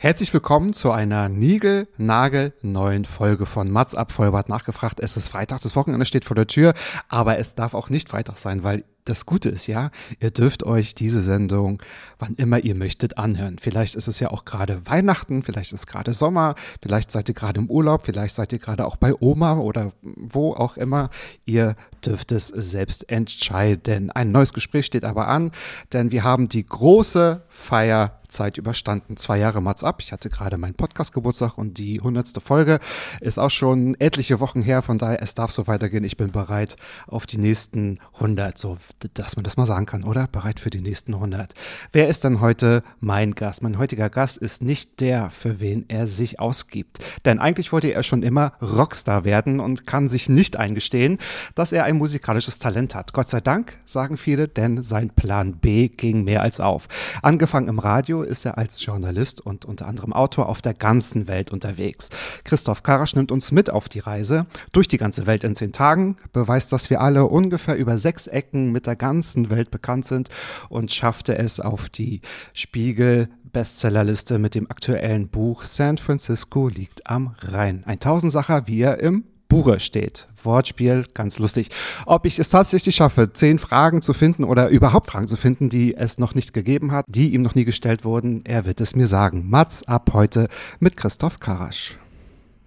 Herzlich 0.00 0.32
willkommen 0.32 0.74
zu 0.74 0.92
einer 0.92 1.28
Nigel-Nagel-neuen 1.28 3.04
Folge 3.04 3.46
von 3.46 3.68
Mats 3.68 3.96
ab 3.96 4.12
Vollbart 4.12 4.48
nachgefragt. 4.48 5.00
Es 5.00 5.16
ist 5.16 5.26
Freitag, 5.28 5.60
das 5.62 5.74
Wochenende 5.74 6.06
steht 6.06 6.24
vor 6.24 6.36
der 6.36 6.46
Tür, 6.46 6.72
aber 7.08 7.38
es 7.38 7.56
darf 7.56 7.74
auch 7.74 7.90
nicht 7.90 8.08
Freitag 8.08 8.38
sein, 8.38 8.62
weil 8.62 8.84
das 9.08 9.26
Gute 9.26 9.48
ist 9.48 9.66
ja, 9.66 9.90
ihr 10.20 10.30
dürft 10.30 10.64
euch 10.64 10.94
diese 10.94 11.22
Sendung, 11.22 11.82
wann 12.18 12.34
immer 12.34 12.60
ihr 12.60 12.74
möchtet, 12.74 13.18
anhören. 13.18 13.58
Vielleicht 13.58 13.94
ist 13.94 14.08
es 14.08 14.20
ja 14.20 14.30
auch 14.30 14.44
gerade 14.44 14.86
Weihnachten, 14.86 15.42
vielleicht 15.42 15.72
ist 15.72 15.80
es 15.80 15.86
gerade 15.86 16.12
Sommer, 16.12 16.54
vielleicht 16.82 17.10
seid 17.10 17.28
ihr 17.28 17.34
gerade 17.34 17.60
im 17.60 17.70
Urlaub, 17.70 18.04
vielleicht 18.04 18.34
seid 18.34 18.52
ihr 18.52 18.58
gerade 18.58 18.86
auch 18.86 18.96
bei 18.96 19.14
Oma 19.20 19.58
oder 19.58 19.92
wo 20.02 20.52
auch 20.52 20.76
immer. 20.76 21.10
Ihr 21.44 21.76
dürft 22.04 22.32
es 22.32 22.48
selbst 22.48 23.08
entscheiden. 23.10 24.10
Ein 24.10 24.32
neues 24.32 24.52
Gespräch 24.52 24.86
steht 24.86 25.04
aber 25.04 25.28
an, 25.28 25.52
denn 25.92 26.10
wir 26.10 26.24
haben 26.24 26.48
die 26.48 26.64
große 26.64 27.42
Feierzeit 27.48 28.58
überstanden. 28.58 29.16
Zwei 29.16 29.38
Jahre 29.38 29.60
Mats 29.60 29.84
ab. 29.84 30.00
Ich 30.00 30.12
hatte 30.12 30.30
gerade 30.30 30.58
meinen 30.58 30.74
Podcast-Geburtstag 30.74 31.58
und 31.58 31.78
die 31.78 32.00
hundertste 32.00 32.40
Folge 32.40 32.78
ist 33.20 33.38
auch 33.38 33.50
schon 33.50 33.94
etliche 33.98 34.40
Wochen 34.40 34.62
her. 34.62 34.82
Von 34.82 34.98
daher, 34.98 35.22
es 35.22 35.34
darf 35.34 35.50
so 35.50 35.66
weitergehen. 35.66 36.04
Ich 36.04 36.16
bin 36.16 36.30
bereit 36.30 36.76
auf 37.06 37.26
die 37.26 37.38
nächsten 37.38 37.98
100. 38.14 38.58
So, 38.58 38.78
dass 39.14 39.36
man 39.36 39.44
das 39.44 39.56
mal 39.56 39.66
sagen 39.66 39.86
kann, 39.86 40.04
oder? 40.04 40.26
Bereit 40.26 40.60
für 40.60 40.70
die 40.70 40.80
nächsten 40.80 41.14
100. 41.14 41.54
Wer 41.92 42.08
ist 42.08 42.24
denn 42.24 42.40
heute 42.40 42.82
mein 43.00 43.34
Gast? 43.34 43.62
Mein 43.62 43.78
heutiger 43.78 44.10
Gast 44.10 44.38
ist 44.38 44.62
nicht 44.62 45.00
der, 45.00 45.30
für 45.30 45.60
wen 45.60 45.84
er 45.88 46.06
sich 46.06 46.40
ausgibt. 46.40 46.98
Denn 47.24 47.38
eigentlich 47.38 47.72
wollte 47.72 47.92
er 47.92 48.02
schon 48.02 48.22
immer 48.22 48.52
Rockstar 48.60 49.24
werden 49.24 49.60
und 49.60 49.86
kann 49.86 50.08
sich 50.08 50.28
nicht 50.28 50.56
eingestehen, 50.56 51.18
dass 51.54 51.72
er 51.72 51.84
ein 51.84 51.96
musikalisches 51.96 52.58
Talent 52.58 52.94
hat. 52.94 53.12
Gott 53.12 53.28
sei 53.28 53.40
Dank, 53.40 53.78
sagen 53.84 54.16
viele, 54.16 54.48
denn 54.48 54.82
sein 54.82 55.10
Plan 55.10 55.54
B 55.54 55.88
ging 55.88 56.24
mehr 56.24 56.42
als 56.42 56.60
auf. 56.60 56.88
Angefangen 57.22 57.68
im 57.68 57.78
Radio 57.78 58.22
ist 58.22 58.44
er 58.44 58.58
als 58.58 58.84
Journalist 58.84 59.40
und 59.40 59.64
unter 59.64 59.86
anderem 59.86 60.12
Autor 60.12 60.48
auf 60.48 60.62
der 60.62 60.74
ganzen 60.74 61.28
Welt 61.28 61.52
unterwegs. 61.52 62.08
Christoph 62.44 62.82
Karasch 62.82 63.14
nimmt 63.14 63.32
uns 63.32 63.52
mit 63.52 63.70
auf 63.70 63.88
die 63.88 64.00
Reise 64.00 64.46
durch 64.72 64.88
die 64.88 64.98
ganze 64.98 65.26
Welt 65.26 65.44
in 65.44 65.54
zehn 65.54 65.72
Tagen, 65.72 66.16
beweist, 66.32 66.72
dass 66.72 66.90
wir 66.90 67.00
alle 67.00 67.26
ungefähr 67.26 67.76
über 67.76 67.98
sechs 67.98 68.26
Ecken 68.26 68.72
mit 68.72 68.77
der 68.86 68.96
ganzen 68.96 69.50
Welt 69.50 69.70
bekannt 69.70 70.04
sind 70.04 70.28
und 70.68 70.92
schaffte 70.92 71.36
es 71.36 71.60
auf 71.60 71.88
die 71.88 72.20
Spiegel 72.52 73.28
Bestsellerliste 73.52 74.38
mit 74.38 74.54
dem 74.54 74.70
aktuellen 74.70 75.28
Buch 75.28 75.64
San 75.64 75.98
Francisco 75.98 76.68
liegt 76.68 77.06
am 77.06 77.34
Rhein. 77.40 77.82
Ein 77.86 77.98
Tausendsacher, 77.98 78.66
wie 78.66 78.80
er 78.82 79.00
im 79.00 79.24
Buche 79.48 79.80
steht. 79.80 80.28
Wortspiel, 80.42 81.06
ganz 81.14 81.38
lustig. 81.38 81.70
Ob 82.04 82.26
ich 82.26 82.38
es 82.38 82.50
tatsächlich 82.50 82.96
schaffe, 82.96 83.32
zehn 83.32 83.58
Fragen 83.58 84.02
zu 84.02 84.12
finden 84.12 84.44
oder 84.44 84.68
überhaupt 84.68 85.10
Fragen 85.10 85.26
zu 85.26 85.36
finden, 85.36 85.70
die 85.70 85.96
es 85.96 86.18
noch 86.18 86.34
nicht 86.34 86.52
gegeben 86.52 86.92
hat, 86.92 87.06
die 87.08 87.32
ihm 87.32 87.42
noch 87.42 87.54
nie 87.54 87.64
gestellt 87.64 88.04
wurden, 88.04 88.44
er 88.44 88.66
wird 88.66 88.80
es 88.80 88.94
mir 88.94 89.06
sagen. 89.06 89.48
Mats 89.48 89.82
ab 89.88 90.10
heute 90.12 90.48
mit 90.80 90.96
Christoph 90.96 91.40
Karasch. 91.40 91.98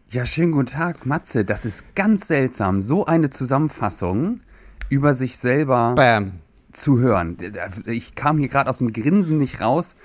Ja, 0.09 0.25
schönen 0.25 0.52
guten 0.52 0.66
Tag, 0.66 1.06
Matze. 1.06 1.46
Das 1.46 1.66
ist 1.66 1.96
ganz 1.96 2.28
seltsam, 2.28 2.81
so 2.81 3.06
eine 3.06 3.30
Zusammenfassung 3.30 4.41
über 4.91 5.16
sich 5.16 5.38
selber 5.38 5.94
Bam. 5.96 6.34
zu 6.74 7.00
hören. 7.00 7.38
Ich 7.85 8.13
kam 8.16 8.38
hier 8.38 8.50
gerade 8.50 8.69
aus 8.69 8.79
dem 8.79 8.91
Grinsen 8.94 9.38
nicht 9.38 9.62
raus, 9.62 9.96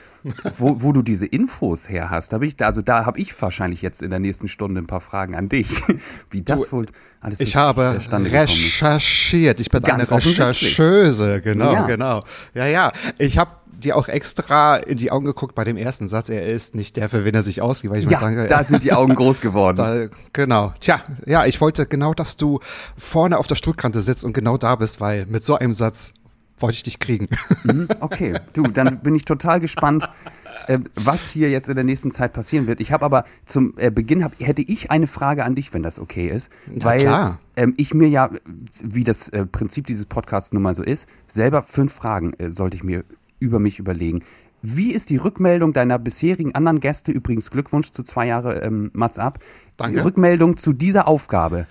wo, 0.59 0.81
wo 0.83 0.93
du 0.93 1.03
diese 1.03 1.27
Infos 1.27 1.89
her 1.89 2.11
hast. 2.11 2.33
Da 2.33 2.37
hab 2.37 2.43
ich, 2.43 2.61
also 2.65 2.83
da 2.83 3.05
habe 3.05 3.19
ich 3.19 3.41
wahrscheinlich 3.43 3.83
jetzt 3.83 4.01
in 4.01 4.11
der 4.11 4.19
nächsten 4.21 4.49
Stunde 4.49 4.81
ein 4.81 4.87
paar 4.87 5.01
Fragen 5.01 5.35
an 5.35 5.49
dich. 5.49 5.69
Wie 6.31 6.43
das 6.43 6.71
wohl 6.73 6.87
alles 7.21 7.41
Ich 7.41 7.57
habe 7.57 8.01
recherchiert. 8.11 9.61
Ich 9.61 9.71
bin 9.71 9.83
Ganz 9.83 10.11
eine. 10.11 10.25
Rechercheuse. 10.25 11.41
Genau, 11.43 11.73
Ja. 11.73 11.87
genau. 11.87 12.25
Ja, 12.55 12.67
ja. 12.67 12.93
Ich 13.19 13.39
habe 13.39 13.51
dir 13.79 13.97
auch 13.97 14.09
extra 14.09 14.77
in 14.77 14.97
die 14.97 15.11
Augen 15.11 15.27
geguckt 15.27 15.55
bei 15.55 15.65
dem 15.65 15.77
ersten 15.77 16.09
Satz. 16.09 16.29
Er 16.29 16.47
ist 16.47 16.75
nicht 16.75 16.97
der, 16.97 17.09
für 17.09 17.25
wen 17.25 17.35
er 17.35 17.43
sich 17.43 17.63
ausgibt. 17.63 17.93
Weil 17.93 18.01
ich 18.01 18.11
Ja, 18.11 18.21
mir 18.21 18.27
denke, 18.27 18.47
da 18.47 18.65
sind 18.65 18.83
die 18.83 18.93
Augen 18.93 19.15
groß 19.17 19.41
geworden. 19.41 19.77
Da, 19.77 20.07
genau. 20.33 20.73
Tja, 20.81 21.03
ja, 21.27 21.45
ich 21.47 21.61
wollte 21.61 21.87
genau, 21.87 22.15
dass 22.15 22.37
du 22.37 22.61
vorne 22.97 23.39
auf 23.39 23.47
der 23.47 23.55
Stuhlkante 23.57 24.01
sitzt 24.01 24.25
und 24.25 24.33
genau 24.33 24.57
da 24.57 24.77
bist, 24.77 25.01
weil 25.01 25.27
mit 25.27 25.45
so 25.45 25.57
einem 25.57 25.73
Satz 25.73 26.13
wollte 26.59 26.77
ich 26.77 26.83
dich 26.85 26.99
kriegen. 26.99 27.29
Mhm, 27.65 27.89
Okay, 28.01 28.35
du, 28.55 28.63
dann 28.63 29.01
bin 29.01 29.15
ich 29.15 29.27
total 29.27 29.61
gespannt, 29.61 30.09
äh, 30.69 30.79
was 30.95 31.29
hier 31.29 31.51
jetzt 31.51 31.69
in 31.69 31.75
der 31.75 31.85
nächsten 31.85 32.11
Zeit 32.13 32.33
passieren 32.33 32.67
wird. 32.67 32.81
Ich 32.81 32.93
habe 32.93 33.05
aber 33.05 33.25
zum 33.45 33.75
äh, 33.77 33.91
Beginn 33.91 34.25
hab, 34.25 34.33
hätte 34.41 34.63
ich 34.63 34.91
eine 34.91 35.07
Frage 35.07 35.45
an 35.45 35.55
dich, 35.55 35.75
wenn 35.75 35.83
das 35.83 35.99
okay 35.99 36.29
ist, 36.29 36.51
weil 36.75 37.01
klar. 37.01 37.39
Ähm, 37.57 37.75
ich 37.77 37.93
mir 37.93 38.09
ja, 38.09 38.31
wie 38.83 39.05
das 39.05 39.29
äh, 39.29 39.45
Prinzip 39.45 39.87
dieses 39.87 40.07
Podcasts 40.07 40.55
nun 40.55 40.63
mal 40.63 40.75
so 40.75 40.83
ist, 40.83 41.07
selber 41.29 41.63
fünf 41.63 41.93
Fragen 41.93 42.33
äh, 42.39 42.51
sollte 42.51 42.77
ich 42.79 42.83
mir 42.85 43.05
über 43.39 43.59
mich 43.59 43.79
überlegen. 43.79 44.23
Wie 44.63 44.93
ist 44.93 45.11
die 45.11 45.19
Rückmeldung 45.19 45.73
deiner 45.73 45.99
bisherigen 45.99 46.55
anderen 46.55 46.81
Gäste? 46.81 47.13
Übrigens 47.13 47.51
Glückwunsch 47.51 47.93
zu 47.93 48.03
zwei 48.03 48.27
Jahre 48.27 48.63
ähm, 48.63 48.91
Mats 48.95 49.19
ab. 49.19 49.39
Danke. 49.77 50.05
Rückmeldung 50.05 50.57
zu 50.57 50.73
dieser 50.73 51.07
Aufgabe. 51.07 51.67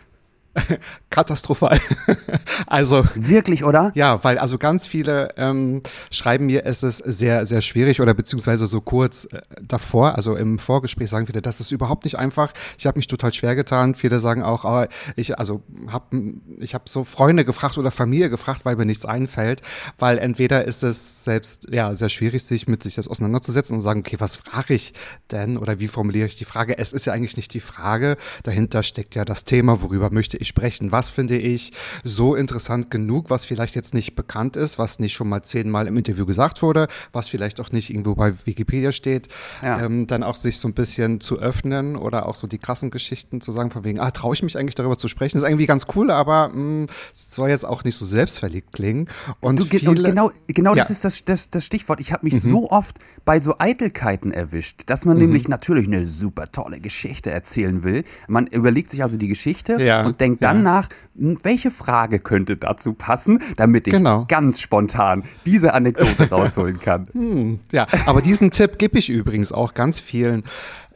Katastrophal. 1.10 1.80
also, 2.68 3.04
Wirklich, 3.16 3.64
oder? 3.64 3.92
Ja, 3.96 4.24
weil 4.24 4.38
also 4.38 4.58
ganz 4.58 4.88
viele 4.88 5.30
ähm, 5.38 5.82
schreiben 6.12 6.46
mir, 6.46 6.66
es 6.66 6.84
ist 6.84 6.98
sehr, 7.00 7.46
sehr 7.46 7.62
schwierig 7.62 8.02
oder 8.02 8.14
beziehungsweise 8.14 8.68
so 8.68 8.82
kurz 8.82 9.26
äh, 9.26 9.42
davor, 9.62 10.16
also 10.16 10.36
im 10.36 10.60
Vorgespräch 10.60 11.10
sagen 11.10 11.28
viele, 11.28 11.42
das 11.42 11.60
ist 11.60 11.72
überhaupt 11.72 12.04
nicht 12.04 12.18
einfach. 12.18 12.54
Ich 12.78 12.86
habe 12.86 12.98
mich 12.98 13.08
total 13.08 13.34
schwer 13.34 13.56
getan. 13.56 13.96
Viele 13.96 14.20
sagen 14.20 14.44
auch, 14.44 14.66
aber 14.66 14.88
ich 15.16 15.38
also 15.40 15.64
habe 15.88 16.34
ich 16.60 16.74
habe 16.74 16.86
so 16.88 17.04
Freunde 17.04 17.46
gefragt 17.46 17.78
oder 17.78 17.92
Familie 17.92 18.30
gefragt, 18.30 18.62
weil 18.66 18.76
mir 18.76 18.86
nichts 18.86 19.06
einfällt, 19.06 19.62
weil 19.98 20.18
entweder 20.18 20.66
ist 20.66 20.84
es 20.84 21.24
selbst 21.24 21.68
ja 21.72 21.94
sehr 21.96 22.10
schwierig, 22.10 22.44
sich 22.44 22.68
mit 22.68 22.84
sich 22.84 22.96
selbst 22.96 23.10
auseinanderzusetzen 23.10 23.76
und 23.76 23.82
sagen, 23.82 24.02
okay, 24.02 24.18
was 24.20 24.36
frage 24.36 24.74
ich 24.74 24.94
denn 25.32 25.58
oder 25.58 25.80
wie 25.80 25.88
formuliere 25.88 26.28
ich 26.28 26.36
die 26.36 26.46
Frage? 26.46 26.78
Es 26.78 26.94
ist 26.94 27.06
ja 27.06 27.14
eigentlich 27.14 27.38
nicht 27.38 27.54
die 27.54 27.60
Frage. 27.60 28.18
Dahinter 28.44 28.84
steckt 28.84 29.16
ja 29.16 29.26
das 29.26 29.46
Thema, 29.46 29.82
worüber 29.82 30.12
möchte 30.12 30.38
ich 30.38 30.45
sprechen? 30.46 30.92
Was 30.92 31.12
finde 31.12 31.38
ich 31.38 31.72
so 32.04 32.36
interessant 32.36 32.90
genug, 32.92 33.30
was 33.30 33.46
vielleicht 33.46 33.76
jetzt 33.76 33.94
nicht 33.94 34.16
bekannt 34.16 34.56
ist, 34.58 34.78
was 34.80 35.00
nicht 35.00 35.14
schon 35.14 35.30
mal 35.30 35.44
zehnmal 35.44 35.88
im 35.88 35.98
Interview 35.98 36.26
gesagt 36.26 36.62
wurde, 36.62 36.88
was 37.12 37.28
vielleicht 37.30 37.60
auch 37.60 37.72
nicht 37.72 37.90
irgendwo 37.90 38.16
bei 38.16 38.34
Wikipedia 38.46 38.92
steht, 38.92 39.28
Ja. 39.62 39.84
ähm, 39.86 40.08
dann 40.08 40.24
auch 40.24 40.36
sich 40.36 40.58
so 40.60 40.68
ein 40.68 40.74
bisschen 40.74 41.22
zu 41.22 41.40
öffnen 41.40 41.96
oder 41.96 42.28
auch 42.28 42.36
so 42.36 42.48
die 42.48 42.58
krassen 42.58 42.92
Geschichten 42.92 43.42
zu 43.42 43.52
sagen, 43.52 43.72
von 43.72 43.84
wegen, 43.84 44.00
ah, 44.00 44.12
traue 44.12 44.34
ich 44.36 44.44
mich 44.44 44.58
eigentlich 44.58 44.76
darüber 44.76 44.98
zu 44.98 45.08
sprechen? 45.08 45.38
ist 45.38 45.44
irgendwie 45.44 45.66
ganz 45.66 45.86
cool, 45.96 46.12
aber 46.12 46.50
mh, 46.50 46.88
soll 47.14 47.50
jetzt 47.50 47.66
auch 47.66 47.84
nicht 47.84 47.96
so 47.98 48.06
selbstverliebt 48.06 48.72
klingen. 48.74 49.08
Und, 49.42 49.60
Du, 49.60 49.66
viele, 49.66 49.90
und 49.90 50.04
genau, 50.04 50.32
genau 50.48 50.76
das 50.76 50.90
Ja. 50.90 50.92
ist 50.94 51.06
das, 51.06 51.26
das, 51.26 51.50
das 51.50 51.66
Stichwort. 51.66 52.00
Ich 52.00 52.12
habe 52.14 52.26
mich 52.26 52.42
so 52.42 52.70
oft 52.72 52.98
bei 53.26 53.40
so 53.40 53.56
Eitelkeiten 53.60 54.32
erwischt, 54.32 54.84
dass 54.88 55.06
man 55.06 55.18
nämlich 55.18 55.48
natürlich 55.48 55.88
eine 55.88 56.06
super 56.06 56.52
tolle 56.52 56.80
Geschichte 56.80 57.32
erzählen 57.32 57.84
will. 57.84 58.04
Man 58.28 58.48
überlegt 58.48 58.92
sich 58.92 59.02
also 59.04 59.18
die 59.18 59.28
Geschichte 59.28 59.82
Ja, 59.82 60.06
und 60.06 60.20
denkt 60.22 60.35
dann 60.44 60.58
ja. 60.58 60.64
nach, 60.64 60.90
hm, 61.18 61.38
welche 61.44 61.72
Frage 61.72 62.20
könnte 62.20 62.58
dazu 62.58 62.94
passen, 62.94 63.40
damit 63.58 63.88
ich 63.88 63.94
Genau. 63.94 64.26
ganz 64.28 64.62
spontan 64.62 65.24
diese 65.46 65.74
Anekdote 65.74 66.30
rausholen 66.32 66.80
kann. 66.80 67.60
Ja, 67.72 67.88
aber 68.06 68.22
diesen 68.22 68.52
Tipp 68.52 68.78
gebe 68.78 68.98
ich 69.00 69.10
übrigens 69.10 69.52
auch 69.52 69.74
ganz 69.74 70.00
vielen 70.00 70.44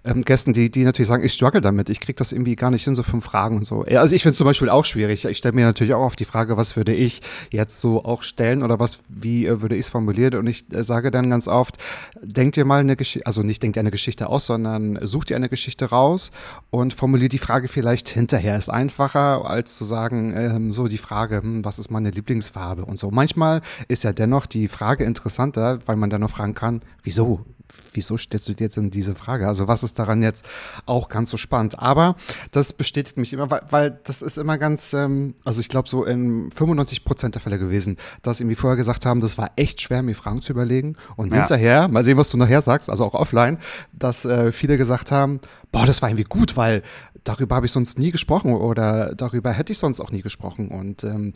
ähm, 0.03 0.23
Gästen, 0.23 0.53
die, 0.53 0.69
die 0.69 0.83
natürlich 0.83 1.07
sagen, 1.07 1.23
ich 1.23 1.33
struggle 1.33 1.61
damit, 1.61 1.89
ich 1.89 1.99
kriege 1.99 2.15
das 2.15 2.31
irgendwie 2.31 2.55
gar 2.55 2.71
nicht 2.71 2.83
hin, 2.83 2.95
so 2.95 3.03
fünf 3.03 3.25
Fragen 3.25 3.57
und 3.57 3.65
so. 3.65 3.83
Also 3.83 4.15
ich 4.15 4.23
finde 4.23 4.37
zum 4.37 4.45
Beispiel 4.45 4.69
auch 4.69 4.85
schwierig. 4.85 5.25
Ich 5.25 5.37
stelle 5.37 5.53
mir 5.53 5.65
natürlich 5.65 5.93
auch 5.93 6.03
auf 6.03 6.15
die 6.15 6.25
Frage, 6.25 6.57
was 6.57 6.75
würde 6.75 6.93
ich 6.93 7.21
jetzt 7.51 7.81
so 7.81 8.03
auch 8.05 8.23
stellen 8.23 8.63
oder 8.63 8.79
was, 8.79 8.99
wie 9.07 9.45
äh, 9.45 9.61
würde 9.61 9.75
ich 9.75 9.85
es 9.85 9.89
formulieren? 9.89 10.35
Und 10.35 10.47
ich 10.47 10.65
äh, 10.73 10.83
sage 10.83 11.11
dann 11.11 11.29
ganz 11.29 11.47
oft, 11.47 11.77
denkt 12.21 12.57
ihr 12.57 12.65
mal 12.65 12.79
eine 12.79 12.95
Geschichte, 12.95 13.25
also 13.25 13.43
nicht 13.43 13.61
denkt 13.61 13.77
ihr 13.77 13.81
eine 13.81 13.91
Geschichte 13.91 14.27
aus, 14.27 14.45
sondern 14.45 14.99
sucht 15.05 15.29
ihr 15.29 15.35
eine 15.35 15.49
Geschichte 15.49 15.85
raus 15.85 16.31
und 16.69 16.93
formuliert 16.93 17.33
die 17.33 17.37
Frage 17.37 17.67
vielleicht 17.67 18.09
hinterher. 18.09 18.55
Ist 18.55 18.69
einfacher, 18.69 19.49
als 19.49 19.77
zu 19.77 19.85
sagen, 19.85 20.33
ähm, 20.35 20.71
so 20.71 20.87
die 20.87 20.97
Frage, 20.97 21.41
hm, 21.41 21.65
was 21.65 21.79
ist 21.79 21.91
meine 21.91 22.11
Lieblingsfarbe 22.11 22.85
und 22.85 22.97
so. 22.97 23.11
Manchmal 23.11 23.61
ist 23.87 24.03
ja 24.03 24.13
dennoch 24.13 24.45
die 24.45 24.67
Frage 24.67 25.03
interessanter, 25.03 25.79
weil 25.85 25.95
man 25.95 26.09
dann 26.09 26.21
noch 26.21 26.29
fragen 26.29 26.53
kann, 26.53 26.81
wieso? 27.03 27.45
Wieso 27.93 28.17
stellst 28.17 28.47
du 28.47 28.53
dir 28.53 28.65
jetzt 28.65 28.77
denn 28.77 28.91
diese 28.91 29.15
Frage? 29.15 29.47
Also 29.47 29.67
was 29.67 29.83
ist 29.83 29.99
daran 29.99 30.21
jetzt 30.21 30.45
auch 30.85 31.09
ganz 31.09 31.29
so 31.29 31.37
spannend? 31.37 31.79
Aber 31.79 32.15
das 32.51 32.73
bestätigt 32.73 33.17
mich 33.17 33.33
immer, 33.33 33.49
weil, 33.49 33.61
weil 33.69 33.99
das 34.03 34.21
ist 34.21 34.37
immer 34.37 34.57
ganz, 34.57 34.93
ähm, 34.93 35.35
also 35.43 35.61
ich 35.61 35.69
glaube 35.69 35.89
so 35.89 36.03
in 36.05 36.51
95 36.51 37.03
Prozent 37.03 37.35
der 37.35 37.41
Fälle 37.41 37.59
gewesen, 37.59 37.97
dass 38.21 38.39
mir 38.39 38.55
vorher 38.55 38.77
gesagt 38.77 39.05
haben, 39.05 39.21
das 39.21 39.37
war 39.37 39.51
echt 39.55 39.81
schwer, 39.81 40.03
mir 40.03 40.15
Fragen 40.15 40.41
zu 40.41 40.53
überlegen. 40.53 40.95
Und 41.15 41.31
Ja. 41.31 41.39
hinterher, 41.39 41.87
mal 41.87 42.03
sehen, 42.03 42.17
was 42.17 42.29
du 42.29 42.37
nachher 42.37 42.61
sagst, 42.61 42.89
also 42.89 43.05
auch 43.05 43.13
offline, 43.13 43.57
dass 43.91 44.25
äh, 44.25 44.51
viele 44.51 44.77
gesagt 44.77 45.11
haben, 45.11 45.39
boah, 45.71 45.85
das 45.85 46.01
war 46.01 46.09
irgendwie 46.09 46.23
gut, 46.23 46.57
weil 46.57 46.81
darüber 47.23 47.55
habe 47.55 47.65
ich 47.65 47.71
sonst 47.71 47.99
nie 47.99 48.11
gesprochen 48.11 48.53
oder 48.53 49.13
darüber 49.15 49.51
hätte 49.51 49.71
ich 49.71 49.77
sonst 49.77 49.99
auch 49.99 50.11
nie 50.11 50.21
gesprochen. 50.21 50.69
Und 50.69 51.03
ähm, 51.03 51.33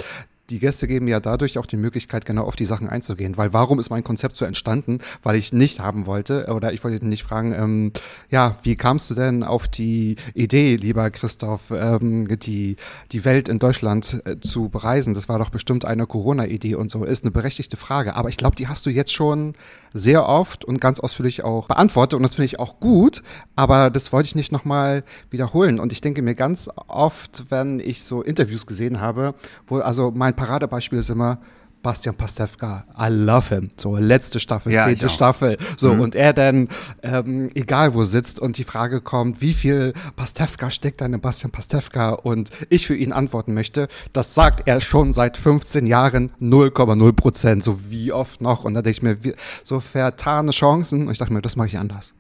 die 0.50 0.60
Gäste 0.60 0.88
geben 0.88 1.08
ja 1.08 1.20
dadurch 1.20 1.58
auch 1.58 1.66
die 1.66 1.78
Möglichkeit, 1.78 2.26
genau 2.26 2.44
auf 2.44 2.56
die 2.56 2.66
Sachen 2.66 2.90
einzugehen. 2.90 3.38
Weil 3.38 3.54
warum 3.54 3.80
ist 3.80 3.90
mein 3.90 4.04
Konzept 4.04 4.36
so 4.36 4.44
entstanden? 4.44 5.00
Weil 5.22 5.36
ich 5.36 5.54
nicht 5.54 5.80
haben 5.80 6.06
wollte 6.06 6.48
oder 6.54 6.74
ich 6.74 6.84
wollte 6.84 7.06
nicht 7.06 7.24
fragen, 7.24 7.54
ähm, 7.54 7.92
ja, 8.30 8.58
wie 8.64 8.76
kamst 8.76 9.10
du 9.10 9.16
denn 9.16 9.44
auf 9.44 9.68
die 9.68 10.16
Idee, 10.34 10.76
lieber 10.76 11.10
Christoph, 11.12 11.72
ähm, 11.72 12.28
die, 12.40 12.76
die 13.12 13.26
Welt 13.26 13.48
in 13.48 13.60
Deutschland 13.60 14.22
äh, 14.26 14.40
zu 14.40 14.70
bereisen? 14.70 15.14
Das 15.14 15.30
war 15.30 15.40
doch 15.40 15.50
bestimmt 15.50 15.86
eine 15.86 16.06
Corona-Idee 16.08 16.76
und 16.76 16.92
so. 16.92 17.06
Ist 17.06 17.24
eine 17.24 17.32
berechtigte 17.32 17.78
Frage. 17.78 18.16
Aber 18.16 18.28
ich 18.28 18.38
glaube, 18.38 18.56
die 18.58 18.68
hast 18.68 18.86
du 18.86 18.90
jetzt 18.90 19.14
schon 19.14 19.54
sehr 19.94 20.28
oft 20.28 20.66
und 20.66 20.82
ganz 20.82 21.00
ausführlich 21.00 21.44
auch 21.44 21.68
beantwortet 21.68 22.18
und 22.18 22.24
das 22.24 22.36
finde 22.36 22.46
ich 22.46 22.60
auch 22.60 22.80
gut. 22.80 23.24
Aber 23.56 23.90
das 23.90 24.12
wollte 24.12 24.28
ich 24.28 24.36
nicht 24.36 24.52
nochmal 24.52 25.04
wiederholen. 25.30 25.80
Und 25.80 25.92
ich 25.92 26.02
denke 26.02 26.22
mir 26.22 26.36
ganz 26.36 26.70
oft, 26.88 27.46
wenn 27.50 27.80
ich 27.80 28.04
so 28.04 28.22
Interviews 28.22 28.66
gesehen 28.66 29.00
habe, 29.00 29.36
wo, 29.68 29.78
also 29.78 30.12
mein 30.14 30.36
Paradebeispiel 30.44 31.00
ist 31.00 31.10
immer, 31.10 31.40
Bastian 31.82 32.16
Pastewka, 32.16 32.86
I 32.98 33.08
love 33.10 33.54
him. 33.54 33.72
So, 33.78 33.98
letzte 33.98 34.40
Staffel, 34.40 34.74
Ja, 34.74 34.86
zehnte. 34.86 35.08
Staffel. 35.10 35.58
So, 35.78 35.92
und 35.92 36.16
er 36.16 36.34
dann, 36.34 36.68
ähm, 37.02 37.50
egal 37.56 37.94
wo 37.94 38.04
sitzt 38.04 38.40
und 38.40 38.58
die 38.58 38.64
Frage 38.66 39.00
kommt, 39.02 39.42
wie 39.42 39.54
viel 39.54 39.94
Pastewka 40.16 40.70
steckt 40.70 41.00
da 41.02 41.06
in 41.06 41.20
Bastian 41.22 41.52
Pastewka 41.52 42.12
und 42.12 42.50
ich 42.70 42.88
für 42.88 42.96
ihn 42.96 43.12
antworten 43.14 43.54
möchte, 43.54 43.88
das 44.12 44.34
sagt 44.34 44.66
er 44.66 44.82
schon 44.82 45.14
seit 45.14 45.38
15 45.38 45.86
Jahren 45.86 46.32
0,0 46.42 47.14
Prozent. 47.14 47.64
So, 47.64 47.80
wie 47.90 48.12
oft 48.12 48.42
noch? 48.42 48.64
Und 48.66 48.74
da 48.74 48.82
denke 48.82 48.98
ich 48.98 49.02
mir, 49.02 49.24
wie, 49.24 49.34
so 49.64 49.80
vertane 49.80 50.52
Chancen. 50.52 51.08
Und 51.08 51.12
ich 51.14 51.20
dachte 51.20 51.32
mir, 51.34 51.42
das 51.42 51.56
mache 51.56 51.68
ich 51.68 51.78
anders. 51.78 52.14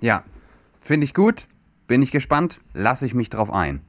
Ja, 0.00 0.22
finde 0.80 1.04
ich 1.04 1.14
gut. 1.14 1.46
Bin 1.86 2.02
ich 2.02 2.10
gespannt. 2.10 2.60
Lasse 2.74 3.04
ich 3.06 3.14
mich 3.14 3.28
drauf 3.30 3.50
ein. 3.50 3.80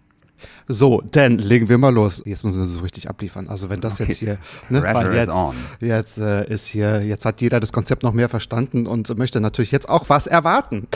So, 0.67 1.01
dann 1.11 1.37
legen 1.37 1.69
wir 1.69 1.77
mal 1.77 1.93
los. 1.93 2.21
Jetzt 2.25 2.43
müssen 2.43 2.59
wir 2.59 2.65
so 2.65 2.79
richtig 2.79 3.09
abliefern. 3.09 3.47
Also 3.47 3.69
wenn 3.69 3.81
das 3.81 3.95
Okay. 3.95 4.05
jetzt 4.09 4.17
hier, 4.19 4.37
ne, 4.69 4.83
weil 4.83 5.13
jetzt, 5.13 5.33
jetzt 5.79 6.17
äh, 6.17 6.47
ist 6.51 6.65
hier, 6.65 7.01
jetzt 7.03 7.25
hat 7.25 7.41
jeder 7.41 7.59
das 7.59 7.71
Konzept 7.71 8.03
noch 8.03 8.13
mehr 8.13 8.29
verstanden 8.29 8.87
und 8.87 9.15
möchte 9.17 9.39
natürlich 9.41 9.71
jetzt 9.71 9.87
auch 9.89 10.09
was 10.09 10.27
erwarten. 10.27 10.87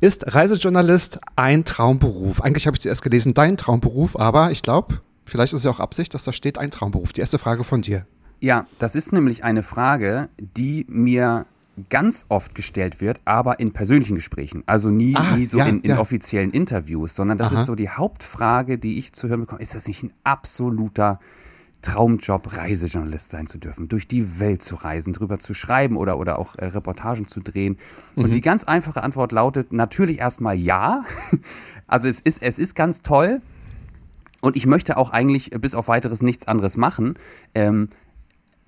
Ist 0.00 0.34
Reisejournalist 0.34 1.20
ein 1.36 1.64
Traumberuf? 1.64 2.40
Eigentlich 2.40 2.66
habe 2.66 2.76
ich 2.76 2.80
zuerst 2.82 3.02
gelesen, 3.02 3.34
dein 3.34 3.56
Traumberuf, 3.56 4.16
aber 4.18 4.50
ich 4.50 4.62
glaube, 4.62 5.00
vielleicht 5.24 5.52
ist 5.52 5.60
es 5.60 5.64
ja 5.64 5.70
auch 5.70 5.80
Absicht, 5.80 6.14
dass 6.14 6.24
da 6.24 6.32
steht 6.32 6.58
ein 6.58 6.70
Traumberuf. 6.70 7.12
Die 7.12 7.20
erste 7.20 7.38
Frage 7.38 7.64
von 7.64 7.82
dir. 7.82 8.06
Ja, 8.40 8.66
das 8.78 8.94
ist 8.94 9.12
nämlich 9.12 9.44
eine 9.44 9.62
Frage, 9.62 10.28
die 10.38 10.84
mir 10.88 11.46
ganz 11.90 12.24
oft 12.28 12.54
gestellt 12.54 13.00
wird, 13.00 13.20
aber 13.24 13.60
in 13.60 13.72
persönlichen 13.72 14.14
Gesprächen. 14.14 14.62
Also 14.66 14.88
nie, 14.90 15.14
Ah, 15.14 15.36
nie 15.36 15.44
so 15.44 15.58
ja, 15.58 15.66
in, 15.66 15.80
in 15.82 15.90
ja. 15.90 15.98
offiziellen 15.98 16.50
Interviews, 16.50 17.14
sondern 17.14 17.38
das 17.38 17.52
Aha. 17.52 17.60
ist 17.60 17.66
so 17.66 17.74
die 17.74 17.90
Hauptfrage, 17.90 18.78
die 18.78 18.98
ich 18.98 19.12
zu 19.12 19.28
hören 19.28 19.40
bekomme. 19.40 19.60
Ist 19.60 19.74
das 19.74 19.86
nicht 19.86 20.02
ein 20.02 20.12
absoluter 20.24 21.18
Traumjob, 21.82 22.56
Reisejournalist 22.56 23.30
sein 23.30 23.46
zu 23.46 23.58
dürfen, 23.58 23.88
durch 23.88 24.08
die 24.08 24.40
Welt 24.40 24.62
zu 24.62 24.74
reisen, 24.74 25.12
drüber 25.12 25.38
zu 25.38 25.54
schreiben 25.54 25.96
oder, 25.96 26.18
oder 26.18 26.38
auch 26.38 26.56
äh, 26.56 26.66
Reportagen 26.66 27.28
zu 27.28 27.40
drehen? 27.40 27.76
Mhm. 28.16 28.24
Und 28.24 28.30
die 28.32 28.40
ganz 28.40 28.64
einfache 28.64 29.02
Antwort 29.02 29.32
lautet 29.32 29.72
natürlich 29.72 30.18
erstmal 30.18 30.56
ja. 30.56 31.04
Also 31.88 32.08
es 32.08 32.18
ist, 32.18 32.42
es 32.42 32.58
ist 32.58 32.74
ganz 32.74 33.02
toll. 33.02 33.40
Und 34.40 34.56
ich 34.56 34.66
möchte 34.66 34.96
auch 34.96 35.10
eigentlich 35.10 35.50
bis 35.50 35.76
auf 35.76 35.86
weiteres 35.86 36.20
nichts 36.20 36.48
anderes 36.48 36.76
machen. 36.76 37.14
Ähm, 37.54 37.90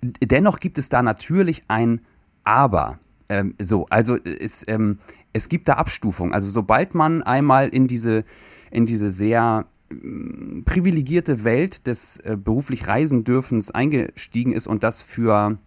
dennoch 0.03 0.61
gibt 0.61 0.79
es 0.79 0.89
da 0.89 1.03
natürlich 1.03 1.65
ein 1.67 2.01
Aber. 2.49 2.99
Ähm, 3.29 3.55
so, 3.61 3.85
also 3.91 4.17
es, 4.17 4.65
ähm, 4.69 5.01
es 5.35 5.51
gibt 5.51 5.69
da 5.69 5.75
Abstufungen. 5.75 6.33
Also 6.33 6.49
sobald 6.49 6.95
man 6.95 7.23
einmal 7.23 7.69
in 7.69 7.87
diese, 7.87 8.25
in 8.71 8.87
diese 8.87 9.11
sehr 9.11 9.67
ähm, 9.91 10.63
privilegierte 10.65 11.45
Welt 11.45 11.87
des 11.87 12.17
äh, 12.17 12.39
beruflich 12.43 12.89
Reisendürfens 12.89 13.71
eingestiegen 13.71 14.53
ist 14.53 14.67
und 14.67 14.83
das 14.83 15.03
für, 15.03 15.59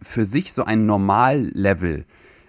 für 0.00 0.24
sich 0.24 0.54
so 0.54 0.64
ein 0.64 0.86
Normallevel 0.86 2.06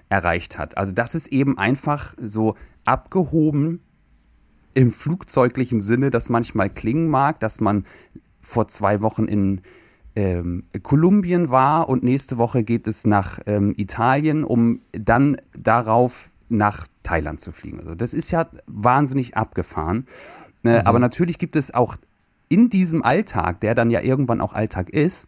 erreicht 0.08 0.58
hat. 0.58 0.78
Also 0.78 0.94
das 0.94 1.14
ist 1.14 1.28
eben 1.28 1.58
einfach 1.58 2.16
so 2.22 2.56
abgehoben 2.86 3.82
im 4.74 4.94
flugzeuglichen 4.94 5.82
Sinne, 5.82 6.12
das 6.12 6.30
manchmal 6.30 6.70
klingen 6.70 7.10
mag, 7.10 7.42
dass 7.42 7.60
man 7.60 7.84
vor 8.40 8.70
zwei 8.70 9.02
Wochen 9.02 9.26
in 9.26 9.60
ähm, 10.16 10.64
Kolumbien 10.84 11.50
war 11.50 11.90
und 11.90 12.04
nächste 12.04 12.38
Woche 12.38 12.64
geht 12.64 12.88
es 12.88 13.06
nach 13.06 13.40
ähm, 13.46 13.74
Italien, 13.78 14.44
um 14.44 14.82
dann 14.92 15.38
darauf 15.58 16.32
nach 16.50 16.88
Thailand 17.04 17.40
zu 17.40 17.52
fliegen. 17.52 17.80
Also 17.80 17.96
das 17.96 18.14
ist 18.14 18.32
ja 18.32 18.48
wahnsinnig 18.68 19.38
abgefahren. 19.38 20.06
Äh, 20.64 20.80
Aber 20.84 21.00
natürlich 21.00 21.40
gibt 21.40 21.56
es 21.56 21.74
auch 21.74 21.96
in 22.50 22.70
diesem 22.70 23.04
Alltag, 23.04 23.62
der 23.62 23.76
dann 23.76 23.90
ja 23.90 24.02
irgendwann 24.02 24.42
auch 24.42 24.54
Alltag 24.54 24.90
ist, 24.90 25.28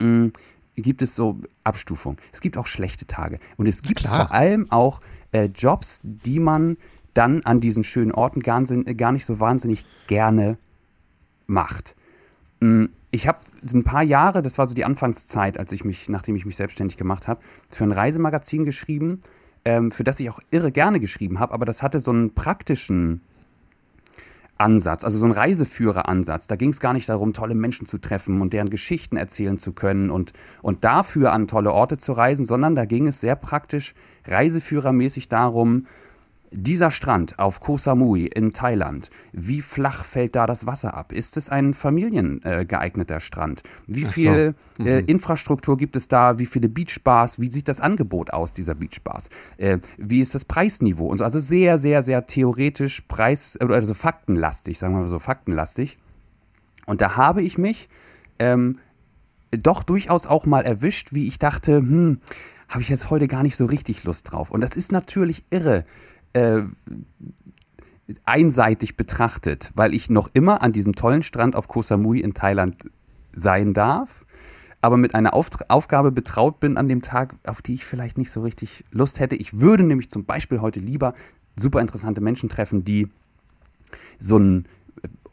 mh, 0.00 0.30
gibt 0.76 1.02
es 1.02 1.14
so 1.14 1.38
Abstufungen. 1.64 2.18
Es 2.32 2.40
gibt 2.40 2.56
auch 2.56 2.66
schlechte 2.66 3.06
Tage. 3.06 3.38
Und 3.56 3.66
es 3.66 3.82
gibt 3.82 4.00
vor 4.00 4.32
allem 4.32 4.70
auch 4.70 5.00
äh, 5.32 5.44
Jobs, 5.44 6.00
die 6.02 6.40
man 6.40 6.76
dann 7.14 7.42
an 7.44 7.60
diesen 7.60 7.84
schönen 7.84 8.12
Orten 8.12 8.40
gar, 8.40 8.62
gar 8.62 9.12
nicht 9.12 9.26
so 9.26 9.38
wahnsinnig 9.38 9.84
gerne 10.06 10.56
macht. 11.46 11.94
Mm, 12.60 12.86
Ich 13.14 13.28
habe 13.28 13.38
ein 13.70 13.84
paar 13.84 14.02
Jahre, 14.02 14.40
das 14.40 14.56
war 14.56 14.66
so 14.66 14.74
die 14.74 14.86
Anfangszeit, 14.86 15.58
als 15.58 15.70
ich 15.70 15.84
mich, 15.84 16.08
nachdem 16.08 16.34
ich 16.34 16.46
mich 16.46 16.56
selbstständig 16.56 16.96
gemacht 16.96 17.28
habe, 17.28 17.42
für 17.68 17.84
ein 17.84 17.92
Reisemagazin 17.92 18.64
geschrieben, 18.64 19.20
ähm, 19.66 19.92
für 19.92 20.02
das 20.02 20.18
ich 20.18 20.30
auch 20.30 20.40
irre 20.50 20.72
gerne 20.72 20.98
geschrieben 20.98 21.38
habe, 21.38 21.52
aber 21.52 21.66
das 21.66 21.82
hatte 21.82 22.00
so 22.00 22.10
einen 22.10 22.34
praktischen 22.34 23.20
Ansatz, 24.56 25.04
also 25.04 25.18
so 25.18 25.26
einen 25.26 25.34
Reiseführer-Ansatz. 25.34 26.46
Da 26.46 26.56
ging 26.56 26.70
es 26.70 26.80
gar 26.80 26.94
nicht 26.94 27.08
darum, 27.08 27.34
tolle 27.34 27.54
Menschen 27.54 27.86
zu 27.86 27.98
treffen 27.98 28.40
und 28.40 28.54
deren 28.54 28.70
Geschichten 28.70 29.18
erzählen 29.18 29.58
zu 29.58 29.72
können 29.72 30.10
und, 30.10 30.32
und 30.62 30.84
dafür 30.84 31.32
an 31.32 31.48
tolle 31.48 31.72
Orte 31.72 31.98
zu 31.98 32.12
reisen, 32.12 32.46
sondern 32.46 32.74
da 32.74 32.86
ging 32.86 33.06
es 33.06 33.20
sehr 33.20 33.36
praktisch 33.36 33.94
reiseführermäßig 34.26 35.28
darum, 35.28 35.86
dieser 36.52 36.90
Strand 36.90 37.38
auf 37.38 37.60
Koh 37.60 37.78
Samui 37.78 38.26
in 38.26 38.52
Thailand, 38.52 39.10
wie 39.32 39.62
flach 39.62 40.04
fällt 40.04 40.36
da 40.36 40.46
das 40.46 40.66
Wasser 40.66 40.94
ab? 40.94 41.12
Ist 41.12 41.36
es 41.36 41.48
ein 41.48 41.74
familiengeeigneter 41.74 43.16
äh, 43.16 43.20
Strand? 43.20 43.62
Wie 43.86 44.04
Ach 44.06 44.10
so. 44.10 44.14
viel 44.14 44.54
äh, 44.78 45.00
Infrastruktur 45.00 45.76
gibt 45.76 45.96
es 45.96 46.08
da? 46.08 46.38
Wie 46.38 46.46
viele 46.46 46.68
Beachbars? 46.68 47.40
Wie 47.40 47.50
sieht 47.50 47.68
das 47.68 47.80
Angebot 47.80 48.32
aus 48.32 48.52
dieser 48.52 48.74
Beachbars? 48.74 49.30
Äh, 49.56 49.78
wie 49.96 50.20
ist 50.20 50.34
das 50.34 50.44
Preisniveau? 50.44 51.06
Und 51.06 51.18
so, 51.18 51.24
also 51.24 51.40
sehr, 51.40 51.78
sehr, 51.78 52.02
sehr 52.02 52.26
theoretisch 52.26 53.02
preis- 53.02 53.58
oder 53.60 53.76
also 53.76 53.94
faktenlastig, 53.94 54.78
sagen 54.78 54.94
wir 54.94 55.00
mal 55.00 55.08
so 55.08 55.18
faktenlastig. 55.18 55.98
Und 56.86 57.00
da 57.00 57.16
habe 57.16 57.42
ich 57.42 57.58
mich 57.58 57.88
ähm, 58.38 58.78
doch 59.50 59.82
durchaus 59.82 60.26
auch 60.26 60.46
mal 60.46 60.64
erwischt, 60.64 61.12
wie 61.12 61.26
ich 61.26 61.38
dachte, 61.38 61.76
hm, 61.76 62.20
habe 62.68 62.82
ich 62.82 62.88
jetzt 62.88 63.10
heute 63.10 63.28
gar 63.28 63.42
nicht 63.42 63.56
so 63.56 63.66
richtig 63.66 64.04
Lust 64.04 64.32
drauf. 64.32 64.50
Und 64.50 64.62
das 64.62 64.76
ist 64.76 64.92
natürlich 64.92 65.44
irre 65.50 65.84
äh, 66.32 66.62
einseitig 68.24 68.96
betrachtet, 68.96 69.70
weil 69.74 69.94
ich 69.94 70.10
noch 70.10 70.28
immer 70.32 70.62
an 70.62 70.72
diesem 70.72 70.94
tollen 70.94 71.22
Strand 71.22 71.56
auf 71.56 71.68
Koh 71.68 71.82
Samui 71.82 72.20
in 72.20 72.34
Thailand 72.34 72.76
sein 73.34 73.72
darf, 73.74 74.26
aber 74.80 74.96
mit 74.96 75.14
einer 75.14 75.34
Auft 75.34 75.70
Aufgabe 75.70 76.10
betraut 76.12 76.60
bin 76.60 76.76
an 76.76 76.88
dem 76.88 77.02
Tag, 77.02 77.36
auf 77.46 77.62
die 77.62 77.74
ich 77.74 77.84
vielleicht 77.84 78.18
nicht 78.18 78.30
so 78.30 78.42
richtig 78.42 78.84
Lust 78.90 79.20
hätte. 79.20 79.36
Ich 79.36 79.60
würde 79.60 79.84
nämlich 79.84 80.10
zum 80.10 80.24
Beispiel 80.24 80.60
heute 80.60 80.80
lieber 80.80 81.14
super 81.56 81.80
interessante 81.80 82.20
Menschen 82.20 82.48
treffen, 82.48 82.84
die 82.84 83.08
so 84.18 84.36
einen 84.36 84.66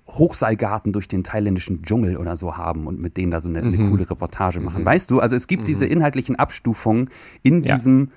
Hochseilgarten 0.08 0.92
durch 0.94 1.08
den 1.08 1.24
thailändischen 1.24 1.84
Dschungel 1.84 2.18
oder 2.18 2.36
so 2.36 2.58
haben 2.58 2.88
und 2.88 3.00
mit 3.00 3.18
denen 3.18 3.32
da 3.32 3.42
so 3.42 3.50
eine, 3.50 3.60
eine 3.60 3.78
coole 3.78 4.10
Reportage 4.10 4.60
machen. 4.60 4.84
Weißt 4.86 5.12
du, 5.12 5.20
also 5.20 5.36
es 5.36 5.48
gibt 5.48 5.68
diese 5.68 5.86
inhaltlichen 5.86 6.36
Abstufungen 6.36 7.10
in 7.44 7.64
Ja. 7.64 7.76
diesem 7.76 8.12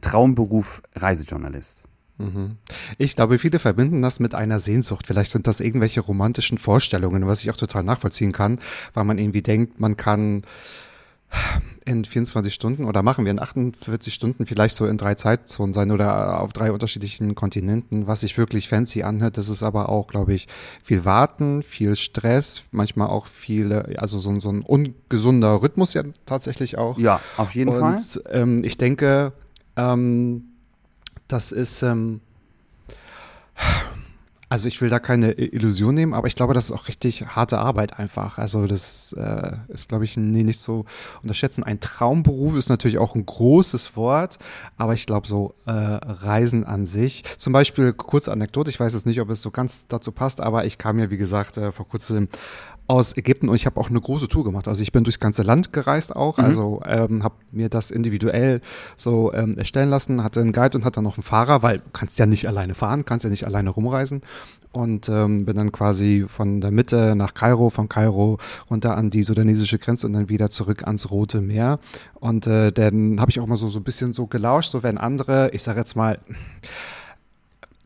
Traumberuf 0.00 0.82
Reisejournalist. 0.94 1.82
Ich 2.98 3.16
glaube, 3.16 3.38
viele 3.38 3.58
verbinden 3.58 4.00
das 4.00 4.20
mit 4.20 4.34
einer 4.34 4.58
Sehnsucht. 4.58 5.06
Vielleicht 5.06 5.32
sind 5.32 5.46
das 5.46 5.60
irgendwelche 5.60 6.00
romantischen 6.00 6.58
Vorstellungen, 6.58 7.26
was 7.26 7.42
ich 7.42 7.50
auch 7.50 7.56
total 7.56 7.82
nachvollziehen 7.82 8.32
kann, 8.32 8.60
weil 8.92 9.04
man 9.04 9.18
irgendwie 9.18 9.42
denkt, 9.42 9.80
man 9.80 9.96
kann 9.96 10.42
in 11.84 12.04
24 12.04 12.54
Stunden 12.54 12.84
oder 12.84 13.02
machen 13.02 13.24
wir 13.24 13.30
in 13.30 13.40
48 13.40 14.14
Stunden 14.14 14.46
vielleicht 14.46 14.74
so 14.74 14.86
in 14.86 14.96
drei 14.96 15.14
Zeitzonen 15.16 15.72
sein 15.72 15.90
oder 15.90 16.40
auf 16.40 16.52
drei 16.52 16.72
unterschiedlichen 16.72 17.34
Kontinenten, 17.34 18.06
was 18.06 18.20
sich 18.20 18.38
wirklich 18.38 18.68
fancy 18.68 19.02
anhört. 19.02 19.36
Das 19.36 19.48
ist 19.48 19.62
aber 19.62 19.90
auch, 19.90 20.06
glaube 20.06 20.32
ich, 20.32 20.48
viel 20.82 21.04
Warten, 21.04 21.62
viel 21.62 21.96
Stress, 21.96 22.62
manchmal 22.70 23.08
auch 23.08 23.26
viele, 23.26 23.98
also 23.98 24.18
so, 24.18 24.38
so 24.40 24.50
ein 24.50 24.62
ungesunder 24.62 25.60
Rhythmus 25.60 25.92
ja 25.94 26.04
tatsächlich 26.24 26.78
auch. 26.78 26.98
Ja, 26.98 27.20
auf 27.36 27.54
jeden 27.54 27.72
Fall. 27.72 27.92
Und 27.92 28.22
ähm, 28.30 28.64
ich 28.64 28.78
denke, 28.78 29.32
ähm, 29.76 30.53
das 31.28 31.52
ist, 31.52 31.82
ähm, 31.82 32.20
also 34.48 34.68
ich 34.68 34.80
will 34.80 34.88
da 34.88 35.00
keine 35.00 35.32
Illusion 35.32 35.94
nehmen, 35.94 36.14
aber 36.14 36.28
ich 36.28 36.36
glaube, 36.36 36.54
das 36.54 36.66
ist 36.66 36.72
auch 36.72 36.86
richtig 36.86 37.26
harte 37.26 37.58
Arbeit 37.58 37.98
einfach. 37.98 38.38
Also 38.38 38.66
das 38.66 39.12
äh, 39.14 39.56
ist, 39.68 39.88
glaube 39.88 40.04
ich, 40.04 40.16
nee, 40.16 40.44
nicht 40.44 40.60
so 40.60 40.84
unterschätzen. 41.22 41.64
Ein 41.64 41.80
Traumberuf 41.80 42.54
ist 42.54 42.68
natürlich 42.68 42.98
auch 42.98 43.14
ein 43.14 43.26
großes 43.26 43.96
Wort, 43.96 44.38
aber 44.76 44.94
ich 44.94 45.06
glaube 45.06 45.26
so 45.26 45.54
äh, 45.66 45.72
Reisen 45.72 46.64
an 46.64 46.86
sich. 46.86 47.24
Zum 47.38 47.52
Beispiel 47.52 47.92
kurze 47.94 48.30
Anekdote, 48.30 48.70
ich 48.70 48.78
weiß 48.78 48.94
jetzt 48.94 49.06
nicht, 49.06 49.20
ob 49.20 49.30
es 49.30 49.42
so 49.42 49.50
ganz 49.50 49.86
dazu 49.88 50.12
passt, 50.12 50.40
aber 50.40 50.64
ich 50.66 50.78
kam 50.78 50.98
ja, 50.98 51.10
wie 51.10 51.16
gesagt, 51.16 51.56
äh, 51.56 51.72
vor 51.72 51.88
kurzem 51.88 52.28
aus 52.86 53.16
Ägypten 53.16 53.48
und 53.48 53.54
ich 53.56 53.64
habe 53.66 53.80
auch 53.80 53.88
eine 53.88 54.00
große 54.00 54.28
Tour 54.28 54.44
gemacht. 54.44 54.68
Also 54.68 54.82
ich 54.82 54.92
bin 54.92 55.04
durchs 55.04 55.18
ganze 55.18 55.42
Land 55.42 55.72
gereist 55.72 56.14
auch, 56.14 56.36
Mhm. 56.38 56.44
also 56.44 56.80
ähm, 56.86 57.22
habe 57.22 57.36
mir 57.50 57.68
das 57.70 57.90
individuell 57.90 58.60
so 58.96 59.32
ähm, 59.32 59.56
erstellen 59.56 59.88
lassen, 59.88 60.22
hatte 60.22 60.40
einen 60.40 60.52
Guide 60.52 60.76
und 60.76 60.84
hatte 60.84 60.96
dann 60.96 61.04
noch 61.04 61.16
einen 61.16 61.22
Fahrer, 61.22 61.62
weil 61.62 61.78
du 61.78 61.84
kannst 61.92 62.18
ja 62.18 62.26
nicht 62.26 62.46
alleine 62.46 62.74
fahren, 62.74 63.04
kannst 63.06 63.24
ja 63.24 63.30
nicht 63.30 63.46
alleine 63.46 63.70
rumreisen 63.70 64.20
und 64.72 65.08
ähm, 65.08 65.46
bin 65.46 65.56
dann 65.56 65.72
quasi 65.72 66.26
von 66.28 66.60
der 66.60 66.72
Mitte 66.72 67.14
nach 67.16 67.32
Kairo, 67.32 67.70
von 67.70 67.88
Kairo 67.88 68.38
runter 68.68 68.96
an 68.98 69.08
die 69.08 69.22
sudanesische 69.22 69.78
Grenze 69.78 70.06
und 70.06 70.12
dann 70.12 70.28
wieder 70.28 70.50
zurück 70.50 70.82
ans 70.84 71.10
Rote 71.10 71.40
Meer 71.40 71.78
und 72.20 72.46
äh, 72.46 72.70
dann 72.70 73.18
habe 73.20 73.30
ich 73.30 73.40
auch 73.40 73.46
mal 73.46 73.56
so 73.56 73.68
so 73.70 73.78
ein 73.78 73.84
bisschen 73.84 74.12
so 74.12 74.26
gelauscht, 74.26 74.70
so 74.72 74.82
wenn 74.82 74.98
andere, 74.98 75.50
ich 75.52 75.62
sage 75.62 75.78
jetzt 75.78 75.96
mal 75.96 76.18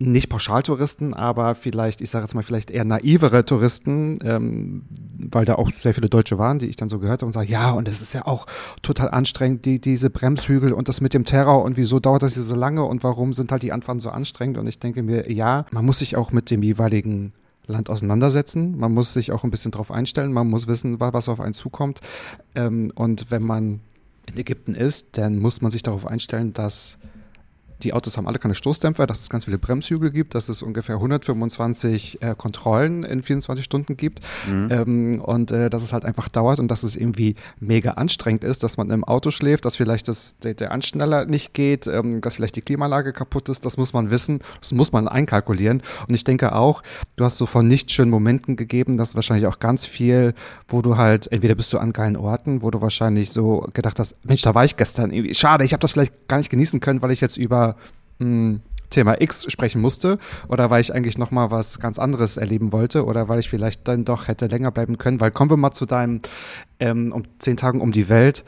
nicht 0.01 0.29
Pauschaltouristen, 0.29 1.13
aber 1.13 1.57
vielleicht, 1.57 2.01
ich 2.01 2.11
sage 2.11 2.25
jetzt 2.25 2.35
mal, 2.35 2.45
vielleicht 2.45 2.71
eher 2.71 2.85
naivere 2.85 3.45
Touristen, 3.45 4.19
ähm, 4.23 4.83
weil 5.19 5.45
da 5.45 5.57
auch 5.57 5.73
sehr 5.73 5.93
viele 5.93 6.09
Deutsche 6.09 6.39
waren, 6.39 6.61
die 6.61 6.67
ich 6.67 6.77
dann 6.77 6.89
so 6.89 7.01
gehört 7.01 7.23
habe 7.23 7.27
und 7.27 7.33
sage, 7.33 7.51
ja, 7.51 7.73
und 7.73 7.89
es 7.89 8.01
ist 8.01 8.13
ja 8.13 8.25
auch 8.27 8.47
total 8.83 9.11
anstrengend, 9.11 9.65
die, 9.65 9.81
diese 9.81 10.09
Bremshügel 10.09 10.73
und 10.73 10.89
das 10.89 11.01
mit 11.01 11.15
dem 11.15 11.25
Terror 11.25 11.65
und 11.65 11.77
wieso 11.77 11.99
dauert 11.99 12.23
das 12.23 12.35
hier 12.35 12.45
so 12.45 12.55
lange 12.55 12.85
und 12.85 13.03
warum 13.03 13.33
sind 13.33 13.51
halt 13.51 13.65
die 13.65 13.73
Anfahrten 13.73 13.99
so 14.01 14.11
anstrengend? 14.11 14.57
Und 14.59 14.69
ich 14.69 14.79
denke 14.79 15.03
mir, 15.03 15.33
ja, 15.33 15.67
man 15.73 15.85
muss 15.85 15.99
sich 15.99 16.17
auch 16.17 16.31
mit 16.31 16.51
dem 16.53 16.63
jeweiligen 16.63 17.33
Land 17.67 17.91
auseinandersetzen. 17.91 18.79
Man 18.79 18.95
muss 18.95 19.13
sich 19.13 19.33
auch 19.33 19.45
ein 19.45 19.51
bisschen 19.51 19.73
drauf 19.73 19.91
einstellen. 19.91 20.33
Man 20.33 20.49
muss 20.49 20.69
wissen, 20.69 21.01
wa- 21.01 21.13
was 21.13 21.29
auf 21.29 21.41
einen 21.41 21.55
zukommt. 21.55 22.01
Ähm, 22.55 22.93
und 22.95 23.31
wenn 23.31 23.43
man 23.43 23.81
in 24.27 24.39
Ägypten 24.39 24.75
ist, 24.75 25.19
dann 25.19 25.39
muss 25.39 25.61
man 25.61 25.71
sich 25.71 25.83
darauf 25.83 26.07
einstellen, 26.07 26.53
dass 26.53 26.99
die 27.83 27.93
Autos 27.93 28.17
haben 28.17 28.27
alle 28.27 28.39
keine 28.39 28.55
Stoßdämpfer, 28.55 29.07
dass 29.07 29.21
es 29.21 29.31
ganz 29.31 29.45
viele 29.45 29.59
Bremshügel 29.59 30.11
gibt, 30.11 30.35
dass 30.35 30.49
es 30.49 30.63
ungefähr 30.63 30.97
125 30.97 32.23
äh, 32.23 32.35
Kontrollen 32.37 33.05
in 33.05 33.23
24 33.23 33.65
Stunden 33.65 33.97
gibt. 33.97 34.21
Ähm, 34.71 35.21
und 35.21 35.51
äh, 35.51 35.71
dass 35.71 35.83
es 35.83 35.93
halt 35.93 36.05
einfach 36.05 36.29
dauert 36.29 36.59
und 36.59 36.69
dass 36.69 36.83
es 36.83 36.97
irgendwie 36.97 37.37
mega 37.61 37.93
anstrengend 37.93 38.45
ist, 38.45 38.63
dass 38.63 38.77
man 38.77 38.91
im 38.91 39.05
Auto 39.05 39.31
schläft, 39.31 39.65
dass 39.65 39.77
vielleicht 39.77 40.09
das, 40.09 40.39
der, 40.39 40.55
der 40.55 40.73
Anschneller 40.73 41.25
nicht 41.25 41.55
geht, 41.55 41.87
ähm, 41.87 42.21
dass 42.21 42.37
vielleicht 42.37 42.57
die 42.57 42.63
Klimaanlage 42.63 43.13
kaputt 43.13 43.49
ist, 43.49 43.65
das 43.65 43.77
muss 43.77 43.93
man 43.93 44.11
wissen, 44.11 44.41
das 44.61 44.73
muss 44.73 44.93
man 44.93 45.09
einkalkulieren. 45.09 45.83
Und 46.09 46.15
ich 46.15 46.25
denke 46.25 46.55
auch, 46.55 46.83
du 47.17 47.25
hast 47.25 47.39
so 47.39 47.47
von 47.47 47.69
nicht 47.69 47.91
schönen 47.91 48.11
Momenten 48.11 48.57
gegeben, 48.57 48.97
das 48.99 49.11
ist 49.11 49.15
wahrscheinlich 49.15 49.47
auch 49.47 49.59
ganz 49.59 49.87
viel, 49.87 50.35
wo 50.69 50.83
du 50.83 50.97
halt, 50.97 51.31
entweder 51.31 51.55
bist 51.55 51.73
du 51.73 51.79
an 51.79 51.93
geilen 51.93 52.17
Orten, 52.17 52.63
wo 52.63 52.71
du 52.71 52.81
wahrscheinlich 52.81 53.31
so 53.31 53.69
gedacht 53.73 53.99
hast, 53.99 54.17
Mensch, 54.25 54.43
da 54.43 54.55
war 54.55 54.65
ich 54.65 54.77
gestern, 54.77 55.13
irgendwie, 55.13 55.35
schade, 55.35 55.65
ich 55.65 55.73
habe 55.73 55.81
das 55.81 55.93
vielleicht 55.93 56.29
gar 56.29 56.39
nicht 56.39 56.51
genießen 56.51 56.81
können, 56.81 57.03
weil 57.03 57.11
ich 57.11 57.21
jetzt 57.21 57.37
über 57.37 57.68
Thema 58.91 59.21
X 59.21 59.51
sprechen 59.51 59.81
musste 59.81 60.19
oder 60.49 60.71
weil 60.71 60.81
ich 60.81 60.95
eigentlich 60.95 61.19
noch 61.19 61.31
mal 61.31 61.51
was 61.51 61.79
ganz 61.79 61.99
anderes 61.99 62.37
erleben 62.37 62.73
wollte 62.73 63.05
oder 63.05 63.29
weil 63.29 63.39
ich 63.39 63.49
vielleicht 63.49 63.87
dann 63.87 64.05
doch 64.05 64.29
hätte 64.29 64.47
länger 64.47 64.71
bleiben 64.71 64.99
können, 64.99 65.21
weil 65.21 65.31
kommen 65.31 65.51
wir 65.51 65.57
mal 65.57 65.73
zu 65.73 65.87
deinem 65.87 66.21
ähm, 66.81 67.13
um 67.13 67.25
zehn 67.39 67.57
Tagen 67.57 67.81
um 67.81 67.93
die 67.93 68.09
Welt. 68.09 68.45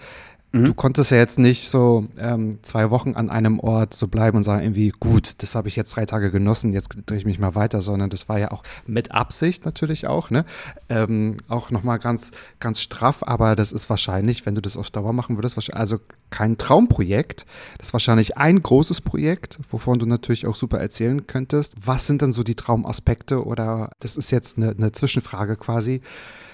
Du 0.53 0.75
konntest 0.75 1.13
ja 1.13 1.17
jetzt 1.17 1.39
nicht 1.39 1.69
so 1.69 2.09
ähm, 2.19 2.59
zwei 2.63 2.91
Wochen 2.91 3.15
an 3.15 3.31
einem 3.31 3.61
Ort 3.61 3.95
so 3.95 4.09
bleiben 4.09 4.37
und 4.37 4.43
sagen 4.43 4.65
irgendwie, 4.65 4.91
gut, 4.91 5.41
das 5.45 5.55
habe 5.55 5.69
ich 5.69 5.77
jetzt 5.77 5.95
drei 5.95 6.07
Tage 6.07 6.33
genossen, 6.33 6.73
jetzt 6.73 6.89
drehe 7.07 7.19
ich 7.19 7.25
mich 7.25 7.39
mal 7.39 7.55
weiter, 7.55 7.81
sondern 7.83 8.11
das 8.11 8.29
war 8.29 8.41
ja 8.41 8.51
auch 8.51 8.65
mit 8.85 9.13
Absicht 9.13 9.65
natürlich 9.65 10.09
auch, 10.09 10.31
ne? 10.31 10.45
Ähm, 10.89 11.37
auch 11.47 11.71
nochmal 11.71 12.01
ganz, 12.01 12.33
ganz 12.59 12.81
straff, 12.81 13.23
aber 13.25 13.55
das 13.55 13.71
ist 13.71 13.89
wahrscheinlich, 13.89 14.45
wenn 14.45 14.57
du 14.57 14.61
das 14.61 14.77
auf 14.77 14.91
Dauer 14.91 15.13
machen 15.13 15.37
würdest, 15.37 15.57
wahrscheinlich, 15.57 15.81
also 15.81 16.01
kein 16.31 16.59
Traumprojekt, 16.59 17.47
das 17.79 17.89
ist 17.89 17.93
wahrscheinlich 17.93 18.37
ein 18.37 18.61
großes 18.61 19.03
Projekt, 19.03 19.61
wovon 19.71 20.01
du 20.01 20.07
natürlich 20.07 20.49
auch 20.49 20.57
super 20.57 20.79
erzählen 20.81 21.29
könntest. 21.29 21.77
Was 21.85 22.09
sind 22.09 22.23
dann 22.23 22.33
so 22.33 22.43
die 22.43 22.57
Traumaspekte 22.57 23.45
oder 23.45 23.93
das 24.01 24.17
ist 24.17 24.33
jetzt 24.33 24.57
eine, 24.57 24.71
eine 24.71 24.91
Zwischenfrage 24.91 25.57
quasi. 25.57 26.01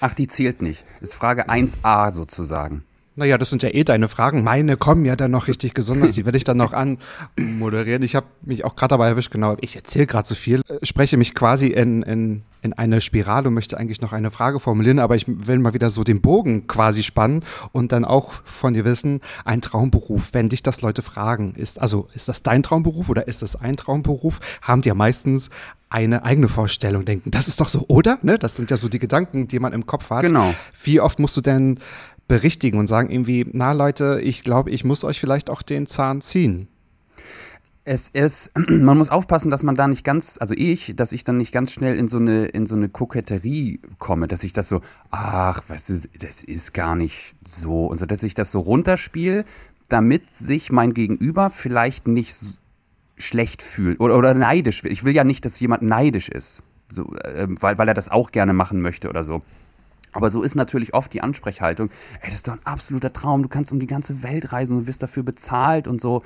Ach, 0.01 0.13
die 0.13 0.27
zählt 0.27 0.61
nicht. 0.61 0.85
Das 0.99 1.09
ist 1.09 1.15
Frage 1.15 1.49
1a 1.49 2.11
sozusagen. 2.11 2.83
Naja, 3.17 3.39
das 3.39 3.49
sind 3.49 3.63
ja 3.63 3.69
eh 3.69 3.83
deine 3.83 4.09
Fragen. 4.09 4.43
Meine 4.43 4.77
kommen 4.77 5.03
ja 5.03 5.15
dann 5.15 5.31
noch 5.31 5.47
richtig 5.47 5.73
besonders. 5.73 6.11
Die 6.11 6.25
werde 6.25 6.37
ich 6.37 6.43
dann 6.43 6.57
noch 6.57 6.71
anmoderieren. 6.71 8.03
Ich 8.03 8.15
habe 8.15 8.27
mich 8.43 8.63
auch 8.63 8.75
gerade 8.75 8.91
dabei 8.91 9.07
erwischt, 9.07 9.31
genau. 9.31 9.57
Ich 9.59 9.75
erzähle 9.75 10.05
gerade 10.05 10.27
so 10.27 10.35
viel, 10.35 10.61
äh, 10.67 10.85
spreche 10.85 11.17
mich 11.17 11.33
quasi 11.33 11.69
in, 11.69 12.03
in, 12.03 12.43
in 12.61 12.73
eine 12.73 13.01
Spirale 13.01 13.47
und 13.47 13.55
möchte 13.55 13.75
eigentlich 13.75 14.01
noch 14.01 14.13
eine 14.13 14.29
Frage 14.29 14.59
formulieren, 14.59 14.99
aber 14.99 15.15
ich 15.15 15.25
will 15.27 15.57
mal 15.57 15.73
wieder 15.73 15.89
so 15.89 16.03
den 16.03 16.21
Bogen 16.21 16.67
quasi 16.67 17.01
spannen 17.01 17.43
und 17.71 17.91
dann 17.91 18.05
auch 18.05 18.33
von 18.45 18.75
dir 18.75 18.85
wissen, 18.85 19.21
ein 19.45 19.61
Traumberuf, 19.61 20.35
wenn 20.35 20.49
dich 20.49 20.61
das 20.61 20.83
Leute 20.83 21.01
fragen, 21.01 21.55
ist, 21.55 21.81
also 21.81 22.09
ist 22.13 22.29
das 22.29 22.43
dein 22.43 22.61
Traumberuf 22.61 23.09
oder 23.09 23.27
ist 23.27 23.41
das 23.41 23.55
ein 23.55 23.77
Traumberuf, 23.77 24.39
haben 24.61 24.83
die 24.83 24.89
ja 24.89 24.95
meistens 24.95 25.49
eine 25.89 26.23
eigene 26.23 26.49
Vorstellung, 26.49 27.03
denken, 27.05 27.31
das 27.31 27.47
ist 27.47 27.61
doch 27.61 27.69
so, 27.69 27.85
oder? 27.87 28.19
Ne? 28.21 28.37
Das 28.37 28.55
sind 28.57 28.69
ja 28.69 28.77
so 28.77 28.89
die 28.89 28.99
Gedanken, 28.99 29.47
die 29.47 29.57
man 29.57 29.73
im 29.73 29.87
Kopf 29.87 30.11
hat. 30.11 30.21
Genau. 30.21 30.53
Wie 30.83 30.99
oft 30.99 31.17
musst 31.17 31.35
du 31.37 31.41
denn 31.41 31.79
berichtigen 32.27 32.79
und 32.79 32.87
sagen 32.87 33.09
irgendwie, 33.09 33.45
na 33.51 33.71
Leute, 33.71 34.19
ich 34.21 34.43
glaube, 34.43 34.69
ich 34.69 34.83
muss 34.83 35.03
euch 35.03 35.19
vielleicht 35.19 35.49
auch 35.49 35.61
den 35.61 35.87
Zahn 35.87 36.21
ziehen. 36.21 36.67
Es 37.83 38.09
ist, 38.09 38.51
man 38.69 38.97
muss 38.97 39.09
aufpassen, 39.09 39.49
dass 39.49 39.63
man 39.63 39.75
da 39.75 39.87
nicht 39.87 40.03
ganz, 40.03 40.37
also 40.39 40.53
ich, 40.55 40.95
dass 40.95 41.13
ich 41.13 41.23
dann 41.23 41.37
nicht 41.37 41.53
ganz 41.53 41.71
schnell 41.71 41.97
in 41.97 42.07
so 42.07 42.17
eine, 42.17 42.45
in 42.47 42.65
so 42.65 42.75
eine 42.75 42.89
Koketterie 42.89 43.79
komme, 43.97 44.27
dass 44.27 44.43
ich 44.43 44.53
das 44.53 44.67
so, 44.67 44.81
ach, 45.09 45.61
weißt 45.67 45.89
du, 45.89 45.93
das 46.19 46.43
ist 46.43 46.73
gar 46.73 46.95
nicht 46.95 47.35
so 47.47 47.85
und 47.87 47.97
so, 47.97 48.05
dass 48.05 48.23
ich 48.23 48.33
das 48.33 48.51
so 48.51 48.59
runterspiele, 48.59 49.45
damit 49.87 50.23
sich 50.37 50.71
mein 50.71 50.93
Gegenüber 50.93 51.49
vielleicht 51.49 52.07
nicht 52.07 52.35
schlecht 53.15 53.61
fühlt 53.61 53.99
oder, 53.99 54.17
oder 54.17 54.33
neidisch 54.33 54.83
wird. 54.83 54.91
Ich 54.91 55.05
will 55.05 55.15
ja 55.15 55.23
nicht, 55.23 55.45
dass 55.45 55.59
jemand 55.59 55.81
neidisch 55.81 56.29
ist, 56.29 56.61
so, 56.89 57.15
äh, 57.15 57.47
weil, 57.49 57.77
weil 57.77 57.87
er 57.87 57.93
das 57.93 58.09
auch 58.09 58.31
gerne 58.31 58.53
machen 58.53 58.81
möchte 58.81 59.09
oder 59.09 59.23
so. 59.23 59.41
Aber 60.17 60.31
so 60.31 60.41
ist 60.41 60.55
natürlich 60.55 60.95
oft 60.95 61.13
die 61.13 61.21
Ansprechhaltung, 61.21 61.91
ey, 62.21 62.25
das 62.25 62.33
ist 62.33 62.47
doch 62.47 62.53
ein 62.53 62.65
absoluter 62.65 63.13
Traum, 63.13 63.43
du 63.43 63.49
kannst 63.49 63.71
um 63.71 63.79
die 63.79 63.85
ganze 63.85 64.23
Welt 64.23 64.51
reisen 64.51 64.75
und 64.75 64.87
wirst 64.87 65.03
dafür 65.03 65.21
bezahlt 65.21 65.87
und 65.87 66.01
so. 66.01 66.23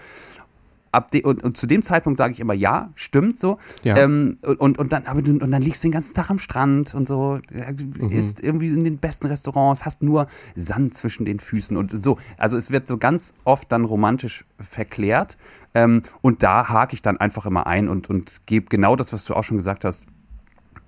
Ab 0.93 1.11
de 1.11 1.23
und, 1.23 1.43
und 1.43 1.57
zu 1.57 1.67
dem 1.67 1.83
Zeitpunkt 1.83 2.17
sage 2.17 2.31
ich 2.31 2.39
immer, 2.39 2.53
ja, 2.53 2.89
stimmt 2.95 3.37
so. 3.37 3.57
Ja. 3.83 3.97
Ähm, 3.97 4.37
und, 4.43 4.77
und, 4.77 4.93
dann, 4.93 5.07
aber 5.07 5.21
du, 5.21 5.31
und 5.33 5.51
dann 5.51 5.61
liegst 5.61 5.83
du 5.83 5.89
den 5.89 5.91
ganzen 5.91 6.13
Tag 6.13 6.29
am 6.29 6.39
Strand 6.39 6.95
und 6.95 7.05
so, 7.05 7.39
du 7.49 8.09
isst 8.09 8.41
irgendwie 8.41 8.67
in 8.67 8.85
den 8.85 8.97
besten 8.97 9.27
Restaurants, 9.27 9.83
hast 9.83 10.01
nur 10.03 10.27
Sand 10.55 10.93
zwischen 10.93 11.25
den 11.25 11.39
Füßen 11.39 11.75
und 11.75 12.01
so. 12.01 12.17
Also 12.37 12.55
es 12.55 12.71
wird 12.71 12.87
so 12.87 12.97
ganz 12.97 13.33
oft 13.43 13.69
dann 13.73 13.83
romantisch 13.83 14.45
verklärt. 14.57 15.37
Ähm, 15.73 16.01
und 16.21 16.43
da 16.43 16.69
hake 16.69 16.93
ich 16.93 17.01
dann 17.01 17.17
einfach 17.17 17.45
immer 17.45 17.67
ein 17.67 17.89
und, 17.89 18.09
und 18.09 18.45
gebe 18.45 18.67
genau 18.67 18.95
das, 18.95 19.11
was 19.11 19.25
du 19.25 19.33
auch 19.33 19.43
schon 19.43 19.57
gesagt 19.57 19.83
hast, 19.83 20.05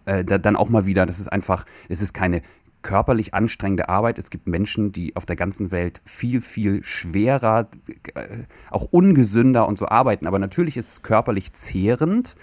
äh, 0.06 0.24
da, 0.24 0.38
dann 0.38 0.56
auch 0.56 0.70
mal 0.70 0.86
wieder, 0.86 1.06
das 1.06 1.20
ist 1.20 1.32
einfach, 1.32 1.66
es 1.90 2.02
ist 2.02 2.14
keine 2.14 2.42
körperlich 2.84 3.34
anstrengende 3.34 3.90
Arbeit. 3.90 4.20
Es 4.20 4.30
gibt 4.30 4.48
Menschen, 4.48 4.92
die 4.92 5.16
auf 5.16 5.26
der 5.26 5.36
ganzen 5.36 5.72
Welt 5.72 6.02
viel, 6.06 6.42
viel 6.42 6.84
schwerer, 6.84 7.68
äh, 8.14 8.44
auch 8.70 8.86
ungesünder 8.92 9.68
und 9.68 9.78
so 9.78 9.88
arbeiten. 9.88 10.28
Aber 10.28 10.40
natürlich 10.40 10.78
ist 10.78 10.92
es 10.92 11.02
körperlich 11.02 11.54
zehrend, 11.54 12.36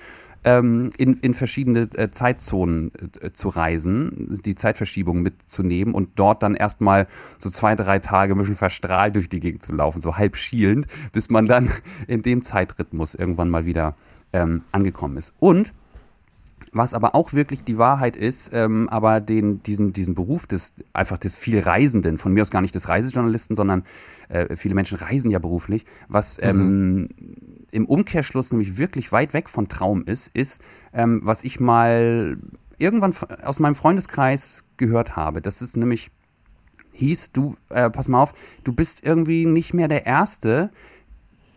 ähm, 0.43 0.91
in, 0.97 1.15
in 1.15 1.35
verschiedene 1.35 1.81
äh, 1.97 2.09
Zeitzonen 2.11 2.93
äh, 3.21 3.33
zu 3.33 3.49
reisen, 3.49 4.41
die 4.45 4.55
Zeitverschiebung 4.55 5.21
mitzunehmen 5.21 5.95
und 5.95 6.11
dort 6.19 6.43
dann 6.43 6.55
erstmal 6.55 7.07
so 7.39 7.51
zwei, 7.51 7.77
drei 7.77 7.99
Tage 7.99 8.35
ein 8.35 8.39
bisschen 8.39 8.57
verstrahlt 8.57 9.17
durch 9.17 9.29
die 9.29 9.41
Gegend 9.41 9.63
zu 9.63 9.75
laufen, 9.75 10.01
so 10.01 10.17
halb 10.17 10.37
schielend, 10.37 10.87
bis 11.13 11.29
man 11.29 11.47
dann 11.47 11.71
in 12.07 12.23
dem 12.23 12.43
Zeitrhythmus 12.43 13.15
irgendwann 13.15 13.51
mal 13.51 13.67
wieder 13.67 13.97
ähm, 14.33 14.63
angekommen 14.73 15.19
ist. 15.19 15.35
Und 15.39 15.75
was 16.73 16.95
aber 16.95 17.15
auch 17.15 17.33
wirklich 17.33 17.65
die 17.65 17.79
Wahrheit 17.79 18.17
ist, 18.17 18.51
ähm, 18.53 18.89
aber 18.89 19.21
den, 19.21 19.63
diesen, 19.63 19.93
diesen 19.93 20.15
Beruf 20.15 20.47
des, 20.47 20.75
einfach 20.93 21.19
des 21.19 21.37
viel 21.37 21.61
Reisenden, 21.61 22.19
von 22.19 22.33
mir 22.33 22.43
aus 22.43 22.51
gar 22.51 22.63
nicht 22.63 22.75
des 22.75 22.89
Reisejournalisten, 22.89 23.57
sondern 23.57 23.85
äh, 24.29 24.57
viele 24.57 24.75
Menschen 24.75 24.99
reisen 24.99 25.31
ja 25.31 25.39
beruflich, 25.39 25.85
was 26.09 26.39
ähm, 26.41 27.09
im 27.73 27.87
Umkehrschluss 27.87 28.53
nämlich 28.53 28.79
wirklich 28.79 29.11
weit 29.13 29.35
weg 29.35 29.49
von 29.49 29.69
Traum 29.69 30.05
ist, 30.05 30.29
ist, 30.29 30.61
ähm, 30.93 31.21
was 31.25 31.45
ich 31.45 31.61
mal 31.61 32.39
irgendwann 32.79 33.15
aus 33.43 33.59
meinem 33.59 33.75
Freundeskreis 33.75 34.65
gehört 34.77 35.17
habe. 35.17 35.43
Das 35.43 35.63
ist 35.63 35.77
nämlich 35.77 36.11
hieß, 36.93 37.33
du, 37.33 37.57
äh, 37.71 37.91
pass 37.91 38.09
mal 38.09 38.23
auf, 38.23 38.35
du 38.65 38.73
bist 38.73 39.05
irgendwie 39.05 39.47
nicht 39.47 39.75
mehr 39.75 39.89
der 39.89 40.07
Erste, 40.07 40.71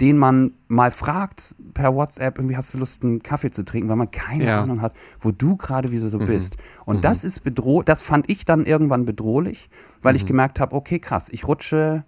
den 0.03 0.17
man 0.17 0.51
mal 0.67 0.91
fragt 0.91 1.55
per 1.73 1.95
WhatsApp, 1.95 2.37
irgendwie 2.37 2.57
hast 2.57 2.73
du 2.73 2.77
Lust, 2.77 3.03
einen 3.05 3.23
Kaffee 3.23 3.51
zu 3.51 3.63
trinken, 3.63 3.87
weil 3.87 3.95
man 3.95 4.11
keine 4.11 4.43
Ja. 4.45 4.61
Ahnung 4.61 4.81
hat, 4.81 4.93
wo 5.21 5.31
du 5.31 5.55
gerade 5.55 5.91
wieder 5.91 6.09
so 6.09 6.19
Mhm. 6.19 6.25
bist. 6.25 6.57
Und 6.83 7.05
das 7.05 7.23
ist 7.23 7.45
bedroh, 7.45 7.83
das 7.83 8.01
fand 8.01 8.29
ich 8.29 8.43
dann 8.43 8.65
irgendwann 8.65 9.05
bedrohlich, 9.05 9.69
weil 10.01 10.11
Mhm. 10.11 10.17
ich 10.17 10.25
gemerkt 10.25 10.59
habe, 10.59 10.75
okay, 10.75 10.99
krass, 10.99 11.29
ich 11.31 11.47
rutsche 11.47 12.03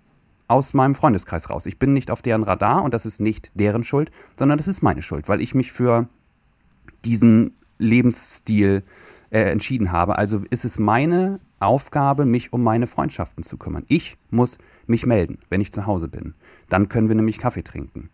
aus 0.49 0.73
meinem 0.73 0.93
Freundeskreis 0.93 1.49
raus. 1.49 1.65
Ich 1.65 1.79
bin 1.79 1.93
nicht 1.93 2.11
auf 2.11 2.21
deren 2.21 2.43
Radar 2.43 2.83
und 2.83 2.93
das 2.93 3.05
ist 3.05 3.21
nicht 3.21 3.51
deren 3.55 3.85
Schuld, 3.85 4.11
sondern 4.37 4.57
das 4.57 4.67
ist 4.67 4.81
meine 4.83 5.01
Schuld, 5.01 5.29
weil 5.29 5.39
ich 5.41 5.55
mich 5.55 5.71
für 5.71 6.09
diesen 7.05 7.53
Lebensstil 7.77 8.83
äh, 9.31 9.51
entschieden 9.51 9.91
habe. 9.93 10.17
Also 10.17 10.43
ist 10.49 10.65
es 10.65 10.77
meine 10.79 11.39
Aufgabe, 11.59 12.25
mich 12.25 12.51
um 12.53 12.61
meine 12.61 12.87
Freundschaften 12.87 13.43
zu 13.43 13.57
kümmern. 13.57 13.83
Ich 13.87 14.17
muss 14.29 14.57
mich 14.85 15.05
melden, 15.05 15.39
wenn 15.49 15.61
ich 15.61 15.71
zu 15.71 15.85
Hause 15.87 16.07
bin. 16.07 16.35
Dann 16.69 16.89
können 16.89 17.07
wir 17.07 17.15
nämlich 17.15 17.37
Kaffee 17.37 17.63
trinken. 17.63 18.09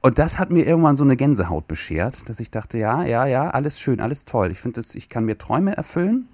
Und 0.00 0.18
das 0.18 0.38
hat 0.38 0.50
mir 0.50 0.64
irgendwann 0.64 0.96
so 0.96 1.04
eine 1.04 1.16
Gänsehaut 1.16 1.66
beschert, 1.66 2.28
dass 2.28 2.38
ich 2.38 2.50
dachte, 2.50 2.78
ja, 2.78 3.04
ja, 3.04 3.26
ja, 3.26 3.50
alles 3.50 3.80
schön, 3.80 4.00
alles 4.00 4.24
toll. 4.24 4.52
Ich 4.52 4.60
finde, 4.60 4.80
ich 4.94 5.08
kann 5.08 5.24
mir 5.24 5.36
Träume 5.36 5.76
erfüllen. 5.76 6.28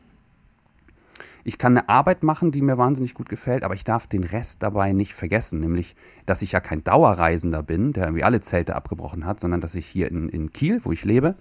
Ich 1.45 1.59
kann 1.59 1.77
eine 1.77 1.89
Arbeit 1.89 2.23
machen, 2.23 2.53
die 2.53 2.63
mir 2.63 2.79
wahnsinnig 2.79 3.15
gut 3.15 3.29
gefällt, 3.29 3.65
aber 3.65 3.75
ich 3.75 3.83
darf 3.83 4.07
den 4.07 4.25
Rest 4.25 4.63
dabei 4.63 4.93
nicht 4.93 5.15
vergessen, 5.15 5.61
nämlich, 5.61 5.97
dass 6.27 6.43
ich 6.43 6.53
ja 6.53 6.61
kein 6.61 6.85
Dauerreisender 6.85 7.63
bin, 7.63 7.93
der 7.93 8.05
irgendwie 8.05 8.25
alle 8.25 8.41
Zelte 8.43 8.77
abgebrochen 8.77 9.25
hat, 9.25 9.41
sondern 9.41 9.61
dass 9.61 9.75
ich 9.75 9.87
hier 9.87 10.09
in, 10.11 10.29
in 10.29 10.53
Kiel, 10.53 10.81
wo 10.85 10.93
ich 10.93 11.05
lebe, 11.05 11.35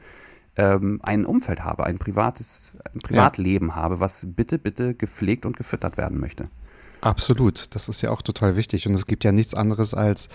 ähm, 0.55 0.99
ein 1.03 1.25
Umfeld 1.25 1.63
habe, 1.63 1.85
ein 1.85 1.99
privates 1.99 2.73
ein 2.93 2.99
Privatleben 2.99 3.75
habe, 3.75 3.99
was 3.99 4.25
bitte, 4.27 4.57
bitte 4.57 4.95
gepflegt 4.95 5.45
und 5.45 5.55
gefüttert 5.55 5.97
werden 5.97 6.19
möchte. 6.19 6.49
Absolut, 7.01 7.73
das 7.75 7.89
ist 7.89 8.01
ja 8.01 8.11
auch 8.11 8.21
total 8.21 8.55
wichtig. 8.55 8.87
Und 8.87 8.93
es 8.93 9.05
gibt 9.05 9.23
ja 9.23 9.31
nichts 9.31 9.53
anderes 9.55 9.93
als 9.95 10.29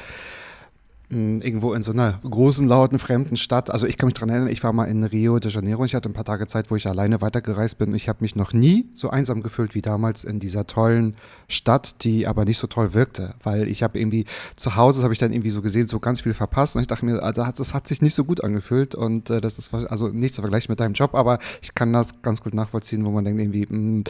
mh, 1.10 1.44
irgendwo 1.44 1.74
in 1.74 1.82
so 1.84 1.92
einer 1.92 2.18
großen, 2.28 2.66
lauten, 2.66 2.98
fremden 2.98 3.36
Stadt. 3.36 3.70
Also 3.70 3.86
ich 3.86 3.96
kann 3.96 4.08
mich 4.08 4.14
daran 4.14 4.30
erinnern, 4.30 4.48
ich 4.48 4.64
war 4.64 4.72
mal 4.72 4.86
in 4.86 5.04
Rio 5.04 5.38
de 5.38 5.52
Janeiro 5.52 5.82
und 5.82 5.86
ich 5.86 5.94
hatte 5.94 6.08
ein 6.08 6.12
paar 6.12 6.24
Tage 6.24 6.48
Zeit, 6.48 6.68
wo 6.68 6.74
ich 6.74 6.88
alleine 6.88 7.20
weitergereist 7.20 7.78
bin. 7.78 7.90
Und 7.90 7.94
ich 7.94 8.08
habe 8.08 8.18
mich 8.22 8.34
noch 8.34 8.52
nie 8.52 8.88
so 8.94 9.10
einsam 9.10 9.44
gefühlt 9.44 9.76
wie 9.76 9.80
damals 9.82 10.24
in 10.24 10.40
dieser 10.40 10.66
tollen 10.66 11.14
Stadt, 11.46 12.02
die 12.02 12.26
aber 12.26 12.44
nicht 12.44 12.58
so 12.58 12.66
toll 12.66 12.92
wirkte. 12.94 13.34
Weil 13.44 13.68
ich 13.68 13.84
habe 13.84 14.00
irgendwie 14.00 14.24
zu 14.56 14.74
Hause, 14.74 14.98
das 14.98 15.04
habe 15.04 15.14
ich 15.14 15.20
dann 15.20 15.32
irgendwie 15.32 15.50
so 15.50 15.62
gesehen, 15.62 15.86
so 15.86 16.00
ganz 16.00 16.22
viel 16.22 16.34
verpasst. 16.34 16.74
Und 16.74 16.82
ich 16.82 16.88
dachte 16.88 17.04
mir, 17.04 17.22
ah, 17.22 17.30
das 17.30 17.74
hat- 17.74 17.86
sich 17.86 18.02
nicht 18.02 18.16
so 18.16 18.24
gut 18.24 18.42
angefühlt. 18.42 18.96
Und 18.96 19.30
äh, 19.30 19.40
das 19.40 19.58
ist 19.58 19.72
also 19.72 20.08
nicht 20.08 20.34
zu 20.34 20.40
vergleichen 20.40 20.72
mit 20.72 20.80
deinem 20.80 20.94
Job, 20.94 21.14
aber 21.14 21.38
ich 21.62 21.76
kann 21.76 21.92
das 21.92 22.22
ganz 22.22 22.42
gut 22.42 22.54
nachvollziehen, 22.54 23.04
wo 23.04 23.10
man 23.12 23.24
denkt 23.24 23.40
irgendwie, 23.40 23.66
mh, 23.72 24.04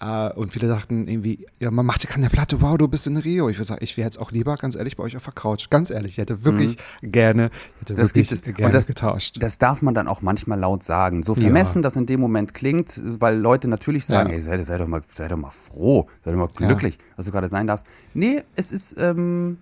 äh, 0.00 0.32
und 0.32 0.52
viele 0.52 0.66
dachten 0.68 1.06
irgendwie, 1.08 1.46
ja, 1.60 1.70
man 1.70 1.84
macht 1.86 2.02
ja 2.04 2.10
keine 2.10 2.28
Platte, 2.30 2.60
wow, 2.62 2.76
du 2.78 2.88
bist 2.88 3.06
in 3.06 3.16
Rio. 3.16 3.48
Ich 3.48 3.58
würde 3.58 3.66
sagen, 3.68 3.84
ich 3.84 3.96
wäre 3.96 4.06
jetzt 4.06 4.18
auch 4.18 4.30
lieber, 4.32 4.56
ganz 4.56 4.74
ehrlich, 4.76 4.96
bei 4.96 5.02
euch 5.04 5.16
auf 5.16 5.24
der 5.24 5.32
Couch. 5.34 5.68
Ganz 5.70 5.90
ehrlich, 5.90 6.12
ich 6.12 6.18
hätte 6.18 6.44
wirklich 6.44 6.76
gerne, 7.02 7.50
ich 7.76 7.80
hätte 7.82 7.92
Mhm. 7.92 7.96
Das 7.98 8.08
wirklich 8.14 8.28
gibt 8.28 8.32
es. 8.46 8.54
gerne 8.54 8.66
Und 8.66 8.74
das, 8.74 8.86
getauscht. 8.86 9.36
das 9.42 9.58
darf 9.58 9.82
man 9.82 9.94
dann 9.94 10.08
auch 10.08 10.22
manchmal 10.22 10.58
laut 10.58 10.82
sagen. 10.82 11.22
So 11.22 11.34
Ja. 11.34 11.42
vermessen 11.42 11.82
das 11.82 11.96
in 11.96 12.06
dem 12.06 12.20
Moment 12.20 12.54
klingt, 12.54 13.00
weil 13.20 13.36
Leute 13.38 13.68
natürlich 13.68 14.06
sagen, 14.06 14.30
Ja. 14.30 14.36
ey, 14.36 14.40
sei, 14.40 14.62
sei, 14.62 14.78
doch 14.78 14.86
mal, 14.88 15.02
sei 15.08 15.28
doch 15.28 15.36
mal 15.36 15.50
froh, 15.50 16.06
sei 16.24 16.30
doch 16.32 16.38
mal 16.38 16.48
Ja. 16.58 16.66
glücklich, 16.66 16.98
was 17.16 17.26
du 17.26 17.32
gerade 17.32 17.48
sein 17.48 17.66
darfst. 17.66 17.86
Nee, 18.14 18.42
es 18.56 18.72
ist 18.72 18.96
ähm, 18.98 19.58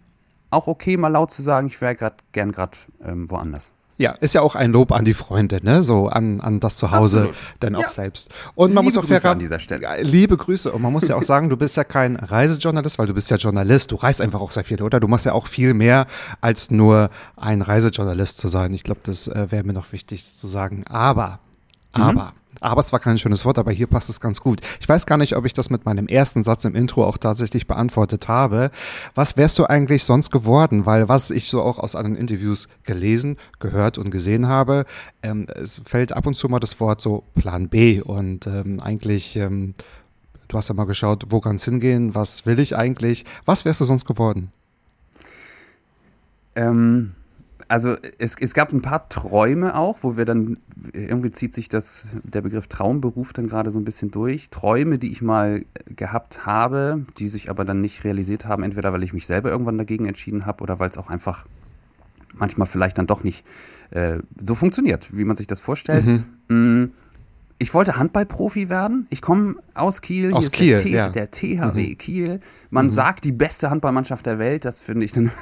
auch 0.50 0.66
okay, 0.66 0.96
mal 0.96 1.08
laut 1.08 1.30
zu 1.30 1.42
sagen, 1.42 1.66
ich 1.66 1.80
wäre 1.80 1.94
gerade 1.94 2.16
gern 2.32 2.52
gerade 2.52 2.76
ähm, 3.04 3.30
woanders. 3.30 3.72
Ja, 3.98 4.12
ist 4.12 4.32
ja 4.34 4.42
auch 4.42 4.54
ein 4.54 4.70
Lob 4.72 4.92
an 4.92 5.04
die 5.04 5.12
Freunde, 5.12 5.58
ne? 5.62 5.82
So 5.82 6.06
an, 6.06 6.40
an 6.40 6.60
das 6.60 6.76
Zuhause, 6.76 7.18
Absolut. 7.18 7.36
dann 7.60 7.74
auch 7.74 7.82
Ja. 7.82 7.90
selbst. 7.90 8.30
Und 8.54 8.72
man 8.72 8.84
Liebe 8.84 8.94
muss 8.94 9.04
auch 9.04 9.08
Grüße 9.08 9.20
fair- 9.20 9.30
an 9.32 9.38
dieser 9.40 9.58
Stelle. 9.58 9.88
Liebe 10.02 10.36
Grüße. 10.36 10.70
Und 10.70 10.82
man 10.82 10.92
muss 10.92 11.08
ja 11.08 11.16
auch 11.16 11.22
sagen, 11.24 11.48
du 11.48 11.56
bist 11.56 11.76
ja 11.76 11.82
kein 11.82 12.14
Reisejournalist, 12.16 12.98
weil 13.00 13.06
du 13.08 13.14
bist 13.14 13.28
ja 13.30 13.36
Journalist. 13.36 13.90
Du 13.90 13.96
reist 13.96 14.20
einfach 14.20 14.40
auch 14.40 14.52
sehr 14.52 14.62
viel, 14.64 14.80
oder? 14.82 15.00
Du 15.00 15.08
machst 15.08 15.26
ja 15.26 15.32
auch 15.32 15.48
viel 15.48 15.74
mehr, 15.74 16.06
als 16.40 16.70
nur 16.70 17.10
ein 17.36 17.60
Reisejournalist 17.60 18.38
zu 18.38 18.46
sein. 18.48 18.72
Ich 18.72 18.84
glaube, 18.84 19.00
das 19.02 19.26
äh, 19.26 19.50
wäre 19.50 19.64
mir 19.64 19.72
noch 19.72 19.90
wichtig 19.92 20.24
zu 20.24 20.46
sagen. 20.46 20.84
Aber. 20.88 21.40
Aber, 22.00 22.32
aber 22.60 22.80
es 22.80 22.92
war 22.92 22.98
kein 22.98 23.18
schönes 23.18 23.44
Wort, 23.44 23.58
aber 23.58 23.72
hier 23.72 23.86
passt 23.86 24.10
es 24.10 24.20
ganz 24.20 24.40
gut. 24.40 24.60
Ich 24.80 24.88
weiß 24.88 25.06
gar 25.06 25.18
nicht, 25.18 25.36
ob 25.36 25.44
ich 25.44 25.52
das 25.52 25.70
mit 25.70 25.84
meinem 25.84 26.06
ersten 26.06 26.42
Satz 26.42 26.64
im 26.64 26.74
Intro 26.74 27.04
auch 27.04 27.18
tatsächlich 27.18 27.66
beantwortet 27.66 28.28
habe. 28.28 28.70
Was 29.14 29.36
wärst 29.36 29.58
du 29.58 29.66
eigentlich 29.66 30.04
sonst 30.04 30.30
geworden? 30.30 30.86
Weil 30.86 31.08
was 31.08 31.30
ich 31.30 31.48
so 31.48 31.62
auch 31.62 31.78
aus 31.78 31.94
anderen 31.94 32.16
Interviews 32.16 32.68
gelesen, 32.84 33.36
gehört 33.60 33.98
und 33.98 34.10
gesehen 34.10 34.48
habe, 34.48 34.84
ähm, 35.22 35.46
es 35.54 35.80
fällt 35.84 36.12
ab 36.12 36.26
und 36.26 36.34
zu 36.34 36.48
mal 36.48 36.60
das 36.60 36.80
Wort 36.80 37.00
so 37.00 37.24
Plan 37.34 37.68
B 37.68 38.00
und 38.00 38.46
ähm, 38.46 38.80
eigentlich, 38.80 39.36
ähm, 39.36 39.74
du 40.48 40.56
hast 40.56 40.68
ja 40.68 40.74
mal 40.74 40.84
geschaut, 40.84 41.26
wo 41.28 41.40
kann 41.40 41.56
es 41.56 41.64
hingehen, 41.64 42.14
was 42.14 42.46
will 42.46 42.58
ich 42.58 42.76
eigentlich? 42.76 43.24
Was 43.44 43.64
wärst 43.64 43.80
du 43.80 43.84
sonst 43.84 44.04
geworden? 44.04 44.52
Ähm, 46.56 47.12
also 47.66 47.96
es, 48.18 48.36
es 48.40 48.54
gab 48.54 48.72
ein 48.72 48.82
paar 48.82 49.08
Träume 49.08 49.74
auch, 49.74 49.98
wo 50.02 50.16
wir 50.16 50.24
dann, 50.24 50.58
irgendwie 50.92 51.30
zieht 51.30 51.54
sich 51.54 51.68
das, 51.68 52.08
der 52.22 52.42
Begriff 52.42 52.68
Traumberuf 52.68 53.32
dann 53.32 53.48
gerade 53.48 53.70
so 53.70 53.78
ein 53.78 53.84
bisschen 53.84 54.10
durch. 54.10 54.50
Träume, 54.50 54.98
die 54.98 55.10
ich 55.10 55.22
mal 55.22 55.64
gehabt 55.86 56.46
habe, 56.46 57.04
die 57.18 57.28
sich 57.28 57.50
aber 57.50 57.64
dann 57.64 57.80
nicht 57.80 58.04
realisiert 58.04 58.46
haben, 58.46 58.62
entweder 58.62 58.92
weil 58.92 59.02
ich 59.02 59.12
mich 59.12 59.26
selber 59.26 59.50
irgendwann 59.50 59.78
dagegen 59.78 60.06
entschieden 60.06 60.46
habe 60.46 60.62
oder 60.62 60.78
weil 60.78 60.88
es 60.88 60.98
auch 60.98 61.10
einfach 61.10 61.46
manchmal 62.34 62.66
vielleicht 62.66 62.98
dann 62.98 63.06
doch 63.06 63.24
nicht 63.24 63.44
äh, 63.90 64.18
so 64.40 64.54
funktioniert, 64.54 65.16
wie 65.16 65.24
man 65.24 65.36
sich 65.36 65.46
das 65.46 65.60
vorstellt. 65.60 66.04
Mm, 66.48 66.84
Ich 67.60 67.74
wollte 67.74 67.96
Handballprofi 67.96 68.68
werden. 68.68 69.08
Ich 69.10 69.20
komme 69.20 69.56
aus 69.74 70.00
Kiel. 70.00 70.32
Aus 70.32 70.52
Hier 70.52 70.76
ist 70.76 70.84
Kiel, 70.84 71.08
der, 71.08 71.28
T 71.30 71.58
ja. 71.58 71.58
der 71.58 71.72
THW 71.72 71.94
Kiel. 71.96 72.40
Man 72.70 72.88
sagt 72.88 73.24
die 73.24 73.32
beste 73.32 73.68
Handballmannschaft 73.68 74.24
der 74.26 74.38
Welt. 74.38 74.64
Das 74.64 74.80
finde 74.80 75.04
ich 75.04 75.12
dann. 75.12 75.32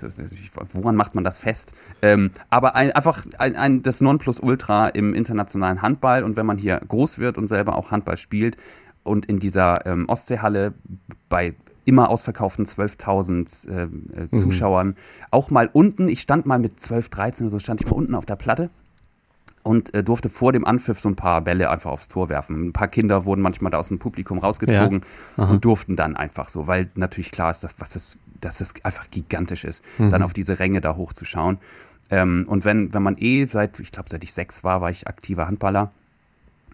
Woran 0.72 0.96
macht 0.96 1.14
man 1.14 1.22
das 1.22 1.38
fest? 1.38 1.72
Ähm, 2.02 2.32
aber 2.48 2.74
ein, 2.74 2.90
einfach 2.90 3.24
ein, 3.38 3.54
ein, 3.54 3.82
das 3.82 4.00
Nonplusultra 4.00 4.88
im 4.88 5.14
internationalen 5.14 5.80
Handball. 5.80 6.24
Und 6.24 6.34
wenn 6.36 6.46
man 6.46 6.58
hier 6.58 6.80
groß 6.88 7.18
wird 7.18 7.38
und 7.38 7.46
selber 7.46 7.76
auch 7.76 7.92
Handball 7.92 8.16
spielt 8.16 8.56
und 9.04 9.26
in 9.26 9.38
dieser 9.38 9.86
ähm, 9.86 10.08
Ostseehalle 10.08 10.74
bei 11.28 11.54
immer 11.84 12.08
ausverkauften 12.08 12.66
12.000 12.66 13.70
ähm, 13.70 14.06
äh, 14.14 14.36
Zuschauern 14.36 14.96
auch 15.30 15.50
mal 15.50 15.70
unten, 15.72 16.08
ich 16.08 16.20
stand 16.20 16.46
mal 16.46 16.58
mit 16.58 16.80
12, 16.80 17.08
13 17.08 17.46
oder 17.46 17.52
so, 17.52 17.58
stand 17.60 17.80
ich 17.80 17.86
mal 17.86 17.96
unten 17.96 18.14
auf 18.14 18.26
der 18.26 18.36
Platte 18.36 18.70
und 19.62 19.92
äh, 19.94 20.02
durfte 20.02 20.28
vor 20.28 20.52
dem 20.52 20.64
Anpfiff 20.64 21.00
so 21.00 21.08
ein 21.08 21.16
paar 21.16 21.42
Bälle 21.42 21.70
einfach 21.70 21.90
aufs 21.90 22.08
Tor 22.08 22.28
werfen. 22.28 22.68
Ein 22.68 22.72
paar 22.72 22.88
Kinder 22.88 23.24
wurden 23.24 23.42
manchmal 23.42 23.70
da 23.70 23.78
aus 23.78 23.88
dem 23.88 23.98
Publikum 23.98 24.38
rausgezogen 24.38 25.02
und 25.36 25.64
durften 25.64 25.96
dann 25.96 26.16
einfach 26.16 26.48
so, 26.48 26.66
weil 26.66 26.90
natürlich 26.94 27.30
klar 27.30 27.50
ist, 27.50 27.62
dass, 27.62 27.74
was 27.78 27.90
das, 27.90 28.18
dass 28.40 28.58
das 28.58 28.74
einfach 28.82 29.10
gigantisch 29.10 29.64
ist, 29.64 29.84
dann 29.98 30.22
auf 30.22 30.32
diese 30.32 30.58
Ränge 30.58 30.80
da 30.80 30.96
hochzuschauen. 30.96 31.58
Ähm, 32.10 32.44
und 32.48 32.64
wenn, 32.64 32.92
wenn 32.92 33.02
man 33.02 33.16
eh 33.18 33.44
seit, 33.46 33.78
ich 33.78 33.92
glaube, 33.92 34.08
seit 34.10 34.24
ich 34.24 34.32
sechs 34.32 34.64
war, 34.64 34.80
war 34.80 34.90
ich 34.90 35.06
aktiver 35.06 35.46
Handballer. 35.46 35.92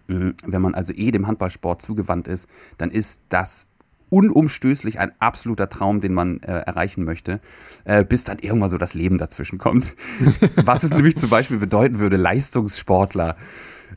Mhm. 0.07 0.35
Wenn 0.45 0.61
man 0.61 0.73
also 0.73 0.93
eh 0.93 1.11
dem 1.11 1.27
Handballsport 1.27 1.81
zugewandt 1.81 2.27
ist, 2.27 2.47
dann 2.77 2.89
ist 2.91 3.21
das 3.29 3.67
unumstößlich 4.09 4.99
ein 4.99 5.11
absoluter 5.19 5.69
Traum, 5.69 5.99
den 5.99 6.13
man 6.13 6.41
äh, 6.41 6.59
erreichen 6.59 7.03
möchte, 7.03 7.39
äh, 7.85 8.03
bis 8.03 8.23
dann 8.23 8.39
irgendwann 8.39 8.69
so 8.69 8.77
das 8.77 8.93
Leben 8.93 9.17
dazwischen 9.17 9.57
kommt. 9.57 9.95
Was 10.55 10.83
es 10.83 10.91
nämlich 10.91 11.17
zum 11.17 11.29
Beispiel 11.29 11.57
bedeuten 11.57 11.99
würde, 11.99 12.17
Leistungssportler 12.17 13.35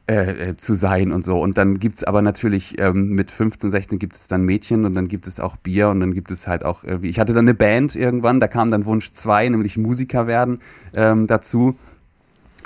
äh, 0.06 0.50
äh, 0.50 0.56
zu 0.56 0.74
sein 0.74 1.12
und 1.12 1.24
so. 1.24 1.40
Und 1.40 1.58
dann 1.58 1.78
gibt's 1.78 2.04
aber 2.04 2.22
natürlich 2.22 2.78
ähm, 2.80 3.10
mit 3.10 3.30
15, 3.30 3.70
16 3.70 3.98
gibt 3.98 4.16
es 4.16 4.28
dann 4.28 4.44
Mädchen 4.44 4.84
und 4.84 4.94
dann 4.94 5.08
gibt 5.08 5.26
es 5.26 5.38
auch 5.38 5.56
Bier 5.56 5.88
und 5.88 6.00
dann 6.00 6.14
gibt 6.14 6.30
es 6.30 6.48
halt 6.48 6.64
auch 6.64 6.84
irgendwie, 6.84 7.08
ich 7.08 7.20
hatte 7.20 7.32
dann 7.32 7.44
eine 7.44 7.54
Band 7.54 7.94
irgendwann, 7.94 8.40
da 8.40 8.48
kam 8.48 8.70
dann 8.70 8.86
Wunsch 8.86 9.12
2, 9.12 9.50
nämlich 9.50 9.76
Musiker 9.76 10.26
werden 10.26 10.60
ähm, 10.94 11.26
dazu. 11.26 11.76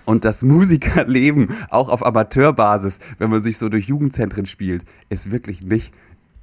Und 0.07 0.24
das 0.24 0.42
Musikerleben, 0.42 1.48
auch 1.70 1.88
auf 1.88 2.04
Amateurbasis, 2.04 2.98
wenn 3.18 3.30
man 3.30 3.42
sich 3.42 3.59
so 3.59 3.68
durch 3.68 3.88
Jugendzentren 3.88 4.46
spielt, 4.46 4.85
ist 5.09 5.30
wirklich 5.30 5.62
nicht, 5.62 5.94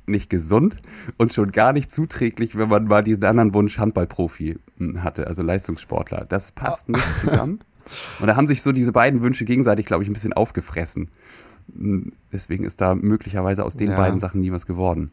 nicht 0.06 0.30
gesund 0.30 0.78
und 1.18 1.34
schon 1.34 1.52
gar 1.52 1.74
nicht 1.74 1.92
zuträglich, 1.92 2.58
wenn 2.58 2.70
man 2.70 2.86
mal 2.86 3.04
diesen 3.04 3.24
anderen 3.24 3.54
Wunsch 3.54 3.78
Handballprofi 3.80 4.58
hm, 4.78 5.04
hatte, 5.04 5.28
also 5.28 5.42
Leistungssportler. 5.44 6.26
Das 6.28 6.52
passt 6.52 6.90
nicht 6.90 7.04
zusammen. 7.20 7.60
Und 8.20 8.28
da 8.28 8.36
haben 8.36 8.48
sich 8.48 8.62
so 8.62 8.72
diese 8.72 8.92
beiden 8.92 9.22
Wünsche 9.22 9.46
gegenseitig, 9.46 9.86
glaube 9.86 10.04
ich, 10.04 10.10
ein 10.10 10.14
bisschen 10.14 10.34
aufgefressen. 10.34 11.10
Hm, 11.76 12.14
Deswegen 12.32 12.64
ist 12.64 12.82
da 12.82 12.96
möglicherweise 12.96 13.64
aus 13.66 13.76
den 13.78 13.92
Ja. 13.92 13.98
beiden 13.98 14.20
Sachen 14.20 14.42
nie 14.42 14.52
was 14.52 14.66
geworden. 14.66 15.12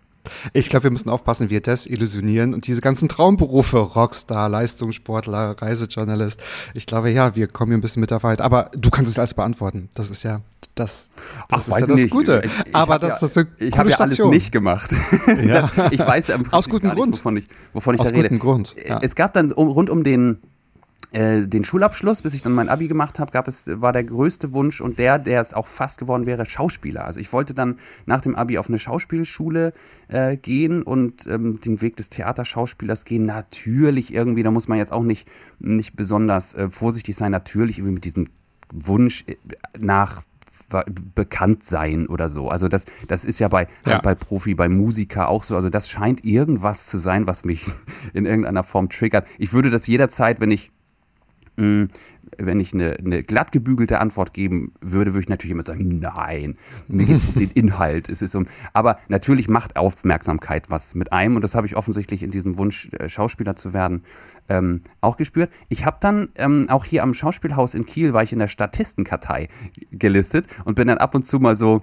Ich 0.52 0.68
glaube, 0.68 0.84
wir 0.84 0.90
müssen 0.90 1.08
aufpassen, 1.08 1.50
wir 1.50 1.60
desillusionieren 1.60 2.54
und 2.54 2.66
diese 2.66 2.80
ganzen 2.80 3.08
Traumberufe, 3.08 3.78
Rockstar, 3.78 4.48
Leistungssportler, 4.48 5.56
Reisejournalist. 5.60 6.42
Ich 6.74 6.86
glaube, 6.86 7.10
ja, 7.10 7.34
wir 7.34 7.48
kommen 7.48 7.72
hier 7.72 7.78
ein 7.78 7.82
bisschen 7.82 8.00
mit 8.00 8.10
der 8.10 8.22
Wahrheit. 8.22 8.40
Aber 8.40 8.70
du 8.76 8.90
kannst 8.90 9.12
es 9.12 9.18
alles 9.18 9.34
beantworten. 9.34 9.88
Das 9.94 10.10
ist 10.10 10.22
ja 10.22 10.40
das, 10.74 11.12
das 11.48 11.68
ist 11.68 11.80
ja 11.80 11.86
das 11.86 12.00
nicht. 12.00 12.10
Gute. 12.10 12.42
Ich, 12.44 12.52
ich 12.66 12.74
Aber 12.74 12.98
das, 12.98 13.20
das 13.20 13.30
ist 13.30 13.38
eine 13.38 13.48
ich 13.58 13.78
habe 13.78 13.90
ja 13.90 13.98
alles 13.98 14.18
nicht 14.18 14.52
gemacht. 14.52 14.90
Ja. 15.44 15.70
ich 15.90 16.00
weiß 16.00 16.28
ja 16.28 16.34
im 16.36 16.42
Prinzip 16.42 16.54
Aus 16.54 16.68
gutem 16.68 16.88
gar 16.88 16.94
nicht, 16.94 17.02
Grund. 17.02 17.16
wovon 17.18 17.36
ich, 17.36 17.48
wovon 17.72 17.94
ich 17.94 18.00
Aus 18.00 18.08
da 18.08 18.14
rede. 18.14 18.28
gutem 18.28 18.38
Grund, 18.38 18.76
ja. 18.86 19.00
Es 19.02 19.14
gab 19.14 19.32
dann 19.34 19.52
um, 19.52 19.68
rund 19.68 19.90
um 19.90 20.04
den 20.04 20.38
den 21.10 21.64
Schulabschluss, 21.64 22.20
bis 22.20 22.34
ich 22.34 22.42
dann 22.42 22.52
mein 22.52 22.68
Abi 22.68 22.86
gemacht 22.86 23.18
habe, 23.18 23.32
gab 23.32 23.48
es 23.48 23.64
war 23.80 23.94
der 23.94 24.04
größte 24.04 24.52
Wunsch 24.52 24.82
und 24.82 24.98
der, 24.98 25.18
der 25.18 25.40
es 25.40 25.54
auch 25.54 25.66
fast 25.66 25.98
geworden 25.98 26.26
wäre, 26.26 26.44
Schauspieler. 26.44 27.06
Also 27.06 27.18
ich 27.18 27.32
wollte 27.32 27.54
dann 27.54 27.78
nach 28.04 28.20
dem 28.20 28.34
Abi 28.34 28.58
auf 28.58 28.68
eine 28.68 28.78
Schauspielschule 28.78 29.72
äh, 30.08 30.36
gehen 30.36 30.82
und 30.82 31.26
ähm, 31.26 31.60
den 31.60 31.80
Weg 31.80 31.96
des 31.96 32.10
Theaterschauspielers 32.10 33.06
gehen. 33.06 33.24
Natürlich 33.24 34.12
irgendwie, 34.12 34.42
da 34.42 34.50
muss 34.50 34.68
man 34.68 34.76
jetzt 34.76 34.92
auch 34.92 35.02
nicht 35.02 35.26
nicht 35.58 35.96
besonders 35.96 36.54
äh, 36.54 36.68
vorsichtig 36.68 37.16
sein. 37.16 37.32
Natürlich 37.32 37.78
irgendwie 37.78 37.94
mit 37.94 38.04
diesem 38.04 38.28
Wunsch 38.70 39.24
äh, 39.26 39.36
nach 39.78 40.22
bekannt 41.14 41.64
sein 41.64 42.06
oder 42.08 42.28
so. 42.28 42.48
Also 42.48 42.68
das, 42.68 42.84
das 43.06 43.24
ist 43.24 43.38
ja 43.38 43.48
bei, 43.48 43.68
ja. 43.86 44.00
Bei 44.02 44.14
Profi, 44.14 44.54
bei 44.54 44.68
Musiker 44.68 45.30
auch 45.30 45.42
so. 45.42 45.56
Also 45.56 45.70
das 45.70 45.88
scheint 45.88 46.26
irgendwas 46.26 46.86
zu 46.86 46.98
sein, 46.98 47.26
was 47.26 47.44
mich 47.44 47.64
in 48.12 48.26
irgendeiner 48.26 48.62
Form 48.62 48.90
triggert. 48.90 49.26
Ich 49.38 49.54
würde 49.54 49.70
das 49.70 49.86
jederzeit, 49.86 50.40
wenn 50.40 50.50
ich 50.50 50.70
wenn 52.36 52.60
ich 52.60 52.72
eine, 52.72 52.96
eine 52.96 53.22
glatt 53.22 53.52
gebügelte 53.52 54.00
Antwort 54.00 54.32
geben 54.32 54.72
würde, 54.80 55.12
würde 55.12 55.24
ich 55.24 55.28
natürlich 55.28 55.52
immer 55.52 55.62
sagen, 55.62 55.88
nein, 55.88 56.56
mir 56.86 57.06
geht 57.06 57.16
es 57.16 57.26
um 57.26 57.34
den 57.34 57.50
Inhalt. 57.54 58.08
Es 58.08 58.22
ist 58.22 58.34
um, 58.34 58.46
aber 58.72 58.98
natürlich 59.08 59.48
macht 59.48 59.76
Aufmerksamkeit 59.76 60.70
was 60.70 60.94
mit 60.94 61.12
einem 61.12 61.36
und 61.36 61.42
das 61.42 61.54
habe 61.54 61.66
ich 61.66 61.76
offensichtlich 61.76 62.22
in 62.22 62.30
diesem 62.30 62.58
Wunsch, 62.58 62.90
äh, 62.92 63.08
Schauspieler 63.08 63.56
zu 63.56 63.72
werden, 63.72 64.02
ähm, 64.48 64.82
auch 65.00 65.16
gespürt. 65.16 65.50
Ich 65.68 65.84
habe 65.84 65.98
dann 66.00 66.28
ähm, 66.36 66.66
auch 66.68 66.84
hier 66.84 67.02
am 67.02 67.14
Schauspielhaus 67.14 67.74
in 67.74 67.86
Kiel, 67.86 68.12
war 68.12 68.22
ich 68.22 68.32
in 68.32 68.38
der 68.38 68.48
Statistenkartei 68.48 69.48
gelistet 69.90 70.46
und 70.64 70.74
bin 70.74 70.88
dann 70.88 70.98
ab 70.98 71.14
und 71.14 71.24
zu 71.24 71.40
mal 71.40 71.56
so 71.56 71.82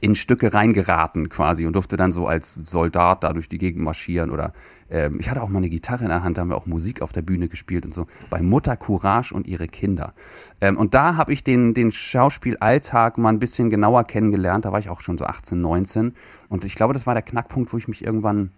in 0.00 0.14
Stücke 0.14 0.54
reingeraten 0.54 1.28
quasi 1.28 1.66
und 1.66 1.74
durfte 1.74 1.96
dann 1.96 2.12
so 2.12 2.26
als 2.26 2.54
Soldat 2.64 3.22
da 3.22 3.32
durch 3.32 3.48
die 3.48 3.58
Gegend 3.58 3.84
marschieren 3.84 4.30
oder 4.30 4.52
ähm, 4.90 5.18
ich 5.20 5.30
hatte 5.30 5.42
auch 5.42 5.48
mal 5.48 5.58
eine 5.58 5.68
Gitarre 5.68 6.04
in 6.04 6.08
der 6.08 6.22
Hand, 6.22 6.36
da 6.36 6.42
haben 6.42 6.48
wir 6.48 6.56
auch 6.56 6.66
Musik 6.66 7.02
auf 7.02 7.12
der 7.12 7.22
Bühne 7.22 7.48
gespielt 7.48 7.84
und 7.84 7.92
so 7.92 8.06
bei 8.30 8.40
Mutter 8.40 8.76
Courage 8.76 9.34
und 9.34 9.46
ihre 9.46 9.68
Kinder. 9.68 10.14
Ähm, 10.60 10.76
und 10.78 10.94
da 10.94 11.16
habe 11.16 11.32
ich 11.32 11.44
den, 11.44 11.74
den 11.74 11.92
Schauspielalltag 11.92 13.18
mal 13.18 13.28
ein 13.28 13.38
bisschen 13.38 13.68
genauer 13.68 14.04
kennengelernt, 14.04 14.64
da 14.64 14.72
war 14.72 14.78
ich 14.78 14.88
auch 14.88 15.00
schon 15.00 15.18
so 15.18 15.26
18, 15.26 15.60
19 15.60 16.14
und 16.48 16.64
ich 16.64 16.74
glaube, 16.74 16.94
das 16.94 17.06
war 17.06 17.14
der 17.14 17.22
Knackpunkt, 17.22 17.72
wo 17.72 17.76
ich 17.76 17.88
mich 17.88 18.04
irgendwann 18.04 18.50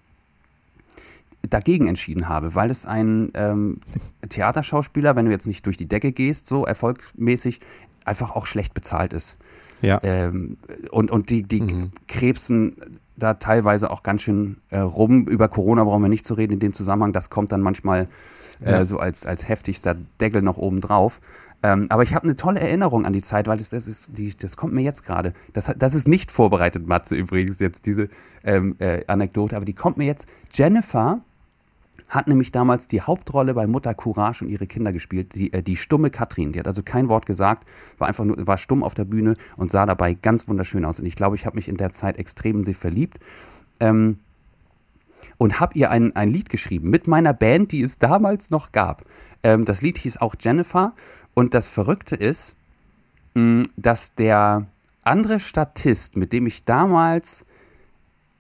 dagegen 1.49 1.89
entschieden 1.89 2.29
habe, 2.29 2.55
weil 2.55 2.71
es 2.71 2.87
ein 2.87 3.33
ähm, 3.35 3.81
Theaterschauspieler, 4.29 5.17
wenn 5.17 5.27
du 5.27 5.33
jetzt 5.33 5.47
nicht 5.47 5.67
durch 5.67 5.77
die 5.77 5.89
Decke 5.89 6.13
gehst, 6.13 6.47
so 6.47 6.65
erfolgmäßig, 6.65 7.61
einfach 8.05 8.35
auch 8.35 8.47
schlecht 8.47 8.75
bezahlt 8.75 9.13
ist. 9.13 9.37
Ja. 9.83 10.01
Ähm, 10.03 10.57
und, 10.91 11.11
und 11.11 11.31
die, 11.31 11.43
die 11.43 11.61
mhm. 11.61 11.91
krebsen 12.09 12.77
da 13.17 13.35
teilweise 13.35 13.91
auch 13.91 14.03
ganz 14.03 14.23
schön 14.23 14.57
äh, 14.71 14.79
rum. 14.79 15.27
Über 15.27 15.49
Corona 15.49 15.85
brauchen 15.85 16.03
wir 16.03 16.09
nicht 16.09 16.25
zu 16.25 16.35
reden 16.35 16.55
in 16.55 16.61
dem 16.61 16.75
Zusammenhang. 16.75 17.13
Das 17.13 17.31
kommt 17.31 17.53
dann 17.53 17.61
manchmal 17.61 18.09
äh, 18.65 18.73
ja. 18.73 18.85
so 18.85 18.99
als, 18.99 19.27
als 19.27 19.49
heftigster 19.49 19.97
Deckel 20.21 20.43
noch 20.43 20.57
oben 20.57 20.81
drauf. 20.81 21.21
Ähm, 21.63 21.87
aber 21.91 22.03
ich 22.03 22.15
habe 22.15 22.25
eine 22.25 22.37
tolle 22.37 22.61
Erinnerung 22.61 23.07
an 23.07 23.13
die 23.13 23.23
Zeit, 23.23 23.47
weil 23.47 23.59
das, 23.59 23.71
das, 23.71 23.87
ist, 23.87 24.11
die, 24.19 24.37
das 24.37 24.57
kommt 24.57 24.73
mir 24.73 24.83
jetzt 24.83 25.05
gerade. 25.05 25.33
Das, 25.53 25.73
das 25.79 25.95
ist 25.95 26.09
nicht 26.09 26.33
vorbereitet, 26.33 26.89
Matze, 26.89 27.15
übrigens, 27.15 27.61
jetzt 27.61 27.87
diese 27.87 28.09
ähm, 28.43 28.75
äh, 28.81 29.05
Anekdote, 29.07 29.55
aber 29.55 29.65
die 29.65 29.75
kommt 29.75 29.97
mir 29.97 30.07
jetzt. 30.07 30.27
Jennifer 30.53 31.21
hat 32.09 32.29
nämlich 32.29 32.53
damals 32.53 32.89
die 32.89 33.01
Hauptrolle 33.01 33.55
bei 33.55 33.67
Mutter 33.67 33.95
Courage 33.95 34.45
und 34.45 34.51
ihre 34.51 34.67
Kinder 34.67 34.93
gespielt, 34.93 35.35
die, 35.35 35.53
äh, 35.53 35.63
die 35.63 35.77
stumme 35.77 36.11
Katrin. 36.11 36.53
Die 36.53 36.59
hat 36.59 36.67
also 36.67 36.83
kein 36.83 37.09
Wort 37.09 37.27
gesagt, 37.27 37.69
war 37.99 38.09
einfach 38.09 38.25
nur, 38.25 38.47
war 38.47 38.59
stumm 38.59 38.83
auf 38.83 38.95
der 38.95 39.05
Bühne 39.05 39.35
und 39.57 39.71
sah 39.71 39.87
dabei 39.87 40.15
ganz 40.15 40.47
wunderschön 40.47 40.85
aus. 40.85 41.01
Und 41.01 41.07
ich 41.07 41.17
glaube, 41.17 41.37
ich 41.37 41.47
habe 41.47 41.57
mich 41.57 41.69
in 41.69 41.77
der 41.77 41.91
Zeit 41.91 42.19
extrem 42.19 42.59
in 42.59 42.65
sie 42.65 42.75
verliebt. 42.75 43.19
Ähm, 43.81 44.19
und 45.39 45.59
habe 45.59 45.79
ihr 45.79 45.91
ein, 45.91 46.15
ein 46.15 46.29
Lied 46.29 46.51
geschrieben 46.51 46.91
mit 46.91 47.09
meiner 47.09 47.33
Band, 47.33 47.73
die 47.73 47.83
es 47.83 47.99
damals 47.99 48.51
noch 48.51 48.73
gab. 48.73 49.05
Ähm, 49.43 49.65
das 49.65 49.83
Lied 49.83 49.99
hieß 49.99 50.19
auch 50.19 50.35
Jennifer. 50.39 50.95
Und 51.35 51.55
das 51.55 51.69
Verrückte 51.69 52.15
ist, 52.15 52.55
mh, 53.35 53.65
dass 53.77 54.15
der 54.15 54.67
andere 55.03 55.41
Statist, 55.41 56.17
mit 56.17 56.33
dem 56.33 56.47
ich 56.47 56.65
damals 56.65 57.45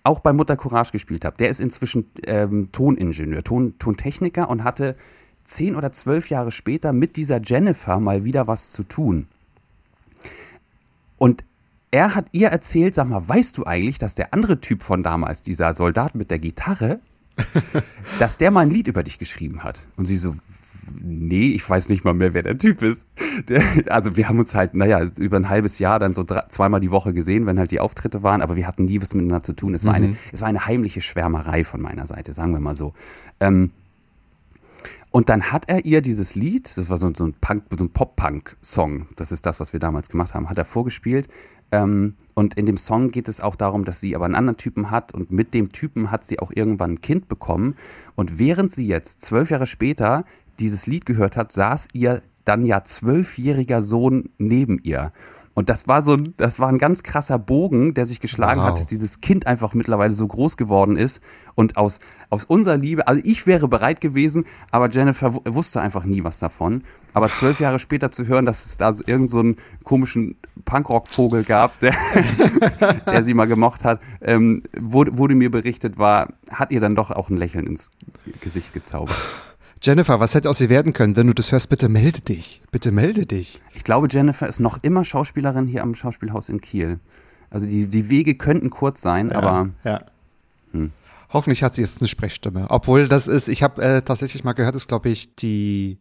auch 0.05 0.21
bei 0.21 0.33
Mutter 0.33 0.57
Courage 0.57 0.93
gespielt 0.93 1.25
habe, 1.25 1.37
der 1.37 1.49
ist 1.49 1.61
inzwischen 1.61 2.11
ähm, 2.25 2.71
Toningenieur, 2.73 3.45
Ton, 3.45 3.79
Tontechniker 3.79 4.49
und 4.49 4.65
hatte 4.65 4.97
zehn 5.45 5.77
oder 5.77 5.93
zwölf 5.93 6.31
Jahre 6.31 6.51
später 6.53 6.93
mit 6.93 7.17
dieser 7.17 7.41
Jennifer 7.43 8.01
mal 8.01 8.25
wieder 8.25 8.47
was 8.47 8.71
zu 8.71 8.83
tun. 8.83 9.27
Und 11.19 11.45
er 11.91 12.15
hat 12.15 12.27
ihr 12.33 12.49
erzählt, 12.49 12.95
sag 12.95 13.09
mal, 13.09 13.29
weißt 13.29 13.59
du 13.59 13.67
eigentlich, 13.67 13.99
dass 13.99 14.15
der 14.15 14.33
andere 14.33 14.61
Typ 14.61 14.83
von 14.83 15.03
damals, 15.03 15.43
dieser 15.43 15.75
Soldat 15.75 16.15
mit 16.15 16.31
der 16.31 16.39
Gitarre, 16.39 17.01
dass 18.19 18.39
der 18.39 18.51
mal 18.51 18.61
ein 18.61 18.71
Lied 18.71 18.89
über 18.89 19.03
dich 19.03 19.19
geschrieben 19.19 19.63
hat? 19.63 19.87
Und 19.97 20.07
sie 20.07 20.17
so, 20.17 20.35
nee, 21.01 21.53
ich 21.53 21.69
weiß 21.69 21.89
nicht 21.89 22.05
mal 22.05 22.15
mehr, 22.15 22.35
wer 22.35 22.43
der 22.43 22.59
Typ 22.59 22.83
ist. 22.83 23.07
Der, 23.49 23.63
also 23.89 24.17
wir 24.17 24.29
haben 24.29 24.39
uns 24.39 24.55
halt, 24.55 24.75
naja, 24.75 25.03
über 25.19 25.37
ein 25.37 25.49
halbes 25.49 25.79
Jahr 25.79 25.99
dann 25.99 26.15
so 26.15 26.23
drei, 26.23 26.43
zweimal 26.49 26.81
die 26.81 26.91
Woche 26.91 27.15
gesehen, 27.15 27.47
wenn 27.47 27.59
halt 27.59 27.71
die 27.71 27.81
Auftritte 27.81 28.23
waren, 28.23 28.43
aber 28.43 28.57
wir 28.57 28.67
hatten 28.67 28.85
nie 28.85 29.01
was 29.01 29.15
miteinander 29.15 29.43
zu 29.43 29.55
tun. 29.55 29.75
Es 29.75 29.85
war, 29.85 29.99
mhm. 29.99 30.05
eine, 30.05 30.17
es 30.33 30.41
war 30.41 30.49
eine 30.49 30.67
heimliche 30.67 31.01
Schwärmerei 31.01 31.65
von 31.65 31.81
meiner 31.81 32.07
Seite, 32.07 32.33
sagen 32.33 32.53
wir 32.53 32.61
mal 32.61 32.75
so. 32.75 32.95
Ähm, 33.41 33.71
und 35.11 35.29
dann 35.29 35.53
hat 35.53 35.69
er 35.69 35.85
ihr 35.85 36.01
dieses 36.01 36.35
Lied, 36.35 36.77
das 36.77 36.89
war 36.89 36.97
so, 36.97 37.13
so 37.15 37.25
ein 37.27 37.35
Punk, 37.35 37.65
so 37.77 37.85
ein 37.85 37.91
Pop-Punk-Song, 37.91 39.09
das 39.17 39.31
ist 39.31 39.45
das, 39.45 39.61
was 39.61 39.75
wir 39.75 39.81
damals 39.81 40.09
gemacht 40.09 40.33
haben, 40.33 40.49
hat 40.49 40.57
er 40.57 40.65
vorgespielt. 40.65 41.29
Ähm, 41.71 42.15
und 42.35 42.55
in 42.55 42.67
dem 42.67 42.77
Song 42.77 43.11
geht 43.11 43.29
es 43.29 43.41
auch 43.41 43.57
darum, 43.57 43.85
dass 43.85 44.01
sie 44.01 44.15
aber 44.15 44.27
einen 44.27 44.35
anderen 44.35 44.57
Typen 44.59 44.91
hat 44.91 45.13
und 45.13 45.31
mit 45.31 45.55
dem 45.55 45.73
Typen 45.73 46.11
hat 46.11 46.25
sie 46.25 46.39
auch 46.39 46.51
irgendwann 46.55 46.93
ein 46.93 47.01
Kind 47.01 47.29
bekommen. 47.29 47.77
Und 48.15 48.39
während 48.39 48.73
sie 48.73 48.87
jetzt 48.87 49.23
zwölf 49.23 49.51
Jahre 49.51 49.67
später 49.67 50.25
dieses 50.63 50.87
Lied 50.87 51.05
gehört 51.05 51.37
hat, 51.37 51.53
saß 51.53 51.89
ihr 51.93 52.23
dann 52.45 52.65
ja 52.65 52.83
zwölfjähriger 52.83 53.83
Sohn 53.83 54.31
neben 54.39 54.79
ihr. 54.83 55.13
Und 55.55 55.69
das 55.69 55.87
war 55.87 56.03
so, 56.03 56.17
das 56.17 56.61
war 56.61 56.69
ein 56.69 56.79
ganz 56.79 57.03
krasser 57.03 57.39
Bogen, 57.39 57.93
der 57.93 58.07
sich 58.07 58.21
geschlagen 58.21 58.61
wow. 58.61 58.69
hat, 58.69 58.79
dass 58.79 58.87
dieses 58.87 59.21
Kind 59.21 59.47
einfach 59.47 59.75
mittlerweile 59.75 60.15
so 60.15 60.27
groß 60.27 60.57
geworden 60.57 60.97
ist. 60.97 61.21
Und 61.55 61.77
aus, 61.77 61.99
aus 62.31 62.45
unserer 62.45 62.79
Liebe, 62.79 63.07
also 63.07 63.21
ich 63.23 63.47
wäre 63.47 63.69
bereit 63.69 64.01
gewesen, 64.01 64.47
aber 64.71 64.89
Jennifer 64.89 65.35
wusste 65.45 65.83
einfach 65.83 66.07
nie 66.07 66.25
was 66.25 66.39
davon. 66.39 66.85
Aber 67.13 67.31
zwölf 67.31 67.61
Jahre 67.61 67.79
später 67.79 68.11
zu 68.11 68.27
hören, 68.27 68.47
dass 68.47 68.65
es 68.65 68.79
da 68.79 68.95
so 68.95 69.05
irgendeinen 69.07 69.57
so 69.57 69.85
komischen 69.85 70.37
Punkrock-Vogel 70.65 71.45
gab, 71.45 71.79
der, 71.81 71.95
der 73.07 73.23
sie 73.23 73.35
mal 73.35 73.45
gemocht 73.45 73.85
hat, 73.85 74.01
ähm, 74.23 74.63
wurde, 74.81 75.19
wurde 75.19 75.35
mir 75.35 75.51
berichtet, 75.51 75.99
war, 75.99 76.33
hat 76.51 76.71
ihr 76.71 76.81
dann 76.81 76.95
doch 76.95 77.11
auch 77.11 77.29
ein 77.29 77.37
Lächeln 77.37 77.67
ins 77.67 77.91
Gesicht 78.41 78.73
gezaubert. 78.73 79.19
Jennifer, 79.85 80.21
was 80.21 80.37
hätte 80.37 80.49
aus 80.49 80.61
ihr 80.61 80.69
werden 80.69 80.93
können? 80.93 81.17
Wenn 81.17 81.27
du 81.27 81.35
das 81.35 81.51
hörst, 81.51 81.69
bitte 81.69 81.89
melde 81.89 82.21
dich. 82.21 82.63
Bitte 82.71 82.93
melde 82.93 83.27
dich. 83.27 83.61
Ich 83.75 83.83
glaube, 83.83 84.07
Jennifer 84.09 84.47
ist 84.47 84.61
noch 84.61 84.79
immer 84.83 85.05
Schauspielerin 85.05 85.67
hier 85.67 85.83
am 85.83 85.97
Schauspielhaus 85.97 86.49
in 86.49 86.61
Kiel. 86.61 87.01
Also 87.51 87.67
die, 87.67 87.89
die 87.89 88.09
Wege 88.09 88.37
könnten 88.37 88.71
kurz 88.71 89.01
sein, 89.01 89.31
ja, 89.31 89.37
aber. 89.37 89.71
Ja. 89.83 90.03
Hm. 90.71 90.93
Hoffentlich 91.33 91.65
hat 91.65 91.75
sie 91.75 91.81
jetzt 91.81 92.01
eine 92.01 92.07
Sprechstimme. 92.07 92.67
Obwohl 92.69 93.09
das 93.09 93.27
ist, 93.27 93.49
ich 93.49 93.65
habe 93.65 93.83
äh, 93.83 94.03
tatsächlich 94.03 94.45
mal 94.45 94.53
gehört, 94.53 94.77
ist 94.77 94.87
glaube 94.87 95.09
ich 95.09 95.35
die 95.35 95.99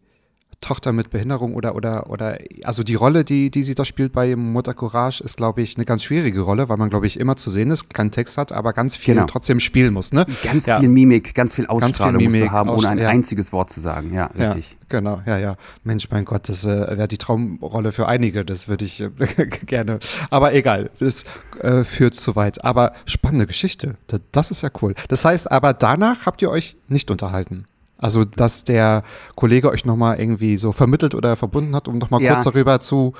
Tochter 0.61 0.93
mit 0.93 1.09
Behinderung 1.09 1.55
oder, 1.55 1.75
oder, 1.75 2.09
oder, 2.09 2.37
also 2.63 2.83
die 2.83 2.95
Rolle, 2.95 3.25
die, 3.25 3.49
die 3.49 3.63
sie 3.63 3.75
da 3.75 3.83
spielt 3.83 4.13
bei 4.13 4.35
Mutter 4.35 4.73
Courage, 4.73 5.23
ist, 5.23 5.37
glaube 5.37 5.61
ich, 5.61 5.75
eine 5.75 5.85
ganz 5.85 6.03
schwierige 6.03 6.41
Rolle, 6.41 6.69
weil 6.69 6.77
man, 6.77 6.89
glaube 6.89 7.07
ich, 7.07 7.19
immer 7.19 7.35
zu 7.35 7.49
sehen 7.49 7.71
ist, 7.71 7.93
keinen 7.93 8.11
Text 8.11 8.37
hat, 8.37 8.51
aber 8.51 8.71
ganz 8.71 8.95
viel 8.95 9.15
genau. 9.15 9.25
trotzdem 9.25 9.59
spielen 9.59 9.93
muss, 9.93 10.13
ne? 10.13 10.25
Ganz 10.43 10.67
ja. 10.67 10.79
viel 10.79 10.89
Mimik, 10.89 11.33
ganz 11.33 11.53
viel 11.53 11.65
Ausstrahlung 11.65 12.19
ganz 12.19 12.31
viel 12.31 12.39
Mimik, 12.39 12.51
haben, 12.51 12.69
ohne 12.69 12.89
ein 12.89 12.99
ja. 12.99 13.07
einziges 13.09 13.51
Wort 13.51 13.71
zu 13.71 13.81
sagen. 13.81 14.13
Ja, 14.13 14.27
richtig. 14.27 14.71
Ja, 14.71 14.77
genau, 14.89 15.21
ja, 15.25 15.37
ja. 15.37 15.55
Mensch, 15.83 16.07
mein 16.11 16.25
Gott, 16.25 16.47
das 16.47 16.63
äh, 16.63 16.97
wäre 16.97 17.07
die 17.07 17.17
Traumrolle 17.17 17.91
für 17.91 18.07
einige, 18.07 18.45
das 18.45 18.67
würde 18.67 18.85
ich 18.85 19.01
äh, 19.01 19.09
gerne. 19.65 19.99
Aber 20.29 20.53
egal, 20.53 20.91
das 20.99 21.25
äh, 21.59 21.83
führt 21.83 22.13
zu 22.13 22.35
weit. 22.35 22.63
Aber 22.63 22.93
spannende 23.05 23.47
Geschichte. 23.47 23.95
Das 24.31 24.51
ist 24.51 24.61
ja 24.61 24.69
cool. 24.81 24.93
Das 25.07 25.25
heißt 25.25 25.51
aber, 25.51 25.73
danach 25.73 26.27
habt 26.27 26.41
ihr 26.43 26.51
euch 26.51 26.77
nicht 26.87 27.09
unterhalten. 27.09 27.65
Also, 28.01 28.25
dass 28.25 28.63
der 28.63 29.03
Kollege 29.35 29.69
euch 29.69 29.85
nochmal 29.85 30.19
irgendwie 30.19 30.57
so 30.57 30.71
vermittelt 30.71 31.15
oder 31.15 31.35
verbunden 31.35 31.75
hat, 31.75 31.87
um 31.87 31.99
nochmal 31.99 32.21
ja. 32.21 32.33
kurz 32.33 32.43
darüber 32.43 32.81
zu, 32.81 33.13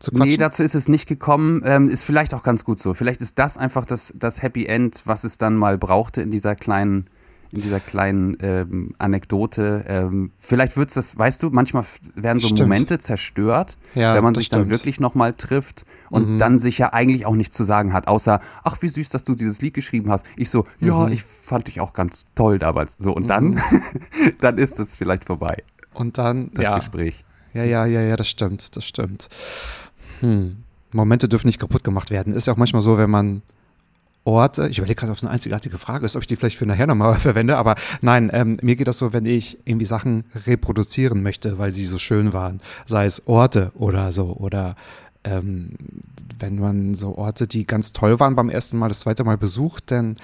zu 0.00 0.10
quatschen? 0.10 0.28
Nee, 0.28 0.36
dazu 0.36 0.62
ist 0.64 0.74
es 0.74 0.88
nicht 0.88 1.06
gekommen. 1.06 1.62
Ähm, 1.64 1.88
ist 1.88 2.02
vielleicht 2.02 2.34
auch 2.34 2.42
ganz 2.42 2.64
gut 2.64 2.80
so. 2.80 2.94
Vielleicht 2.94 3.20
ist 3.20 3.38
das 3.38 3.56
einfach 3.56 3.86
das, 3.86 4.12
das 4.16 4.42
Happy 4.42 4.66
End, 4.66 5.02
was 5.04 5.22
es 5.22 5.38
dann 5.38 5.56
mal 5.56 5.78
brauchte 5.78 6.20
in 6.20 6.30
dieser 6.30 6.54
kleinen 6.54 7.08
in 7.50 7.62
dieser 7.62 7.80
kleinen 7.80 8.36
ähm, 8.42 8.94
Anekdote. 8.98 9.82
Ähm, 9.88 10.32
vielleicht 10.38 10.76
wird's 10.76 10.92
das, 10.92 11.16
weißt 11.16 11.42
du, 11.42 11.48
manchmal 11.48 11.84
werden 12.14 12.40
so 12.40 12.48
stimmt. 12.48 12.60
Momente 12.60 12.98
zerstört, 12.98 13.78
ja, 13.94 14.14
wenn 14.14 14.22
man 14.22 14.34
sich 14.34 14.46
stimmt. 14.46 14.64
dann 14.64 14.70
wirklich 14.70 15.00
nochmal 15.00 15.32
trifft 15.32 15.86
und 16.10 16.34
mhm. 16.34 16.38
dann 16.38 16.58
sich 16.58 16.78
ja 16.78 16.92
eigentlich 16.92 17.26
auch 17.26 17.34
nichts 17.34 17.56
zu 17.56 17.64
sagen 17.64 17.92
hat, 17.92 18.08
außer, 18.08 18.40
ach, 18.64 18.76
wie 18.80 18.88
süß, 18.88 19.10
dass 19.10 19.24
du 19.24 19.34
dieses 19.34 19.60
Lied 19.60 19.74
geschrieben 19.74 20.10
hast. 20.10 20.24
Ich 20.36 20.50
so, 20.50 20.66
ja, 20.80 21.06
mhm. 21.06 21.12
ich 21.12 21.22
fand 21.22 21.68
dich 21.68 21.80
auch 21.80 21.92
ganz 21.92 22.24
toll 22.34 22.58
damals. 22.58 22.96
So, 22.96 23.12
und 23.12 23.24
mhm. 23.24 23.28
dann, 23.28 23.60
dann 24.40 24.58
ist 24.58 24.78
es 24.78 24.94
vielleicht 24.94 25.24
vorbei. 25.24 25.62
Und 25.94 26.18
dann, 26.18 26.50
das 26.54 26.64
ja. 26.64 26.78
Gespräch. 26.78 27.24
Ja, 27.54 27.64
ja, 27.64 27.86
ja, 27.86 28.02
ja, 28.02 28.16
das 28.16 28.28
stimmt, 28.28 28.76
das 28.76 28.84
stimmt. 28.84 29.28
Hm. 30.20 30.58
Momente 30.92 31.28
dürfen 31.28 31.46
nicht 31.46 31.58
kaputt 31.58 31.84
gemacht 31.84 32.10
werden. 32.10 32.34
Ist 32.34 32.46
ja 32.46 32.52
auch 32.52 32.58
manchmal 32.58 32.82
so, 32.82 32.98
wenn 32.98 33.10
man 33.10 33.42
Orte, 34.24 34.68
ich 34.68 34.78
überlege 34.78 35.00
gerade, 35.00 35.12
ob 35.12 35.18
es 35.18 35.24
eine 35.24 35.32
einzigartige 35.32 35.78
Frage 35.78 36.04
ist, 36.04 36.14
ob 36.14 36.22
ich 36.22 36.28
die 36.28 36.36
vielleicht 36.36 36.58
für 36.58 36.66
nachher 36.66 36.86
nochmal 36.86 37.14
verwende, 37.18 37.56
aber 37.56 37.76
nein, 38.02 38.30
ähm, 38.32 38.58
mir 38.62 38.76
geht 38.76 38.86
das 38.86 38.98
so, 38.98 39.12
wenn 39.12 39.24
ich 39.24 39.58
irgendwie 39.64 39.86
Sachen 39.86 40.24
reproduzieren 40.46 41.22
möchte, 41.22 41.58
weil 41.58 41.70
sie 41.72 41.84
so 41.84 41.98
schön 41.98 42.32
waren, 42.32 42.60
sei 42.84 43.06
es 43.06 43.26
Orte 43.26 43.72
oder 43.74 44.12
so 44.12 44.36
oder 44.36 44.76
ähm, 45.24 45.70
wenn 46.38 46.58
man 46.58 46.94
so 46.94 47.16
Orte, 47.16 47.46
die 47.46 47.66
ganz 47.66 47.92
toll 47.92 48.20
waren 48.20 48.36
beim 48.36 48.48
ersten 48.48 48.78
Mal, 48.78 48.88
das 48.88 49.00
zweite 49.00 49.24
Mal 49.24 49.36
besucht, 49.38 49.90
dann 49.90 50.16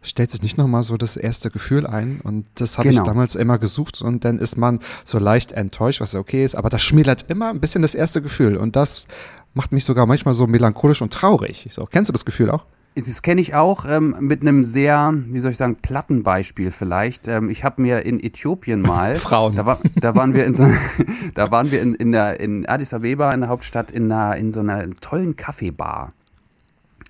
stellt 0.00 0.30
sich 0.30 0.42
nicht 0.42 0.56
nochmal 0.56 0.84
so 0.84 0.96
das 0.96 1.16
erste 1.16 1.50
Gefühl 1.50 1.86
ein. 1.86 2.20
Und 2.22 2.46
das 2.54 2.78
habe 2.78 2.88
Genau. 2.88 3.02
ich 3.02 3.06
damals 3.06 3.34
immer 3.34 3.58
gesucht. 3.58 4.00
Und 4.00 4.24
dann 4.24 4.38
ist 4.38 4.56
man 4.56 4.78
so 5.04 5.18
leicht 5.18 5.52
enttäuscht, 5.52 6.00
was 6.00 6.12
ja 6.12 6.20
okay 6.20 6.44
ist. 6.44 6.54
Aber 6.54 6.70
das 6.70 6.82
schmälert 6.82 7.26
immer 7.28 7.48
ein 7.50 7.60
bisschen 7.60 7.82
das 7.82 7.94
erste 7.94 8.22
Gefühl. 8.22 8.56
Und 8.56 8.76
das 8.76 9.06
macht 9.54 9.72
mich 9.72 9.84
sogar 9.84 10.06
manchmal 10.06 10.34
so 10.34 10.46
melancholisch 10.46 11.02
und 11.02 11.12
traurig. 11.12 11.66
Ich 11.66 11.74
so, 11.74 11.84
kennst 11.84 12.08
du 12.08 12.12
das 12.12 12.24
Gefühl 12.24 12.50
auch? 12.50 12.64
Das 13.06 13.22
kenne 13.22 13.40
ich 13.40 13.54
auch 13.54 13.84
ähm, 13.88 14.16
mit 14.20 14.42
einem 14.42 14.64
sehr, 14.64 15.12
wie 15.14 15.40
soll 15.40 15.52
ich 15.52 15.56
sagen, 15.56 15.76
platten 15.76 16.22
Beispiel 16.22 16.70
vielleicht. 16.70 17.28
Ähm, 17.28 17.50
ich 17.50 17.64
habe 17.64 17.82
mir 17.82 18.04
in 18.04 18.22
Äthiopien 18.22 18.82
mal, 18.82 19.16
Frauen. 19.16 19.56
Da, 19.56 19.66
war, 19.66 19.78
da 19.96 20.14
waren 20.14 20.34
wir 20.34 20.44
in 20.44 20.54
so, 20.54 20.66
da 21.34 21.50
waren 21.50 21.70
wir 21.70 21.80
in, 21.80 21.94
in, 21.94 22.12
der, 22.12 22.40
in 22.40 22.66
Addis 22.66 22.94
Abeba 22.94 23.32
in 23.32 23.40
der 23.40 23.50
Hauptstadt 23.50 23.90
in, 23.90 24.10
einer, 24.10 24.36
in 24.36 24.52
so 24.52 24.60
einer 24.60 24.88
tollen 25.00 25.36
Kaffeebar. 25.36 26.12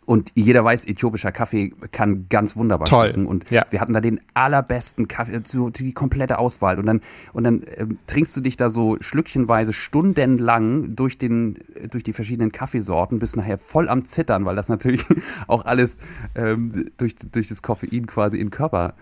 Und 0.08 0.32
jeder 0.34 0.64
weiß, 0.64 0.86
äthiopischer 0.86 1.32
Kaffee 1.32 1.74
kann 1.92 2.30
ganz 2.30 2.56
wunderbar 2.56 2.86
Toll, 2.86 3.08
schmecken. 3.08 3.26
Und 3.26 3.50
ja. 3.50 3.66
wir 3.68 3.78
hatten 3.78 3.92
da 3.92 4.00
den 4.00 4.22
allerbesten 4.32 5.06
Kaffee, 5.06 5.42
so 5.44 5.68
die 5.68 5.92
komplette 5.92 6.38
Auswahl. 6.38 6.78
Und 6.78 6.86
dann, 6.86 7.02
und 7.34 7.44
dann 7.44 7.62
ähm, 7.76 7.98
trinkst 8.06 8.34
du 8.34 8.40
dich 8.40 8.56
da 8.56 8.70
so 8.70 8.96
schlückchenweise 9.00 9.74
stundenlang 9.74 10.96
durch, 10.96 11.18
den, 11.18 11.56
äh, 11.74 11.88
durch 11.88 12.04
die 12.04 12.14
verschiedenen 12.14 12.52
Kaffeesorten, 12.52 13.18
bist 13.18 13.36
nachher 13.36 13.58
voll 13.58 13.90
am 13.90 14.06
Zittern, 14.06 14.46
weil 14.46 14.56
das 14.56 14.70
natürlich 14.70 15.04
auch 15.46 15.66
alles 15.66 15.98
ähm, 16.34 16.90
durch, 16.96 17.14
durch 17.30 17.48
das 17.48 17.60
Koffein 17.60 18.06
quasi 18.06 18.38
in 18.38 18.46
den 18.46 18.50
Körper 18.50 18.94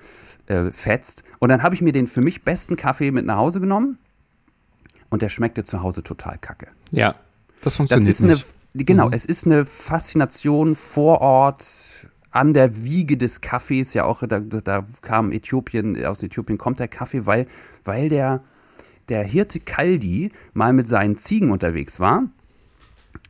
äh, 0.46 0.72
fetzt. 0.72 1.22
Und 1.38 1.50
dann 1.50 1.62
habe 1.62 1.76
ich 1.76 1.82
mir 1.82 1.92
den 1.92 2.08
für 2.08 2.20
mich 2.20 2.42
besten 2.42 2.74
Kaffee 2.74 3.12
mit 3.12 3.24
nach 3.26 3.36
Hause 3.36 3.60
genommen 3.60 3.98
und 5.10 5.22
der 5.22 5.28
schmeckte 5.28 5.62
zu 5.62 5.84
Hause 5.84 6.02
total 6.02 6.36
kacke. 6.38 6.66
Ja. 6.90 7.14
Das 7.62 7.74
Das 7.74 7.76
funktioniert 7.76 8.08
ist 8.08 8.22
eine, 8.24 8.55
genau, 8.84 9.10
es 9.10 9.24
ist 9.24 9.46
eine 9.46 9.64
Faszination 9.64 10.74
vor 10.74 11.20
Ort 11.20 12.08
an 12.30 12.52
der 12.52 12.84
Wiege 12.84 13.16
des 13.16 13.40
Kaffees. 13.40 13.94
Ja, 13.94 14.04
auch 14.04 14.22
da, 14.26 14.40
da 14.40 14.86
kam 15.00 15.32
Äthiopien, 15.32 16.04
aus 16.04 16.22
Äthiopien 16.22 16.58
kommt 16.58 16.78
der 16.80 16.88
Kaffee, 16.88 17.26
weil, 17.26 17.46
weil 17.84 18.08
der, 18.08 18.42
der 19.08 19.24
Hirte 19.24 19.60
Kaldi 19.60 20.32
mal 20.52 20.72
mit 20.72 20.88
seinen 20.88 21.16
Ziegen 21.16 21.50
unterwegs 21.50 21.98
war. 22.00 22.24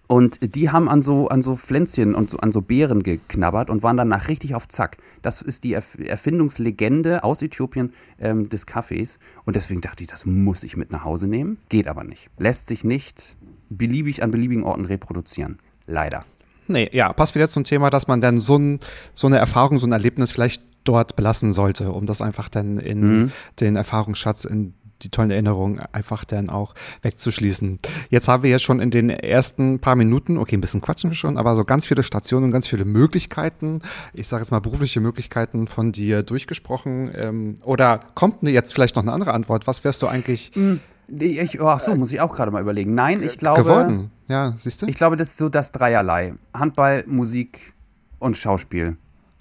Und 0.08 0.54
die 0.54 0.70
haben 0.70 0.88
an 0.88 1.02
so, 1.02 1.28
an 1.28 1.42
so 1.42 1.56
Pflänzchen 1.56 2.14
und 2.14 2.30
so, 2.30 2.38
an 2.38 2.52
so 2.52 2.62
Beeren 2.62 3.02
geknabbert 3.02 3.70
und 3.70 3.82
waren 3.82 3.96
danach 3.96 4.28
richtig 4.28 4.54
auf 4.54 4.68
Zack. 4.68 4.98
Das 5.22 5.42
ist 5.42 5.64
die 5.64 5.72
Erf 5.72 5.98
Erfindungslegende 5.98 7.24
aus 7.24 7.42
Äthiopien 7.42 7.92
ähm, 8.20 8.48
des 8.48 8.66
Kaffees. 8.66 9.18
Und 9.44 9.56
deswegen 9.56 9.80
dachte 9.80 10.04
ich, 10.04 10.08
das 10.08 10.24
muss 10.24 10.62
ich 10.62 10.76
mit 10.76 10.92
nach 10.92 11.04
Hause 11.04 11.26
nehmen. 11.26 11.58
Geht 11.68 11.88
aber 11.88 12.04
nicht. 12.04 12.30
Lässt 12.38 12.68
sich 12.68 12.84
nicht 12.84 13.36
beliebig 13.68 14.22
an 14.22 14.30
beliebigen 14.30 14.64
Orten 14.64 14.84
reproduzieren. 14.84 15.58
Leider. 15.86 16.24
Nee, 16.68 16.88
ja, 16.92 17.12
passt 17.12 17.34
wieder 17.34 17.48
zum 17.48 17.64
Thema, 17.64 17.90
dass 17.90 18.08
man 18.08 18.20
dann 18.20 18.40
so, 18.40 18.56
ein, 18.56 18.80
so 19.14 19.26
eine 19.28 19.38
Erfahrung, 19.38 19.78
so 19.78 19.86
ein 19.86 19.92
Erlebnis 19.92 20.32
vielleicht 20.32 20.62
dort 20.84 21.14
belassen 21.16 21.52
sollte, 21.52 21.92
um 21.92 22.06
das 22.06 22.20
einfach 22.20 22.48
dann 22.48 22.76
in 22.78 23.00
Mhm. 23.22 23.32
den 23.60 23.76
Erfahrungsschatz, 23.76 24.44
in 24.44 24.74
die 25.02 25.10
tollen 25.10 25.30
Erinnerungen 25.30 25.78
einfach 25.92 26.24
dann 26.24 26.48
auch 26.48 26.74
wegzuschließen. 27.02 27.78
Jetzt 28.08 28.28
haben 28.28 28.42
wir 28.42 28.50
ja 28.50 28.58
schon 28.58 28.80
in 28.80 28.90
den 28.90 29.10
ersten 29.10 29.78
paar 29.78 29.94
Minuten, 29.94 30.38
okay, 30.38 30.56
ein 30.56 30.60
bisschen 30.62 30.80
quatschen 30.80 31.10
wir 31.10 31.14
schon, 31.16 31.36
aber 31.36 31.54
so 31.54 31.64
ganz 31.64 31.86
viele 31.86 32.02
Stationen 32.02 32.46
und 32.46 32.50
ganz 32.50 32.66
viele 32.66 32.84
Möglichkeiten, 32.84 33.82
ich 34.14 34.26
sage 34.26 34.42
jetzt 34.42 34.50
mal 34.52 34.60
berufliche 34.60 35.00
Möglichkeiten 35.00 35.68
von 35.68 35.92
dir 35.92 36.22
durchgesprochen. 36.22 37.10
Ähm, 37.14 37.54
oder 37.62 38.00
kommt 38.14 38.42
ne- 38.42 38.50
jetzt 38.50 38.72
vielleicht 38.74 38.96
noch 38.96 39.02
eine 39.02 39.12
andere 39.12 39.34
Antwort? 39.34 39.66
Was 39.66 39.84
wärst 39.84 40.00
du 40.02 40.06
eigentlich 40.08 40.50
Nee, 40.54 40.78
Ich, 41.08 41.60
ach 41.60 41.80
so, 41.80 41.94
muss 41.94 42.12
ich 42.12 42.20
auch 42.20 42.34
gerade 42.34 42.50
mal 42.50 42.60
überlegen. 42.60 42.94
Nein, 42.94 43.22
ich 43.22 43.38
glaube, 43.38 43.62
geworden? 43.62 44.10
Ja, 44.26 44.54
siehst 44.58 44.82
du? 44.82 44.86
ich 44.86 44.96
glaube, 44.96 45.16
das 45.16 45.28
ist 45.28 45.38
so 45.38 45.48
das 45.48 45.72
Dreierlei. 45.72 46.34
Handball, 46.52 47.04
Musik 47.06 47.74
und 48.18 48.36
Schauspiel. 48.36 48.96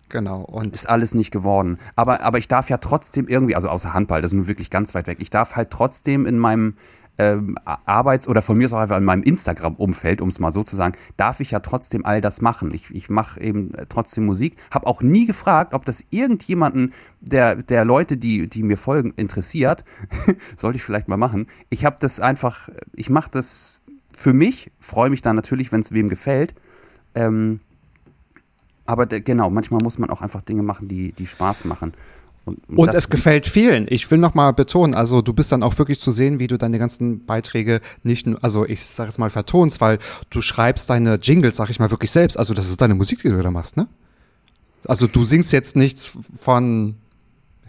Genau. 0.09 0.41
Und 0.41 0.75
Ist 0.75 0.87
alles 0.87 1.15
nicht 1.15 1.31
geworden. 1.31 1.79
Aber, 1.95 2.21
aber 2.21 2.37
ich 2.37 2.47
darf 2.47 2.69
ja 2.69 2.77
trotzdem 2.77 3.27
irgendwie, 3.27 3.55
also 3.55 3.69
außer 3.69 3.93
Handball, 3.93 4.21
das 4.21 4.31
ist 4.31 4.37
nun 4.37 4.47
wirklich 4.47 4.69
ganz 4.69 4.93
weit 4.93 5.07
weg, 5.07 5.17
ich 5.19 5.31
darf 5.31 5.55
halt 5.55 5.71
trotzdem 5.71 6.25
in 6.25 6.37
meinem 6.37 6.75
ähm, 7.17 7.55
Arbeits- 7.63 8.27
oder 8.27 8.41
von 8.41 8.57
mir 8.57 8.65
aus 8.65 8.73
auch 8.73 8.79
einfach 8.79 8.97
in 8.97 9.05
meinem 9.05 9.23
Instagram-Umfeld, 9.23 10.21
um 10.21 10.29
es 10.29 10.39
mal 10.39 10.51
so 10.51 10.63
zu 10.63 10.75
sagen, 10.75 10.95
darf 11.17 11.39
ich 11.39 11.51
ja 11.51 11.59
trotzdem 11.59 12.05
all 12.05 12.21
das 12.21 12.41
machen. 12.41 12.73
Ich, 12.73 12.93
ich 12.93 13.09
mache 13.09 13.39
eben 13.39 13.73
äh, 13.73 13.85
trotzdem 13.87 14.25
Musik. 14.25 14.57
Habe 14.71 14.87
auch 14.87 15.01
nie 15.01 15.25
gefragt, 15.25 15.73
ob 15.73 15.85
das 15.85 16.03
irgendjemanden 16.09 16.93
der, 17.21 17.55
der 17.55 17.85
Leute, 17.85 18.17
die, 18.17 18.49
die 18.49 18.63
mir 18.63 18.77
folgen, 18.77 19.13
interessiert. 19.15 19.85
Sollte 20.57 20.77
ich 20.77 20.83
vielleicht 20.83 21.07
mal 21.07 21.17
machen. 21.17 21.47
Ich 21.69 21.85
habe 21.85 21.97
das 21.99 22.19
einfach, 22.19 22.69
ich 22.93 23.09
mache 23.09 23.31
das 23.31 23.81
für 24.13 24.33
mich, 24.33 24.71
freue 24.79 25.09
mich 25.09 25.21
dann 25.21 25.35
natürlich, 25.35 25.71
wenn 25.71 25.81
es 25.81 25.91
wem 25.91 26.09
gefällt. 26.09 26.53
Ähm, 27.13 27.59
aber 28.85 29.07
genau, 29.07 29.49
manchmal 29.49 29.81
muss 29.81 29.97
man 29.97 30.09
auch 30.09 30.21
einfach 30.21 30.41
Dinge 30.41 30.63
machen, 30.63 30.87
die, 30.87 31.11
die 31.13 31.27
Spaß 31.27 31.65
machen. 31.65 31.93
Und, 32.45 32.59
Und 32.77 32.89
es 32.89 33.09
gefällt 33.09 33.47
vielen. 33.47 33.87
Ich 33.89 34.09
will 34.11 34.19
noch 34.19 34.35
mal 34.35 34.51
betonen, 34.51 34.93
also 34.93 35.23
du 35.23 35.33
bist 35.33 35.51
dann 35.51 35.63
auch 35.63 35.77
wirklich 35.79 35.99
zu 35.99 36.11
sehen, 36.11 36.39
wie 36.39 36.45
du 36.45 36.57
deine 36.57 36.77
ganzen 36.77 37.25
Beiträge 37.25 37.81
nicht 38.03 38.27
nur, 38.27 38.43
also 38.43 38.65
ich 38.65 38.85
sag 38.85 39.09
es 39.09 39.17
mal 39.17 39.31
vertonst, 39.31 39.81
weil 39.81 39.97
du 40.29 40.41
schreibst 40.41 40.89
deine 40.89 41.15
Jingles, 41.15 41.57
sag 41.57 41.71
ich 41.71 41.79
mal, 41.79 41.89
wirklich 41.89 42.11
selbst. 42.11 42.37
Also 42.37 42.53
das 42.53 42.69
ist 42.69 42.79
deine 42.81 42.93
Musik, 42.93 43.23
die 43.23 43.29
du 43.29 43.41
da 43.41 43.49
machst, 43.49 43.77
ne? 43.77 43.87
Also 44.87 45.07
du 45.07 45.25
singst 45.25 45.51
jetzt 45.51 45.75
nichts 45.75 46.11
von, 46.39 46.95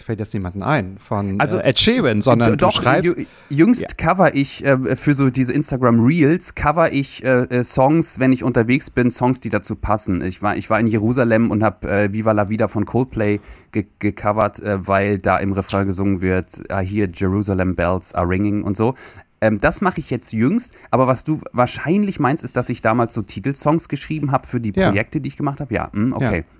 fällt 0.07 0.21
jetzt 0.21 0.33
niemanden 0.35 0.63
ein, 0.63 0.97
von 0.99 1.41
Also, 1.41 1.59
äh, 1.59 1.69
Ed 1.71 1.79
Sheeran, 1.79 2.23
sondern 2.23 2.53
D- 2.53 2.57
Doch, 2.57 2.73
du 2.75 2.81
schreibst. 2.83 3.17
jü- 3.17 3.27
jüngst 3.51 3.99
cover 3.99 4.35
ich 4.35 4.65
äh, 4.65 4.97
für 4.97 5.15
so 5.15 5.29
diese 5.31 5.53
Instagram 5.53 6.01
Reels, 6.01 6.55
cover 6.55 6.93
ich 6.93 7.25
äh, 7.25 7.43
äh, 7.43 7.65
Songs, 7.65 8.19
wenn 8.21 8.33
ich 8.33 8.45
unterwegs 8.45 8.89
bin, 8.89 9.11
Songs, 9.11 9.41
die 9.41 9.51
dazu 9.51 9.75
passen. 9.77 10.23
Ich 10.23 10.41
war, 10.43 10.57
ich 10.57 10.71
war 10.71 10.79
in 10.81 10.87
Jerusalem 10.87 11.51
und 11.51 11.63
habe 11.65 11.91
äh, 11.91 12.13
Viva 12.13 12.33
la 12.33 12.49
Vida 12.49 12.69
von 12.69 12.85
Coldplay 12.87 13.41
ge 13.73 13.85
gecovert, 13.99 14.61
äh, 14.61 14.87
weil 14.87 15.19
da 15.19 15.39
im 15.39 15.53
Refrain 15.53 15.87
gesungen 15.87 16.21
wird, 16.21 16.51
I 16.71 16.87
hear 16.87 17.09
Jerusalem 17.13 17.75
bells 17.75 18.15
are 18.15 18.29
ringing 18.29 18.63
und 18.63 18.77
so. 18.77 18.95
Ähm, 19.41 19.61
das 19.61 19.81
mache 19.83 20.01
ich 20.01 20.09
jetzt 20.09 20.33
jüngst, 20.33 20.73
aber 20.91 21.07
was 21.09 21.25
du 21.25 21.41
wahrscheinlich 21.53 22.19
meinst, 22.21 22.43
ist, 22.43 22.57
dass 22.57 22.71
ich 22.71 22.81
damals 22.81 23.13
so 23.13 23.21
Titelsongs 23.23 23.89
geschrieben 23.89 24.33
habe 24.33 24.47
für 24.47 24.61
die 24.61 24.73
Ja. 24.75 24.89
Projekte, 24.89 25.21
die 25.21 25.29
ich 25.29 25.37
gemacht 25.37 25.61
habe. 25.61 25.75
Ja, 25.75 25.91
hm, 25.93 26.13
okay. 26.15 26.39
Ja. 26.49 26.56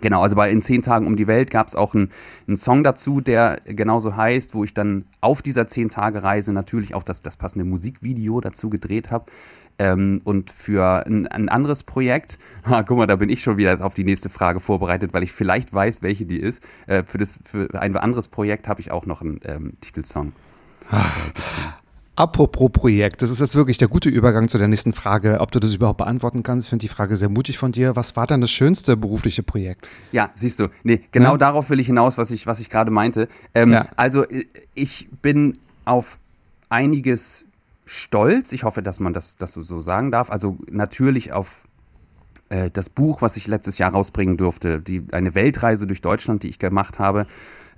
Genau, 0.00 0.22
also 0.22 0.36
bei 0.36 0.50
In 0.50 0.62
zehn 0.62 0.82
Tagen 0.82 1.06
um 1.06 1.16
die 1.16 1.26
Welt 1.26 1.50
gab 1.50 1.68
es 1.68 1.74
auch 1.74 1.94
einen, 1.94 2.10
einen 2.46 2.56
Song 2.56 2.84
dazu, 2.84 3.20
der 3.20 3.60
genauso 3.64 4.16
heißt, 4.16 4.54
wo 4.54 4.64
ich 4.64 4.74
dann 4.74 5.04
auf 5.20 5.42
dieser 5.42 5.66
zehn 5.66 5.88
Tage 5.88 6.22
Reise 6.22 6.52
natürlich 6.52 6.94
auch 6.94 7.02
das, 7.02 7.22
das 7.22 7.36
passende 7.36 7.64
Musikvideo 7.64 8.40
dazu 8.40 8.70
gedreht 8.70 9.10
habe. 9.10 9.26
Ähm, 9.78 10.22
und 10.24 10.50
für 10.50 11.06
ein, 11.06 11.26
ein 11.26 11.48
anderes 11.48 11.82
Projekt, 11.82 12.38
ha, 12.64 12.82
guck 12.82 12.96
mal, 12.96 13.06
da 13.06 13.16
bin 13.16 13.28
ich 13.28 13.42
schon 13.42 13.56
wieder 13.56 13.84
auf 13.84 13.94
die 13.94 14.04
nächste 14.04 14.28
Frage 14.28 14.60
vorbereitet, 14.60 15.12
weil 15.12 15.22
ich 15.22 15.32
vielleicht 15.32 15.72
weiß, 15.72 16.02
welche 16.02 16.26
die 16.26 16.38
ist. 16.38 16.62
Äh, 16.86 17.04
für, 17.04 17.18
das, 17.18 17.40
für 17.44 17.68
ein 17.80 17.96
anderes 17.96 18.28
Projekt 18.28 18.68
habe 18.68 18.80
ich 18.80 18.90
auch 18.90 19.06
noch 19.06 19.20
einen 19.20 19.40
ähm, 19.44 19.72
Titelsong. 19.80 20.32
Apropos 22.16 22.70
Projekt, 22.72 23.20
das 23.20 23.30
ist 23.30 23.40
jetzt 23.42 23.54
wirklich 23.56 23.76
der 23.76 23.88
gute 23.88 24.08
Übergang 24.08 24.48
zu 24.48 24.56
der 24.56 24.68
nächsten 24.68 24.94
Frage, 24.94 25.38
ob 25.40 25.52
du 25.52 25.60
das 25.60 25.74
überhaupt 25.74 25.98
beantworten 25.98 26.42
kannst. 26.42 26.66
Ich 26.66 26.70
finde 26.70 26.80
die 26.82 26.88
Frage 26.88 27.14
sehr 27.18 27.28
mutig 27.28 27.58
von 27.58 27.72
dir. 27.72 27.94
Was 27.94 28.16
war 28.16 28.26
dann 28.26 28.40
das 28.40 28.50
schönste 28.50 28.96
berufliche 28.96 29.42
Projekt? 29.42 29.88
Ja, 30.12 30.30
siehst 30.34 30.58
du. 30.58 30.68
Nee, 30.82 31.02
genau 31.12 31.32
Ja. 31.32 31.36
darauf 31.36 31.68
will 31.68 31.78
ich 31.78 31.88
hinaus, 31.88 32.16
was 32.16 32.30
ich, 32.30 32.46
was 32.46 32.58
ich 32.60 32.70
gerade 32.70 32.90
meinte. 32.90 33.28
Ähm, 33.54 33.70
Ja. 33.72 33.86
Also 33.96 34.24
äh, 34.26 34.44
ich 34.74 35.08
bin 35.20 35.58
auf 35.84 36.18
einiges 36.70 37.44
stolz. 37.84 38.52
Ich 38.52 38.64
hoffe, 38.64 38.82
dass 38.82 38.98
man 38.98 39.12
das, 39.12 39.36
das 39.36 39.52
so- 39.52 39.60
so 39.60 39.80
sagen 39.80 40.10
darf. 40.10 40.30
Also 40.30 40.56
natürlich 40.70 41.34
auf 41.34 41.64
äh, 42.48 42.70
das 42.72 42.88
Buch, 42.88 43.20
was 43.20 43.36
ich 43.36 43.46
letztes 43.46 43.76
Jahr 43.76 43.92
rausbringen 43.92 44.38
durfte, 44.38 44.80
die, 44.80 45.04
eine 45.12 45.34
Weltreise 45.34 45.86
durch 45.86 46.00
Deutschland, 46.00 46.44
die 46.44 46.48
ich 46.48 46.58
gemacht 46.58 46.98
habe. 46.98 47.26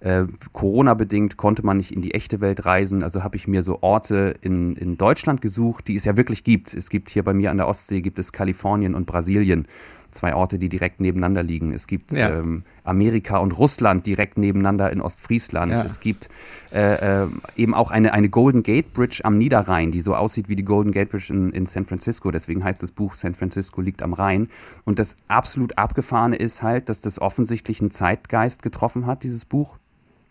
Äh, 0.00 0.24
Corona-bedingt 0.52 1.36
konnte 1.36 1.64
man 1.64 1.76
nicht 1.76 1.92
in 1.92 2.02
die 2.02 2.14
echte 2.14 2.40
Welt 2.40 2.64
reisen, 2.64 3.02
also 3.02 3.24
habe 3.24 3.36
ich 3.36 3.48
mir 3.48 3.62
so 3.62 3.78
Orte 3.82 4.36
in, 4.40 4.76
in 4.76 4.96
Deutschland 4.96 5.40
gesucht, 5.40 5.88
die 5.88 5.96
es 5.96 6.04
ja 6.04 6.16
wirklich 6.16 6.44
gibt. 6.44 6.72
Es 6.74 6.88
gibt 6.88 7.10
hier 7.10 7.24
bei 7.24 7.34
mir 7.34 7.50
an 7.50 7.56
der 7.56 7.68
Ostsee, 7.68 8.00
gibt 8.00 8.18
es 8.18 8.32
Kalifornien 8.32 8.94
und 8.94 9.06
Brasilien, 9.06 9.66
zwei 10.10 10.34
Orte, 10.34 10.58
die 10.58 10.68
direkt 10.68 11.00
nebeneinander 11.00 11.42
liegen. 11.42 11.72
Es 11.72 11.86
gibt 11.86 12.12
Ja. 12.12 12.30
ähm, 12.30 12.62
Amerika 12.84 13.38
und 13.38 13.52
Russland 13.58 14.06
direkt 14.06 14.38
nebeneinander 14.38 14.90
in 14.90 15.00
Ostfriesland. 15.00 15.72
Ja. 15.72 15.84
Es 15.84 16.00
gibt 16.00 16.28
äh, 16.72 17.24
äh, 17.24 17.28
eben 17.56 17.74
auch 17.74 17.90
eine, 17.90 18.12
eine 18.12 18.28
Golden 18.30 18.62
Gate 18.62 18.92
Bridge 18.92 19.20
am 19.24 19.36
Niederrhein, 19.36 19.90
die 19.90 20.00
so 20.00 20.14
aussieht 20.14 20.48
wie 20.48 20.56
die 20.56 20.64
Golden 20.64 20.92
Gate 20.92 21.10
Bridge 21.10 21.32
in, 21.32 21.50
in 21.50 21.66
San 21.66 21.84
Francisco. 21.84 22.30
Deswegen 22.30 22.64
heißt 22.64 22.82
das 22.82 22.92
Buch 22.92 23.14
San 23.14 23.34
Francisco 23.34 23.80
liegt 23.80 24.02
am 24.02 24.12
Rhein. 24.12 24.48
Und 24.84 24.98
das 24.98 25.16
absolut 25.28 25.76
abgefahrene 25.76 26.36
ist 26.36 26.62
halt, 26.62 26.88
dass 26.88 27.00
das 27.00 27.20
offensichtlich 27.20 27.80
einen 27.80 27.90
Zeitgeist 27.90 28.62
getroffen 28.62 29.06
hat, 29.06 29.22
dieses 29.24 29.44
Buch. 29.44 29.76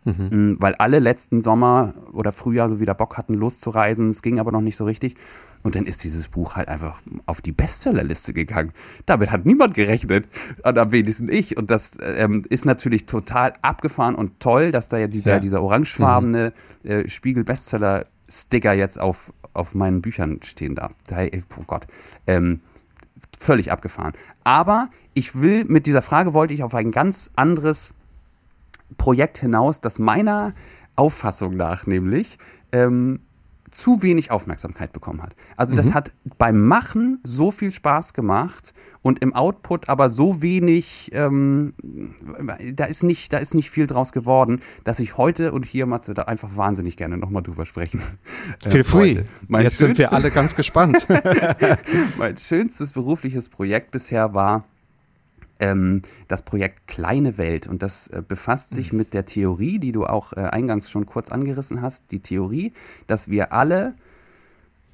Mhm. 0.08 0.56
Weil 0.60 0.76
alle 0.76 1.00
letzten 1.00 1.42
Sommer 1.42 1.94
oder 2.14 2.32
Frühjahr 2.32 2.70
so 2.70 2.80
wieder 2.80 2.94
Bock 2.94 3.18
hatten, 3.18 3.34
loszureisen. 3.34 4.10
Es 4.10 4.22
ging 4.22 4.40
aber 4.40 4.52
noch 4.52 4.62
nicht 4.62 4.78
so 4.78 4.86
richtig. 4.86 5.16
Und 5.64 5.76
dann 5.76 5.86
ist 5.86 6.04
dieses 6.04 6.30
Buch 6.30 6.56
halt 6.56 6.70
einfach 6.70 7.02
auf 7.26 7.42
die 7.42 7.52
Bestsellerliste 7.52 8.32
gegangen. 8.32 8.72
Damit 9.06 9.32
hat 9.32 9.46
niemand 9.46 9.74
gerechnet. 9.74 10.30
Und 10.64 10.78
am 10.78 10.92
wenigsten 10.92 11.30
ich. 11.30 11.58
Und 11.58 11.70
das 11.72 11.98
ähm, 12.02 12.46
ist 12.50 12.64
natürlich 12.66 13.06
total 13.06 13.54
abgefahren 13.62 14.16
und 14.16 14.40
toll, 14.40 14.72
dass 14.72 14.88
da 14.88 14.98
ja 14.98 15.08
dieser, 15.08 15.34
Ja. 15.34 15.40
dieser 15.40 15.62
orangefarbene 15.62 16.54
äh, 16.84 17.08
Spiegel-Bestseller-Sticker 17.10 18.74
jetzt 18.74 19.00
auf, 19.00 19.34
auf 19.54 19.76
meinen 19.76 20.02
Büchern 20.02 20.40
stehen 20.44 20.76
darf. 20.76 20.94
Da, 21.08 21.24
oh 21.24 21.64
Gott. 21.66 21.88
Ähm, 22.28 22.62
völlig 23.38 23.72
abgefahren. 23.72 24.14
Aber 24.44 24.90
ich 25.14 25.42
will 25.42 25.66
mit 25.66 25.86
dieser 25.86 26.02
Frage 26.02 26.34
wollte 26.34 26.54
ich 26.54 26.64
auf 26.64 26.76
ein 26.76 26.92
ganz 26.92 27.32
anderes 27.36 27.94
Projekt 28.98 29.38
hinaus, 29.38 29.82
das 29.82 30.00
meiner 30.00 30.54
Auffassung 30.96 31.56
nach 31.56 31.86
nämlich 31.86 32.38
ähm, 32.72 33.20
zu 33.70 34.02
wenig 34.02 34.32
Aufmerksamkeit 34.32 34.94
bekommen 34.94 35.22
hat. 35.22 35.36
Also 35.58 35.76
das 35.76 35.94
hat 35.94 36.12
beim 36.38 36.66
Machen 36.66 37.20
so 37.24 37.52
viel 37.52 37.72
Spaß 37.72 38.14
gemacht 38.14 38.74
und 39.02 39.20
im 39.20 39.34
Output 39.34 39.90
aber 39.90 40.10
so 40.10 40.42
wenig, 40.42 41.12
ähm, 41.14 41.74
da 42.74 42.86
ist 42.86 43.04
nicht, 43.04 43.34
da 43.34 43.38
ist 43.38 43.54
nicht 43.54 43.70
viel 43.70 43.86
draus 43.86 44.14
geworden, 44.14 44.62
dass 44.84 45.00
ich 45.00 45.18
heute 45.18 45.52
und 45.52 45.66
hier, 45.66 45.86
Matze, 45.86 46.14
da 46.14 46.24
einfach 46.24 46.56
wahnsinnig 46.56 46.98
gerne 46.98 47.18
nochmal 47.18 47.44
drüber 47.44 47.66
sprechen. 47.66 48.02
äh, 48.66 48.70
Feel 48.70 48.84
free. 48.84 49.16
wollte. 49.18 49.30
Mein 49.48 49.64
Jetzt 49.64 49.78
sind 49.78 49.98
wir 49.98 50.14
alle 50.14 50.32
ganz 50.32 50.56
gespannt. 50.56 51.06
mein 52.18 52.38
schönstes 52.38 52.94
berufliches 52.94 53.50
Projekt 53.50 53.92
bisher 53.92 54.34
war 54.34 54.64
ähm, 55.60 56.02
das 56.28 56.44
Projekt 56.44 56.88
Kleine 56.88 57.38
Welt. 57.38 57.68
Und 57.68 57.84
das 57.84 58.08
äh, 58.08 58.22
befasst 58.28 58.70
sich 58.72 58.94
mit 58.94 59.14
der 59.14 59.26
Theorie, 59.26 59.80
die 59.80 59.92
du 59.92 60.06
auch 60.06 60.34
äh, 60.34 60.42
eingangs 60.42 60.90
schon 60.90 61.06
kurz 61.06 61.30
angerissen 61.32 61.82
hast. 61.82 62.12
Die 62.12 62.20
Theorie, 62.20 62.74
dass 63.08 63.30
wir 63.30 63.54
alle 63.54 63.96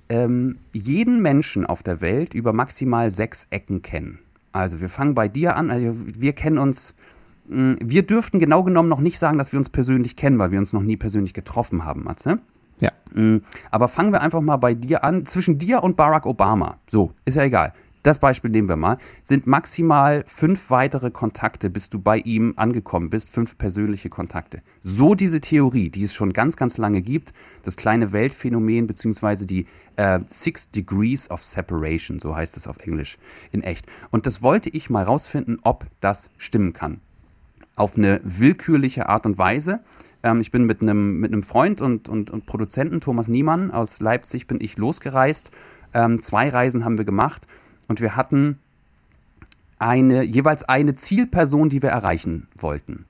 ähm, 0.10 0.58
jeden 0.74 1.22
Menschen 1.22 1.66
auf 1.66 1.84
der 1.84 2.02
Welt 2.02 2.34
über 2.34 2.54
maximal 2.54 3.12
sechs 3.12 3.48
Ecken 3.50 3.82
kennen. 3.82 4.20
Also 4.52 4.82
wir 4.82 4.90
fangen 4.90 5.16
bei 5.16 5.28
dir 5.28 5.56
an. 5.56 5.72
Also 5.72 5.96
wir 5.96 6.34
kennen 6.34 6.58
uns. 6.58 6.94
mh, 7.48 7.78
Wir 7.82 8.04
dürften 8.06 8.40
genau 8.40 8.64
genommen 8.64 8.90
noch 8.90 9.00
nicht 9.00 9.18
sagen, 9.20 9.38
dass 9.38 9.52
wir 9.52 9.60
uns 9.60 9.70
persönlich 9.70 10.16
kennen, 10.16 10.38
weil 10.40 10.52
wir 10.52 10.60
uns 10.60 10.74
noch 10.74 10.84
nie 10.84 10.98
persönlich 10.98 11.34
getroffen 11.34 11.86
haben, 11.86 12.04
Matze. 12.04 12.40
ja. 12.80 12.92
Mm, 13.14 13.38
Aber 13.72 13.88
fangen 13.88 14.12
wir 14.12 14.22
einfach 14.22 14.42
mal 14.42 14.58
bei 14.58 14.74
dir 14.74 15.04
an. 15.04 15.26
Zwischen 15.26 15.58
dir 15.58 15.84
und 15.84 15.96
Barack 15.96 16.26
Obama, 16.26 16.78
so, 16.90 17.14
ist 17.26 17.36
ja 17.38 17.44
egal. 17.44 17.74
Das 18.04 18.20
Beispiel 18.20 18.52
nehmen 18.52 18.68
wir 18.68 18.76
mal, 18.76 18.98
sind 19.24 19.48
maximal 19.48 20.26
fünf 20.28 20.70
weitere 20.70 21.10
Kontakte, 21.10 21.70
bis 21.70 21.90
du 21.90 22.00
bei 22.00 22.18
ihm 22.18 22.54
angekommen 22.58 23.10
bist, 23.10 23.30
fünf 23.30 23.58
persönliche 23.58 24.10
Kontakte. 24.10 24.62
So 24.84 25.16
diese 25.16 25.40
Theorie, 25.40 25.90
die 25.90 26.04
es 26.04 26.14
schon 26.14 26.34
ganz, 26.34 26.58
ganz 26.58 26.78
lange 26.78 27.02
gibt, 27.02 27.34
das 27.64 27.78
kleine 27.78 28.12
Weltphänomen, 28.12 28.88
beziehungsweise 28.88 29.46
die 29.46 29.68
äh, 29.96 30.20
Six 30.28 30.70
Degrees 30.72 31.32
of 31.32 31.46
Separation, 31.46 32.20
so 32.20 32.36
heißt 32.36 32.58
es 32.58 32.68
auf 32.68 32.78
Englisch, 32.86 33.18
in 33.54 33.64
echt. 33.64 33.88
Und 34.12 34.26
das 34.26 34.42
wollte 34.42 34.70
ich 34.70 34.90
mal 34.90 35.04
rausfinden, 35.04 35.60
ob 35.64 35.86
das 36.02 36.30
stimmen 36.38 36.74
kann 36.74 37.00
auf 37.76 37.98
eine 37.98 38.22
willkürliche 38.24 39.10
Art 39.10 39.26
und 39.26 39.38
Weise. 39.38 39.80
Ähm, 40.22 40.42
ich 40.42 40.52
bin 40.52 40.66
mit 40.66 40.82
einem 40.82 41.20
mit 41.20 41.32
einem 41.32 41.42
Freund 41.42 41.82
und, 41.82 42.10
und, 42.10 42.32
und 42.32 42.46
Produzenten, 42.46 43.02
Thomas 43.02 43.28
Niemann 43.28 43.72
aus 43.72 44.00
Leipzig, 44.00 44.46
bin 44.46 44.60
ich 44.62 44.78
losgereist. 44.78 45.52
Ähm, 45.94 46.22
zwei 46.22 46.50
Reisen 46.50 46.86
haben 46.86 46.98
wir 46.98 47.06
gemacht 47.06 47.48
und 47.94 48.02
wir 48.02 48.16
hatten 48.16 48.58
eine, 49.78 50.24
jeweils 50.24 50.64
eine 50.64 50.96
Zielperson, 50.96 51.70
die 51.70 51.84
wir 51.84 51.90
erreichen 51.90 52.48
wollten. 52.58 53.06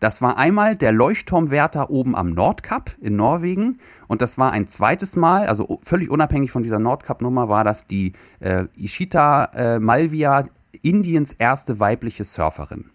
Das 0.00 0.22
war 0.22 0.38
einmal 0.38 0.74
der 0.74 0.90
Leuchtturmwärter 0.90 1.90
oben 1.90 2.16
am 2.16 2.30
Nordkap 2.30 2.96
in 3.02 3.14
Norwegen 3.16 3.78
und 4.08 4.22
das 4.22 4.38
war 4.38 4.50
ein 4.52 4.66
zweites 4.68 5.16
Mal, 5.16 5.48
also 5.48 5.78
völlig 5.84 6.08
unabhängig 6.08 6.50
von 6.50 6.62
dieser 6.62 6.78
Nordkap-Nummer, 6.78 7.50
war 7.50 7.62
das 7.62 7.84
die 7.84 8.14
äh, 8.40 8.64
Ishita 8.74 9.50
äh, 9.54 9.78
Malvia, 9.78 10.46
Indiens 10.80 11.34
erste 11.34 11.78
weibliche 11.78 12.24
Surferin 12.24 12.86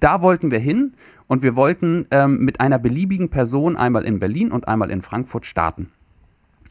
da 0.00 0.22
wollten 0.22 0.50
wir 0.50 0.58
hin 0.58 0.94
und 1.28 1.42
wir 1.42 1.54
wollten 1.54 2.06
ähm, 2.10 2.38
mit 2.38 2.60
einer 2.60 2.78
beliebigen 2.78 3.28
Person 3.28 3.76
einmal 3.76 4.04
in 4.04 4.18
Berlin 4.18 4.50
und 4.50 4.66
einmal 4.66 4.90
in 4.90 5.02
Frankfurt 5.02 5.46
starten. 5.46 5.90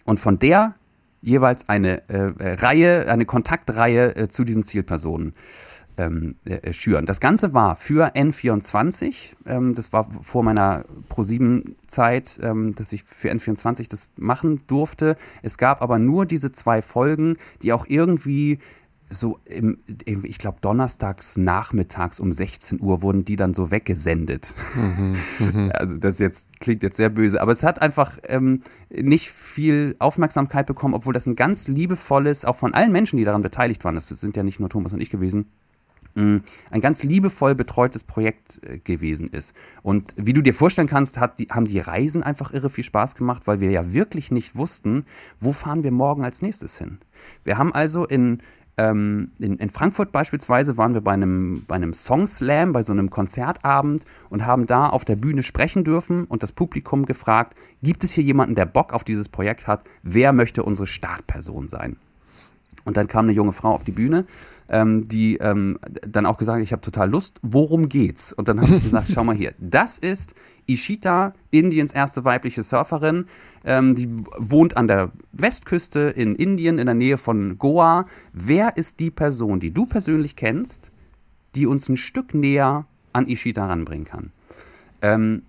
Und 0.04 0.20
von 0.20 0.40
der 0.40 0.74
jeweils 1.22 1.68
eine 1.70 2.08
äh, 2.10 2.32
äh, 2.40 2.54
Reihe, 2.54 3.10
eine 3.12 3.26
Kontaktreihe 3.26 4.16
äh, 4.16 4.28
zu 4.30 4.44
diesen 4.44 4.64
Zielpersonen 4.64 5.34
ähm, 5.98 6.36
äh, 6.46 6.72
schüren. 6.74 7.06
Das 7.06 7.20
Ganze 7.20 7.54
war 7.54 7.76
für 7.76 8.16
N24, 8.16 9.36
ähm, 9.46 9.76
das 9.76 9.92
war 9.92 10.10
vor 10.22 10.44
meiner 10.44 10.86
Pro7-Zeit, 11.10 12.40
ähm, 12.42 12.74
dass 12.76 12.94
ich 12.94 13.04
für 13.04 13.30
N24 13.30 13.90
das 13.90 14.08
machen 14.16 14.62
durfte. 14.68 15.18
Es 15.42 15.58
gab 15.58 15.82
aber 15.82 16.00
nur 16.00 16.26
diese 16.26 16.52
zwei 16.52 16.82
Folgen, 16.82 17.38
die 17.62 17.74
auch 17.74 17.86
irgendwie 17.88 18.60
so 19.10 19.40
im, 19.46 19.80
ich 20.06 20.38
glaube 20.38 20.60
donnerstags 20.62 21.38
nachmittags 21.38 22.20
um 22.20 22.32
16 22.32 22.80
Uhr 22.82 23.02
wurden 23.02 23.26
die 23.26 23.36
dann 23.36 23.54
so 23.54 23.72
weggesendet. 23.72 24.54
also 25.74 25.98
das 25.98 26.20
jetzt 26.20 26.60
klingt 26.60 26.84
jetzt 26.84 26.98
sehr 26.98 27.10
böse, 27.10 27.42
aber 27.42 27.52
es 27.52 27.64
hat 27.64 27.82
einfach 27.82 28.18
ähm, 28.28 28.62
nicht 28.90 29.32
viel 29.32 29.96
Aufmerksamkeit 30.00 30.68
bekommen, 30.68 30.94
obwohl 30.94 31.14
das 31.14 31.26
ein 31.26 31.36
ganz 31.36 31.68
liebevolles, 31.68 32.46
auch 32.46 32.56
von 32.56 32.74
allen 32.74 32.92
Menschen, 32.92 33.18
die 33.18 33.26
daran 33.26 33.42
beteiligt 33.42 33.84
waren, 33.84 33.96
das 33.96 34.08
sind 34.08 34.38
ja 34.38 34.44
nicht 34.44 34.60
nur 34.60 34.70
Thomas 34.70 34.94
und 34.94 35.02
ich 35.02 35.10
gewesen, 35.10 35.48
mh, 36.16 36.42
ein 36.70 36.82
ganz 36.82 37.04
liebevoll 37.04 37.56
betreutes 37.56 38.04
Projekt 38.04 38.62
äh, 38.64 38.80
gewesen 38.80 39.28
ist. 39.30 39.54
Und 39.82 40.14
wie 40.18 40.34
du 40.34 40.42
dir 40.42 40.54
vorstellen 40.54 40.88
kannst, 40.88 41.20
die, 41.38 41.48
haben 41.48 41.66
die 41.66 41.80
Reisen 41.80 42.24
einfach 42.24 42.52
irre 42.52 42.70
viel 42.70 42.84
Spaß 42.84 43.16
gemacht, 43.16 43.48
weil 43.48 43.60
wir 43.60 43.72
ja 43.72 43.94
wirklich 43.94 44.32
nicht 44.32 44.56
wussten, 44.56 45.06
wo 45.40 45.52
fahren 45.52 45.84
wir 45.84 45.92
morgen 45.92 46.24
als 46.24 46.42
nächstes 46.42 46.78
hin. 46.78 47.00
Wir 47.44 47.58
haben 47.58 47.74
also 47.74 48.06
in 48.06 48.42
ähm, 48.80 49.32
in, 49.40 49.58
in 49.58 49.70
Frankfurt 49.70 50.14
beispielsweise 50.14 50.78
waren 50.78 50.94
wir 50.94 51.02
bei 51.02 51.12
einem, 51.12 51.66
bei 51.68 51.76
einem 51.76 51.94
Song 51.94 52.28
Slam, 52.28 52.72
bei 52.72 52.82
so 52.82 52.94
einem 52.94 53.10
Konzertabend 53.10 54.06
und 54.30 54.46
haben 54.46 54.68
da 54.68 54.88
auf 54.88 55.04
der 55.04 55.18
Bühne 55.18 55.44
sprechen 55.44 55.84
dürfen 55.84 56.24
und 56.24 56.44
das 56.44 56.54
Publikum 56.54 57.06
gefragt, 57.06 57.58
gibt 57.84 58.06
es 58.06 58.12
hier 58.12 58.24
jemanden, 58.24 58.56
der 58.56 58.66
Bock 58.66 58.94
auf 58.94 59.04
dieses 59.04 59.28
Projekt 59.28 59.68
hat? 59.68 59.82
Wer 60.02 60.32
möchte 60.32 60.64
unsere 60.64 60.88
Startperson 60.88 61.68
sein? 61.68 61.98
Und 62.86 62.96
dann 62.96 63.08
kam 63.08 63.26
eine 63.26 63.34
junge 63.34 63.52
Frau 63.52 63.74
auf 63.74 63.84
die 63.84 63.92
Bühne, 63.92 64.26
ähm, 64.70 65.10
die 65.10 65.36
ähm, 65.38 65.78
dann 66.08 66.26
auch 66.26 66.38
gesagt 66.38 66.56
hat, 66.56 66.64
ich 66.64 66.72
habe 66.72 66.82
total 66.82 67.10
Lust, 67.10 67.38
worum 67.42 67.90
geht's? 67.90 68.32
Und 68.32 68.48
dann 68.48 68.62
habe 68.62 68.76
ich 68.76 68.84
gesagt, 68.84 69.10
schau 69.14 69.26
mal 69.26 69.36
hier, 69.36 69.54
das 69.60 70.00
ist 70.00 70.36
Ishita, 70.74 71.34
Indiens 71.52 71.92
erste 71.94 72.24
weibliche 72.26 72.64
Surferin. 72.64 73.26
Ähm, 73.66 73.96
die 73.96 74.08
wohnt 74.38 74.78
an 74.78 74.88
der 74.88 75.12
Westküste 75.34 76.00
in 76.02 76.36
Indien, 76.36 76.78
in 76.78 76.86
der 76.86 76.96
Nähe 76.96 77.18
von 77.18 77.58
Goa. 77.58 78.06
Wer 78.34 78.78
ist 78.78 79.00
die 79.00 79.12
Person, 79.12 79.60
die 79.60 79.72
du 79.74 79.86
persönlich 79.86 80.36
kennst, 80.36 80.92
die 81.56 81.66
uns 81.66 81.90
ein 81.90 81.98
Stück 81.98 82.34
näher 82.34 82.86
an 83.14 83.28
Ishita 83.28 83.66
ranbringen 83.68 84.06
kann? 84.06 84.32
Ähm, 85.02 85.42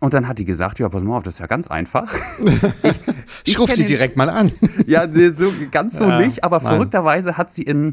und 0.00 0.12
dann 0.12 0.28
hat 0.28 0.38
die 0.38 0.44
gesagt, 0.44 0.78
ja, 0.80 0.88
pass 0.90 1.02
mal 1.02 1.16
auf, 1.16 1.22
das 1.22 1.34
ist 1.34 1.40
ja 1.40 1.46
ganz 1.46 1.68
einfach. 1.68 2.14
Ich 3.46 3.58
rufe 3.58 3.68
kenn 3.68 3.76
sie 3.76 3.82
ihn- 3.82 3.88
direkt 3.88 4.16
mal 4.16 4.28
an. 4.30 4.52
ja, 4.86 5.06
so, 5.32 5.52
ganz 5.70 5.98
so 5.98 6.06
Ja, 6.08 6.18
nicht, 6.20 6.44
aber 6.44 6.58
nein. 6.58 6.66
verrückterweise 6.74 7.36
hat 7.36 7.50
sie 7.50 7.62
in, 7.62 7.92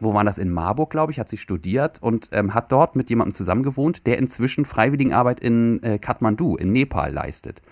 wo 0.00 0.14
war 0.14 0.24
das, 0.24 0.38
in 0.38 0.50
Marburg, 0.50 0.90
glaube 0.90 1.12
ich, 1.12 1.20
hat 1.20 1.28
sie 1.28 1.36
studiert 1.36 2.02
und 2.02 2.30
ähm, 2.32 2.54
hat 2.54 2.72
dort 2.72 2.96
mit 2.96 3.10
jemandem 3.10 3.34
zusammengewohnt, 3.34 4.06
der 4.06 4.18
inzwischen 4.18 4.64
Freiwilligenarbeit 4.64 5.40
in 5.40 5.82
äh, 5.82 5.98
Kathmandu, 5.98 6.56
in 6.56 6.72
Nepal 6.72 7.12
leistet. 7.12 7.62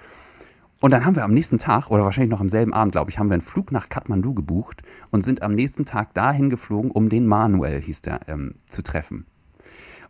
Und 0.81 0.93
dann 0.93 1.05
haben 1.05 1.17
wir 1.17 1.25
am 1.25 1.35
nächsten 1.35 1.59
Tag, 1.59 1.91
oder 1.91 2.05
wahrscheinlich 2.05 2.31
noch 2.31 2.41
am 2.41 2.49
selben 2.49 2.73
Abend, 2.73 2.93
glaube 2.93 3.11
ich, 3.11 3.19
haben 3.19 3.29
wir 3.29 3.35
einen 3.35 3.41
Flug 3.41 3.73
nach 3.73 3.89
Kathmandu 3.89 4.33
gebucht 4.35 4.83
und 5.11 5.23
sind 5.25 5.43
am 5.43 5.55
nächsten 5.55 5.85
Tag 5.85 6.15
dahin 6.15 6.51
geflogen, 6.51 6.91
um 6.93 7.09
den 7.09 7.27
Manuel, 7.27 7.81
hieß 7.81 8.03
der, 8.03 8.21
ähm, 8.29 8.55
zu 8.67 8.83
treffen. 8.83 9.27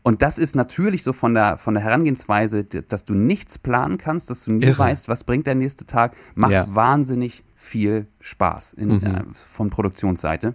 Und 0.02 0.22
das 0.22 0.38
ist 0.38 0.54
natürlich 0.54 1.02
so 1.02 1.12
von 1.12 1.35
der, 1.35 1.57
von 1.57 1.74
der 1.74 1.83
Herangehensweise, 1.83 2.64
dass 2.64 3.04
du 3.04 3.14
nichts 3.14 3.59
planen 3.59 3.98
kannst, 3.98 4.31
dass 4.31 4.44
du 4.44 4.52
nie 4.52 4.64
Irre. 4.64 4.78
weißt, 4.78 5.09
was 5.09 5.24
bringt 5.24 5.46
der 5.46 5.54
nächste 5.54 5.87
Tag, 5.87 6.14
macht 6.35 6.52
Ja. 6.52 6.66
wahnsinnig 6.68 7.44
viel 7.57 8.07
Spaß 8.20 8.74
in, 8.74 9.02
äh, 9.02 9.24
von 9.33 9.70
Produktionsseite. 9.70 10.54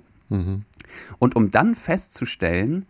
Und 1.19 1.35
um 1.35 1.51
dann 1.51 1.75
festzustellen, 1.75 2.85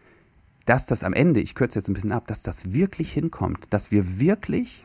dass 0.65 0.85
das 0.85 1.03
am 1.03 1.13
Ende, 1.13 1.41
ich 1.41 1.55
kürze 1.55 1.79
jetzt 1.79 1.89
ein 1.89 1.93
bisschen 1.93 2.11
ab, 2.11 2.27
dass 2.27 2.43
das 2.43 2.73
wirklich 2.73 3.11
hinkommt, 3.11 3.67
dass 3.71 3.91
wir 3.91 4.19
wirklich 4.19 4.83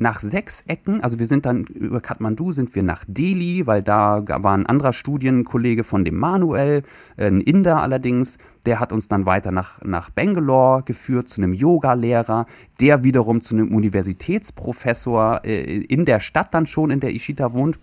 nach 0.00 0.18
sechs 0.20 0.64
Ecken, 0.66 1.02
also 1.02 1.18
wir 1.18 1.26
sind 1.26 1.44
dann 1.44 1.64
über 1.64 2.00
Kathmandu, 2.00 2.52
sind 2.52 2.74
wir 2.74 2.82
nach 2.82 3.04
Delhi, 3.06 3.66
weil 3.66 3.82
da 3.82 4.24
war 4.26 4.54
ein 4.54 4.64
anderer 4.64 4.94
Studienkollege 4.94 5.84
von 5.84 6.06
dem 6.06 6.16
Manuel, 6.16 6.84
äh, 7.18 7.26
ein 7.26 7.42
Inder 7.42 7.82
allerdings, 7.82 8.38
der 8.64 8.80
hat 8.80 8.92
uns 8.92 9.08
dann 9.08 9.26
weiter 9.26 9.52
nach, 9.52 9.82
nach 9.82 10.08
Bangalore 10.08 10.82
geführt 10.84 11.28
zu 11.28 11.42
einem 11.42 11.52
Yoga-Lehrer, 11.52 12.46
der 12.80 13.04
wiederum 13.04 13.42
zu 13.42 13.54
einem 13.54 13.74
Universitätsprofessor 13.74 15.42
äh, 15.44 15.82
in 15.82 16.06
der 16.06 16.20
Stadt 16.20 16.54
dann 16.54 16.64
schon, 16.64 16.90
in 16.90 17.00
der 17.00 17.14
Ishita 17.14 17.52
wohnt. 17.52 17.78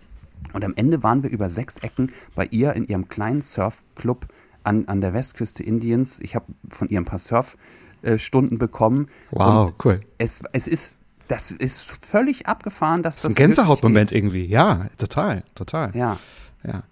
Und 0.53 0.65
am 0.65 0.73
Ende 0.75 1.03
waren 1.03 1.21
wir 1.21 1.29
über 1.29 1.49
sechs 1.49 1.77
Ecken 1.77 2.11
bei 2.33 2.47
ihr 2.49 2.73
in 2.73 2.87
ihrem 2.87 3.07
kleinen 3.09 3.41
Surfclub 3.41 4.25
an, 4.67 4.85
an 4.87 5.01
der 5.01 5.13
Westküste 5.13 5.63
Indiens. 5.63 6.19
Ich 6.19 6.35
habe 6.35 6.45
von 6.69 6.89
ihr 6.89 6.99
ein 6.99 7.05
paar 7.05 7.19
Surfstunden 7.19 8.57
bekommen. 8.57 9.07
Wow, 9.31 9.73
cool. 9.83 10.01
es, 10.17 10.41
es 10.53 10.67
ist 10.67 10.97
Das 11.27 11.51
ist 11.51 11.81
völlig 12.05 12.47
abgefahren, 12.47 13.01
dass 13.03 13.15
Das 13.15 13.21
das. 13.23 13.31
ist 13.31 13.37
ein 13.37 13.43
Gänsehautmoment 13.47 14.11
irgendwie. 14.11 14.45
Ja, 14.45 14.87
total, 14.97 15.43
total. 15.55 15.95
Ja. 15.95 16.19
Ja. 16.65 16.83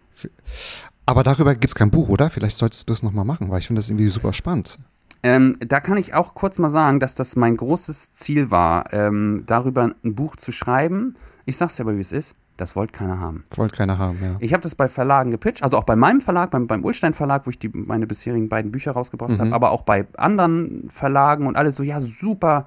Aber 1.06 1.24
darüber 1.24 1.54
gibt 1.54 1.72
es 1.72 1.76
kein 1.76 1.92
Buch, 1.92 2.10
oder? 2.10 2.30
Vielleicht 2.30 2.58
solltest 2.58 2.90
du 2.90 2.94
es 2.94 3.04
nochmal 3.04 3.26
machen, 3.26 3.50
weil 3.50 3.60
ich 3.60 3.68
finde 3.68 3.80
das 3.82 3.90
irgendwie 3.90 4.08
super 4.08 4.34
spannend. 4.34 4.80
Ähm, 5.24 5.58
da 5.60 5.80
kann 5.80 5.98
ich 5.98 6.14
auch 6.14 6.34
kurz 6.36 6.58
mal 6.60 6.70
sagen, 6.70 7.00
dass 7.00 7.16
das 7.16 7.36
mein 7.36 7.58
großes 7.58 8.14
Ziel 8.14 8.52
war, 8.52 8.92
ähm, 8.94 9.44
darüber 9.46 9.92
ein 10.04 10.16
Buch 10.16 10.36
zu 10.36 10.52
schreiben. 10.52 11.16
Ich 11.46 11.58
sag's 11.58 11.76
dir 11.76 11.84
aber, 11.84 11.96
wie 11.96 12.02
es 12.02 12.12
ist. 12.12 12.36
Das 12.58 12.76
wollte 12.76 12.94
keiner 12.94 13.20
haben. 13.20 13.44
Wollte 13.56 13.76
keiner 13.76 13.98
haben, 13.98 14.18
ja. 14.22 14.38
Ich 14.40 14.54
habe 14.54 14.64
das 14.64 14.76
bei 14.76 14.88
Verlagen 14.88 15.30
gepitcht, 15.32 15.62
also 15.64 15.78
auch 15.78 15.84
bei 15.84 15.96
meinem 15.98 16.22
Verlag, 16.22 16.52
beim, 16.52 16.68
beim 16.68 16.86
Ulstein 16.86 17.14
Verlag, 17.14 17.46
wo 17.46 17.50
ich 17.50 17.60
die, 17.60 17.70
meine 17.70 18.08
bisherigen 18.08 18.48
beiden 18.48 18.72
Bücher 18.72 18.92
rausgebracht 18.94 19.32
Mhm. 19.32 19.40
habe, 19.40 19.54
aber 19.56 19.72
auch 19.72 19.82
bei 19.82 20.08
anderen 20.18 20.88
Verlagen 20.90 21.48
und 21.48 21.58
alles 21.58 21.76
so, 21.76 21.84
ja, 21.84 22.00
super 22.00 22.66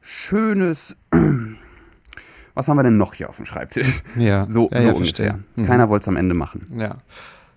schönes. 0.00 0.96
Was 2.54 2.68
haben 2.68 2.76
wir 2.76 2.82
denn 2.82 2.96
noch 2.96 3.14
hier 3.14 3.28
auf 3.28 3.36
dem 3.36 3.46
Schreibtisch? 3.46 4.02
Ja, 4.16 4.46
So, 4.48 4.68
ja, 4.72 4.80
so 4.82 4.88
ja, 4.88 4.94
ungefähr. 4.94 5.38
Mhm. 5.56 5.64
Keiner 5.64 5.88
wollte 5.88 6.02
es 6.04 6.08
am 6.08 6.16
Ende 6.16 6.34
machen. 6.34 6.66
Ja. 6.78 6.96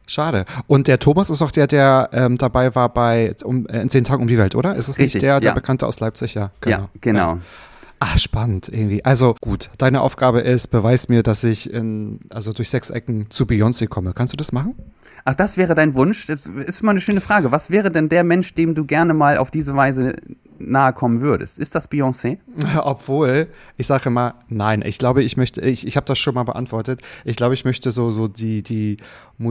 Schade. 0.06 0.46
Und 0.68 0.88
der 0.88 1.00
Thomas 1.00 1.30
ist 1.30 1.42
auch 1.42 1.52
der, 1.52 1.66
der 1.68 2.10
ähm, 2.12 2.38
dabei 2.38 2.76
war 2.76 2.90
bei 2.90 3.34
um, 3.44 3.66
äh, 3.68 3.82
in 3.82 3.90
zehn 3.90 4.04
Tagen 4.04 4.22
um 4.22 4.28
die 4.28 4.38
Welt, 4.38 4.54
oder? 4.54 4.76
Ist 4.76 4.90
es 4.90 4.98
Richtig, 4.98 5.16
nicht 5.16 5.24
der, 5.24 5.40
der 5.40 5.52
ja. 5.52 5.54
Bekannte 5.56 5.88
aus 5.88 6.00
Leipzig? 6.00 6.34
Ja, 6.34 6.52
Ja, 6.66 6.90
genau. 7.00 7.38
Ah, 8.06 8.18
spannend 8.18 8.68
irgendwie. 8.68 9.06
Also 9.06 9.34
gut, 9.40 9.70
deine 9.78 10.02
Aufgabe 10.02 10.42
ist, 10.42 10.68
beweis 10.68 11.08
mir, 11.08 11.24
dass 11.24 11.46
ich 11.46 11.72
in, 11.72 12.20
also 12.30 12.52
durch 12.52 12.70
sechs 12.70 12.90
Ecken 12.90 13.30
zu 13.30 13.46
Beyoncé 13.46 13.88
komme. 13.88 14.12
Kannst 14.14 14.34
du 14.34 14.38
das 14.38 14.52
machen? 14.52 14.76
Ach, 15.26 15.36
das 15.36 15.56
wäre 15.58 15.74
dein 15.76 15.94
Wunsch? 15.94 16.28
Das 16.28 16.46
ist 16.46 16.82
mal 16.84 16.92
eine 16.92 17.02
schöne 17.02 17.22
Frage. 17.22 17.52
Was 17.52 17.70
wäre 17.70 17.92
denn 17.92 18.10
der 18.10 18.24
Mensch, 18.24 18.54
dem 18.56 18.76
du 18.76 18.86
gerne 18.86 19.14
mal 19.14 19.38
auf 19.38 19.52
diese 19.52 19.76
Weise 19.76 20.16
nahe 20.60 20.92
kommen 20.94 21.22
würdest? 21.22 21.58
Ist 21.60 21.76
das 21.76 21.90
Beyoncé? 21.90 22.40
Obwohl, 22.84 23.48
ich 23.78 23.88
sage 23.88 24.10
immer, 24.10 24.36
nein. 24.50 24.84
Ich 24.86 24.98
glaube, 24.98 25.24
ich 25.24 25.38
möchte, 25.38 25.62
ich, 25.62 25.88
ich 25.88 25.96
habe 25.96 26.06
das 26.06 26.20
schon 26.20 26.36
mal 26.36 26.44
beantwortet. 26.44 27.02
Ich 27.24 27.38
glaube, 27.38 27.54
ich 27.54 27.64
möchte 27.64 27.92
so, 27.92 28.12
so 28.12 28.28
die, 28.28 28.64
die 28.64 28.98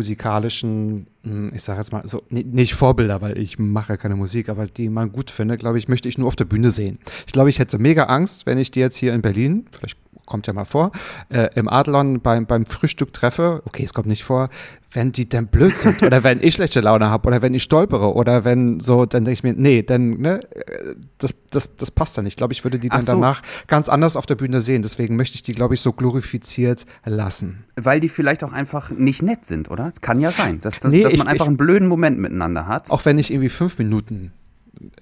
musikalischen, 0.07 1.07
hm, 1.25 1.51
ich 1.55 1.63
sage 1.63 1.79
jetzt 1.81 1.93
mal, 1.93 2.07
so, 2.07 2.23
ni- 2.29 2.45
nicht 2.45 2.75
Vorbilder, 2.75 3.21
weil 3.23 3.39
ich 3.39 3.59
mache 3.59 3.97
keine 3.97 4.17
Musik, 4.17 4.49
aber 4.49 4.67
die 4.67 4.89
man 4.89 5.11
gut 5.13 5.31
finde, 5.31 5.57
glaube 5.57 5.79
ich, 5.79 5.89
möchte 5.89 6.09
ich 6.09 6.19
nur 6.19 6.29
auf 6.29 6.37
der 6.37 6.45
Bühne 6.45 6.71
sehen. 6.71 6.99
Ich 7.27 7.33
glaube, 7.33 7.51
ich 7.51 7.59
hätte 7.59 7.79
mega 7.79 8.05
Angst, 8.05 8.45
wenn 8.47 8.59
ich 8.59 8.71
die 8.71 8.81
jetzt 8.81 8.97
hier 8.97 9.15
in 9.15 9.23
Berlin, 9.23 9.67
vielleicht 9.73 9.97
kommt 10.27 10.47
ja 10.47 10.53
mal 10.53 10.65
vor, 10.65 10.93
äh, 11.29 11.49
im 11.55 11.69
Adlon 11.69 12.21
beim, 12.21 12.47
beim 12.47 12.65
Frühstück 12.67 13.13
treffe, 13.13 13.63
okay, 13.67 13.83
es 13.85 13.93
kommt 13.93 14.07
nicht 14.07 14.25
vor, 14.25 14.49
wenn 14.95 15.11
die 15.13 15.29
denn 15.29 15.47
blöd 15.47 15.77
sind 15.77 16.03
oder 16.03 16.23
wenn 16.23 16.43
ich 16.43 16.55
schlechte 16.55 16.81
Laune 16.81 17.09
habe 17.09 17.27
oder 17.29 17.41
wenn 17.43 17.55
ich 17.55 17.63
stolpere 17.63 18.15
oder 18.15 18.45
wenn 18.45 18.79
so, 18.81 19.07
dann 19.07 19.25
denke 19.25 19.33
ich 19.33 19.43
mir, 19.43 19.55
nee, 19.55 19.83
dann, 19.83 20.19
ne, 20.21 20.41
äh, 20.55 20.95
das, 21.19 21.35
das, 21.51 21.77
das 21.77 21.91
passt 21.91 22.17
dann 22.17 22.25
nicht. 22.25 22.33
Ich 22.35 22.37
glaube, 22.37 22.53
ich 22.53 22.63
würde 22.65 22.79
die 22.79 22.89
dann 22.89 23.01
so. 23.03 23.13
danach 23.13 23.43
ganz 23.69 23.89
anders 23.89 24.17
auf 24.17 24.27
der 24.27 24.35
Bühne 24.35 24.61
sehen. 24.61 24.83
Deswegen 24.83 25.17
möchte 25.17 25.35
ich 25.37 25.43
die, 25.43 25.55
glaube 25.55 25.75
ich, 25.75 25.81
so 25.81 25.93
glorifiziert 25.93 26.85
lassen. 27.05 27.65
Weil 27.77 28.01
die 28.01 28.09
vielleicht 28.09 28.45
auch 28.45 28.53
einfach 28.53 28.91
nicht 28.91 29.23
nett 29.23 29.47
sind, 29.47 29.71
oder? 29.71 29.91
Es 29.95 30.01
kann 30.03 30.21
ja 30.21 30.31
sein, 30.31 30.61
dass, 30.61 30.81
dass, 30.81 30.91
Nee, 30.93 31.03
dass 31.05 31.13
ich- 31.15 31.19
man 31.21 31.29
einfach 31.29 31.45
ich- 31.47 31.49
einen 31.49 31.57
blöden 31.57 31.89
Moment 31.89 32.19
miteinander 32.19 32.67
hat. 32.67 32.91
Auch 32.91 33.05
wenn 33.05 33.19
ich 33.19 33.31
irgendwie 33.31 33.49
fünf 33.49 33.79
Minuten, 33.79 34.33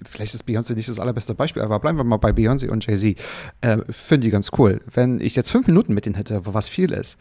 vielleicht 0.03 0.33
ist 0.33 0.47
Beyoncé 0.47 0.75
nicht 0.75 0.89
das 0.89 0.99
allerbeste 0.99 1.33
Beispiel, 1.33 1.61
aber 1.61 1.79
bleiben 1.79 1.97
wir 1.97 2.03
mal 2.03 2.17
bei 2.17 2.31
Beyoncé 2.31 2.69
und 2.69 2.85
Jay-Z, 2.85 3.17
äh, 3.61 3.77
finde 3.89 4.27
ich 4.27 4.33
ganz 4.33 4.49
cool. 4.57 4.81
Wenn 4.91 5.19
ich 5.19 5.35
jetzt 5.35 5.51
fünf 5.51 5.67
Minuten 5.67 5.93
mit 5.93 6.05
denen 6.05 6.15
hätte, 6.15 6.41
was 6.45 6.69
viel 6.69 6.91
ist, 6.91 7.17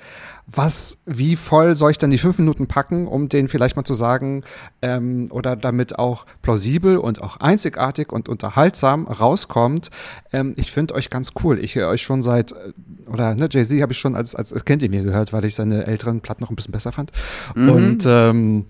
was, 0.47 0.99
wie 1.07 1.37
voll 1.37 1.77
soll 1.77 1.93
ich 1.93 1.99
dann 1.99 2.11
die 2.11 2.19
fünf 2.19 2.39
Minuten 2.39 2.67
packen, 2.67 3.07
um 3.07 3.29
denen 3.29 3.49
vielleicht 3.49 3.77
mal 3.77 3.85
zu 3.85 3.95
sagen, 3.95 4.43
ähm, 4.83 5.29
oder 5.31 5.57
damit 5.57 5.99
auch 5.99 6.27
plausibel 6.43 6.99
und 6.99 7.23
auch 7.23 7.37
einzigartig 7.39 8.13
und 8.13 8.29
unterhaltsam 8.29 9.07
rauskommt, 9.07 9.91
ähm, 10.33 10.55
ich 10.57 10.73
finde 10.73 10.95
euch 10.95 11.11
ganz 11.11 11.33
cool. 11.43 11.59
Ich 11.59 11.75
höre 11.75 11.89
euch 11.89 12.03
schon 12.03 12.23
seit, 12.23 12.53
äh, 12.53 12.73
oder 13.07 13.35
ne, 13.35 13.49
Jay-Z 13.51 13.81
habe 13.83 13.93
ich 13.93 13.99
schon 13.99 14.17
als, 14.17 14.35
als, 14.35 14.53
als 14.53 14.65
Kind 14.65 14.83
in 14.83 14.91
mir 14.91 15.03
gehört, 15.03 15.33
weil 15.33 15.45
ich 15.45 15.55
seine 15.55 15.87
älteren 15.87 16.21
Platten 16.21 16.43
noch 16.43 16.51
ein 16.51 16.57
bisschen 16.57 16.73
besser 16.73 16.93
fand. 16.93 17.13
Und 17.55 18.05
ähm, 18.07 18.67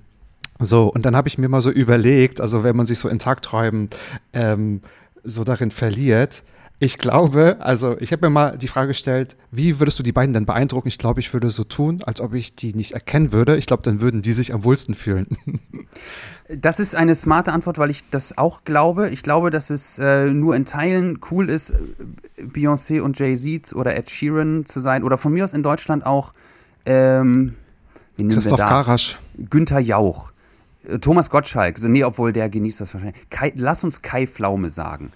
so, 0.61 0.93
und 0.93 1.05
dann 1.05 1.17
habe 1.17 1.29
ich 1.29 1.39
mir 1.39 1.49
mal 1.49 1.63
so 1.63 1.71
überlegt, 1.71 2.41
also 2.41 2.63
wenn 2.63 2.77
man 2.77 2.87
sich 2.87 2.99
so 2.99 3.09
in 3.09 3.19
Tagträumen 3.19 3.91
ähm, 4.33 4.83
so 5.25 5.45
darin 5.45 5.71
verliert, 5.71 6.43
ich 6.83 6.97
glaube, 6.97 7.59
also 7.61 7.99
ich 8.01 8.11
habe 8.11 8.27
mir 8.27 8.31
mal 8.31 8.57
die 8.57 8.67
Frage 8.67 8.89
gestellt, 8.89 9.37
wie 9.51 9.79
würdest 9.79 9.99
du 9.99 10.03
die 10.03 10.13
beiden 10.13 10.33
denn 10.33 10.47
beeindrucken? 10.47 10.89
Ich 10.89 10.97
glaube, 10.97 11.21
ich 11.21 11.31
würde 11.35 11.51
so 11.51 11.63
tun, 11.63 12.03
als 12.05 12.23
ob 12.23 12.33
ich 12.33 12.57
die 12.57 12.73
nicht 12.73 12.93
erkennen 12.93 13.33
würde. 13.33 13.59
Ich 13.59 13.67
glaube, 13.67 13.83
dann 13.83 14.01
würden 14.01 14.23
die 14.23 14.33
sich 14.33 14.55
am 14.55 14.65
wohlsten 14.65 14.95
fühlen. 14.95 15.27
Das 16.53 16.81
ist 16.81 16.97
eine 16.97 17.15
smarte 17.15 17.53
Antwort, 17.53 17.79
weil 17.79 17.91
ich 17.91 18.03
das 18.11 18.37
auch 18.37 18.65
glaube. 18.65 19.09
Ich 19.11 19.23
glaube, 19.23 19.51
dass 19.51 19.71
es 19.71 20.01
äh, 20.01 20.27
nur 20.27 20.57
in 20.57 20.65
Teilen 20.65 21.21
cool 21.31 21.49
ist, 21.49 21.73
Beyoncé 22.37 23.01
und 23.01 23.17
Jay-Z 23.17 23.73
oder 23.73 23.97
Ed 23.97 24.11
Sheeran 24.11 24.67
zu 24.67 24.81
sein. 24.81 25.05
Oder 25.05 25.17
von 25.17 25.33
mir 25.33 25.45
aus 25.45 25.53
in 25.53 25.63
Deutschland 25.63 26.05
auch, 26.05 26.33
ähm, 26.87 27.55
Christoph? 28.19 28.59
Garasch. 28.59 29.17
Günther 29.49 29.79
Jauch. 29.79 30.33
Thomas 31.01 31.31
Gottschalk. 31.31 31.77
Also, 31.77 31.89
nee, 31.89 32.05
obwohl 32.05 32.33
der 32.33 32.49
genießt 32.49 32.81
das 32.81 32.95
wahrscheinlich. 32.95 33.29
Kai, 33.31 33.53
lass 33.57 33.85
uns 33.85 34.03
Kai 34.03 34.27
Pflaume 34.27 34.71
sagen. 34.71 35.13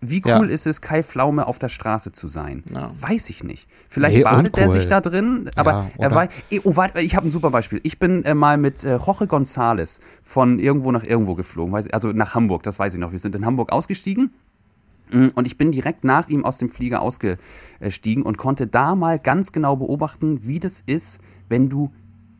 Wie 0.00 0.22
cool 0.24 0.30
Ja. 0.46 0.54
ist 0.54 0.64
es, 0.68 0.80
Kai 0.80 1.02
Pflaume 1.02 1.48
auf 1.48 1.58
der 1.58 1.68
Straße 1.68 2.12
zu 2.12 2.28
sein? 2.28 2.62
Ja. 2.72 2.88
Weiß 3.00 3.30
ich 3.30 3.42
nicht. 3.42 3.66
Vielleicht 3.88 4.16
Nee, 4.18 4.22
badet 4.22 4.56
er 4.56 4.66
uncool. 4.66 4.78
sich 4.80 4.88
da 4.88 5.00
drin, 5.00 5.50
aber 5.56 5.72
Ja, 5.72 5.90
er 5.98 6.14
war. 6.14 6.28
Eh, 6.50 6.60
Oh, 6.62 6.76
warte, 6.76 7.00
ich 7.00 7.16
habe 7.16 7.26
ein 7.26 7.32
super 7.32 7.50
Beispiel. 7.50 7.80
Ich 7.82 7.98
bin 7.98 8.22
äh, 8.24 8.32
mal 8.34 8.58
mit 8.58 8.84
äh, 8.84 8.96
Jorge 8.98 9.24
González 9.24 9.98
von 10.22 10.60
irgendwo 10.60 10.92
nach 10.92 11.02
irgendwo 11.02 11.34
geflogen, 11.34 11.72
weiß, 11.72 11.90
also 11.90 12.12
nach 12.12 12.36
Hamburg, 12.36 12.62
das 12.62 12.78
weiß 12.78 12.94
ich 12.94 13.00
noch. 13.00 13.10
Wir 13.10 13.18
sind 13.18 13.34
in 13.34 13.44
Hamburg 13.44 13.72
ausgestiegen. 13.72 14.30
Mm, 15.10 15.28
Und 15.34 15.46
ich 15.48 15.58
bin 15.58 15.72
direkt 15.72 16.04
nach 16.04 16.28
ihm 16.28 16.44
aus 16.44 16.58
dem 16.58 16.70
Flieger 16.70 17.02
ausgestiegen 17.02 18.22
und 18.22 18.38
konnte 18.38 18.68
da 18.68 18.94
mal 18.94 19.18
ganz 19.18 19.50
genau 19.50 19.74
beobachten, 19.74 20.46
wie 20.46 20.60
das 20.60 20.80
ist, 20.86 21.18
wenn 21.48 21.68
du 21.68 21.90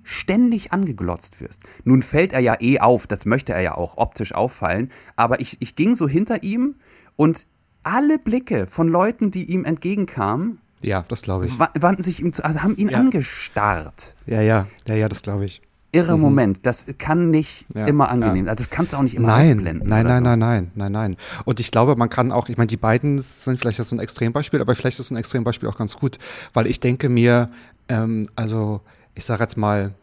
ständig 0.09 0.73
angeglotzt 0.73 1.41
wirst. 1.41 1.63
Nun 1.85 2.03
fällt 2.03 2.33
er 2.33 2.41
ja 2.41 2.57
eh 2.61 2.81
auf, 2.81 3.07
das 3.07 3.27
möchte 3.27 3.53
er 3.53 3.61
ja 3.61 3.75
auch 3.77 3.99
optisch 3.99 4.35
auffallen, 4.35 4.91
aber 5.17 5.41
ich, 5.41 5.57
ich 5.61 5.77
ging 5.77 5.95
so 5.95 6.09
hinter 6.09 6.43
ihm 6.43 6.77
und 7.17 7.47
alle 7.83 8.19
Blicke 8.19 8.67
von 8.67 8.89
Leuten, 8.89 9.31
die 9.31 9.45
ihm 9.45 9.65
entgegenkamen, 9.65 10.59
Ja, 10.83 11.05
das 11.09 11.23
glaube 11.23 11.47
ich. 11.47 11.59
wa- 11.59 11.71
wandten 11.79 12.03
sich 12.03 12.21
ihm 12.21 12.33
zu, 12.33 12.45
also 12.45 12.63
haben 12.63 12.77
ihn 12.77 12.89
Ja. 12.89 12.99
angestarrt. 12.99 14.15
Ja, 14.27 14.41
ja, 14.41 14.67
ja, 14.87 14.95
ja, 14.95 15.09
das 15.09 15.23
glaube 15.23 15.45
ich. 15.45 15.61
Irre 15.91 16.19
Moment, 16.19 16.61
das 16.67 16.85
kann 16.99 17.31
nicht 17.31 17.65
Ja, 17.75 17.87
immer 17.87 18.11
angenehm 18.11 18.45
sein. 18.45 18.49
Also 18.51 18.63
das 18.63 18.69
kannst 18.71 18.93
du 18.93 18.99
auch 18.99 19.03
nicht 19.03 19.15
immer 19.15 19.29
Nein, 19.29 19.57
ausblenden. 19.59 19.89
nein, 19.89 20.05
nein, 20.07 20.19
so. 20.19 20.23
nein, 20.25 20.39
nein, 20.39 20.71
nein, 20.75 20.93
nein. 20.93 21.17
Und 21.47 21.61
ich 21.61 21.71
glaube, 21.71 21.97
man 21.97 22.11
kann 22.11 22.31
auch, 22.31 22.49
ich 22.51 22.59
meine, 22.59 22.67
die 22.67 22.77
beiden 22.77 23.19
sind 23.19 23.59
vielleicht 23.59 23.83
so 23.83 23.97
ein 23.97 23.99
Extrembeispiel, 23.99 24.61
aber 24.61 24.75
vielleicht 24.75 24.99
ist 25.01 25.11
ein 25.11 25.17
Extrembeispiel 25.17 25.67
auch 25.69 25.77
ganz 25.79 25.97
gut, 25.97 26.19
weil 26.53 26.67
ich 26.67 26.81
denke 26.81 27.09
mir, 27.09 27.49
ähm, 27.89 28.27
also 28.37 28.83
ich 29.19 29.25
sage 29.25 29.43
jetzt 29.43 29.57
mal, 29.57 29.95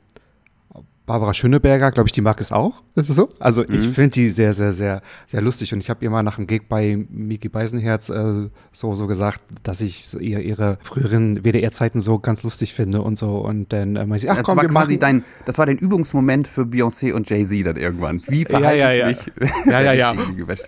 Barbara 1.06 1.34
Schöneberger, 1.34 1.92
glaube 1.92 2.08
ich, 2.08 2.14
die 2.14 2.22
mag 2.22 2.42
es 2.42 2.52
auch. 2.52 2.82
Ist 2.96 3.10
es 3.10 3.16
so? 3.16 3.30
Also 3.40 3.62
Mhm. 3.62 3.76
ich 3.76 3.88
finde 3.90 4.10
die 4.12 4.30
sehr, 4.30 4.54
sehr, 4.54 4.74
sehr, 4.74 5.02
sehr 5.28 5.42
lustig. 5.42 5.74
Und 5.74 5.80
ich 5.80 5.90
habe 5.90 6.04
ihr 6.04 6.10
mal 6.10 6.24
nach 6.24 6.38
dem 6.38 6.48
Gig 6.48 6.64
bei 6.68 6.98
Miki 7.10 7.48
Beisenherz 7.50 8.10
äh, 8.10 8.50
so, 8.72 8.96
so 8.96 9.06
gesagt, 9.08 9.42
dass 9.64 9.82
ich 9.82 10.08
so 10.08 10.18
ihr, 10.18 10.40
ihre 10.40 10.78
früheren 10.82 11.44
WDR-Zeiten 11.44 12.02
so 12.02 12.18
ganz 12.20 12.44
lustig 12.44 12.74
finde 12.74 13.02
und 13.02 13.18
so. 13.18 13.36
Und 13.38 13.72
dann 13.74 13.96
äh, 13.96 14.06
meinte 14.06 14.20
sie, 14.20 14.30
ach 14.30 14.38
Das 14.38 14.46
komm, 14.46 14.58
war 14.58 14.64
wir 14.64 14.70
quasi 14.70 14.94
machen, 14.94 15.00
dein, 15.02 15.24
das 15.46 15.58
war 15.58 15.66
dein 15.66 15.78
Übungsmoment 15.78 16.48
für 16.48 16.62
Beyoncé 16.64 17.14
und 17.14 17.30
Jay-Z 17.30 17.66
dann 17.68 17.76
irgendwann. 17.78 18.22
Wie 18.28 18.46
verhalte 18.46 18.80
ja, 18.80 18.92
ja. 18.92 19.10
ich 19.10 19.18
mich? 19.40 19.50
Ja, 19.68 19.82
ja, 19.82 19.94
ja. 19.94 20.16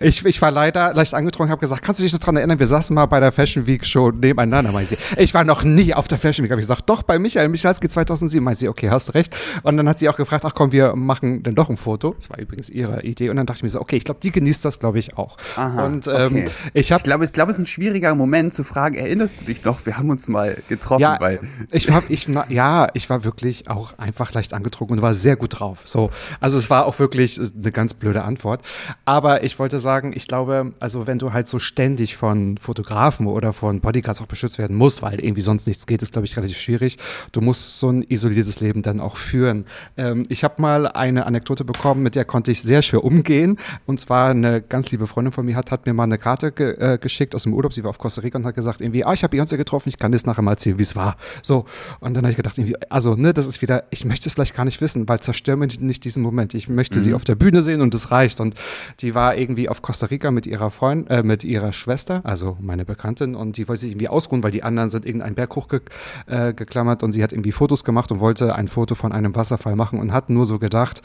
Ich, 0.00 0.24
ich 0.24 0.42
war 0.42 0.50
leider 0.52 0.94
leicht 0.94 1.14
angetrunken, 1.14 1.50
habe 1.50 1.60
gesagt, 1.60 1.82
kannst 1.82 2.00
du 2.00 2.04
dich 2.04 2.12
noch 2.12 2.20
dran 2.20 2.36
erinnern, 2.36 2.58
wir 2.58 2.66
saßen 2.66 2.94
mal 2.94 3.06
bei 3.06 3.18
der 3.18 3.32
Fashion 3.32 3.66
Week 3.66 3.84
schon 3.84 4.20
nebeneinander. 4.20 4.70
Meinte 4.72 4.94
sie, 4.94 5.22
ich 5.22 5.34
war 5.34 5.42
noch 5.44 5.64
nie 5.64 5.94
auf 5.94 6.06
der 6.06 6.18
Fashion 6.18 6.44
Week. 6.44 6.50
Habe 6.52 6.60
ich 6.60 6.66
gesagt, 6.66 6.88
doch, 6.88 7.02
bei 7.02 7.18
Michael, 7.18 7.48
Michalski 7.48 7.88
2007. 7.88 8.44
Meinte 8.44 8.60
sie, 8.60 8.68
okay, 8.68 8.90
hast 8.90 9.14
recht. 9.14 9.34
Und 9.62 9.76
dann 9.76 9.88
hat 9.88 9.98
sie 9.98 10.08
auch 10.08 10.16
gefragt, 10.16 10.27
ach 10.30 10.54
komm, 10.54 10.72
wir 10.72 10.96
machen 10.96 11.42
dann 11.44 11.54
doch 11.54 11.70
ein 11.70 11.76
Foto. 11.76 12.14
Das 12.18 12.30
war 12.30 12.38
übrigens 12.38 12.70
ihre 12.70 13.02
Idee. 13.02 13.30
Und 13.30 13.36
dann 13.36 13.46
dachte 13.46 13.58
ich 13.58 13.62
mir 13.62 13.70
so, 13.70 13.80
okay, 13.80 13.96
ich 13.96 14.04
glaube, 14.04 14.20
die 14.22 14.32
genießt 14.32 14.64
das, 14.64 14.80
glaube 14.80 14.98
ich, 14.98 15.16
auch. 15.16 15.36
Aha, 15.56 15.84
und 15.84 16.06
ähm, 16.08 16.26
okay. 16.26 16.44
ich 16.74 16.88
Ich 16.88 16.92
habe 16.92 17.02
glaube, 17.02 17.24
ich 17.26 17.34
glaube, 17.34 17.50
es 17.50 17.58
ist 17.58 17.64
ein 17.64 17.66
schwieriger 17.66 18.14
Moment 18.14 18.54
zu 18.54 18.64
fragen, 18.64 18.96
erinnerst 18.96 19.42
du 19.42 19.44
dich 19.44 19.62
noch? 19.62 19.84
Wir 19.84 19.98
haben 19.98 20.08
uns 20.08 20.26
mal 20.26 20.56
getroffen, 20.70 21.02
ja, 21.02 21.20
weil 21.20 21.40
ich 21.70 21.92
war, 21.92 22.02
ich, 22.08 22.26
na, 22.28 22.46
ja, 22.48 22.88
ich 22.94 23.10
war 23.10 23.24
wirklich 23.24 23.68
auch 23.68 23.98
einfach 23.98 24.32
leicht 24.32 24.54
angetrunken 24.54 24.96
und 24.96 25.02
war 25.02 25.12
sehr 25.12 25.36
gut 25.36 25.60
drauf. 25.60 25.82
So, 25.84 26.08
also 26.40 26.56
es 26.56 26.70
war 26.70 26.86
auch 26.86 26.98
wirklich 26.98 27.38
eine 27.38 27.72
ganz 27.72 27.92
blöde 27.92 28.24
Antwort. 28.24 28.62
Aber 29.04 29.44
ich 29.44 29.58
wollte 29.58 29.80
sagen, 29.80 30.12
ich 30.14 30.28
glaube, 30.28 30.72
also 30.80 31.06
wenn 31.06 31.18
du 31.18 31.34
halt 31.34 31.46
so 31.46 31.58
ständig 31.58 32.16
von 32.16 32.56
Fotografen 32.56 33.26
oder 33.26 33.52
von 33.52 33.80
Bodyguards 33.80 34.22
auch 34.22 34.26
beschützt 34.26 34.56
werden 34.56 34.74
musst, 34.74 35.02
weil 35.02 35.20
irgendwie 35.20 35.42
sonst 35.42 35.66
nichts 35.66 35.86
geht, 35.86 36.00
ist 36.00 36.12
glaube 36.12 36.24
ich 36.24 36.38
relativ 36.38 36.56
schwierig. 36.56 36.96
Du 37.32 37.42
musst 37.42 37.80
so 37.80 37.90
ein 37.90 38.00
isoliertes 38.00 38.60
Leben 38.60 38.80
dann 38.80 38.98
auch 38.98 39.18
führen. 39.18 39.66
Ähm, 39.98 40.17
ähm, 40.18 40.24
ich 40.28 40.44
habe 40.44 40.60
mal 40.60 40.86
eine 40.86 41.26
Anekdote 41.26 41.64
bekommen, 41.64 42.02
mit 42.02 42.14
der 42.14 42.24
konnte 42.24 42.50
ich 42.50 42.62
sehr 42.62 42.82
schwer 42.82 43.04
umgehen. 43.04 43.58
Und 43.86 44.00
zwar 44.00 44.30
eine 44.30 44.62
ganz 44.62 44.90
liebe 44.90 45.06
Freundin 45.06 45.32
von 45.32 45.46
mir 45.46 45.56
hat, 45.56 45.70
hat 45.70 45.86
mir 45.86 45.94
mal 45.94 46.04
eine 46.04 46.18
Karte 46.18 46.52
ge 46.52 46.76
äh, 46.78 46.98
geschickt 46.98 47.34
aus 47.34 47.44
dem 47.44 47.54
Urlaub. 47.54 47.72
Sie 47.72 47.82
war 47.84 47.90
auf 47.90 47.98
Costa 47.98 48.20
Rica 48.20 48.38
und 48.38 48.44
hat 48.44 48.54
gesagt, 48.54 48.80
irgendwie, 48.80 49.04
ah, 49.04 49.12
ich 49.12 49.22
habe 49.22 49.36
Beyoncé 49.36 49.56
getroffen, 49.56 49.88
ich 49.88 49.98
kann 49.98 50.12
das 50.12 50.26
nachher 50.26 50.42
mal 50.42 50.52
erzählen, 50.52 50.78
wie 50.78 50.82
es 50.82 50.96
war. 50.96 51.16
So. 51.42 51.64
Und 52.00 52.14
dann 52.14 52.24
habe 52.24 52.30
ich 52.30 52.36
gedacht, 52.36 52.58
irgendwie, 52.58 52.76
also, 52.90 53.14
ne, 53.14 53.32
das 53.32 53.46
ist 53.46 53.62
wieder, 53.62 53.84
ich 53.90 54.04
möchte 54.04 54.28
es 54.28 54.34
vielleicht 54.34 54.54
gar 54.54 54.64
nicht 54.64 54.80
wissen, 54.80 55.08
weil 55.08 55.20
zerstör 55.20 55.56
mir 55.56 55.68
nicht 55.80 56.04
diesen 56.04 56.22
Moment. 56.22 56.54
Ich 56.54 56.68
möchte 56.68 56.98
mhm. 56.98 57.04
sie 57.04 57.14
auf 57.14 57.24
der 57.24 57.34
Bühne 57.34 57.62
sehen 57.62 57.80
und 57.80 57.94
das 57.94 58.10
reicht. 58.10 58.40
Und 58.40 58.54
die 59.00 59.14
war 59.14 59.36
irgendwie 59.36 59.68
auf 59.68 59.82
Costa 59.82 60.06
Rica 60.06 60.30
mit 60.30 60.46
ihrer 60.46 60.70
Freundin, 60.70 61.08
äh, 61.08 61.22
mit 61.22 61.44
ihrer 61.44 61.72
Schwester, 61.72 62.20
also 62.24 62.56
meine 62.60 62.84
Bekanntin, 62.84 63.34
und 63.34 63.56
die 63.56 63.68
wollte 63.68 63.82
sich 63.82 63.92
irgendwie 63.92 64.08
ausruhen, 64.08 64.42
weil 64.42 64.50
die 64.50 64.62
anderen 64.62 64.90
sind 64.90 65.04
irgendeinen 65.04 65.34
Berg 65.34 65.54
hochgeklammert 65.54 67.02
äh, 67.02 67.04
und 67.04 67.12
sie 67.12 67.22
hat 67.22 67.32
irgendwie 67.32 67.52
Fotos 67.52 67.84
gemacht 67.84 68.10
und 68.12 68.20
wollte 68.20 68.54
ein 68.54 68.68
Foto 68.68 68.94
von 68.94 69.12
einem 69.12 69.34
Wasserfall 69.34 69.76
machen 69.76 69.98
und 69.98 70.07
hat 70.12 70.30
nur 70.30 70.46
so 70.46 70.58
gedacht, 70.58 71.02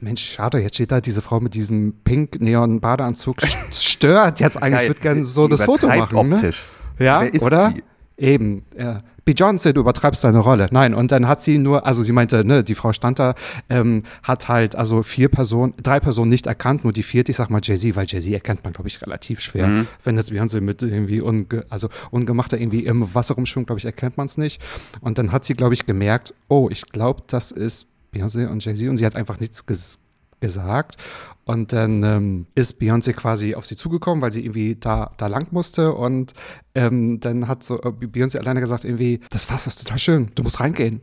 Mensch, 0.00 0.24
schade, 0.24 0.58
jetzt 0.58 0.74
steht 0.74 0.92
da 0.92 1.00
diese 1.00 1.22
Frau 1.22 1.40
mit 1.40 1.54
diesem 1.54 1.94
pink 2.04 2.40
neon 2.40 2.80
Badeanzug, 2.80 3.36
stört 3.72 4.40
jetzt 4.40 4.62
eigentlich, 4.62 4.82
ich 4.82 4.88
würde 4.88 5.00
gerne 5.00 5.24
so 5.24 5.48
das 5.48 5.64
Foto 5.64 5.88
machen. 5.88 6.28
Ne? 6.28 6.34
Optisch. 6.34 6.68
Ne? 6.98 7.04
Ja, 7.06 7.22
oder? 7.40 7.72
Sie? 7.74 7.82
Eben, 8.16 8.64
ja. 8.78 9.02
Beyoncé, 9.24 9.72
du 9.72 9.80
übertreibst 9.80 10.24
deine 10.24 10.38
Rolle. 10.38 10.68
Nein, 10.70 10.94
und 10.94 11.12
dann 11.12 11.28
hat 11.28 11.42
sie 11.42 11.58
nur, 11.58 11.86
also 11.86 12.02
sie 12.02 12.12
meinte, 12.12 12.44
ne, 12.44 12.64
die 12.64 12.74
Frau 12.74 12.92
stand 12.92 13.18
da, 13.18 13.34
ähm, 13.68 14.02
hat 14.22 14.48
halt 14.48 14.76
also 14.76 15.02
vier 15.02 15.28
Personen, 15.28 15.74
drei 15.82 16.00
Personen 16.00 16.30
nicht 16.30 16.46
erkannt, 16.46 16.84
nur 16.84 16.92
die 16.92 17.02
vierte, 17.02 17.30
ich 17.30 17.36
sag 17.36 17.50
mal 17.50 17.60
Jay-Z, 17.62 17.94
weil 17.96 18.06
Jay-Z 18.06 18.32
erkennt 18.32 18.64
man, 18.64 18.72
glaube 18.72 18.88
ich, 18.88 19.00
relativ 19.02 19.40
schwer. 19.40 19.68
Mhm. 19.68 19.86
Wenn 20.04 20.16
jetzt 20.16 20.32
Beyoncé 20.32 20.60
mit 20.60 20.82
irgendwie 20.82 21.20
unge, 21.20 21.46
also 21.68 21.88
ungemachter 22.10 22.58
irgendwie 22.58 22.84
im 22.84 23.14
Wasser 23.14 23.34
rumschwimmt, 23.34 23.66
glaube 23.66 23.78
ich, 23.78 23.84
erkennt 23.84 24.16
man 24.16 24.26
es 24.26 24.36
nicht. 24.36 24.60
Und 25.00 25.18
dann 25.18 25.32
hat 25.32 25.44
sie, 25.44 25.54
glaube 25.54 25.74
ich, 25.74 25.86
gemerkt, 25.86 26.34
oh, 26.48 26.68
ich 26.70 26.86
glaube, 26.86 27.22
das 27.26 27.52
ist 27.52 27.86
Beyoncé 28.12 28.48
und 28.48 28.64
Jay-Z 28.64 28.88
und 28.88 28.96
sie 28.96 29.06
hat 29.06 29.16
einfach 29.16 29.40
nichts 29.40 29.66
ges 29.66 29.98
gesagt. 30.40 30.96
Und 31.44 31.72
dann 31.72 32.02
ähm, 32.02 32.46
ist 32.54 32.80
Beyoncé 32.80 33.12
quasi 33.12 33.54
auf 33.54 33.66
sie 33.66 33.76
zugekommen, 33.76 34.22
weil 34.22 34.32
sie 34.32 34.44
irgendwie 34.44 34.76
da, 34.76 35.12
da 35.16 35.26
lang 35.26 35.48
musste. 35.50 35.94
Und 35.94 36.32
ähm, 36.74 37.20
dann 37.20 37.46
hat 37.48 37.62
so 37.62 37.80
äh, 37.82 37.88
Beyoncé 37.88 38.38
alleine 38.38 38.60
gesagt, 38.60 38.84
irgendwie, 38.84 39.20
das 39.30 39.50
Wasser 39.50 39.68
ist 39.68 39.84
total 39.84 39.98
schön, 39.98 40.30
du 40.34 40.42
musst 40.42 40.60
reingehen. 40.60 41.00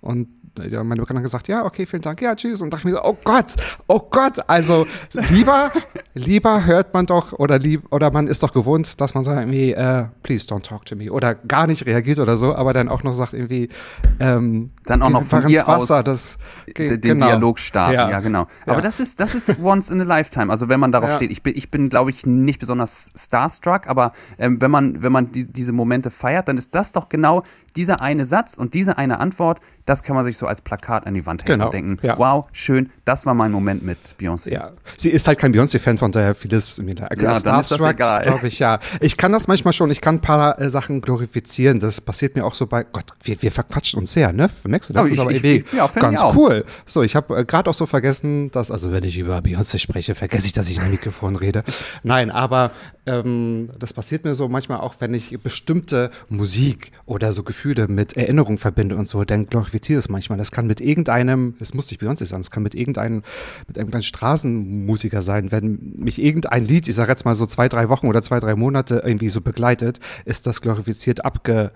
Und 0.00 0.28
ja, 0.68 0.84
meine 0.84 1.00
Bekannte 1.00 1.20
hat 1.20 1.24
gesagt, 1.24 1.48
ja, 1.48 1.64
okay, 1.64 1.86
vielen 1.86 2.02
Dank, 2.02 2.20
ja, 2.20 2.34
tschüss. 2.34 2.60
Und 2.60 2.72
dachte 2.72 2.88
ich 2.88 2.92
mir 2.92 2.98
so, 2.98 3.04
oh 3.04 3.16
Gott, 3.24 3.54
oh 3.86 4.00
Gott, 4.10 4.38
also 4.48 4.86
lieber, 5.12 5.70
lieber 6.14 6.64
hört 6.64 6.92
man 6.94 7.06
doch 7.06 7.32
oder 7.32 7.58
lieb, 7.58 7.82
oder 7.90 8.10
man 8.10 8.26
ist 8.26 8.42
doch 8.42 8.52
gewohnt, 8.52 9.00
dass 9.00 9.14
man 9.14 9.24
sagt 9.24 9.40
irgendwie, 9.40 9.72
äh, 9.72 10.06
please 10.22 10.46
don't 10.46 10.62
talk 10.62 10.84
to 10.86 10.96
me 10.96 11.10
oder 11.10 11.34
gar 11.34 11.66
nicht 11.66 11.86
reagiert 11.86 12.18
oder 12.18 12.36
so, 12.36 12.54
aber 12.54 12.72
dann 12.72 12.88
auch 12.88 13.02
noch 13.02 13.12
sagt 13.12 13.34
irgendwie, 13.34 13.68
ähm, 14.18 14.70
dann 14.86 15.02
auch 15.02 15.10
noch 15.10 15.24
von 15.24 15.48
ihr 15.48 15.66
Wasser, 15.66 15.98
aus 15.98 16.04
das, 16.04 16.38
den 16.76 17.00
genau. 17.00 17.26
Dialog 17.26 17.58
starten, 17.58 17.94
ja, 17.94 18.10
ja 18.10 18.20
genau. 18.20 18.46
Aber 18.64 18.76
ja. 18.76 18.80
das 18.80 19.00
ist, 19.00 19.20
das 19.20 19.34
ist 19.34 19.54
once 19.62 19.90
in 19.90 20.00
a 20.00 20.04
lifetime. 20.04 20.50
Also 20.50 20.68
wenn 20.68 20.80
man 20.80 20.92
darauf 20.92 21.10
ja. 21.10 21.16
steht, 21.16 21.30
ich 21.30 21.42
bin, 21.42 21.56
ich 21.56 21.70
bin, 21.70 21.88
glaube 21.88 22.10
ich, 22.10 22.26
nicht 22.26 22.58
besonders 22.58 23.10
starstruck, 23.16 23.86
aber 23.86 24.12
ähm, 24.38 24.60
wenn 24.60 24.70
man, 24.70 25.02
wenn 25.02 25.12
man 25.12 25.32
die, 25.32 25.46
diese 25.46 25.72
Momente 25.72 26.10
feiert, 26.10 26.48
dann 26.48 26.58
ist 26.58 26.74
das 26.74 26.92
doch 26.92 27.08
genau 27.08 27.42
dieser 27.76 28.00
eine 28.00 28.24
Satz 28.24 28.54
und 28.54 28.74
diese 28.74 28.98
eine 28.98 29.20
Antwort, 29.20 29.60
das 29.86 30.02
kann 30.02 30.14
man 30.14 30.24
sich 30.24 30.38
so 30.38 30.46
als 30.46 30.60
Plakat 30.60 31.06
an 31.06 31.14
die 31.14 31.26
Wand 31.26 31.42
hängen 31.42 31.54
genau, 31.54 31.66
und 31.66 31.74
denken, 31.74 31.98
ja. 32.02 32.16
wow, 32.18 32.46
schön, 32.52 32.90
das 33.04 33.26
war 33.26 33.34
mein 33.34 33.50
Moment 33.50 33.82
mit 33.82 33.98
Beyoncé. 34.20 34.52
Ja, 34.52 34.72
sie 34.96 35.10
ist 35.10 35.26
halt 35.26 35.38
kein 35.38 35.52
Beyoncé-Fan, 35.52 35.98
von 35.98 36.12
daher 36.12 36.34
vieles 36.34 36.80
mir 36.80 36.94
da 36.94 37.04
ja, 37.04 37.08
egal. 37.92 38.22
glaube 38.22 38.48
ich, 38.48 38.58
ja. 38.58 38.78
Ich 39.00 39.16
kann 39.16 39.32
das 39.32 39.48
manchmal 39.48 39.72
schon, 39.72 39.90
ich 39.90 40.00
kann 40.00 40.16
ein 40.16 40.20
paar 40.20 40.60
äh, 40.60 40.70
Sachen 40.70 41.00
glorifizieren, 41.00 41.80
das 41.80 42.00
passiert 42.00 42.36
mir 42.36 42.44
auch 42.44 42.54
so 42.54 42.66
bei, 42.66 42.84
Gott, 42.84 43.06
wir, 43.22 43.40
wir 43.42 43.50
verquatschen 43.50 43.98
uns 43.98 44.12
sehr, 44.12 44.32
ne? 44.32 44.50
Merkst 44.64 44.90
du, 44.90 44.94
das 44.94 45.04
oh, 45.04 45.06
ist 45.06 45.12
ich, 45.14 45.20
aber 45.20 45.30
ich, 45.32 45.42
ich, 45.42 45.72
ja, 45.72 45.88
ganz 45.88 46.22
cool. 46.34 46.64
So, 46.86 47.02
ich 47.02 47.16
habe 47.16 47.38
äh, 47.38 47.44
gerade 47.44 47.68
auch 47.68 47.74
so 47.74 47.86
vergessen, 47.86 48.50
dass, 48.52 48.70
also 48.70 48.92
wenn 48.92 49.04
ich 49.04 49.18
über 49.18 49.38
Beyoncé 49.38 49.78
spreche, 49.78 50.14
vergesse 50.14 50.46
ich, 50.46 50.52
dass 50.52 50.68
ich 50.68 50.76
in 50.76 50.84
ein 50.84 50.90
Mikrofon 50.90 51.36
rede. 51.36 51.64
Nein, 52.02 52.30
aber 52.30 52.70
ähm, 53.06 53.70
das 53.78 53.92
passiert 53.92 54.24
mir 54.24 54.34
so 54.34 54.48
manchmal 54.48 54.80
auch, 54.80 54.94
wenn 54.98 55.14
ich 55.14 55.38
bestimmte 55.40 56.10
Musik 56.28 56.92
oder 57.06 57.32
so 57.32 57.42
Gefühle 57.42 57.88
mit 57.88 58.16
Erinnerung 58.16 58.58
verbinde 58.58 58.96
und 58.96 59.08
so, 59.08 59.24
dann 59.24 59.46
glorifiziere 59.46 59.98
ich 59.98 60.04
das 60.04 60.10
manchmal. 60.10 60.38
Das 60.38 60.52
kann 60.52 60.66
mit 60.66 60.80
irgendeinem, 60.80 61.54
das 61.58 61.72
muss 61.74 61.90
nicht 61.90 62.02
Beyoncé 62.02 62.26
sein, 62.26 62.40
es 62.40 62.50
kann 62.50 62.62
mit 62.62 62.74
irgendeinem, 62.74 63.22
mit 63.68 63.78
einem 63.78 63.90
kleinen 63.90 64.02
Straßenmusiker 64.02 65.22
sein. 65.22 65.50
Wenn 65.50 65.94
mich 65.96 66.20
irgendein 66.20 66.66
Lied, 66.66 66.88
ich 66.88 66.94
sage 66.94 67.10
jetzt 67.10 67.24
mal 67.24 67.34
so 67.34 67.46
zwei, 67.46 67.68
drei 67.68 67.88
Wochen 67.88 68.06
oder 68.06 68.22
zwei, 68.22 68.38
drei 68.38 68.54
Monate 68.54 69.02
irgendwie 69.04 69.30
so 69.30 69.40
begleitet, 69.40 70.00
ist 70.24 70.46
das 70.46 70.60
glorifiziert 70.60 71.24
abge, 71.24 71.72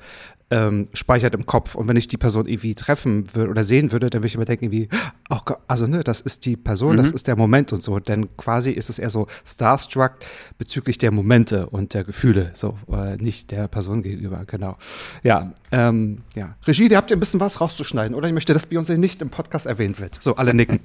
ähm, 0.50 0.88
speichert 0.92 1.34
im 1.34 1.46
Kopf. 1.46 1.74
Und 1.74 1.88
wenn 1.88 1.96
ich 1.96 2.08
die 2.08 2.16
Person 2.16 2.46
irgendwie 2.46 2.74
treffen 2.74 3.34
würde 3.34 3.50
oder 3.50 3.64
sehen 3.64 3.92
würde, 3.92 4.10
dann 4.10 4.20
würde 4.20 4.28
ich 4.28 4.34
immer 4.34 4.44
denken, 4.44 4.70
wie, 4.70 4.88
oh 5.30 5.38
Gott, 5.44 5.58
also 5.66 5.86
ne, 5.86 6.04
das 6.04 6.20
ist 6.20 6.44
die 6.46 6.56
Person, 6.56 6.92
mhm. 6.92 6.98
das 6.98 7.12
ist 7.12 7.26
der 7.26 7.36
Moment 7.36 7.72
und 7.72 7.82
so. 7.82 7.98
Denn 7.98 8.36
quasi 8.36 8.70
ist 8.70 8.90
es 8.90 8.98
eher 8.98 9.10
so 9.10 9.26
starstruck 9.44 10.14
bezüglich 10.58 10.98
der 10.98 11.10
Momente 11.10 11.68
und 11.68 11.94
der 11.94 12.04
Gefühle, 12.04 12.50
so, 12.54 12.76
äh, 12.92 13.16
nicht 13.16 13.50
der 13.50 13.68
Person 13.68 14.02
gegenüber, 14.02 14.44
genau. 14.46 14.76
Ja, 15.22 15.52
ähm, 15.72 16.22
ja. 16.34 16.56
Regie, 16.66 16.88
ihr 16.88 16.96
habt 16.96 17.10
ihr 17.10 17.16
ein 17.16 17.20
bisschen 17.20 17.40
was 17.40 17.60
rauszuschneiden, 17.60 18.14
oder? 18.14 18.28
Ich 18.28 18.34
möchte, 18.34 18.52
dass 18.52 18.70
Beyoncé 18.70 18.96
nicht 18.96 19.22
im 19.22 19.30
Podcast 19.30 19.66
erwähnt 19.66 20.00
wird. 20.00 20.22
So, 20.22 20.36
alle 20.36 20.54
nicken. 20.54 20.80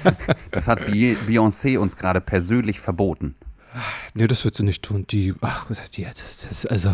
das 0.50 0.66
hat 0.66 0.80
Beyoncé 0.88 1.78
uns 1.78 1.96
gerade 1.96 2.20
persönlich 2.20 2.80
verboten. 2.80 3.36
Nee, 4.14 4.26
das 4.26 4.44
wird 4.44 4.54
sie 4.54 4.62
nicht 4.62 4.82
tun. 4.82 5.06
Die, 5.10 5.34
ach, 5.40 5.66
die, 5.96 6.04
das, 6.04 6.46
das, 6.48 6.66
also, 6.66 6.90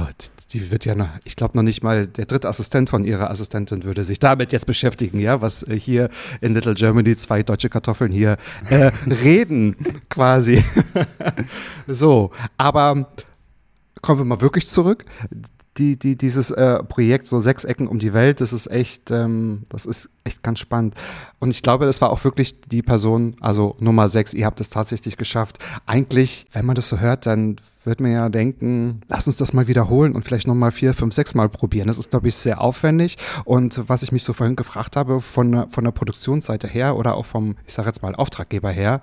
die 0.52 0.70
wird 0.70 0.84
ja 0.84 0.94
noch, 0.94 1.08
ich 1.24 1.36
glaube 1.36 1.56
noch 1.56 1.62
nicht 1.62 1.82
mal, 1.82 2.06
der 2.06 2.26
dritte 2.26 2.48
Assistent 2.48 2.90
von 2.90 3.04
ihrer 3.04 3.30
Assistentin 3.30 3.84
würde 3.84 4.04
sich 4.04 4.18
damit 4.18 4.52
jetzt 4.52 4.66
beschäftigen, 4.66 5.20
ja, 5.20 5.42
was 5.42 5.62
äh, 5.64 5.78
hier 5.78 6.08
in 6.40 6.54
Little 6.54 6.74
Germany 6.74 7.16
zwei 7.16 7.42
deutsche 7.42 7.68
Kartoffeln 7.68 8.12
hier 8.12 8.38
äh, 8.70 8.90
reden, 9.06 9.76
quasi. 10.08 10.64
so, 11.86 12.30
aber 12.56 13.08
kommen 14.00 14.20
wir 14.20 14.24
mal 14.24 14.40
wirklich 14.40 14.66
zurück 14.66 15.04
die, 15.78 15.96
die, 15.96 16.16
dieses 16.16 16.50
äh, 16.50 16.82
Projekt, 16.82 17.26
so 17.26 17.40
sechs 17.40 17.64
Ecken 17.64 17.86
um 17.86 17.98
die 17.98 18.12
Welt, 18.12 18.40
das 18.40 18.52
ist 18.52 18.70
echt, 18.70 19.10
ähm, 19.10 19.62
das 19.68 19.86
ist 19.86 20.08
echt 20.24 20.42
ganz 20.42 20.58
spannend. 20.58 20.94
Und 21.38 21.50
ich 21.50 21.62
glaube, 21.62 21.86
das 21.86 22.00
war 22.00 22.10
auch 22.10 22.24
wirklich 22.24 22.60
die 22.60 22.82
Person, 22.82 23.36
also 23.40 23.76
Nummer 23.78 24.08
sechs, 24.08 24.34
ihr 24.34 24.46
habt 24.46 24.60
es 24.60 24.70
tatsächlich 24.70 25.16
geschafft. 25.16 25.58
Eigentlich, 25.86 26.46
wenn 26.52 26.66
man 26.66 26.74
das 26.74 26.88
so 26.88 26.98
hört, 26.98 27.26
dann 27.26 27.56
wird 27.84 28.00
man 28.00 28.12
ja 28.12 28.28
denken, 28.28 29.00
lass 29.08 29.26
uns 29.26 29.36
das 29.36 29.52
mal 29.52 29.68
wiederholen 29.68 30.14
und 30.14 30.22
vielleicht 30.22 30.46
nochmal 30.46 30.72
vier, 30.72 30.92
fünf, 30.92 31.14
sechs 31.14 31.34
Mal 31.34 31.48
probieren. 31.48 31.88
Das 31.88 31.98
ist, 31.98 32.10
glaube 32.10 32.28
ich, 32.28 32.34
sehr 32.34 32.60
aufwendig. 32.60 33.16
Und 33.44 33.88
was 33.88 34.02
ich 34.02 34.12
mich 34.12 34.24
so 34.24 34.32
vorhin 34.32 34.56
gefragt 34.56 34.96
habe, 34.96 35.20
von, 35.20 35.70
von 35.70 35.84
der 35.84 35.92
Produktionsseite 35.92 36.68
her 36.68 36.96
oder 36.96 37.14
auch 37.14 37.26
vom, 37.26 37.56
ich 37.66 37.72
sage 37.72 37.88
jetzt 37.88 38.02
mal, 38.02 38.14
Auftraggeber 38.14 38.70
her, 38.70 39.00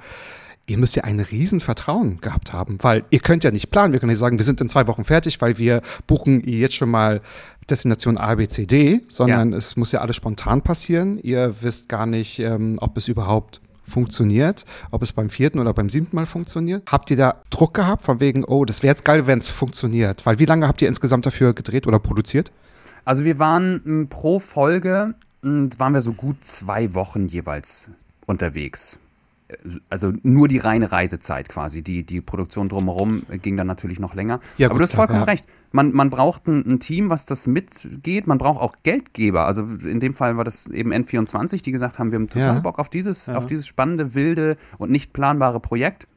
ihr 0.68 0.78
müsst 0.78 0.96
ja 0.96 1.04
ein 1.06 1.20
Riesenvertrauen 1.20 2.20
gehabt 2.20 2.54
haben, 2.54 2.78
weil 2.82 3.06
ihr 3.10 3.20
könnt 3.20 3.44
ja 3.44 3.52
nicht 3.52 3.72
planen. 3.72 3.94
Wir 3.94 4.00
können 4.00 4.12
nicht 4.12 4.20
sagen, 4.20 4.38
wir 4.38 4.46
sind 4.46 4.62
in 4.62 4.70
zwei 4.70 4.86
Wochen 4.88 5.06
fertig, 5.06 5.42
weil 5.42 5.58
wir 5.58 5.82
buchen 6.06 6.44
jetzt 6.46 6.76
schon 6.76 6.90
mal 6.90 7.22
Destination 7.70 8.18
A, 8.18 8.36
B, 8.36 8.48
C, 8.48 8.66
D, 8.66 9.02
sondern 9.08 9.52
ja. 9.52 9.58
es 9.58 9.78
muss 9.78 9.92
ja 9.94 10.02
alles 10.02 10.18
spontan 10.18 10.62
passieren. 10.62 11.18
Ihr 11.20 11.56
wisst 11.62 11.90
gar 11.90 12.06
nicht, 12.06 12.40
ähm, 12.40 12.78
ob 12.80 12.98
es 12.98 13.08
überhaupt 13.08 13.62
funktioniert, 13.84 14.66
ob 14.92 15.02
es 15.02 15.14
beim 15.14 15.30
vierten 15.30 15.60
oder 15.60 15.74
beim 15.74 15.90
siebten 15.90 16.16
Mal 16.18 16.26
funktioniert. 16.26 16.84
Habt 16.92 17.10
ihr 17.12 17.18
da 17.18 17.42
Druck 17.50 17.74
gehabt 17.74 18.04
von 18.04 18.20
wegen, 18.20 18.44
oh, 18.44 18.66
das 18.66 18.84
wäre 18.84 18.92
jetzt 18.92 19.06
geil, 19.06 19.26
wenn 19.28 19.40
es 19.40 19.48
funktioniert? 19.48 20.26
Weil 20.26 20.40
wie 20.40 20.46
lange 20.46 20.68
habt 20.68 20.82
ihr 20.82 20.90
insgesamt 20.90 21.26
dafür 21.26 21.54
gedreht 21.54 21.88
oder 21.88 22.00
produziert? 22.00 22.52
Also 23.06 23.24
wir 23.24 23.40
waren 23.40 23.82
m, 23.86 24.08
pro 24.10 24.40
Folge, 24.40 25.16
m, 25.42 25.70
waren 25.78 25.94
wir 25.94 26.02
so 26.02 26.12
gut 26.12 26.44
zwei 26.44 26.94
Wochen 26.94 27.28
jeweils 27.28 27.90
unterwegs 28.26 29.00
also 29.90 30.12
nur 30.24 30.48
die 30.48 30.58
reine 30.58 30.92
Reisezeit 30.92 31.50
quasi. 31.50 31.82
Die, 31.82 32.04
die 32.04 32.22
Produktion 32.22 32.70
drumherum 32.70 33.24
ging 33.42 33.56
dann 33.56 33.68
natürlich 33.68 34.00
noch 34.00 34.14
länger. 34.14 34.40
Ja, 34.58 34.68
Aber 34.68 34.76
gut, 34.76 34.80
du 34.80 34.84
hast 34.84 34.96
vollkommen 34.96 35.20
ja. 35.20 35.26
recht. 35.26 35.48
Man, 35.72 35.94
man 35.94 36.10
braucht 36.10 36.48
ein, 36.48 36.66
ein, 36.66 36.80
Team, 36.80 37.10
was 37.10 37.26
das 37.26 37.48
mitgeht. 37.48 38.28
Man 38.28 38.38
braucht 38.38 38.62
auch 38.62 38.76
Geldgeber. 38.84 39.46
Also 39.46 39.64
in 39.64 40.00
dem 40.00 40.14
Fall 40.14 40.38
war 40.38 40.44
das 40.44 40.68
eben 40.68 40.94
N24, 40.94 41.64
die 41.64 41.72
gesagt 41.72 42.00
haben, 42.00 42.12
wir 42.12 42.20
haben 42.20 42.30
total 42.30 42.56
ja. 42.56 42.60
Bock 42.60 42.80
auf 42.80 42.90
dieses, 42.90 43.30
auf 43.30 43.46
dieses 43.46 43.68
spannende, 43.68 44.14
wilde 44.16 44.58
und 44.78 44.92
nicht 44.92 45.14
planbare 45.14 45.60
Projekt. 45.60 46.08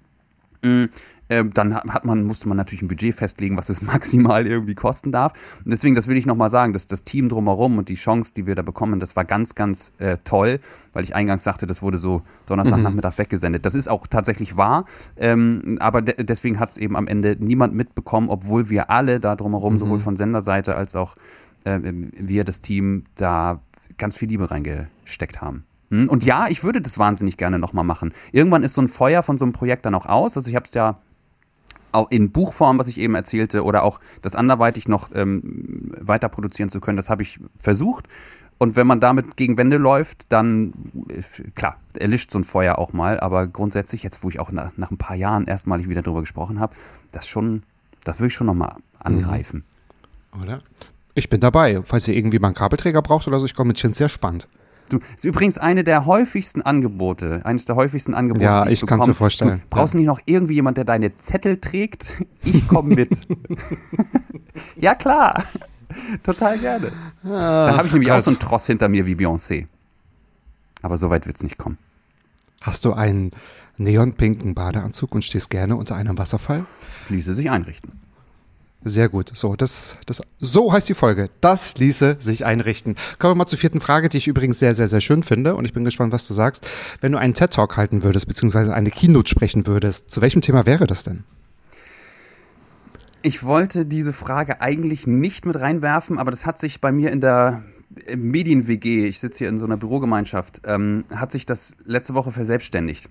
Ähm, 1.30 1.54
dann 1.54 1.74
hat 1.74 2.04
man, 2.04 2.24
musste 2.24 2.48
man 2.48 2.56
natürlich 2.56 2.82
ein 2.82 2.88
Budget 2.88 3.14
festlegen, 3.14 3.56
was 3.56 3.68
es 3.68 3.80
maximal 3.86 4.46
irgendwie 4.46 4.74
kosten 4.74 5.12
darf. 5.12 5.32
Und 5.64 5.70
deswegen, 5.70 5.94
das 5.94 6.08
will 6.08 6.16
ich 6.16 6.26
nochmal 6.26 6.50
sagen, 6.50 6.72
dass 6.72 6.88
das 6.88 7.04
Team 7.04 7.28
drumherum 7.28 7.78
und 7.78 7.88
die 7.88 7.94
Chance, 7.94 8.34
die 8.34 8.46
wir 8.46 8.56
da 8.56 8.62
bekommen, 8.62 8.98
das 8.98 9.14
war 9.14 9.24
ganz, 9.24 9.54
ganz 9.54 9.92
äh, 9.98 10.18
toll, 10.24 10.58
weil 10.92 11.04
ich 11.04 11.14
eingangs 11.14 11.44
sagte, 11.44 11.66
das 11.68 11.82
wurde 11.82 11.98
so 11.98 12.22
Donnerstagnachmittag 12.46 13.12
mhm. 13.12 13.18
weggesendet. 13.18 13.64
Das 13.64 13.76
ist 13.76 13.88
auch 13.88 14.08
tatsächlich 14.08 14.56
wahr, 14.56 14.84
ähm, 15.16 15.78
aber 15.80 16.02
de 16.02 16.24
deswegen 16.24 16.58
hat 16.58 16.70
es 16.70 16.76
eben 16.76 16.96
am 16.96 17.06
Ende 17.06 17.36
niemand 17.38 17.74
mitbekommen, 17.74 18.28
obwohl 18.28 18.68
wir 18.68 18.90
alle 18.90 19.20
da 19.20 19.36
drumherum, 19.36 19.74
mhm. 19.74 19.78
sowohl 19.78 19.98
von 20.00 20.16
Senderseite 20.16 20.74
als 20.74 20.96
auch 20.96 21.14
äh, 21.64 21.78
wir, 21.82 22.42
das 22.42 22.60
Team, 22.60 23.04
da 23.14 23.60
ganz 23.98 24.16
viel 24.16 24.28
Liebe 24.28 24.50
reingesteckt 24.50 25.40
haben. 25.40 25.64
Hm? 25.90 26.08
Und 26.08 26.24
ja, 26.24 26.48
ich 26.48 26.64
würde 26.64 26.80
das 26.80 26.98
wahnsinnig 26.98 27.36
gerne 27.36 27.58
nochmal 27.58 27.84
machen. 27.84 28.12
Irgendwann 28.32 28.62
ist 28.62 28.74
so 28.74 28.82
ein 28.82 28.88
Feuer 28.88 29.22
von 29.22 29.38
so 29.38 29.44
einem 29.44 29.52
Projekt 29.52 29.84
dann 29.84 29.94
auch 29.94 30.06
aus. 30.06 30.36
Also 30.36 30.48
ich 30.48 30.56
habe 30.56 30.66
es 30.66 30.74
ja 30.74 30.98
auch 31.92 32.10
in 32.10 32.30
Buchform, 32.30 32.78
was 32.78 32.88
ich 32.88 32.98
eben 32.98 33.14
erzählte, 33.14 33.64
oder 33.64 33.82
auch 33.82 34.00
das 34.22 34.34
anderweitig 34.34 34.88
noch 34.88 35.10
ähm, 35.14 35.92
weiter 36.00 36.28
produzieren 36.28 36.70
zu 36.70 36.80
können, 36.80 36.96
das 36.96 37.10
habe 37.10 37.22
ich 37.22 37.40
versucht. 37.56 38.06
Und 38.58 38.76
wenn 38.76 38.86
man 38.86 39.00
damit 39.00 39.36
gegen 39.38 39.56
Wände 39.56 39.78
läuft, 39.78 40.26
dann, 40.30 40.74
äh, 41.08 41.22
klar, 41.54 41.78
erlischt 41.94 42.30
so 42.30 42.38
ein 42.38 42.44
Feuer 42.44 42.78
auch 42.78 42.92
mal. 42.92 43.18
Aber 43.18 43.46
grundsätzlich, 43.46 44.02
jetzt 44.02 44.22
wo 44.22 44.28
ich 44.28 44.38
auch 44.38 44.52
nach, 44.52 44.72
nach 44.76 44.90
ein 44.90 44.98
paar 44.98 45.16
Jahren 45.16 45.46
erstmalig 45.46 45.88
wieder 45.88 46.02
drüber 46.02 46.20
gesprochen 46.20 46.60
habe, 46.60 46.74
das 47.10 47.26
schon, 47.26 47.62
das 48.04 48.18
würde 48.18 48.28
ich 48.28 48.34
schon 48.34 48.46
nochmal 48.46 48.76
angreifen. 48.98 49.64
Oder? 50.42 50.60
Ich 51.14 51.30
bin 51.30 51.40
dabei. 51.40 51.80
Falls 51.84 52.06
ihr 52.06 52.14
irgendwie 52.14 52.38
mal 52.38 52.48
einen 52.48 52.54
Kabelträger 52.54 53.00
braucht 53.00 53.26
oder 53.26 53.40
so, 53.40 53.46
ich 53.46 53.54
komme 53.54 53.68
mit 53.68 53.78
Chin 53.78 53.94
sehr 53.94 54.10
spannend. 54.10 54.46
Du, 54.90 54.98
ist 55.16 55.24
übrigens 55.24 55.56
eine 55.56 55.84
der 55.84 56.04
häufigsten 56.06 56.60
Angebote, 56.62 57.40
eines 57.44 57.64
der 57.64 57.76
häufigsten 57.76 58.14
Angebote, 58.14 58.44
Ja, 58.44 58.64
die 58.64 58.72
ich 58.74 58.80
kann's 58.80 58.90
bekomme. 58.90 59.06
mir 59.12 59.14
vorstellen. 59.14 59.60
Du 59.60 59.66
brauchst 59.70 59.94
nicht 59.94 60.06
noch 60.06 60.20
irgendwie 60.26 60.54
jemand, 60.54 60.76
der 60.76 60.84
deine 60.84 61.16
Zettel 61.16 61.58
trägt? 61.58 62.22
Ich 62.44 62.66
komme 62.68 62.94
mit. 62.94 63.26
ja, 64.76 64.94
klar. 64.94 65.44
Total 66.22 66.58
gerne. 66.58 66.92
Dann 67.22 67.76
habe 67.76 67.86
ich 67.86 67.92
nämlich 67.92 68.10
auch 68.12 68.16
Gott. 68.16 68.24
so 68.24 68.30
einen 68.30 68.38
Tross 68.38 68.66
hinter 68.66 68.88
mir 68.88 69.06
wie 69.06 69.14
Beyoncé. 69.14 69.66
Aber 70.82 70.96
so 70.96 71.10
weit 71.10 71.26
wird's 71.26 71.42
nicht 71.42 71.58
kommen. 71.58 71.78
Hast 72.60 72.84
du 72.84 72.92
einen 72.92 73.30
neonpinken 73.78 74.54
Badeanzug 74.54 75.14
und 75.14 75.24
stehst 75.24 75.50
gerne 75.50 75.76
unter 75.76 75.96
einem 75.96 76.18
Wasserfall? 76.18 76.64
Es 77.02 77.10
ließe 77.10 77.34
sich 77.34 77.50
einrichten. 77.50 77.92
Sehr 78.82 79.10
gut. 79.10 79.30
So, 79.34 79.56
das, 79.56 79.98
das, 80.06 80.22
so 80.38 80.72
heißt 80.72 80.88
die 80.88 80.94
Folge. 80.94 81.28
Das 81.42 81.76
ließe 81.76 82.16
sich 82.18 82.46
einrichten. 82.46 82.96
Kommen 83.18 83.32
wir 83.32 83.36
mal 83.36 83.46
zur 83.46 83.58
vierten 83.58 83.80
Frage, 83.80 84.08
die 84.08 84.16
ich 84.16 84.26
übrigens 84.26 84.58
sehr, 84.58 84.72
sehr, 84.72 84.88
sehr 84.88 85.02
schön 85.02 85.22
finde. 85.22 85.54
Und 85.54 85.66
ich 85.66 85.74
bin 85.74 85.84
gespannt, 85.84 86.12
was 86.12 86.26
du 86.26 86.32
sagst. 86.32 86.66
Wenn 87.02 87.12
du 87.12 87.18
einen 87.18 87.34
TED-Talk 87.34 87.76
halten 87.76 88.02
würdest, 88.02 88.26
beziehungsweise 88.26 88.74
eine 88.74 88.90
Keynote 88.90 89.28
sprechen 89.28 89.66
würdest, 89.66 90.10
zu 90.10 90.22
welchem 90.22 90.40
Thema 90.40 90.64
wäre 90.64 90.86
das 90.86 91.04
denn? 91.04 91.24
Ich 93.22 93.44
wollte 93.44 93.84
diese 93.84 94.14
Frage 94.14 94.62
eigentlich 94.62 95.06
nicht 95.06 95.44
mit 95.44 95.60
reinwerfen, 95.60 96.18
aber 96.18 96.30
das 96.30 96.46
hat 96.46 96.58
sich 96.58 96.80
bei 96.80 96.90
mir 96.90 97.10
in 97.10 97.20
der 97.20 97.62
Medien-WG, 98.16 99.06
ich 99.06 99.20
sitze 99.20 99.40
hier 99.40 99.48
in 99.50 99.58
so 99.58 99.66
einer 99.66 99.76
Bürogemeinschaft, 99.76 100.62
ähm, 100.64 101.04
hat 101.14 101.32
sich 101.32 101.44
das 101.44 101.76
letzte 101.84 102.14
Woche 102.14 102.30
verselbstständigt. 102.30 103.10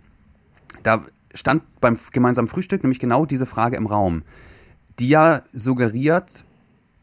Da 0.81 1.03
stand 1.35 1.61
beim 1.79 1.95
gemeinsamen 2.11 2.47
Frühstück 2.47 2.81
nämlich 2.81 2.99
genau 2.99 3.25
diese 3.25 3.45
Frage 3.45 3.77
im 3.77 3.85
Raum, 3.85 4.23
die 4.99 5.09
ja 5.09 5.41
suggeriert, 5.53 6.43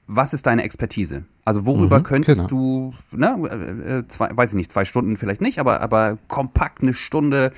was 0.06 0.32
ist 0.34 0.46
deine 0.46 0.62
Expertise? 0.62 1.24
Also 1.44 1.66
worüber 1.66 1.98
Mhm, 1.98 2.04
könntest 2.04 2.48
genau. 2.48 2.92
du, 3.10 3.16
ne, 3.16 3.48
äh, 3.48 3.98
äh, 3.98 4.08
zwei, 4.08 4.28
weiß 4.36 4.50
ich 4.50 4.56
nicht, 4.56 4.72
zwei 4.72 4.84
Stunden 4.84 5.16
vielleicht 5.16 5.40
nicht, 5.40 5.58
aber, 5.58 5.80
aber 5.80 6.18
kompakt 6.28 6.82
eine 6.82 6.94
Stunde 6.94 7.52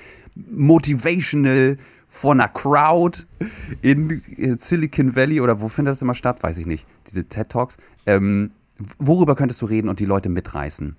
motivational 0.51 1.79
vor 2.07 2.33
einer 2.33 2.49
Crowd 2.49 3.25
in 3.83 4.23
äh, 4.37 4.57
Silicon 4.59 5.15
Valley 5.17 5.41
oder 5.41 5.61
wo 5.61 5.69
findet 5.69 5.93
das 5.93 6.03
immer 6.03 6.15
statt, 6.15 6.43
weiß 6.43 6.59
ich 6.59 6.67
nicht, 6.67 6.87
diese 7.07 7.25
TED 7.25 7.51
Talks. 7.51 7.77
Ähm, 8.07 8.51
worüber 8.99 9.35
könntest 9.35 9.61
du 9.63 9.67
reden 9.67 9.89
und 9.89 10.01
die 10.01 10.07
Leute 10.07 10.29
mitreißen? 10.29 10.97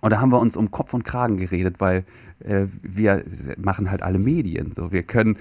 Und 0.00 0.10
da 0.10 0.20
haben 0.20 0.32
wir 0.32 0.40
uns 0.40 0.56
um 0.56 0.70
Kopf 0.70 0.92
und 0.92 1.04
Kragen 1.04 1.36
geredet, 1.36 1.76
weil 1.78 2.04
äh, 2.40 2.66
wir 2.82 3.24
machen 3.58 3.90
halt 3.90 4.02
alle 4.02 4.18
Medien. 4.18 4.72
So, 4.74 4.92
wir 4.92 5.02
können 5.02 5.36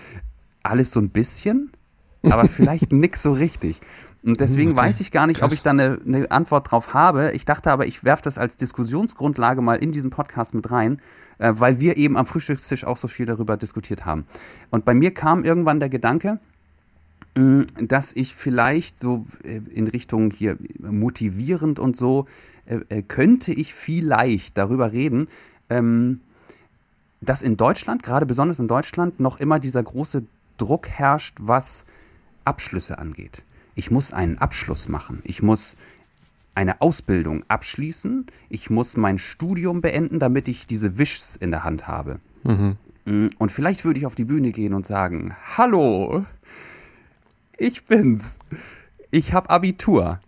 alles 0.61 0.91
so 0.91 0.99
ein 0.99 1.09
bisschen, 1.09 1.71
aber 2.23 2.47
vielleicht 2.47 2.91
nix 2.91 3.21
so 3.21 3.33
richtig. 3.33 3.81
Und 4.23 4.39
deswegen 4.39 4.71
Hm, 4.71 4.77
Okay, 4.77 4.87
weiß 4.87 5.01
ich 5.01 5.11
gar 5.11 5.27
nicht, 5.27 5.37
ob 5.43 5.49
krass. 5.49 5.53
ich 5.53 5.63
da 5.63 5.71
eine, 5.71 5.99
eine 6.05 6.31
Antwort 6.31 6.71
drauf 6.71 6.93
habe. 6.93 7.31
Ich 7.33 7.45
dachte 7.45 7.71
aber, 7.71 7.85
ich 7.85 8.03
werfe 8.03 8.23
das 8.23 8.37
als 8.37 8.55
Diskussionsgrundlage 8.57 9.61
mal 9.61 9.75
in 9.75 9.91
diesen 9.91 10.09
Podcast 10.11 10.53
mit 10.53 10.71
rein, 10.71 11.01
äh, 11.39 11.53
weil 11.55 11.79
wir 11.79 11.97
eben 11.97 12.15
am 12.15 12.25
Frühstückstisch 12.25 12.85
auch 12.85 12.97
so 12.97 13.07
viel 13.09 13.25
darüber 13.25 13.57
diskutiert 13.57 14.05
haben. 14.05 14.25
Und 14.69 14.85
bei 14.85 14.93
mir 14.93 15.13
kam 15.13 15.43
irgendwann 15.43 15.81
der 15.81 15.89
Gedanke, 15.89 16.39
mh, 17.35 17.65
dass 17.81 18.13
ich 18.13 18.33
vielleicht 18.33 18.97
so 18.97 19.25
äh, 19.43 19.59
in 19.73 19.87
Richtung 19.89 20.31
hier 20.31 20.57
motivierend 20.79 21.79
und 21.79 21.97
so, 21.97 22.25
äh, 22.65 22.79
äh, 22.87 23.01
könnte 23.01 23.51
ich 23.51 23.73
vielleicht 23.73 24.57
darüber 24.57 24.93
reden, 24.93 25.27
ähm, 25.69 26.21
dass 27.19 27.41
in 27.41 27.57
Deutschland, 27.57 28.03
gerade 28.03 28.25
besonders 28.25 28.59
in 28.59 28.69
Deutschland, 28.69 29.19
noch 29.19 29.39
immer 29.41 29.59
dieser 29.59 29.83
große 29.83 30.23
Druck 30.57 30.87
herrscht, 30.87 31.35
was 31.41 31.85
Abschlüsse 32.45 32.97
angeht. 32.99 33.43
Ich 33.75 33.91
muss 33.91 34.13
einen 34.13 34.37
Abschluss 34.37 34.87
machen. 34.87 35.21
Ich 35.23 35.41
muss 35.41 35.75
eine 36.55 36.81
Ausbildung 36.81 37.43
abschließen. 37.47 38.27
Ich 38.49 38.69
muss 38.69 38.97
mein 38.97 39.17
Studium 39.17 39.81
beenden, 39.81 40.19
damit 40.19 40.47
ich 40.47 40.67
diese 40.67 40.97
Wischs 40.97 41.35
in 41.35 41.51
der 41.51 41.63
Hand 41.63 41.87
habe. 41.87 42.19
Mm, 43.05 43.27
Und 43.37 43.51
vielleicht 43.51 43.85
würde 43.85 43.99
ich 43.99 44.05
auf 44.05 44.15
die 44.15 44.25
Bühne 44.25 44.51
gehen 44.51 44.73
und 44.73 44.85
sagen, 44.85 45.35
hallo, 45.57 46.25
ich 47.57 47.85
bin's. 47.85 48.37
Ich 49.11 49.33
habe 49.33 49.49
Abitur. 49.49 50.19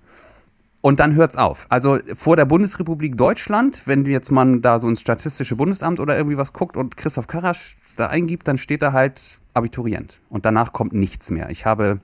Und 0.81 0.99
dann 0.99 1.15
hört's 1.15 1.35
auf. 1.35 1.65
Also 1.69 1.97
vor 2.13 2.35
der 2.35 2.45
Bundesrepublik 2.45 3.17
Deutschland, 3.17 3.87
wenn 3.87 4.05
jetzt 4.05 4.31
man 4.31 4.61
da 4.61 4.79
so 4.79 4.87
ins 4.87 5.01
Statistische 5.01 5.55
Bundesamt 5.55 5.99
oder 5.99 6.15
irgendwie 6.15 6.37
was 6.37 6.53
guckt 6.53 6.77
und 6.77 6.95
Christoph 6.95 7.25
Karasch 7.25 7.75
da 7.95 8.07
eingibt, 8.07 8.47
dann 8.47 8.59
steht 8.59 8.83
da 8.83 8.93
halt 8.93 9.39
Abiturient. 9.55 10.19
Und 10.29 10.45
danach 10.45 10.73
kommt 10.73 10.93
nichts 10.93 11.31
mehr. 11.31 11.49
Ich 11.49 11.65
habe 11.65 11.99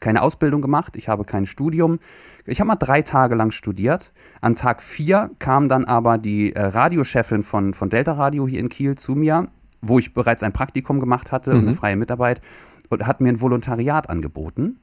keine 0.00 0.22
Ausbildung 0.22 0.62
gemacht, 0.62 0.96
ich 0.96 1.08
habe 1.08 1.24
kein 1.24 1.46
Studium. 1.46 1.98
Ich 2.46 2.60
habe 2.60 2.68
mal 2.68 2.76
drei 2.76 3.02
Tage 3.02 3.34
lang 3.34 3.50
studiert. 3.50 4.12
An 4.40 4.54
Tag 4.54 4.82
vier 4.82 5.30
kam 5.38 5.68
dann 5.68 5.84
aber 5.84 6.18
die 6.18 6.54
äh, 6.54 6.60
Radiochefin 6.60 7.42
von, 7.42 7.74
von 7.74 7.90
Delta 7.90 8.12
Radio 8.12 8.46
hier 8.46 8.60
in 8.60 8.68
Kiel 8.68 8.96
zu 8.96 9.14
mir, 9.14 9.48
wo 9.80 9.98
ich 9.98 10.14
bereits 10.14 10.42
ein 10.42 10.52
Praktikum 10.52 11.00
gemacht 11.00 11.32
hatte 11.32 11.52
und 11.52 11.66
eine 11.66 11.74
freie 11.74 11.96
Mitarbeit 11.96 12.40
und 12.88 13.06
hat 13.06 13.20
mir 13.20 13.28
ein 13.28 13.40
Volontariat 13.40 14.08
angeboten. 14.08 14.78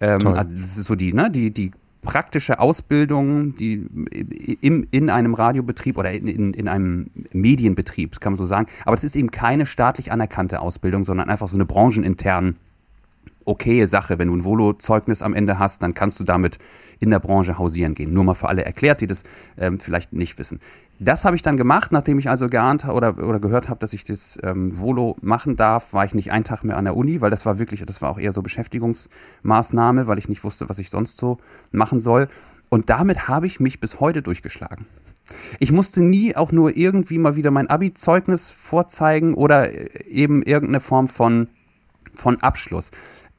Ähm, 0.00 0.26
also 0.26 0.82
so 0.82 0.94
die, 0.94 1.12
ne, 1.12 1.30
die, 1.30 1.52
die 1.52 1.72
praktische 2.02 2.60
Ausbildung, 2.60 3.54
die 3.54 3.86
im, 4.60 4.86
in 4.90 5.10
einem 5.10 5.34
Radiobetrieb 5.34 5.98
oder 5.98 6.12
in, 6.12 6.28
in, 6.28 6.54
in 6.54 6.68
einem 6.68 7.10
Medienbetrieb, 7.32 8.20
kann 8.20 8.32
man 8.32 8.38
so 8.38 8.46
sagen. 8.46 8.66
Aber 8.84 8.94
es 8.94 9.04
ist 9.04 9.16
eben 9.16 9.30
keine 9.30 9.66
staatlich 9.66 10.12
anerkannte 10.12 10.60
Ausbildung, 10.60 11.04
sondern 11.04 11.28
einfach 11.28 11.48
so 11.48 11.56
eine 11.56 11.66
branchenintern 11.66 12.56
okaye 13.44 13.86
Sache. 13.86 14.18
Wenn 14.18 14.28
du 14.28 14.36
ein 14.36 14.44
Volo-Zeugnis 14.44 15.22
am 15.22 15.34
Ende 15.34 15.58
hast, 15.58 15.82
dann 15.82 15.94
kannst 15.94 16.20
du 16.20 16.24
damit 16.24 16.58
in 16.98 17.10
der 17.10 17.18
Branche 17.18 17.58
hausieren 17.58 17.94
gehen. 17.94 18.12
Nur 18.12 18.24
mal 18.24 18.34
für 18.34 18.48
alle 18.48 18.64
erklärt, 18.64 19.00
die 19.00 19.06
das 19.06 19.22
ähm, 19.56 19.78
vielleicht 19.78 20.12
nicht 20.12 20.38
wissen. 20.38 20.60
Das 20.98 21.24
habe 21.24 21.34
ich 21.34 21.42
dann 21.42 21.56
gemacht, 21.56 21.92
nachdem 21.92 22.18
ich 22.18 22.28
also 22.28 22.48
geahnt 22.48 22.86
oder, 22.86 23.16
oder 23.18 23.40
gehört 23.40 23.70
habe, 23.70 23.80
dass 23.80 23.94
ich 23.94 24.04
das 24.04 24.38
ähm, 24.42 24.78
Volo 24.78 25.16
machen 25.22 25.56
darf, 25.56 25.94
war 25.94 26.04
ich 26.04 26.14
nicht 26.14 26.30
einen 26.30 26.44
Tag 26.44 26.62
mehr 26.62 26.76
an 26.76 26.84
der 26.84 26.96
Uni, 26.96 27.22
weil 27.22 27.30
das 27.30 27.46
war 27.46 27.58
wirklich, 27.58 27.82
das 27.86 28.02
war 28.02 28.10
auch 28.10 28.18
eher 28.18 28.34
so 28.34 28.42
Beschäftigungsmaßnahme, 28.42 30.06
weil 30.06 30.18
ich 30.18 30.28
nicht 30.28 30.44
wusste, 30.44 30.68
was 30.68 30.78
ich 30.78 30.90
sonst 30.90 31.16
so 31.16 31.38
machen 31.72 32.02
soll. 32.02 32.28
Und 32.68 32.90
damit 32.90 33.28
habe 33.28 33.46
ich 33.46 33.60
mich 33.60 33.80
bis 33.80 33.98
heute 33.98 34.22
durchgeschlagen. 34.22 34.86
Ich 35.58 35.72
musste 35.72 36.02
nie 36.02 36.36
auch 36.36 36.52
nur 36.52 36.76
irgendwie 36.76 37.18
mal 37.18 37.34
wieder 37.34 37.50
mein 37.50 37.68
Abi-Zeugnis 37.68 38.50
vorzeigen 38.50 39.34
oder 39.34 39.72
äh, 39.72 40.04
eben 40.04 40.42
irgendeine 40.42 40.80
Form 40.80 41.08
von 41.08 41.48
von 42.14 42.40
Abschluss. 42.42 42.90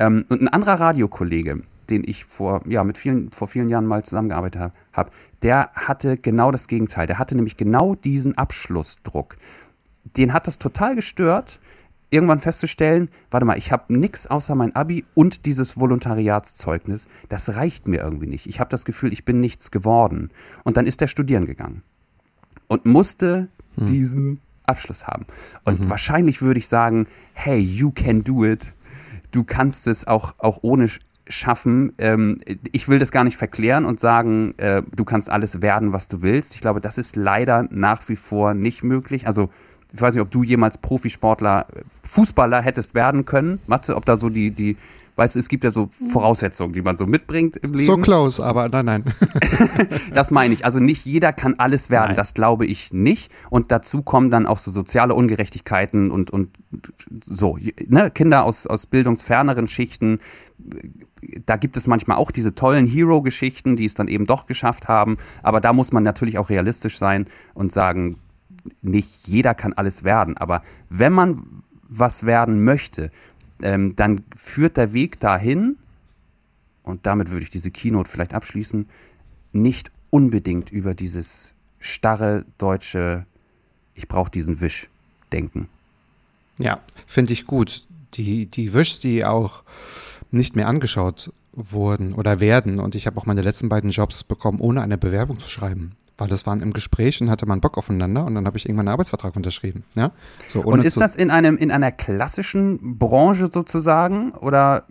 Ähm, 0.02 0.26
und 0.30 0.42
ein 0.42 0.48
anderer 0.48 0.80
Radiokollege, 0.80 1.62
den 1.92 2.04
ich 2.04 2.26
vor, 2.26 2.62
ja, 2.68 2.84
mit 2.84 2.98
vielen, 2.98 3.32
vor 3.32 3.48
vielen 3.48 3.70
Jahren 3.70 3.86
mal 3.86 4.04
zusammengearbeitet 4.04 4.60
habe, 4.60 4.74
hab, 4.94 5.12
der 5.44 5.70
hatte 5.76 6.18
genau 6.18 6.52
das 6.52 6.68
Gegenteil. 6.68 7.06
Der 7.06 7.20
hatte 7.20 7.36
nämlich 7.36 7.56
genau 7.56 7.94
diesen 7.94 8.36
Abschlussdruck. 8.36 9.38
Den 10.18 10.34
hat 10.34 10.48
das 10.48 10.58
total 10.58 10.96
gestört, 10.96 11.60
irgendwann 12.10 12.40
festzustellen, 12.40 13.10
warte 13.30 13.46
mal, 13.46 13.60
ich 13.60 13.72
habe 13.72 13.94
nichts 13.96 14.26
außer 14.26 14.56
mein 14.56 14.76
Abi 14.76 15.06
und 15.14 15.46
dieses 15.46 15.78
Volontariatszeugnis. 15.78 17.08
Das 17.30 17.56
reicht 17.56 17.88
mir 17.88 18.02
irgendwie 18.02 18.28
nicht. 18.28 18.48
Ich 18.48 18.60
habe 18.60 18.72
das 18.72 18.86
Gefühl, 18.86 19.14
ich 19.14 19.24
bin 19.24 19.40
nichts 19.40 19.70
geworden. 19.70 20.32
Und 20.64 20.78
dann 20.78 20.88
ist 20.88 21.00
er 21.02 21.08
studieren 21.08 21.46
gegangen 21.46 21.84
und 22.68 22.86
musste 22.86 23.50
diesen 23.78 24.42
Abschluss 24.66 25.06
haben. 25.08 25.26
Und 25.64 25.90
wahrscheinlich 25.90 26.42
würde 26.42 26.60
ich 26.60 26.68
sagen, 26.68 27.08
hey, 27.34 27.60
you 27.60 27.92
can 27.92 28.24
do 28.24 28.46
it. 28.46 28.74
Du 29.32 29.44
kannst 29.44 29.88
es 29.88 30.06
auch, 30.08 30.36
auch 30.38 30.60
ohne 30.62 30.86
sch- 30.88 31.00
schaffen. 31.28 31.94
Ähm, 31.98 32.40
ich 32.72 32.88
will 32.88 33.00
das 33.00 33.12
gar 33.12 33.24
nicht 33.24 33.38
verklären 33.38 33.86
und 33.86 34.00
sagen, 34.00 34.54
äh, 34.58 34.84
du 34.96 35.06
kannst 35.06 35.30
alles 35.30 35.62
werden, 35.62 35.94
was 35.94 36.08
du 36.08 36.22
willst. 36.22 36.56
Ich 36.56 36.62
glaube, 36.62 36.82
das 36.82 36.98
ist 36.98 37.16
leider 37.16 37.68
nach 37.72 38.08
wie 38.10 38.16
vor 38.16 38.54
nicht 38.54 38.84
möglich. 38.84 39.28
Also 39.28 39.50
ich 39.94 40.02
weiß 40.02 40.14
nicht, 40.14 40.22
ob 40.22 40.32
du 40.32 40.44
jemals 40.44 40.78
Profisportler, 40.78 41.66
äh, 41.74 41.82
Fußballer 42.04 42.62
hättest 42.62 42.94
werden 42.96 43.26
können. 43.26 43.60
Mathe, 43.68 43.96
ob 43.96 44.06
da 44.06 44.18
so 44.20 44.30
die, 44.30 44.52
die, 44.52 44.78
weißt 45.16 45.36
du, 45.36 45.40
es 45.40 45.50
gibt 45.50 45.64
ja 45.64 45.72
so 45.72 45.90
Voraussetzungen, 46.12 46.74
die 46.74 46.82
man 46.82 46.98
so 46.98 47.06
mitbringt 47.06 47.58
im 47.58 47.74
Leben. 47.74 47.86
So 47.86 47.98
close, 47.98 48.44
aber 48.44 48.70
nein, 48.70 48.86
nein. 48.86 49.04
Das 50.14 50.32
meine 50.32 50.54
ich. 50.54 50.66
Also 50.66 50.80
nicht 50.80 51.06
jeder 51.06 51.34
kann 51.34 51.56
alles 51.58 51.90
werden, 51.90 52.10
Nein. 52.10 52.16
das 52.16 52.34
glaube 52.34 52.66
ich 52.66 52.94
nicht. 52.94 53.32
Und 53.50 53.72
dazu 53.72 54.02
kommen 54.02 54.30
dann 54.30 54.46
auch 54.46 54.58
so 54.58 54.72
soziale 54.72 55.14
Ungerechtigkeiten 55.14 56.12
und, 56.12 56.32
und 56.32 56.50
so. 57.26 57.58
Ne? 57.88 58.12
Kinder 58.12 58.44
aus, 58.44 58.68
aus 58.68 58.86
bildungsferneren 58.86 59.68
Schichten, 59.68 60.20
da 61.46 61.56
gibt 61.58 61.78
es 61.78 61.88
manchmal 61.88 62.18
auch 62.18 62.32
diese 62.32 62.56
tollen 62.56 62.88
Hero-Geschichten, 62.88 63.76
die 63.76 63.86
es 63.86 63.94
dann 63.94 64.08
eben 64.08 64.26
doch 64.26 64.48
geschafft 64.48 64.88
haben. 64.88 65.18
Aber 65.44 65.62
da 65.62 65.74
muss 65.74 65.92
man 65.92 66.04
natürlich 66.04 66.38
auch 66.38 66.50
realistisch 66.50 66.98
sein 66.98 67.28
und 67.54 67.72
sagen, 67.72 68.18
nicht 68.82 69.28
jeder 69.28 69.54
kann 69.54 69.74
alles 69.74 70.04
werden. 70.04 70.38
Aber 70.38 70.62
wenn 70.90 71.14
man 71.14 71.64
was 71.88 72.26
werden 72.26 72.64
möchte, 72.64 73.10
ähm, 73.64 73.96
dann 73.96 74.24
führt 74.36 74.78
der 74.78 74.94
Weg 74.94 75.20
dahin, 75.20 75.78
und 76.84 77.06
damit 77.06 77.32
würde 77.32 77.44
ich 77.44 77.50
diese 77.50 77.72
Keynote 77.72 78.10
vielleicht 78.10 78.34
abschließen, 78.34 78.88
nicht 79.54 79.92
unbedingt 80.10 80.72
über 80.72 80.94
dieses 80.94 81.54
starre 81.80 82.46
deutsche, 82.58 83.26
ich 83.96 84.08
brauche 84.08 84.32
diesen 84.32 84.62
Wisch 84.62 84.90
denken. 85.32 85.68
Ja, 86.58 86.80
finde 87.08 87.34
ich 87.34 87.46
gut. 87.46 87.86
Die, 88.14 88.46
die 88.46 88.74
Wischs, 88.74 89.00
die 89.00 89.24
auch 89.26 89.64
nicht 90.32 90.56
mehr 90.56 90.68
angeschaut 90.68 91.32
wurden 91.54 92.14
oder 92.14 92.40
werden. 92.40 92.80
Und 92.80 92.96
ich 92.96 93.08
habe 93.08 93.18
auch 93.18 93.26
meine 93.26 93.42
letzten 93.42 93.70
beiden 93.70 93.90
Jobs 93.90 94.24
bekommen, 94.24 94.60
ohne 94.60 94.82
eine 94.82 94.98
Bewerbung 94.98 95.40
zu 95.40 95.50
schreiben. 95.50 95.92
Weil 96.22 96.28
das 96.28 96.46
waren 96.46 96.62
im 96.62 96.72
Gespräch 96.72 97.20
und 97.20 97.32
hatte 97.32 97.48
man 97.48 97.62
Bock 97.62 97.80
aufeinander 97.80 98.24
und 98.26 98.36
dann 98.36 98.46
habe 98.46 98.56
ich 98.56 98.68
irgendwann 98.68 98.88
einen 98.88 98.94
Arbeitsvertrag 98.94 99.36
unterschrieben. 99.36 99.86
Ja? 99.96 100.12
So, 100.50 100.62
und 100.62 100.86
ist 100.86 101.02
das 101.02 101.16
in 101.16 101.32
einem 101.32 101.58
in 101.58 101.72
einer 101.72 101.92
klassischen 101.92 103.00
Branche 103.00 103.50
sozusagen 103.52 104.32
oder 104.34 104.86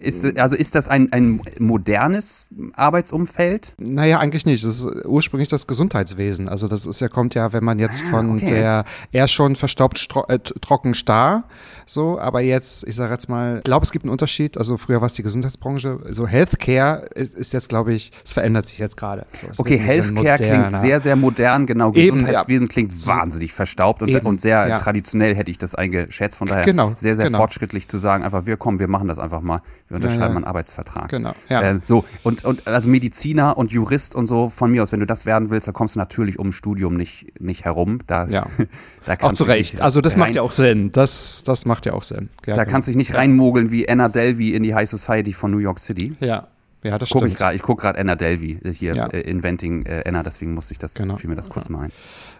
ist, 0.00 0.38
also 0.38 0.56
ist 0.56 0.74
das 0.74 0.88
ein, 0.88 1.12
ein 1.12 1.40
modernes 1.58 2.46
Arbeitsumfeld? 2.74 3.74
Naja, 3.78 4.18
eigentlich 4.18 4.46
nicht. 4.46 4.64
Das 4.64 4.80
ist 4.80 5.04
ursprünglich 5.04 5.48
das 5.48 5.66
Gesundheitswesen. 5.66 6.48
Also 6.48 6.68
das 6.68 6.86
ist 6.86 7.00
ja, 7.00 7.08
kommt 7.08 7.34
ja, 7.34 7.52
wenn 7.52 7.64
man 7.64 7.78
jetzt 7.78 8.02
ah, 8.06 8.10
von 8.10 8.36
okay. 8.36 8.46
der 8.46 8.84
eher 9.12 9.28
schon 9.28 9.56
verstaubt 9.56 10.08
äh, 10.28 10.38
trocken 10.38 10.94
starr, 10.94 11.44
so, 11.88 12.20
aber 12.20 12.42
jetzt, 12.42 12.86
ich 12.86 12.94
sage 12.94 13.14
jetzt 13.14 13.30
mal, 13.30 13.58
ich 13.58 13.64
glaube, 13.64 13.84
es 13.84 13.92
gibt 13.92 14.04
einen 14.04 14.12
Unterschied. 14.12 14.58
Also 14.58 14.76
früher 14.76 15.00
war 15.00 15.06
es 15.06 15.14
die 15.14 15.22
Gesundheitsbranche. 15.22 16.00
So 16.10 16.26
Healthcare 16.26 17.06
ist, 17.14 17.34
ist 17.34 17.54
jetzt, 17.54 17.70
glaube 17.70 17.94
ich, 17.94 18.12
es 18.22 18.34
verändert 18.34 18.66
sich 18.66 18.78
jetzt 18.78 18.98
gerade. 18.98 19.24
So, 19.52 19.62
okay, 19.62 19.78
Healthcare 19.78 20.36
klingt 20.36 20.70
sehr, 20.70 21.00
sehr 21.00 21.16
modern, 21.16 21.64
genau. 21.64 21.94
Eben, 21.94 22.18
Gesundheitswesen 22.18 22.66
ja. 22.66 22.72
klingt 22.72 23.06
wahnsinnig 23.06 23.54
verstaubt 23.54 24.02
und, 24.02 24.14
und 24.14 24.40
sehr 24.42 24.68
ja. 24.68 24.76
traditionell 24.76 25.34
hätte 25.34 25.50
ich 25.50 25.56
das 25.56 25.74
eingeschätzt. 25.74 26.36
Von 26.36 26.48
daher 26.48 26.66
genau, 26.66 26.92
sehr, 26.96 27.16
sehr 27.16 27.26
genau. 27.26 27.38
fortschrittlich 27.38 27.88
zu 27.88 27.96
sagen, 27.96 28.22
einfach, 28.22 28.44
wir 28.44 28.58
kommen, 28.58 28.80
wir 28.80 28.88
machen 28.88 29.08
das 29.08 29.18
einfach 29.18 29.40
mal. 29.40 29.60
Wir 29.88 29.96
unterschreiben 29.96 30.20
ja, 30.20 30.28
ja. 30.28 30.36
einen 30.36 30.44
Arbeitsvertrag. 30.44 31.08
Genau. 31.08 31.32
Ja. 31.48 31.62
Äh, 31.62 31.80
so, 31.82 32.04
und, 32.22 32.44
und 32.44 32.66
also 32.66 32.88
Mediziner 32.88 33.56
und 33.56 33.72
Jurist 33.72 34.14
und 34.14 34.26
so, 34.26 34.50
von 34.50 34.70
mir 34.70 34.82
aus, 34.82 34.92
wenn 34.92 35.00
du 35.00 35.06
das 35.06 35.24
werden 35.24 35.50
willst, 35.50 35.66
da 35.66 35.72
kommst 35.72 35.94
du 35.94 35.98
natürlich 35.98 36.38
um 36.38 36.52
Studium 36.52 36.96
nicht, 36.96 37.40
nicht 37.40 37.64
herum. 37.64 38.00
Da, 38.06 38.26
ja. 38.26 38.46
da 39.06 39.16
auch 39.20 39.32
zu 39.32 39.44
Recht. 39.44 39.80
Also 39.80 40.00
das 40.00 40.16
macht 40.16 40.34
ja 40.34 40.42
auch 40.42 40.52
Sinn. 40.52 40.92
Das, 40.92 41.42
das 41.44 41.64
macht 41.64 41.86
ja 41.86 41.94
auch 41.94 42.02
Sinn. 42.02 42.28
Da 42.44 42.52
genau. 42.52 42.70
kannst 42.70 42.88
du 42.88 42.90
dich 42.90 42.96
nicht 42.96 43.14
reinmogeln 43.14 43.70
wie 43.70 43.88
Anna 43.88 44.08
Delvey 44.08 44.54
in 44.54 44.62
die 44.62 44.74
High 44.74 44.88
Society 44.88 45.32
von 45.32 45.50
New 45.50 45.58
York 45.58 45.78
City. 45.78 46.14
Ja. 46.20 46.48
Ja, 46.84 46.96
das 46.96 47.10
guck 47.10 47.22
stimmt. 47.22 47.40
Ich, 47.40 47.56
ich 47.56 47.62
gucke 47.62 47.82
gerade 47.82 47.98
Anna 47.98 48.14
Delvey 48.14 48.60
äh, 48.62 48.72
hier, 48.72 48.94
ja. 48.94 49.06
äh, 49.06 49.20
Inventing 49.22 49.84
äh, 49.84 50.04
Anna, 50.06 50.22
deswegen 50.22 50.54
musste 50.54 50.72
ich 50.72 50.78
das, 50.78 50.94
genau. 50.94 51.16
fiel 51.16 51.28
mir 51.28 51.36
das 51.36 51.48
kurz 51.48 51.68
mal 51.68 51.84
ein. 51.84 51.92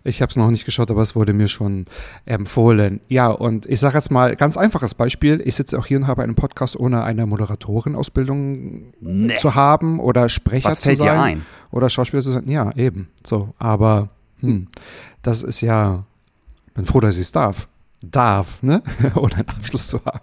Ich 0.04 0.22
habe 0.22 0.30
es 0.30 0.36
noch 0.36 0.50
nicht 0.50 0.64
geschaut, 0.64 0.90
aber 0.90 1.02
es 1.02 1.16
wurde 1.16 1.32
mir 1.32 1.48
schon 1.48 1.86
empfohlen. 2.24 3.00
Ja, 3.08 3.28
und 3.28 3.66
ich 3.66 3.80
sage 3.80 3.96
jetzt 3.96 4.10
mal, 4.12 4.36
ganz 4.36 4.56
einfaches 4.56 4.94
Beispiel. 4.94 5.42
Ich 5.44 5.56
sitze 5.56 5.78
auch 5.78 5.86
hier 5.86 5.98
und 5.98 6.06
habe 6.06 6.22
einen 6.22 6.36
Podcast, 6.36 6.76
ohne 6.76 7.02
eine 7.02 7.26
Moderatorenausbildung 7.26 8.92
nee. 9.00 9.36
zu 9.38 9.56
haben 9.56 9.98
oder 9.98 10.28
Sprecher 10.28 10.70
Was 10.70 10.80
zu 10.80 10.94
sein. 10.94 11.06
Dir 11.06 11.20
ein? 11.20 11.46
Oder 11.72 11.90
Schauspieler 11.90 12.22
zu 12.22 12.30
sein. 12.30 12.48
Ja, 12.48 12.72
eben. 12.76 13.08
So, 13.24 13.54
aber 13.58 14.10
hm, 14.40 14.68
das 15.22 15.42
ist 15.42 15.60
ja, 15.62 16.04
bin 16.74 16.84
froh, 16.84 17.00
dass 17.00 17.16
ich 17.16 17.22
es 17.22 17.32
darf. 17.32 17.66
Darf, 18.02 18.62
ne? 18.62 18.82
oder 19.16 19.38
einen 19.38 19.48
Abschluss 19.48 19.88
zu 19.88 20.04
haben. 20.04 20.20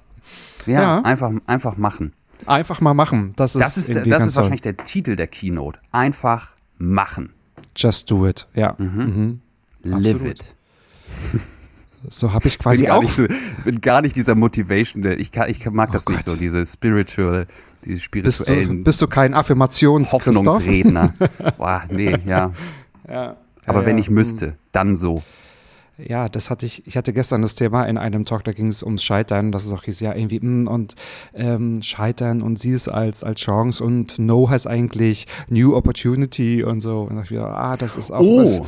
Ja, 0.66 0.82
ja, 0.82 1.02
Einfach, 1.02 1.32
einfach 1.46 1.78
machen. 1.78 2.14
Einfach 2.46 2.82
mal 2.82 2.94
machen. 2.94 3.34
Das 3.36 3.56
ist, 3.56 3.62
das 3.62 3.78
ist, 3.78 3.96
das 3.96 4.26
ist 4.26 4.36
wahrscheinlich 4.36 4.62
der 4.62 4.78
Titel 4.78 5.16
der 5.16 5.28
Keynote. 5.28 5.80
Einfach 5.92 6.52
machen. 6.78 7.34
Just 7.76 8.10
do 8.10 8.28
it, 8.28 8.48
ja. 8.54 8.76
Mhm. 8.78 9.42
Mhm. 9.84 10.00
Live 10.02 10.24
it. 10.24 10.56
So 12.10 12.34
habe 12.34 12.48
ich 12.48 12.60
quasi 12.60 12.84
bin 12.84 12.92
auch. 12.92 13.10
So, 13.10 13.26
bin 13.64 13.82
gar 13.82 14.02
nicht 14.02 14.16
dieser 14.16 14.36
Motivational. 14.36 15.20
Ich, 15.20 15.32
kann, 15.32 15.50
ich 15.50 15.68
mag 15.70 15.90
oh 15.90 15.94
das 15.94 16.06
Gott. 16.06 16.18
nicht 16.18 16.26
so, 16.26 16.36
diese 16.36 16.66
spiritual, 16.66 17.48
diese 17.84 18.02
spirituellen. 18.02 18.68
Bist 18.68 18.72
du, 18.72 18.84
bist 18.84 19.02
du 19.02 19.08
kein 19.08 19.34
Affirmations 19.34 20.12
Hoffnungsredner? 20.12 21.14
Boah, 21.58 21.84
nee, 21.90 22.16
ja. 22.26 22.52
ja 23.08 23.38
Aber 23.66 23.82
ja, 23.82 23.86
wenn 23.86 23.98
ich 23.98 24.10
müsste, 24.10 24.56
dann 24.72 24.96
so. 24.96 25.24
Ja, 25.98 26.28
das 26.28 26.50
hatte 26.50 26.66
ich, 26.66 26.86
ich 26.86 26.98
hatte 26.98 27.14
gestern 27.14 27.42
das 27.42 27.56
Thema 27.56 27.84
in 27.86 27.98
einem 27.98 28.26
Talk, 28.26 28.44
da 28.44 28.52
ging 28.52 28.68
es 28.68 28.84
ums 28.84 29.02
Scheitern, 29.02 29.54
dass 29.54 29.66
es 29.66 29.72
auch 29.72 29.84
hieß, 29.84 30.02
ja, 30.02 30.14
irgendwie, 30.14 30.40
mh, 30.40 30.42
hm, 30.42 30.68
und 30.68 30.96
ähm, 31.34 31.82
Scheitern 31.82 32.42
und 32.42 32.60
sie 32.60 32.74
es 32.74 32.90
als, 32.90 33.24
als 33.24 33.40
Chance 33.40 33.84
und 33.84 34.20
No 34.20 34.50
heißt 34.50 34.68
eigentlich 34.68 35.26
New 35.48 35.74
Opportunity 35.76 36.64
und 36.64 36.82
so. 36.82 37.02
Und 37.10 37.22
ich 37.24 37.32
wieder, 37.32 37.56
ah, 37.56 37.78
das 37.78 37.96
ist 37.96 38.12
auch 38.12 38.20
oh. 38.20 38.44
was. 38.44 38.62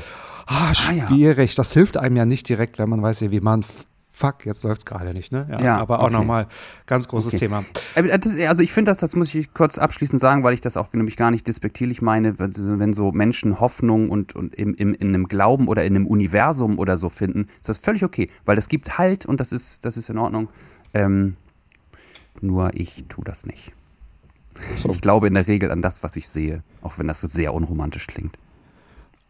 Ah, 0.45 0.73
schwierig. 0.73 1.38
Ah, 1.38 1.51
ja. 1.51 1.57
Das 1.57 1.73
hilft 1.73 1.97
einem 1.97 2.15
ja 2.15 2.25
nicht 2.25 2.47
direkt, 2.47 2.80
wenn 2.80 2.89
man 2.89 3.01
weiß, 3.01 3.30
wie 3.30 3.41
man 3.41 3.65
fuck, 4.18 4.45
jetzt 4.45 4.63
läuft 4.63 4.80
es 4.80 4.86
gerade 4.86 5.13
nicht, 5.13 5.32
ne? 5.32 5.47
Ja, 5.51 5.61
ja 5.61 5.78
aber 5.78 5.99
auch 5.99 6.05
okay. 6.05 6.13
nochmal 6.13 6.47
ganz 6.88 7.07
großes 7.07 7.36
okay. 7.36 7.38
Thema. 7.38 7.63
Äh, 7.95 8.47
also 8.47 8.63
ich 8.63 8.74
finde 8.74 8.89
das, 8.89 8.99
das 8.99 9.15
muss 9.15 9.34
ich 9.34 9.53
kurz 9.53 9.78
abschließend 9.78 10.20
sagen, 10.20 10.43
weil 10.43 10.55
ich 10.55 10.61
das 10.61 10.76
auch 10.76 10.91
nämlich 10.93 11.18
gar 11.18 11.30
nicht 11.30 11.47
despektierlich 11.47 12.01
meine, 12.01 12.39
wenn 12.39 12.93
so 12.93 13.11
Menschen 13.11 13.59
Hoffnung 13.59 14.09
und, 14.09 14.36
und 14.36 14.55
im, 14.55 14.74
im, 14.74 14.95
in 14.95 15.09
einem 15.09 15.28
Glauben 15.28 15.68
oder 15.68 15.86
in 15.86 15.95
einem 15.95 16.07
Universum 16.07 16.80
oder 16.80 16.97
so 16.97 17.09
finden, 17.09 17.47
ist 17.59 17.70
das 17.70 17.78
völlig 17.78 18.03
okay, 18.03 18.30
weil 18.45 18.55
das 18.55 18.70
gibt 18.70 18.97
Halt 18.97 19.26
und 19.26 19.39
das 19.39 19.51
ist, 19.51 19.86
das 19.86 19.97
ist 19.97 20.09
in 20.09 20.18
Ordnung. 20.18 20.49
Ähm, 20.93 21.36
nur 22.41 22.74
ich 22.74 23.05
tue 23.09 23.24
das 23.24 23.45
nicht. 23.45 23.72
So. 24.78 24.89
Ich 24.89 25.01
glaube 25.01 25.28
in 25.28 25.36
der 25.36 25.47
Regel 25.47 25.70
an 25.70 25.84
das, 25.84 26.01
was 26.01 26.15
ich 26.15 26.28
sehe, 26.28 26.63
auch 26.82 26.97
wenn 26.97 27.07
das 27.07 27.22
so 27.22 27.28
sehr 27.28 27.53
unromantisch 27.53 28.07
klingt. 28.07 28.36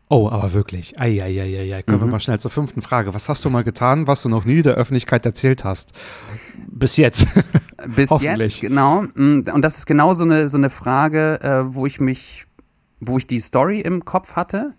Oh, 0.10 0.30
aber 0.30 0.53
wirklich. 0.53 0.99
Eieieiei. 0.99 1.84
Können 1.84 1.99
mhm. 1.99 2.05
wir 2.05 2.12
mal 2.12 2.20
schnell 2.20 2.39
zur 2.39 2.49
fünften 2.49 2.82
Frage. 2.82 3.14
Was 3.14 3.28
hast 3.28 3.43
du 3.43 3.49
mal 3.49 3.64
getan, 3.64 4.08
was 4.08 4.22
du 4.22 4.30
noch 4.30 4.45
nie 4.45 4.62
der 4.62 4.76
Öffentlichkeit 4.76 5.26
erzählt 5.26 5.66
hast? 5.66 5.91
Bis 6.68 6.95
jetzt. 6.95 7.28
Bis 7.88 8.10
jetzt, 8.22 8.62
genau. 8.62 9.01
Mm, 9.16 9.43
und 9.53 9.62
das 9.62 9.78
ist 9.78 9.86
genau 9.86 10.14
so 10.14 10.24
eine, 10.24 10.47
so 10.47 10.58
eine 10.58 10.70
Frage, 10.70 11.41
äh, 11.41 11.76
wo 11.76 11.86
ich 11.86 11.99
mich, 11.99 12.45
wo 13.01 13.18
ich 13.18 13.28
die 13.28 13.39
Story 13.39 13.82
im 13.82 14.05
Kopf 14.05 14.38
hatte 14.38 14.74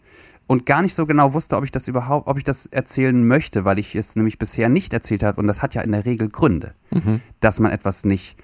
und 0.47 0.65
gar 0.65 0.81
nicht 0.81 0.95
so 0.95 1.05
genau 1.05 1.35
wusste, 1.35 1.57
ob 1.57 1.65
ich 1.65 1.71
das 1.71 1.89
überhaupt, 1.89 2.27
ob 2.27 2.39
ich 2.39 2.45
das 2.45 2.65
erzählen 2.65 3.27
möchte, 3.27 3.67
weil 3.67 3.79
ich 3.79 3.95
es 3.95 4.17
nämlich 4.17 4.39
bisher 4.39 4.71
nicht 4.71 4.95
erzählt 4.95 5.23
habe. 5.23 5.39
Und 5.41 5.47
das 5.47 5.61
hat 5.61 5.75
ja 5.75 5.83
in 5.83 5.93
der 5.93 6.07
Regel 6.07 6.31
Gründe, 6.31 6.73
mhm. 6.91 7.21
dass 7.41 7.61
man 7.61 7.71
etwas 7.71 8.07
nicht 8.07 8.39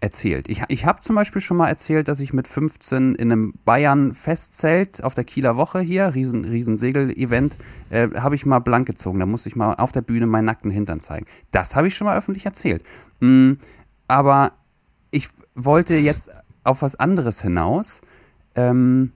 erzählt. 0.00 0.48
Ich, 0.48 0.62
ich 0.68 0.86
habe 0.86 1.00
zum 1.00 1.16
Beispiel 1.16 1.42
schon 1.42 1.56
mal 1.56 1.68
erzählt, 1.68 2.08
dass 2.08 2.20
ich 2.20 2.32
mit 2.32 2.48
15 2.48 3.14
in 3.16 3.32
einem 3.32 3.52
Bayern-Festzelt 3.64 5.02
auf 5.02 5.14
der 5.14 5.24
Kieler 5.24 5.56
Woche 5.56 5.80
hier, 5.80 6.14
riesen, 6.14 6.44
riesen 6.44 6.78
Segel-Event, 6.78 7.58
äh, 7.90 8.08
habe 8.14 8.36
ich 8.36 8.46
mal 8.46 8.60
blank 8.60 8.86
gezogen. 8.86 9.18
Da 9.18 9.26
musste 9.26 9.48
ich 9.48 9.56
mal 9.56 9.74
auf 9.74 9.92
der 9.92 10.02
Bühne 10.02 10.26
meinen 10.26 10.44
nackten 10.44 10.70
Hintern 10.70 11.00
zeigen. 11.00 11.26
Das 11.50 11.76
habe 11.76 11.88
ich 11.88 11.94
schon 11.94 12.06
mal 12.06 12.16
öffentlich 12.16 12.46
erzählt. 12.46 12.84
Mhm, 13.18 13.58
aber 14.06 14.52
ich 15.10 15.28
wollte 15.54 15.94
jetzt 15.96 16.30
auf 16.64 16.82
was 16.82 16.96
anderes 16.96 17.42
hinaus. 17.42 18.00
Ähm, 18.54 19.12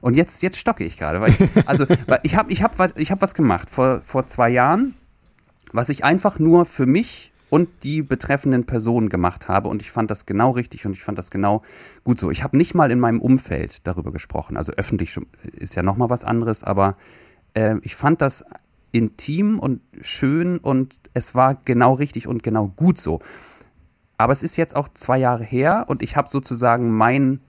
und 0.00 0.16
jetzt, 0.16 0.42
jetzt 0.42 0.56
stocke 0.56 0.84
ich 0.84 0.96
gerade. 0.96 1.20
Weil 1.20 1.30
ich, 1.30 1.68
also, 1.68 1.84
weil 2.06 2.20
ich 2.22 2.36
habe 2.36 2.50
ich 2.52 2.62
hab, 2.62 2.98
ich 2.98 3.10
hab 3.10 3.20
was 3.20 3.34
gemacht 3.34 3.70
vor, 3.70 4.00
vor 4.02 4.26
zwei 4.26 4.48
Jahren, 4.48 4.94
was 5.72 5.88
ich 5.88 6.04
einfach 6.04 6.38
nur 6.38 6.64
für 6.64 6.86
mich 6.86 7.32
und 7.50 7.68
die 7.82 8.02
betreffenden 8.02 8.64
Personen 8.64 9.08
gemacht 9.08 9.48
habe. 9.48 9.68
Und 9.68 9.82
ich 9.82 9.90
fand 9.90 10.10
das 10.10 10.24
genau 10.24 10.50
richtig 10.50 10.86
und 10.86 10.92
ich 10.92 11.02
fand 11.02 11.18
das 11.18 11.30
genau 11.30 11.62
gut 12.04 12.18
so. 12.18 12.30
Ich 12.30 12.42
habe 12.42 12.56
nicht 12.56 12.74
mal 12.74 12.90
in 12.90 13.00
meinem 13.00 13.20
Umfeld 13.20 13.86
darüber 13.86 14.12
gesprochen. 14.12 14.56
Also 14.56 14.72
öffentlich 14.72 15.18
ist 15.52 15.74
ja 15.74 15.82
nochmal 15.82 16.08
was 16.08 16.24
anderes, 16.24 16.64
aber 16.64 16.92
äh, 17.54 17.76
ich 17.82 17.96
fand 17.96 18.22
das 18.22 18.44
intim 18.92 19.58
und 19.58 19.80
schön 20.00 20.58
und 20.58 20.94
es 21.12 21.34
war 21.34 21.56
genau 21.64 21.94
richtig 21.94 22.26
und 22.26 22.42
genau 22.42 22.68
gut 22.68 22.98
so. 22.98 23.20
Aber 24.16 24.32
es 24.32 24.42
ist 24.42 24.56
jetzt 24.56 24.76
auch 24.76 24.88
zwei 24.88 25.18
Jahre 25.18 25.44
her 25.44 25.86
und 25.88 26.02
ich 26.02 26.16
habe 26.16 26.28
sozusagen 26.28 26.90
mein 26.90 27.40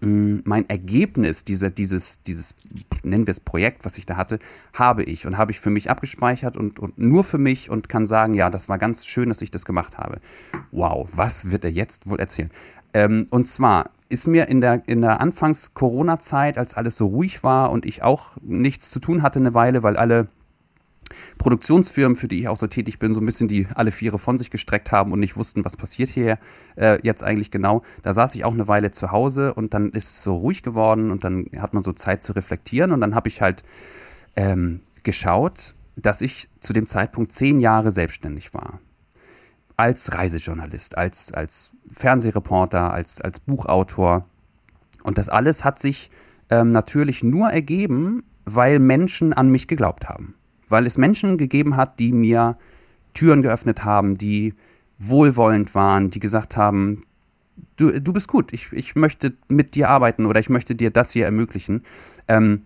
mein 0.00 0.68
Ergebnis 0.68 1.44
dieser, 1.44 1.70
dieses, 1.70 2.22
dieses, 2.22 2.54
nennen 3.02 3.26
wir 3.26 3.32
es 3.32 3.40
Projekt, 3.40 3.84
was 3.84 3.98
ich 3.98 4.06
da 4.06 4.16
hatte, 4.16 4.38
habe 4.72 5.02
ich 5.02 5.26
und 5.26 5.36
habe 5.36 5.52
ich 5.52 5.60
für 5.60 5.70
mich 5.70 5.90
abgespeichert 5.90 6.56
und, 6.56 6.78
und 6.78 6.98
nur 6.98 7.22
für 7.22 7.38
mich 7.38 7.68
und 7.68 7.88
kann 7.88 8.06
sagen, 8.06 8.34
ja, 8.34 8.48
das 8.48 8.68
war 8.68 8.78
ganz 8.78 9.04
schön, 9.04 9.28
dass 9.28 9.42
ich 9.42 9.50
das 9.50 9.64
gemacht 9.64 9.98
habe. 9.98 10.20
Wow, 10.72 11.08
was 11.12 11.50
wird 11.50 11.64
er 11.64 11.70
jetzt 11.70 12.08
wohl 12.08 12.18
erzählen? 12.18 12.50
Ähm, 12.94 13.26
und 13.30 13.46
zwar 13.46 13.90
ist 14.08 14.26
mir 14.26 14.48
in 14.48 14.60
der, 14.60 14.82
in 14.88 15.02
der 15.02 15.20
Anfangs-Corona-Zeit, 15.20 16.58
als 16.58 16.74
alles 16.74 16.96
so 16.96 17.06
ruhig 17.06 17.44
war 17.44 17.70
und 17.70 17.84
ich 17.86 18.02
auch 18.02 18.36
nichts 18.42 18.90
zu 18.90 19.00
tun 19.00 19.22
hatte 19.22 19.38
eine 19.38 19.54
Weile, 19.54 19.82
weil 19.82 19.96
alle 19.96 20.28
Produktionsfirmen, 21.38 22.16
für 22.16 22.28
die 22.28 22.40
ich 22.40 22.48
auch 22.48 22.56
so 22.56 22.66
tätig 22.66 22.98
bin, 22.98 23.14
so 23.14 23.20
ein 23.20 23.26
bisschen 23.26 23.48
die 23.48 23.66
alle 23.74 23.90
Viere 23.90 24.18
von 24.18 24.38
sich 24.38 24.50
gestreckt 24.50 24.92
haben 24.92 25.12
und 25.12 25.20
nicht 25.20 25.36
wussten, 25.36 25.64
was 25.64 25.76
passiert 25.76 26.10
hier 26.10 26.38
äh, 26.76 26.98
jetzt 27.02 27.22
eigentlich 27.22 27.50
genau. 27.50 27.82
Da 28.02 28.14
saß 28.14 28.34
ich 28.34 28.44
auch 28.44 28.52
eine 28.52 28.68
Weile 28.68 28.90
zu 28.90 29.10
Hause 29.10 29.54
und 29.54 29.74
dann 29.74 29.90
ist 29.90 30.10
es 30.10 30.22
so 30.22 30.36
ruhig 30.36 30.62
geworden 30.62 31.10
und 31.10 31.24
dann 31.24 31.46
hat 31.58 31.74
man 31.74 31.82
so 31.82 31.92
Zeit 31.92 32.22
zu 32.22 32.32
reflektieren 32.32 32.92
und 32.92 33.00
dann 33.00 33.14
habe 33.14 33.28
ich 33.28 33.40
halt 33.40 33.62
ähm, 34.36 34.80
geschaut, 35.02 35.74
dass 35.96 36.20
ich 36.20 36.48
zu 36.60 36.72
dem 36.72 36.86
Zeitpunkt 36.86 37.32
zehn 37.32 37.60
Jahre 37.60 37.92
selbstständig 37.92 38.54
war. 38.54 38.80
Als 39.76 40.12
Reisejournalist, 40.12 40.96
als, 40.96 41.32
als 41.32 41.72
Fernsehreporter, 41.90 42.92
als, 42.92 43.20
als 43.20 43.40
Buchautor. 43.40 44.26
Und 45.02 45.16
das 45.16 45.30
alles 45.30 45.64
hat 45.64 45.78
sich 45.78 46.10
ähm, 46.50 46.70
natürlich 46.70 47.22
nur 47.22 47.50
ergeben, 47.50 48.24
weil 48.44 48.78
Menschen 48.78 49.32
an 49.32 49.50
mich 49.50 49.68
geglaubt 49.68 50.08
haben 50.08 50.34
weil 50.70 50.86
es 50.86 50.98
Menschen 50.98 51.38
gegeben 51.38 51.76
hat, 51.76 51.98
die 51.98 52.12
mir 52.12 52.56
Türen 53.14 53.42
geöffnet 53.42 53.84
haben, 53.84 54.18
die 54.18 54.54
wohlwollend 54.98 55.74
waren, 55.74 56.10
die 56.10 56.20
gesagt 56.20 56.56
haben, 56.56 57.04
du, 57.76 58.00
du 58.00 58.12
bist 58.12 58.28
gut, 58.28 58.52
ich, 58.52 58.72
ich 58.72 58.94
möchte 58.94 59.34
mit 59.48 59.74
dir 59.74 59.88
arbeiten 59.88 60.26
oder 60.26 60.40
ich 60.40 60.50
möchte 60.50 60.74
dir 60.74 60.90
das 60.90 61.10
hier 61.10 61.24
ermöglichen. 61.24 61.82
Ähm, 62.28 62.62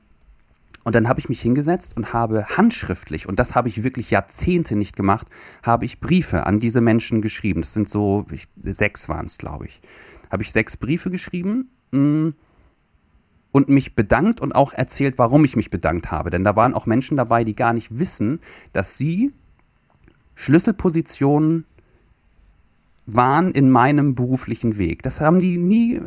und 0.82 0.94
dann 0.94 1.08
habe 1.08 1.18
ich 1.18 1.30
mich 1.30 1.40
hingesetzt 1.40 1.96
und 1.96 2.12
habe 2.12 2.44
handschriftlich, 2.44 3.26
und 3.26 3.38
das 3.38 3.54
habe 3.54 3.68
ich 3.68 3.84
wirklich 3.84 4.10
Jahrzehnte 4.10 4.76
nicht 4.76 4.96
gemacht, 4.96 5.28
habe 5.62 5.86
ich 5.86 5.98
Briefe 5.98 6.44
an 6.44 6.60
diese 6.60 6.82
Menschen 6.82 7.22
geschrieben. 7.22 7.62
Das 7.62 7.72
sind 7.72 7.88
so, 7.88 8.26
ich, 8.30 8.48
sechs 8.62 9.08
waren 9.08 9.24
es, 9.24 9.38
glaube 9.38 9.64
ich. 9.64 9.80
Habe 10.30 10.42
ich 10.42 10.52
sechs 10.52 10.76
Briefe 10.76 11.10
geschrieben 11.10 11.70
mh, 11.92 12.00
mm, 12.00 12.34
und 13.54 13.68
mich 13.68 13.94
bedankt 13.94 14.40
und 14.40 14.52
auch 14.52 14.72
erzählt, 14.72 15.16
warum 15.16 15.44
ich 15.44 15.54
mich 15.54 15.70
bedankt 15.70 16.10
habe. 16.10 16.30
Denn 16.30 16.42
da 16.42 16.56
waren 16.56 16.74
auch 16.74 16.86
Menschen 16.86 17.16
dabei, 17.16 17.44
die 17.44 17.54
gar 17.54 17.72
nicht 17.72 18.00
wissen, 18.00 18.40
dass 18.72 18.98
sie 18.98 19.32
Schlüsselpositionen 20.34 21.64
waren 23.06 23.52
in 23.52 23.70
meinem 23.70 24.16
beruflichen 24.16 24.76
Weg. 24.76 25.04
Das 25.04 25.20
haben 25.20 25.38
die 25.38 25.56
nie, 25.56 26.00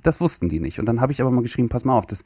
das 0.00 0.20
wussten 0.20 0.48
die 0.48 0.60
nicht. 0.60 0.78
Und 0.78 0.86
dann 0.86 1.00
habe 1.00 1.10
ich 1.10 1.20
aber 1.20 1.32
mal 1.32 1.42
geschrieben, 1.42 1.68
pass 1.68 1.84
mal 1.84 1.98
auf, 1.98 2.06
das, 2.06 2.22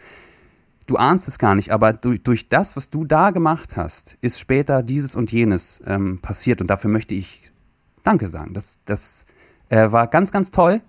du 0.84 0.98
ahnst 0.98 1.26
es 1.26 1.38
gar 1.38 1.54
nicht, 1.54 1.72
aber 1.72 1.94
durch, 1.94 2.22
durch 2.22 2.48
das, 2.48 2.76
was 2.76 2.90
du 2.90 3.06
da 3.06 3.30
gemacht 3.30 3.78
hast, 3.78 4.18
ist 4.20 4.38
später 4.38 4.82
dieses 4.82 5.16
und 5.16 5.32
jenes 5.32 5.82
ähm, 5.86 6.18
passiert. 6.20 6.60
Und 6.60 6.68
dafür 6.68 6.90
möchte 6.90 7.14
ich 7.14 7.50
Danke 8.02 8.28
sagen. 8.28 8.52
Das, 8.52 8.76
das 8.84 9.24
äh, 9.70 9.90
war 9.90 10.06
ganz, 10.06 10.32
ganz 10.32 10.50
toll. 10.50 10.82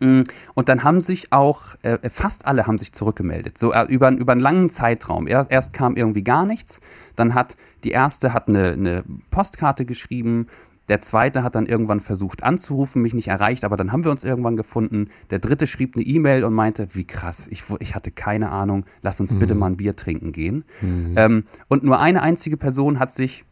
Und 0.00 0.68
dann 0.68 0.84
haben 0.84 1.00
sich 1.00 1.32
auch, 1.32 1.74
äh, 1.82 2.08
fast 2.08 2.46
alle 2.46 2.66
haben 2.66 2.78
sich 2.78 2.92
zurückgemeldet, 2.92 3.58
so 3.58 3.72
äh, 3.72 3.84
über, 3.84 4.10
über 4.10 4.32
einen 4.32 4.40
langen 4.40 4.70
Zeitraum. 4.70 5.26
Erst, 5.26 5.50
erst 5.50 5.72
kam 5.72 5.96
irgendwie 5.96 6.22
gar 6.22 6.46
nichts, 6.46 6.80
dann 7.16 7.34
hat 7.34 7.56
die 7.84 7.90
erste 7.90 8.32
hat 8.32 8.48
eine, 8.48 8.72
eine 8.72 9.04
Postkarte 9.30 9.84
geschrieben, 9.84 10.46
der 10.88 11.02
zweite 11.02 11.42
hat 11.42 11.54
dann 11.54 11.66
irgendwann 11.66 12.00
versucht 12.00 12.42
anzurufen, 12.42 13.02
mich 13.02 13.12
nicht 13.12 13.28
erreicht, 13.28 13.64
aber 13.64 13.76
dann 13.76 13.92
haben 13.92 14.04
wir 14.04 14.10
uns 14.10 14.24
irgendwann 14.24 14.56
gefunden. 14.56 15.08
Der 15.30 15.38
dritte 15.38 15.66
schrieb 15.66 15.94
eine 15.94 16.04
E-Mail 16.04 16.44
und 16.44 16.54
meinte, 16.54 16.88
wie 16.92 17.04
krass, 17.04 17.46
ich, 17.48 17.62
ich 17.80 17.94
hatte 17.94 18.10
keine 18.10 18.50
Ahnung, 18.50 18.86
lass 19.02 19.20
uns 19.20 19.32
mhm. 19.32 19.38
bitte 19.38 19.54
mal 19.54 19.66
ein 19.66 19.76
Bier 19.76 19.96
trinken 19.96 20.32
gehen. 20.32 20.64
Mhm. 20.80 21.14
Ähm, 21.16 21.44
und 21.68 21.84
nur 21.84 22.00
eine 22.00 22.22
einzige 22.22 22.56
Person 22.56 22.98
hat 22.98 23.12
sich 23.12 23.44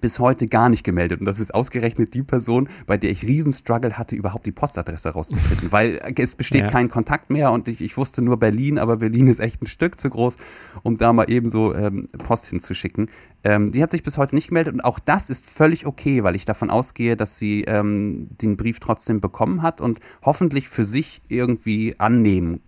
bis 0.00 0.18
heute 0.18 0.48
gar 0.48 0.68
nicht 0.68 0.84
gemeldet. 0.84 1.20
Und 1.20 1.26
das 1.26 1.40
ist 1.40 1.54
ausgerechnet 1.54 2.14
die 2.14 2.22
Person, 2.22 2.68
bei 2.86 2.96
der 2.96 3.10
ich 3.10 3.22
riesen 3.22 3.52
Struggle 3.52 3.98
hatte, 3.98 4.16
überhaupt 4.16 4.46
die 4.46 4.52
Postadresse 4.52 5.10
rauszufinden. 5.10 5.70
weil 5.72 6.00
es 6.16 6.34
besteht 6.34 6.62
ja. 6.62 6.68
kein 6.68 6.88
Kontakt 6.88 7.30
mehr 7.30 7.52
und 7.52 7.68
ich, 7.68 7.80
ich, 7.80 7.96
wusste 7.96 8.22
nur 8.22 8.38
Berlin, 8.38 8.78
aber 8.78 8.96
Berlin 8.96 9.26
ist 9.26 9.40
echt 9.40 9.62
ein 9.62 9.66
Stück 9.66 10.00
zu 10.00 10.10
groß, 10.10 10.36
um 10.82 10.96
da 10.96 11.12
mal 11.12 11.30
eben 11.30 11.50
so 11.50 11.74
ähm, 11.74 12.08
Post 12.18 12.46
hinzuschicken. 12.46 13.10
Ähm, 13.42 13.72
die 13.72 13.82
hat 13.82 13.90
sich 13.90 14.02
bis 14.02 14.18
heute 14.18 14.34
nicht 14.34 14.48
gemeldet 14.48 14.74
und 14.74 14.80
auch 14.80 14.98
das 14.98 15.30
ist 15.30 15.48
völlig 15.48 15.86
okay, 15.86 16.22
weil 16.22 16.34
ich 16.34 16.44
davon 16.44 16.70
ausgehe, 16.70 17.16
dass 17.16 17.38
sie 17.38 17.62
ähm, 17.62 18.28
den 18.30 18.56
Brief 18.56 18.80
trotzdem 18.80 19.20
bekommen 19.20 19.62
hat 19.62 19.80
und 19.80 20.00
hoffentlich 20.22 20.68
für 20.68 20.84
sich 20.84 21.22
irgendwie 21.28 21.94
annehmen 21.98 22.60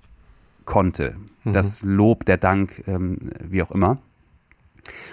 konnte. 0.64 1.16
Mhm. 1.44 1.52
Das 1.52 1.82
Lob, 1.82 2.24
der 2.24 2.38
Dank, 2.38 2.82
ähm, 2.86 3.18
wie 3.42 3.62
auch 3.62 3.70
immer. 3.70 3.98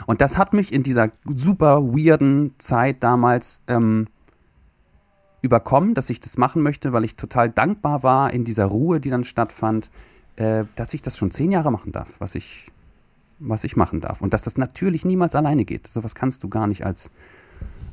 Und 0.06 0.22
das 0.22 0.38
hat 0.38 0.54
mich 0.54 0.74
in 0.74 0.84
dieser 0.84 1.12
super 1.26 1.84
weirden 1.84 2.56
Zeit 2.58 3.04
damals 3.04 3.62
ähm, 3.68 4.08
überkommen, 5.42 5.94
dass 5.94 6.10
ich 6.10 6.20
das 6.20 6.38
machen 6.38 6.62
möchte, 6.62 6.94
weil 6.94 7.04
ich 7.04 7.16
total 7.16 7.50
dankbar 7.50 8.04
war 8.04 8.34
in 8.34 8.46
dieser 8.46 8.66
Ruhe, 8.66 9.00
die 9.00 9.10
dann 9.10 9.24
stattfand, 9.24 9.90
äh, 10.36 10.66
dass 10.76 10.94
ich 10.94 11.02
das 11.02 11.18
schon 11.18 11.32
zehn 11.32 11.52
Jahre 11.52 11.72
machen 11.72 11.92
darf, 11.92 12.10
was 12.20 12.36
ich, 12.36 12.72
was 13.40 13.64
ich 13.64 13.76
machen 13.76 14.02
darf. 14.02 14.22
Und 14.22 14.34
dass 14.34 14.44
das 14.44 14.58
natürlich 14.58 15.06
niemals 15.06 15.36
alleine 15.36 15.66
geht. 15.66 15.88
So 15.88 16.04
was 16.04 16.16
kannst 16.16 16.44
du 16.44 16.50
gar 16.50 16.68
nicht 16.68 16.86
als, 16.86 17.12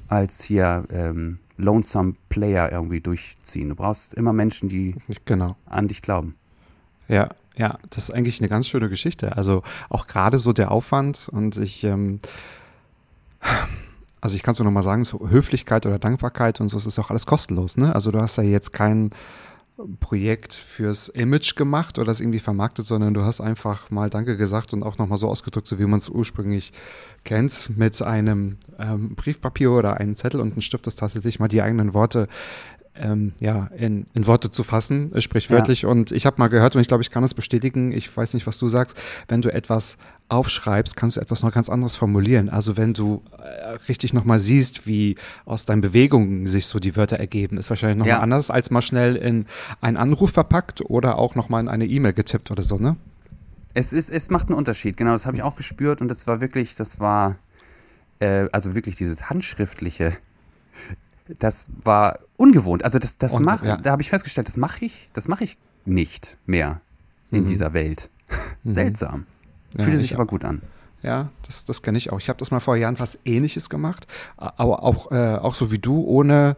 als 0.08 0.42
hier 0.42 0.84
ähm, 0.90 1.38
Lonesome 1.56 2.14
Player 2.28 2.70
irgendwie 2.70 3.00
durchziehen. 3.00 3.70
Du 3.70 3.74
brauchst 3.74 4.14
immer 4.14 4.32
Menschen, 4.32 4.68
die 4.68 4.94
genau. 5.24 5.56
an 5.66 5.88
dich 5.88 6.02
glauben. 6.02 6.34
Ja, 7.08 7.28
ja, 7.58 7.78
das 7.90 8.04
ist 8.04 8.10
eigentlich 8.14 8.40
eine 8.40 8.48
ganz 8.48 8.68
schöne 8.68 8.88
Geschichte. 8.88 9.36
Also 9.36 9.62
auch 9.88 10.06
gerade 10.06 10.38
so 10.38 10.52
der 10.52 10.70
Aufwand 10.70 11.28
und 11.30 11.56
ich, 11.56 11.84
ähm, 11.84 12.20
also 14.20 14.36
ich 14.36 14.42
kann 14.42 14.52
es 14.52 14.58
nur 14.58 14.64
noch 14.64 14.72
mal 14.72 14.82
sagen, 14.82 15.04
so 15.04 15.28
Höflichkeit 15.28 15.86
oder 15.86 15.98
Dankbarkeit 15.98 16.60
und 16.60 16.68
so, 16.68 16.76
das 16.76 16.86
ist 16.86 16.98
auch 16.98 17.10
alles 17.10 17.26
kostenlos. 17.26 17.76
Ne? 17.76 17.94
Also 17.94 18.10
du 18.10 18.20
hast 18.20 18.36
ja 18.36 18.42
jetzt 18.42 18.72
kein 18.72 19.10
Projekt 20.00 20.54
fürs 20.54 21.08
Image 21.08 21.54
gemacht 21.54 21.98
oder 21.98 22.06
das 22.06 22.20
irgendwie 22.20 22.38
vermarktet, 22.38 22.86
sondern 22.86 23.12
du 23.12 23.22
hast 23.22 23.42
einfach 23.42 23.90
mal 23.90 24.08
Danke 24.08 24.38
gesagt 24.38 24.72
und 24.72 24.82
auch 24.82 24.96
nochmal 24.96 25.18
so 25.18 25.28
ausgedrückt, 25.28 25.68
so 25.68 25.78
wie 25.78 25.84
man 25.84 25.98
es 25.98 26.08
ursprünglich 26.08 26.72
kennt, 27.24 27.76
mit 27.76 28.00
einem 28.00 28.56
ähm, 28.78 29.14
Briefpapier 29.16 29.70
oder 29.72 29.98
einem 29.98 30.16
Zettel 30.16 30.40
und 30.40 30.52
einem 30.52 30.62
Stift, 30.62 30.86
das 30.86 30.96
tatsächlich 30.96 31.40
mal 31.40 31.48
die 31.48 31.60
eigenen 31.60 31.92
Worte 31.92 32.26
ähm, 33.00 33.32
ja, 33.40 33.66
in, 33.76 34.06
in 34.14 34.26
Worte 34.26 34.50
zu 34.50 34.62
fassen, 34.62 35.12
äh, 35.14 35.20
sprichwörtlich. 35.20 35.82
Ja. 35.82 35.88
Und 35.88 36.12
ich 36.12 36.26
habe 36.26 36.36
mal 36.38 36.48
gehört, 36.48 36.74
und 36.74 36.80
ich 36.80 36.88
glaube, 36.88 37.02
ich 37.02 37.10
kann 37.10 37.24
es 37.24 37.34
bestätigen, 37.34 37.92
ich 37.92 38.14
weiß 38.14 38.34
nicht, 38.34 38.46
was 38.46 38.58
du 38.58 38.68
sagst, 38.68 38.96
wenn 39.28 39.42
du 39.42 39.52
etwas 39.52 39.96
aufschreibst, 40.28 40.96
kannst 40.96 41.16
du 41.16 41.20
etwas 41.20 41.42
noch 41.42 41.52
ganz 41.52 41.68
anderes 41.68 41.96
formulieren. 41.96 42.48
Also 42.48 42.76
wenn 42.76 42.94
du 42.94 43.22
äh, 43.38 43.76
richtig 43.88 44.12
nochmal 44.12 44.38
siehst, 44.38 44.86
wie 44.86 45.14
aus 45.44 45.66
deinen 45.66 45.80
Bewegungen 45.80 46.46
sich 46.46 46.66
so 46.66 46.78
die 46.78 46.96
Wörter 46.96 47.18
ergeben, 47.18 47.58
ist 47.58 47.70
wahrscheinlich 47.70 47.98
nochmal 47.98 48.16
ja. 48.16 48.20
anders, 48.20 48.50
als 48.50 48.70
mal 48.70 48.82
schnell 48.82 49.16
in 49.16 49.46
einen 49.80 49.96
Anruf 49.96 50.32
verpackt 50.32 50.82
oder 50.82 51.18
auch 51.18 51.34
nochmal 51.34 51.62
in 51.62 51.68
eine 51.68 51.86
E-Mail 51.86 52.12
getippt 52.12 52.50
oder 52.50 52.62
so, 52.62 52.78
ne? 52.78 52.96
Es, 53.74 53.92
ist, 53.92 54.10
es 54.10 54.30
macht 54.30 54.48
einen 54.48 54.56
Unterschied, 54.56 54.96
genau, 54.96 55.12
das 55.12 55.26
habe 55.26 55.36
ich 55.36 55.42
auch 55.42 55.54
gespürt 55.54 56.00
und 56.00 56.08
das 56.08 56.26
war 56.26 56.40
wirklich, 56.40 56.76
das 56.76 56.98
war, 56.98 57.36
äh, 58.20 58.48
also 58.50 58.74
wirklich 58.74 58.96
dieses 58.96 59.28
handschriftliche, 59.28 60.16
das 61.38 61.68
war 61.82 62.18
ungewohnt. 62.36 62.84
Also 62.84 62.98
das, 62.98 63.18
das 63.18 63.38
mach, 63.38 63.62
ja. 63.62 63.76
da 63.76 63.90
habe 63.90 64.02
ich 64.02 64.10
festgestellt, 64.10 64.48
das 64.48 64.56
mache 64.56 64.84
ich, 64.84 65.10
das 65.12 65.28
mache 65.28 65.44
ich 65.44 65.58
nicht 65.84 66.36
mehr 66.46 66.80
in 67.30 67.44
mhm. 67.44 67.46
dieser 67.48 67.72
Welt. 67.72 68.10
Mhm. 68.64 68.72
Seltsam. 68.72 69.26
Ja, 69.78 69.84
Fühlt 69.84 70.00
sich 70.00 70.14
aber 70.14 70.26
gut 70.26 70.44
an. 70.44 70.60
Ja, 71.00 71.30
das, 71.46 71.64
das 71.64 71.82
kenne 71.82 71.98
ich 71.98 72.10
auch. 72.10 72.18
Ich 72.18 72.28
habe 72.28 72.38
das 72.40 72.50
mal 72.50 72.58
vor 72.58 72.74
Jahren 72.74 72.98
was 72.98 73.16
ähnliches 73.24 73.70
gemacht, 73.70 74.08
aber 74.36 74.82
auch, 74.82 75.12
äh, 75.12 75.36
auch 75.36 75.54
so 75.54 75.70
wie 75.70 75.78
du, 75.78 76.02
ohne 76.02 76.56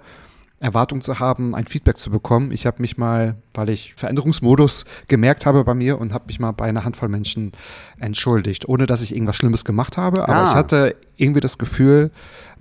Erwartung 0.61 1.01
zu 1.03 1.21
haben, 1.21 1.55
ein 1.55 1.67
Feedback 1.67 1.99
zu 1.99 2.11
bekommen. 2.11 2.51
Ich 2.51 2.67
habe 2.67 2.81
mich 2.81 2.97
mal, 2.97 3.37
weil 3.55 3.69
ich 3.69 3.95
Veränderungsmodus 3.95 4.85
gemerkt 5.07 5.47
habe 5.47 5.63
bei 5.65 5.75
mir 5.75 6.01
und 6.01 6.13
habe 6.13 6.25
mich 6.27 6.41
mal 6.41 6.53
bei 6.53 6.67
einer 6.67 6.85
Handvoll 6.85 7.09
Menschen 7.09 7.53
entschuldigt, 7.99 8.69
ohne 8.69 8.87
dass 8.87 9.03
ich 9.03 9.15
irgendwas 9.15 9.37
Schlimmes 9.37 9.65
gemacht 9.65 9.97
habe. 9.97 10.25
Aber 10.25 10.35
ah. 10.35 10.51
ich 10.51 10.55
hatte 10.55 10.97
irgendwie 11.17 11.41
das 11.41 11.59
Gefühl, 11.59 12.11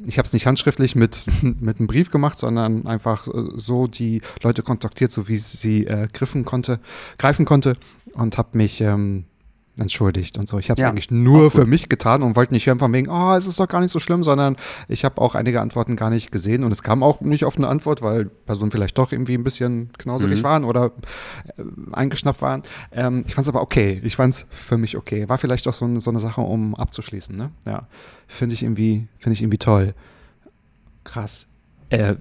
ich 0.06 0.20
habe 0.20 0.28
es 0.28 0.34
nicht 0.34 0.46
handschriftlich 0.46 0.96
mit, 0.96 1.26
mit 1.42 1.80
einem 1.80 1.88
Brief 1.88 2.12
gemacht, 2.12 2.38
sondern 2.38 2.86
einfach 2.86 3.28
äh, 3.28 3.32
so 3.56 3.88
die 3.88 4.22
Leute 4.44 4.62
kontaktiert, 4.62 5.12
so 5.12 5.28
wie 5.28 5.38
sie 5.38 5.88
äh, 5.88 6.08
griffen 6.12 6.46
konnte, 6.46 6.80
greifen 7.18 7.46
konnte 7.46 7.78
und 8.14 8.38
habe 8.38 8.58
mich 8.58 8.80
ähm, 8.82 9.26
entschuldigt 9.80 10.38
und 10.38 10.48
so. 10.48 10.60
Ich 10.60 10.70
habe 10.70 10.80
es 10.80 10.84
ja, 10.84 10.90
eigentlich 10.90 11.12
nur 11.12 11.52
für 11.52 11.66
mich 11.66 11.90
getan 11.90 12.24
und 12.24 12.36
wollte 12.36 12.54
nicht 12.54 12.66
hören 12.68 12.80
von 12.80 12.92
wegen, 12.94 13.10
oh, 13.10 13.34
es 13.36 13.48
ist 13.48 13.60
doch 13.60 13.68
gar 13.68 13.82
nicht 13.82 13.92
so 13.92 14.00
schlimm, 14.00 14.24
sondern 14.24 14.56
ich 14.88 15.06
habe 15.06 15.22
auch 15.22 15.36
einige 15.36 15.62
Antworten 15.62 15.96
gar 15.96 16.10
nicht 16.10 16.32
gesehen 16.32 16.64
und 16.64 16.72
es 16.72 16.84
kam 16.84 17.04
auch 17.04 17.22
nicht 17.22 17.46
auf 17.46 17.58
eine 17.58 17.68
Antwort, 17.68 18.02
weil 18.02 18.26
Personen 18.26 18.72
vielleicht 18.72 18.98
doch 18.98 19.12
irgendwie 19.12 19.36
ein 19.36 19.44
bisschen 19.44 19.92
knauserig 19.98 20.40
mhm. 20.40 20.44
waren 20.44 20.64
oder 20.64 20.92
äh, 21.58 21.64
eingeschnappt 21.92 22.42
waren. 22.42 22.64
Ähm, 22.92 23.24
ich 23.28 23.36
fand 23.36 23.46
es 23.46 23.50
aber 23.50 23.62
okay. 23.62 24.02
Ich 24.04 24.16
fand 24.16 24.34
es 24.34 24.46
für 24.50 24.78
mich 24.78 24.98
okay. 24.98 25.30
War 25.30 25.38
vielleicht 25.38 25.68
auch 25.68 25.74
so, 25.74 26.00
so 26.00 26.10
eine 26.10 26.20
Sache, 26.20 26.42
um 26.42 26.76
abzuschließen. 26.76 27.36
Ne? 27.36 27.52
Ja, 27.66 27.88
finde 28.28 28.54
ich 28.54 28.64
irgendwie, 28.64 29.08
finde 29.20 29.34
ich 29.34 29.42
irgendwie 29.42 29.58
toll. 29.58 29.94
Krass. 31.04 31.48
Äh, 31.90 32.16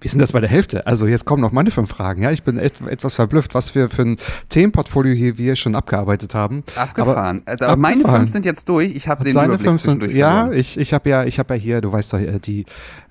wir 0.00 0.10
sind 0.10 0.20
das 0.20 0.32
bei 0.32 0.40
der 0.40 0.48
Hälfte. 0.48 0.86
Also 0.86 1.06
jetzt 1.06 1.24
kommen 1.24 1.42
noch 1.42 1.52
meine 1.52 1.70
fünf 1.70 1.90
Fragen. 1.90 2.22
Ja, 2.22 2.30
ich 2.30 2.42
bin 2.42 2.58
et 2.58 2.74
etwas 2.88 3.16
verblüfft, 3.16 3.54
was 3.54 3.74
wir 3.74 3.88
für 3.88 4.02
ein 4.02 4.16
Themenportfolio 4.48 5.14
hier 5.14 5.38
wir 5.38 5.56
schon 5.56 5.74
abgearbeitet 5.74 6.34
haben. 6.34 6.64
Abgefahren. 6.74 7.42
Aber, 7.44 7.52
also, 7.52 7.64
aber 7.66 7.76
meine 7.76 8.04
fünf 8.04 8.30
sind 8.30 8.44
jetzt 8.44 8.68
durch. 8.68 8.94
Ich 8.94 9.08
habe 9.08 9.24
den 9.24 9.34
Deine 9.34 9.54
Überblick 9.54 9.68
fünf 9.68 9.82
sind, 9.82 10.10
Ja, 10.12 10.50
ich, 10.50 10.78
ich 10.78 10.92
habe 10.94 11.08
ja, 11.10 11.24
ich 11.24 11.38
habe 11.38 11.54
ja 11.54 11.60
hier, 11.60 11.80
du 11.80 11.92
weißt 11.92 12.12
doch, 12.14 12.18
äh, 12.18 12.38
die 12.38 12.64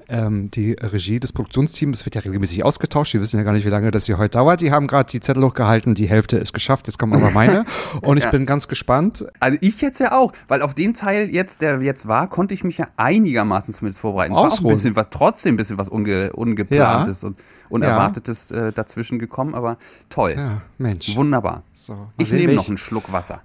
ähm, 0.09 0.49
die 0.49 0.73
Regie 0.73 1.19
des 1.19 1.31
Produktionsteams, 1.31 1.99
das 1.99 2.05
wird 2.05 2.15
ja 2.15 2.21
regelmäßig 2.21 2.65
ausgetauscht. 2.65 3.13
Die 3.13 3.21
wissen 3.21 3.37
ja 3.37 3.43
gar 3.43 3.53
nicht, 3.53 3.65
wie 3.65 3.69
lange 3.69 3.91
das 3.91 4.05
hier 4.05 4.17
heute 4.17 4.37
dauert. 4.37 4.61
Die 4.61 4.71
haben 4.71 4.87
gerade 4.87 5.09
die 5.09 5.19
Zettel 5.19 5.43
hochgehalten, 5.43 5.93
die 5.93 6.09
Hälfte 6.09 6.37
ist 6.37 6.53
geschafft. 6.53 6.87
Jetzt 6.87 6.97
kommen 6.97 7.13
aber 7.13 7.31
meine. 7.31 7.65
Und 8.01 8.17
ich 8.17 8.23
ja. 8.23 8.31
bin 8.31 8.45
ganz 8.45 8.67
gespannt. 8.67 9.25
Also 9.39 9.57
ich 9.61 9.81
jetzt 9.81 9.99
ja 9.99 10.17
auch, 10.17 10.33
weil 10.47 10.61
auf 10.61 10.73
den 10.73 10.93
Teil 10.93 11.29
jetzt, 11.29 11.61
der 11.61 11.81
jetzt 11.81 12.07
war, 12.07 12.27
konnte 12.27 12.53
ich 12.53 12.63
mich 12.63 12.77
ja 12.77 12.87
einigermaßen 12.97 13.73
zumindest 13.73 14.01
vorbereiten. 14.01 14.33
Es 14.33 14.37
war 14.37 14.51
auch 14.51 14.59
ein 14.59 14.67
bisschen 14.67 14.95
was, 14.95 15.09
trotzdem 15.11 15.53
ein 15.53 15.57
bisschen 15.57 15.77
was 15.77 15.89
unge, 15.89 16.33
ungeplantes 16.33 17.21
ja. 17.21 17.27
und 17.27 17.37
unerwartetes 17.69 18.49
ja. 18.49 18.67
äh, 18.67 18.73
dazwischen 18.73 19.19
gekommen, 19.19 19.53
aber 19.53 19.77
toll. 20.09 20.33
Ja, 20.35 20.61
Mensch. 20.77 21.15
Wunderbar. 21.15 21.63
So, 21.73 22.09
ich 22.17 22.31
nehme 22.31 22.53
noch 22.53 22.67
einen 22.67 22.77
Schluck 22.77 23.11
Wasser. 23.11 23.41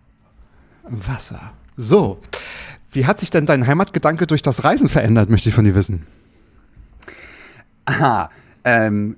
Wasser. 0.89 1.53
So. 1.77 2.19
Wie 2.91 3.07
hat 3.07 3.21
sich 3.21 3.31
denn 3.31 3.45
dein 3.45 3.67
Heimatgedanke 3.67 4.27
durch 4.27 4.43
das 4.43 4.65
Reisen 4.65 4.89
verändert, 4.89 5.29
möchte 5.29 5.49
ich 5.49 5.55
von 5.55 5.65
dir 5.65 5.75
wissen? 5.75 6.07
Aha, 7.85 8.31
ähm, 8.65 9.17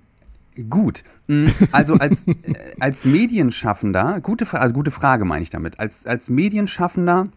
gut. 0.68 1.04
Mm, 1.26 1.46
also 1.72 1.94
als, 1.94 2.26
äh, 2.28 2.34
als 2.80 3.04
Medienschaffender, 3.04 4.20
gute, 4.20 4.46
also 4.58 4.74
gute 4.74 4.90
Frage 4.90 5.24
meine 5.24 5.42
ich 5.42 5.50
damit, 5.50 5.78
als, 5.80 6.06
als 6.06 6.30
Medienschaffender 6.30 7.28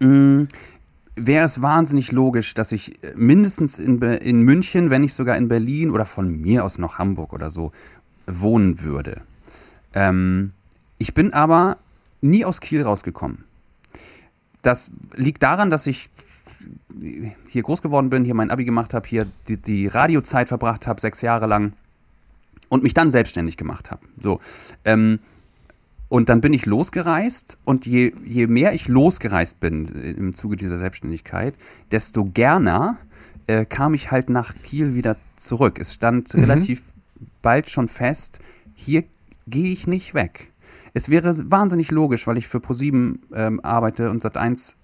mm, 0.00 0.44
wäre 1.16 1.44
es 1.44 1.62
wahnsinnig 1.62 2.12
logisch, 2.12 2.54
dass 2.54 2.72
ich 2.72 2.98
mindestens 3.14 3.78
in, 3.78 4.00
in 4.00 4.42
München, 4.42 4.90
wenn 4.90 5.02
nicht 5.02 5.14
sogar 5.14 5.36
in 5.36 5.48
Berlin 5.48 5.90
oder 5.90 6.04
von 6.04 6.40
mir 6.40 6.64
aus 6.64 6.78
noch 6.78 6.98
Hamburg 6.98 7.32
oder 7.32 7.50
so, 7.50 7.72
wohnen 8.26 8.80
würde. 8.82 9.22
Ähm, 9.94 10.52
ich 10.98 11.14
bin 11.14 11.32
aber 11.32 11.78
nie 12.20 12.44
aus 12.44 12.60
Kiel 12.60 12.82
rausgekommen. 12.82 13.44
Das 14.62 14.90
liegt 15.14 15.42
daran, 15.42 15.70
dass 15.70 15.86
ich 15.86 16.10
hier 17.48 17.62
groß 17.62 17.82
geworden 17.82 18.10
bin, 18.10 18.24
hier 18.24 18.34
mein 18.34 18.50
Abi 18.50 18.64
gemacht 18.64 18.94
habe, 18.94 19.06
hier 19.06 19.26
die, 19.48 19.56
die 19.56 19.86
Radiozeit 19.86 20.48
verbracht 20.48 20.86
habe, 20.86 21.00
sechs 21.00 21.22
Jahre 21.22 21.46
lang 21.46 21.72
und 22.68 22.82
mich 22.82 22.94
dann 22.94 23.10
selbstständig 23.10 23.56
gemacht 23.56 23.90
habe. 23.90 24.00
So. 24.18 24.40
Ähm, 24.84 25.18
und 26.08 26.28
dann 26.28 26.40
bin 26.40 26.52
ich 26.52 26.66
losgereist 26.66 27.58
und 27.64 27.86
je, 27.86 28.12
je 28.24 28.48
mehr 28.48 28.74
ich 28.74 28.88
losgereist 28.88 29.60
bin 29.60 29.86
im 29.86 30.34
Zuge 30.34 30.56
dieser 30.56 30.78
Selbstständigkeit, 30.78 31.54
desto 31.92 32.24
gerner 32.24 32.98
äh, 33.46 33.64
kam 33.64 33.94
ich 33.94 34.10
halt 34.10 34.28
nach 34.28 34.54
Kiel 34.62 34.94
wieder 34.94 35.16
zurück. 35.36 35.78
Es 35.78 35.94
stand 35.94 36.34
mhm. 36.34 36.40
relativ 36.40 36.82
bald 37.42 37.70
schon 37.70 37.88
fest, 37.88 38.40
hier 38.74 39.04
gehe 39.46 39.72
ich 39.72 39.86
nicht 39.86 40.14
weg. 40.14 40.50
Es 40.94 41.08
wäre 41.08 41.50
wahnsinnig 41.50 41.90
logisch, 41.90 42.26
weil 42.26 42.38
ich 42.38 42.48
für 42.48 42.60
ProSieben 42.60 43.22
ähm, 43.32 43.60
arbeite 43.60 44.10
und 44.10 44.24
Sat1, 44.24 44.74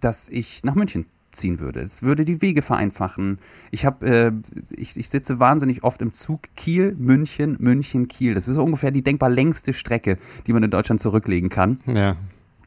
dass 0.00 0.28
ich 0.28 0.62
nach 0.62 0.76
München 0.76 1.06
ziehen 1.36 1.60
würde. 1.60 1.80
Es 1.80 2.02
würde 2.02 2.24
die 2.24 2.42
Wege 2.42 2.62
vereinfachen. 2.62 3.38
Ich 3.70 3.84
habe, 3.86 4.06
äh, 4.06 4.32
ich, 4.70 4.96
ich 4.96 5.08
sitze 5.08 5.38
wahnsinnig 5.38 5.84
oft 5.84 6.02
im 6.02 6.12
Zug 6.12 6.42
Kiel, 6.56 6.94
München, 6.98 7.56
München, 7.60 8.08
Kiel. 8.08 8.34
Das 8.34 8.48
ist 8.48 8.56
ungefähr 8.56 8.90
die 8.90 9.02
denkbar 9.02 9.30
längste 9.30 9.72
Strecke, 9.72 10.18
die 10.46 10.52
man 10.52 10.62
in 10.62 10.70
Deutschland 10.70 11.00
zurücklegen 11.00 11.48
kann. 11.48 11.80
Ja. 11.86 12.16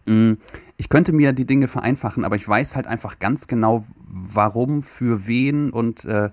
Mm, 0.06 0.34
ich 0.78 0.90
könnte 0.90 1.12
mir 1.12 1.34
die 1.34 1.46
Dinge 1.46 1.68
vereinfachen, 1.68 2.26
aber 2.26 2.36
ich 2.36 2.48
weiß 2.48 2.76
halt 2.76 2.88
einfach 2.88 3.20
ganz 3.20 3.48
genau, 3.48 3.86
warum, 4.08 4.82
für 4.82 5.28
wen 5.28 5.70
und 5.70 6.06
äh, 6.06 6.30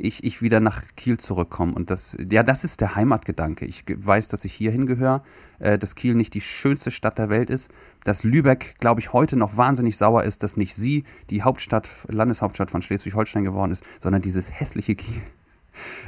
ich, 0.00 0.24
ich 0.24 0.40
wieder 0.40 0.60
nach 0.60 0.82
Kiel 0.96 1.18
zurückkomme. 1.18 1.74
Und 1.74 1.90
das, 1.90 2.16
ja, 2.30 2.42
das 2.42 2.64
ist 2.64 2.80
der 2.80 2.94
Heimatgedanke. 2.94 3.66
Ich 3.66 3.84
weiß, 3.86 4.28
dass 4.28 4.44
ich 4.44 4.52
hier 4.52 4.70
hingehöre, 4.70 5.22
äh, 5.58 5.78
dass 5.78 5.94
Kiel 5.94 6.14
nicht 6.14 6.32
die 6.34 6.40
schönste 6.40 6.90
Stadt 6.90 7.18
der 7.18 7.28
Welt 7.28 7.50
ist, 7.50 7.70
dass 8.04 8.24
Lübeck, 8.24 8.76
glaube 8.80 9.00
ich, 9.00 9.12
heute 9.12 9.36
noch 9.36 9.56
wahnsinnig 9.56 9.98
sauer 9.98 10.24
ist, 10.24 10.42
dass 10.42 10.56
nicht 10.56 10.74
sie 10.74 11.04
die 11.28 11.42
Hauptstadt, 11.42 11.88
Landeshauptstadt 12.08 12.70
von 12.70 12.80
Schleswig-Holstein 12.80 13.44
geworden 13.44 13.72
ist, 13.72 13.84
sondern 14.00 14.22
dieses 14.22 14.58
hässliche 14.58 14.94
Kiel. 14.94 15.20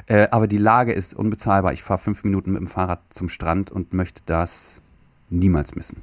Äh, 0.06 0.28
aber 0.30 0.46
die 0.46 0.58
Lage 0.58 0.92
ist 0.92 1.14
unbezahlbar. 1.14 1.72
Ich 1.72 1.82
fahre 1.82 1.98
fünf 1.98 2.24
Minuten 2.24 2.52
mit 2.52 2.60
dem 2.60 2.66
Fahrrad 2.66 3.00
zum 3.10 3.28
Strand 3.28 3.70
und 3.70 3.92
möchte 3.92 4.22
das 4.26 4.80
niemals 5.28 5.74
missen. 5.74 5.98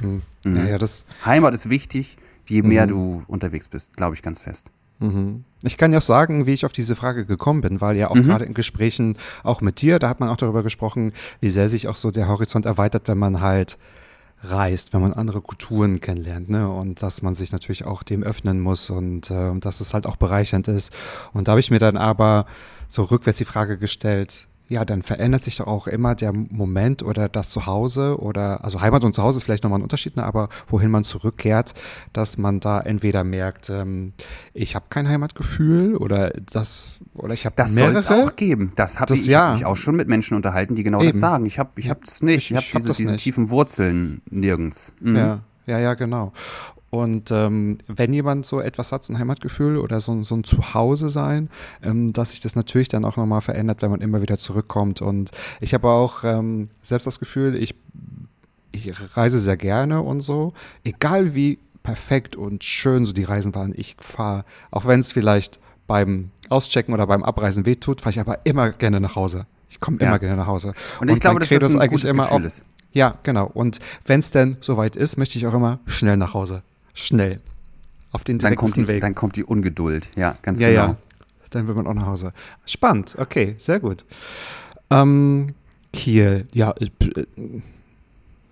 Mhm. 0.00 0.22
Mhm. 0.44 0.56
Ja, 0.56 0.64
ja, 0.64 0.78
das 0.78 1.04
Heimat 1.24 1.54
ist 1.54 1.68
wichtig, 1.68 2.16
je 2.48 2.62
mehr 2.62 2.86
mhm. 2.86 2.90
du 2.90 3.22
unterwegs 3.28 3.68
bist, 3.68 3.96
glaube 3.96 4.14
ich 4.14 4.22
ganz 4.22 4.40
fest. 4.40 4.70
Mhm. 4.98 5.44
Ich 5.62 5.76
kann 5.76 5.92
ja 5.92 5.98
auch 5.98 6.02
sagen, 6.02 6.46
wie 6.46 6.52
ich 6.52 6.66
auf 6.66 6.72
diese 6.72 6.94
Frage 6.94 7.24
gekommen 7.24 7.62
bin, 7.62 7.80
weil 7.80 7.96
ja 7.96 8.10
auch 8.10 8.14
mhm. 8.14 8.24
gerade 8.24 8.44
in 8.44 8.54
Gesprächen 8.54 9.16
auch 9.42 9.60
mit 9.60 9.80
dir, 9.80 9.98
da 9.98 10.08
hat 10.08 10.20
man 10.20 10.28
auch 10.28 10.36
darüber 10.36 10.62
gesprochen, 10.62 11.12
wie 11.40 11.50
sehr 11.50 11.68
sich 11.68 11.88
auch 11.88 11.96
so 11.96 12.10
der 12.10 12.28
Horizont 12.28 12.66
erweitert, 12.66 13.08
wenn 13.08 13.18
man 13.18 13.40
halt 13.40 13.78
reist, 14.42 14.92
wenn 14.92 15.00
man 15.00 15.14
andere 15.14 15.40
Kulturen 15.40 16.00
kennenlernt, 16.00 16.50
ne? 16.50 16.68
Und 16.68 17.02
dass 17.02 17.22
man 17.22 17.34
sich 17.34 17.52
natürlich 17.52 17.84
auch 17.84 18.02
dem 18.02 18.22
öffnen 18.22 18.60
muss 18.60 18.90
und 18.90 19.30
äh, 19.30 19.58
dass 19.58 19.80
es 19.80 19.94
halt 19.94 20.06
auch 20.06 20.16
bereichernd 20.16 20.68
ist. 20.68 20.92
Und 21.32 21.48
da 21.48 21.52
habe 21.52 21.60
ich 21.60 21.70
mir 21.70 21.78
dann 21.78 21.96
aber 21.96 22.46
so 22.88 23.04
rückwärts 23.04 23.38
die 23.38 23.46
Frage 23.46 23.78
gestellt, 23.78 24.46
ja, 24.68 24.84
dann 24.84 25.02
verändert 25.02 25.42
sich 25.42 25.56
doch 25.56 25.66
auch 25.66 25.86
immer 25.86 26.14
der 26.14 26.32
Moment 26.32 27.02
oder 27.02 27.28
das 27.28 27.50
Zuhause 27.50 28.18
oder, 28.18 28.64
also 28.64 28.80
Heimat 28.80 29.04
und 29.04 29.14
Zuhause 29.14 29.36
ist 29.36 29.44
vielleicht 29.44 29.62
nochmal 29.62 29.78
ein 29.80 29.82
Unterschied, 29.82 30.16
ne, 30.16 30.24
aber 30.24 30.48
wohin 30.68 30.90
man 30.90 31.04
zurückkehrt, 31.04 31.74
dass 32.12 32.38
man 32.38 32.60
da 32.60 32.80
entweder 32.80 33.24
merkt, 33.24 33.68
ähm, 33.68 34.14
ich 34.54 34.74
habe 34.74 34.86
kein 34.88 35.08
Heimatgefühl 35.08 35.96
oder 35.96 36.30
das, 36.52 36.98
oder 37.14 37.34
ich 37.34 37.44
habe 37.44 37.56
Das 37.56 37.74
soll 37.74 37.94
es 37.94 38.06
auch 38.06 38.36
geben. 38.36 38.72
Das 38.76 39.00
habe 39.00 39.14
ich, 39.14 39.26
ja. 39.26 39.48
hab 39.48 39.54
mich 39.54 39.66
auch 39.66 39.76
schon 39.76 39.96
mit 39.96 40.08
Menschen 40.08 40.34
unterhalten, 40.34 40.74
die 40.74 40.82
genau 40.82 41.00
Eben. 41.00 41.10
das 41.10 41.20
sagen. 41.20 41.44
Ich 41.46 41.58
habe 41.58 41.70
ich 41.76 41.90
hab 41.90 42.04
das 42.04 42.22
nicht. 42.22 42.36
Ich, 42.36 42.50
ich 42.52 42.56
habe 42.56 42.66
hab 42.66 42.82
diese, 42.82 42.94
diese 42.94 43.16
tiefen 43.16 43.50
Wurzeln 43.50 44.22
nirgends. 44.30 44.92
Mhm. 45.00 45.16
Ja. 45.16 45.40
Ja, 45.66 45.78
ja, 45.78 45.94
genau. 45.94 46.32
Und 46.94 47.32
ähm, 47.32 47.78
wenn 47.88 48.12
jemand 48.12 48.46
so 48.46 48.60
etwas 48.60 48.92
hat, 48.92 49.04
so 49.04 49.12
ein 49.12 49.18
Heimatgefühl 49.18 49.78
oder 49.78 49.98
so, 50.00 50.22
so 50.22 50.36
ein 50.36 50.44
Zuhause 50.44 51.08
sein, 51.08 51.50
ähm, 51.82 52.12
dass 52.12 52.30
sich 52.30 52.38
das 52.38 52.54
natürlich 52.54 52.86
dann 52.86 53.04
auch 53.04 53.16
nochmal 53.16 53.40
verändert, 53.40 53.82
wenn 53.82 53.90
man 53.90 54.00
immer 54.00 54.22
wieder 54.22 54.38
zurückkommt. 54.38 55.02
Und 55.02 55.32
ich 55.60 55.74
habe 55.74 55.88
auch 55.88 56.22
ähm, 56.22 56.68
selbst 56.82 57.08
das 57.08 57.18
Gefühl, 57.18 57.56
ich, 57.56 57.74
ich 58.70 58.92
reise 59.16 59.40
sehr 59.40 59.56
gerne 59.56 60.02
und 60.02 60.20
so, 60.20 60.52
egal 60.84 61.34
wie 61.34 61.58
perfekt 61.82 62.36
und 62.36 62.62
schön 62.62 63.04
so 63.04 63.12
die 63.12 63.24
Reisen 63.24 63.56
waren, 63.56 63.74
ich 63.76 63.96
fahre, 63.98 64.44
auch 64.70 64.86
wenn 64.86 65.00
es 65.00 65.10
vielleicht 65.10 65.58
beim 65.88 66.30
Auschecken 66.48 66.94
oder 66.94 67.08
beim 67.08 67.24
Abreisen 67.24 67.66
wehtut, 67.66 68.02
fahre 68.02 68.10
ich 68.10 68.20
aber 68.20 68.38
immer 68.44 68.70
gerne 68.70 69.00
nach 69.00 69.16
Hause. 69.16 69.46
Ich 69.68 69.80
komme 69.80 69.96
immer 69.96 70.12
ja. 70.12 70.18
gerne 70.18 70.36
nach 70.36 70.46
Hause. 70.46 70.74
Und, 71.00 71.08
ich 71.08 71.14
und 71.14 71.20
glaube, 71.20 71.40
dass 71.40 71.48
das 71.48 71.74
ein 71.74 71.80
eigentlich 71.80 72.04
immer 72.04 72.22
Gefühl 72.22 72.42
auch, 72.42 72.46
ist. 72.46 72.64
Ja, 72.92 73.18
genau. 73.24 73.50
Und 73.52 73.80
wenn 74.06 74.20
es 74.20 74.30
denn 74.30 74.58
soweit 74.60 74.94
ist, 74.94 75.16
möchte 75.16 75.36
ich 75.38 75.48
auch 75.48 75.54
immer 75.54 75.80
schnell 75.86 76.16
nach 76.16 76.34
Hause 76.34 76.62
schnell. 76.94 77.40
Auf 78.12 78.24
den 78.24 78.38
direktesten 78.38 78.40
dann 78.40 78.56
kommt 78.56 78.76
die, 78.76 78.94
Weg. 78.94 79.00
Dann 79.00 79.14
kommt 79.14 79.36
die 79.36 79.44
Ungeduld, 79.44 80.08
ja, 80.16 80.36
ganz 80.40 80.60
ja, 80.60 80.68
genau. 80.68 80.86
Ja, 80.86 80.96
dann 81.50 81.66
will 81.66 81.74
man 81.74 81.86
auch 81.86 81.94
nach 81.94 82.06
Hause. 82.06 82.32
Spannend, 82.64 83.16
okay, 83.18 83.56
sehr 83.58 83.80
gut. 83.80 84.04
Ähm, 84.90 85.54
Kiel, 85.92 86.46
ja, 86.52 86.72
äh, 86.78 86.90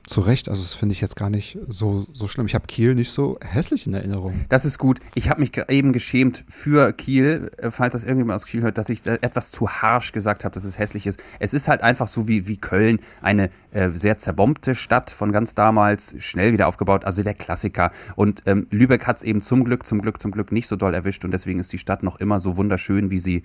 zu 0.06 0.20
Recht, 0.20 0.48
also 0.48 0.62
das 0.62 0.74
finde 0.74 0.92
ich 0.92 1.00
jetzt 1.00 1.16
gar 1.16 1.30
nicht 1.30 1.58
so, 1.68 2.06
so 2.12 2.26
schlimm. 2.28 2.46
Ich 2.46 2.54
habe 2.54 2.66
Kiel 2.66 2.94
nicht 2.94 3.10
so 3.10 3.38
hässlich 3.40 3.86
in 3.86 3.94
Erinnerung. 3.94 4.44
Das 4.48 4.64
ist 4.64 4.78
gut. 4.78 5.00
Ich 5.14 5.28
habe 5.28 5.40
mich 5.40 5.52
eben 5.68 5.92
geschämt 5.92 6.44
für 6.48 6.92
Kiel, 6.92 7.50
äh, 7.58 7.70
falls 7.70 7.92
das 7.92 8.04
irgendjemand 8.04 8.36
aus 8.36 8.46
Kiel 8.46 8.62
hört, 8.62 8.78
dass 8.78 8.88
ich 8.88 9.06
etwas 9.06 9.50
zu 9.50 9.68
harsh 9.68 10.12
gesagt 10.12 10.44
habe, 10.44 10.54
dass 10.54 10.64
es 10.64 10.78
hässlich 10.78 11.06
ist. 11.06 11.20
Es 11.38 11.54
ist 11.54 11.68
halt 11.68 11.82
einfach 11.82 12.08
so 12.08 12.28
wie, 12.28 12.48
wie 12.48 12.56
Köln, 12.56 12.98
eine 13.20 13.50
äh, 13.70 13.90
sehr 13.94 14.18
zerbombte 14.18 14.74
Stadt 14.74 15.10
von 15.10 15.32
ganz 15.32 15.54
damals, 15.54 16.16
schnell 16.18 16.52
wieder 16.52 16.66
aufgebaut, 16.68 17.04
also 17.04 17.22
der 17.22 17.34
Klassiker. 17.34 17.90
Und 18.16 18.42
ähm, 18.46 18.66
Lübeck 18.70 19.06
hat 19.06 19.18
es 19.18 19.22
eben 19.22 19.42
zum 19.42 19.64
Glück, 19.64 19.86
zum 19.86 20.02
Glück, 20.02 20.20
zum 20.20 20.30
Glück 20.30 20.52
nicht 20.52 20.66
so 20.66 20.76
doll 20.76 20.94
erwischt 20.94 21.24
und 21.24 21.32
deswegen 21.32 21.60
ist 21.60 21.72
die 21.72 21.78
Stadt 21.78 22.02
noch 22.02 22.18
immer 22.20 22.40
so 22.40 22.56
wunderschön, 22.56 23.10
wie 23.10 23.18
sie 23.18 23.42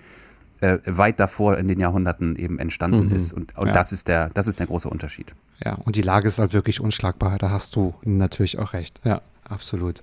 äh, 0.60 0.78
weit 0.86 1.20
davor 1.20 1.58
in 1.58 1.68
den 1.68 1.80
Jahrhunderten 1.80 2.36
eben 2.36 2.58
entstanden 2.58 3.08
mhm. 3.08 3.16
ist. 3.16 3.32
Und, 3.32 3.56
und 3.56 3.68
ja. 3.68 3.72
das, 3.72 3.92
ist 3.92 4.08
der, 4.08 4.30
das 4.30 4.46
ist 4.46 4.60
der 4.60 4.66
große 4.66 4.88
Unterschied. 4.88 5.32
Ja, 5.64 5.74
und 5.74 5.96
die 5.96 6.02
Lage 6.02 6.28
ist 6.28 6.38
halt 6.38 6.52
wirklich 6.52 6.80
unschlagbar. 6.80 7.38
Da 7.38 7.50
hast 7.50 7.76
du 7.76 7.94
natürlich 8.02 8.58
auch 8.58 8.72
recht. 8.72 9.00
Ja, 9.04 9.22
absolut. 9.44 10.02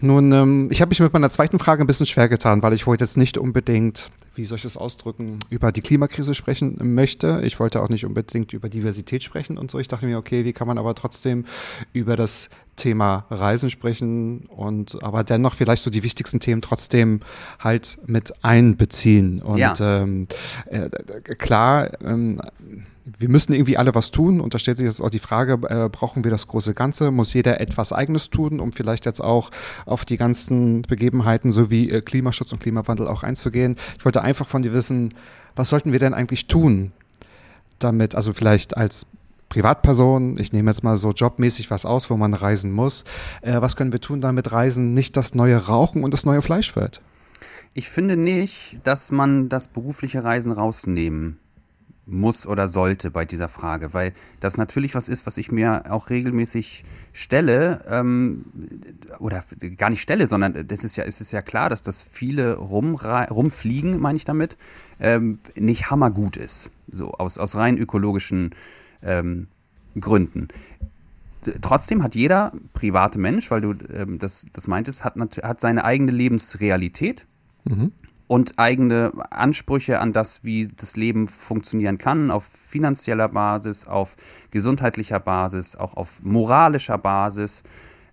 Nun, 0.00 0.32
ähm, 0.32 0.68
ich 0.70 0.80
habe 0.80 0.88
mich 0.88 0.98
mit 0.98 1.12
meiner 1.12 1.30
zweiten 1.30 1.60
Frage 1.60 1.84
ein 1.84 1.86
bisschen 1.86 2.06
schwer 2.06 2.28
getan, 2.28 2.62
weil 2.62 2.72
ich 2.72 2.88
wollte 2.88 3.04
jetzt 3.04 3.16
nicht 3.16 3.38
unbedingt, 3.38 4.10
wie 4.34 4.44
soll 4.44 4.56
ich 4.56 4.62
das 4.62 4.76
ausdrücken, 4.76 5.38
über 5.50 5.72
die 5.72 5.80
Klimakrise 5.80 6.34
sprechen 6.34 6.78
möchte. 6.94 7.42
Ich 7.44 7.60
wollte 7.60 7.82
auch 7.82 7.88
nicht 7.88 8.04
unbedingt 8.04 8.52
über 8.52 8.68
Diversität 8.68 9.22
sprechen 9.22 9.58
und 9.58 9.70
so. 9.70 9.78
Ich 9.78 9.88
dachte 9.88 10.06
mir, 10.06 10.18
okay, 10.18 10.44
wie 10.44 10.52
kann 10.52 10.66
man 10.66 10.78
aber 10.78 10.94
trotzdem 10.94 11.44
über 11.92 12.16
das 12.16 12.48
Thema 12.76 13.26
Reisen 13.30 13.68
sprechen 13.68 14.46
und 14.46 15.02
aber 15.02 15.24
dennoch 15.24 15.54
vielleicht 15.54 15.82
so 15.82 15.90
die 15.90 16.02
wichtigsten 16.02 16.40
Themen 16.40 16.62
trotzdem 16.62 17.20
halt 17.58 17.98
mit 18.06 18.32
einbeziehen. 18.42 19.42
Und 19.42 19.58
ja. 19.58 19.74
ähm, 19.78 20.26
äh, 20.66 20.88
klar, 21.36 21.90
ähm, 22.02 22.40
wir 23.04 23.28
müssen 23.28 23.52
irgendwie 23.52 23.76
alle 23.76 23.94
was 23.94 24.10
tun. 24.10 24.40
Und 24.40 24.54
da 24.54 24.58
stellt 24.58 24.78
sich 24.78 24.86
jetzt 24.86 25.00
auch 25.00 25.10
die 25.10 25.18
Frage, 25.18 25.54
äh, 25.68 25.88
brauchen 25.88 26.24
wir 26.24 26.30
das 26.30 26.46
große 26.46 26.74
Ganze? 26.74 27.10
Muss 27.10 27.34
jeder 27.34 27.60
etwas 27.60 27.92
Eigenes 27.92 28.30
tun, 28.30 28.60
um 28.60 28.72
vielleicht 28.72 29.06
jetzt 29.06 29.20
auch 29.20 29.50
auf 29.86 30.04
die 30.04 30.16
ganzen 30.16 30.82
Begebenheiten 30.82 31.50
sowie 31.50 31.90
äh, 31.90 32.00
Klimaschutz 32.00 32.52
und 32.52 32.60
Klimawandel 32.60 33.08
auch 33.08 33.22
einzugehen? 33.22 33.76
Ich 33.98 34.04
wollte 34.04 34.21
einfach 34.22 34.46
von 34.46 34.62
dir 34.62 34.72
wissen, 34.72 35.14
was 35.54 35.68
sollten 35.68 35.92
wir 35.92 35.98
denn 35.98 36.14
eigentlich 36.14 36.46
tun, 36.46 36.92
damit, 37.78 38.14
also 38.14 38.32
vielleicht 38.32 38.76
als 38.76 39.06
Privatperson, 39.48 40.38
ich 40.38 40.52
nehme 40.52 40.70
jetzt 40.70 40.82
mal 40.82 40.96
so 40.96 41.10
jobmäßig 41.10 41.70
was 41.70 41.84
aus, 41.84 42.08
wo 42.08 42.16
man 42.16 42.32
reisen 42.32 42.72
muss. 42.72 43.04
Äh, 43.42 43.60
was 43.60 43.76
können 43.76 43.92
wir 43.92 44.00
tun, 44.00 44.22
damit 44.22 44.50
Reisen 44.50 44.94
nicht 44.94 45.16
das 45.16 45.34
neue 45.34 45.66
Rauchen 45.66 46.04
und 46.04 46.14
das 46.14 46.24
neue 46.24 46.40
Fleisch 46.40 46.74
wird? 46.74 47.02
Ich 47.74 47.90
finde 47.90 48.16
nicht, 48.16 48.78
dass 48.84 49.10
man 49.10 49.50
das 49.50 49.68
berufliche 49.68 50.24
Reisen 50.24 50.52
rausnehmen 50.52 51.38
muss 52.06 52.46
oder 52.46 52.68
sollte 52.68 53.10
bei 53.10 53.24
dieser 53.24 53.48
Frage, 53.48 53.94
weil 53.94 54.12
das 54.40 54.56
natürlich 54.56 54.94
was 54.94 55.08
ist, 55.08 55.26
was 55.26 55.36
ich 55.36 55.52
mir 55.52 55.84
auch 55.90 56.10
regelmäßig 56.10 56.84
stelle 57.12 57.84
ähm, 57.88 58.44
oder 59.18 59.44
gar 59.76 59.90
nicht 59.90 60.02
stelle, 60.02 60.26
sondern 60.26 60.66
das 60.66 60.82
ist 60.82 60.96
ja, 60.96 61.04
es 61.04 61.20
ist 61.20 61.32
ja 61.32 61.42
klar, 61.42 61.70
dass 61.70 61.82
das 61.82 62.02
viele 62.02 62.54
rumfliegen, 62.56 64.00
meine 64.00 64.16
ich 64.16 64.24
damit, 64.24 64.56
ähm, 64.98 65.38
nicht 65.54 65.90
hammergut 65.90 66.36
ist, 66.36 66.70
so 66.90 67.12
aus, 67.12 67.38
aus 67.38 67.54
rein 67.54 67.78
ökologischen 67.78 68.54
ähm, 69.02 69.46
Gründen. 69.98 70.48
Trotzdem 71.60 72.02
hat 72.02 72.14
jeder 72.14 72.52
private 72.72 73.18
Mensch, 73.18 73.50
weil 73.50 73.60
du 73.60 73.74
ähm, 73.94 74.18
das, 74.18 74.46
das 74.52 74.66
meintest, 74.66 75.04
hat, 75.04 75.14
hat 75.16 75.60
seine 75.60 75.84
eigene 75.84 76.12
Lebensrealität. 76.12 77.26
Mhm 77.64 77.92
und 78.26 78.58
eigene 78.58 79.12
Ansprüche 79.30 80.00
an 80.00 80.12
das, 80.12 80.44
wie 80.44 80.68
das 80.68 80.96
Leben 80.96 81.28
funktionieren 81.28 81.98
kann, 81.98 82.30
auf 82.30 82.44
finanzieller 82.44 83.28
Basis, 83.28 83.86
auf 83.86 84.16
gesundheitlicher 84.50 85.20
Basis, 85.20 85.76
auch 85.76 85.94
auf 85.94 86.22
moralischer 86.22 86.98
Basis. 86.98 87.62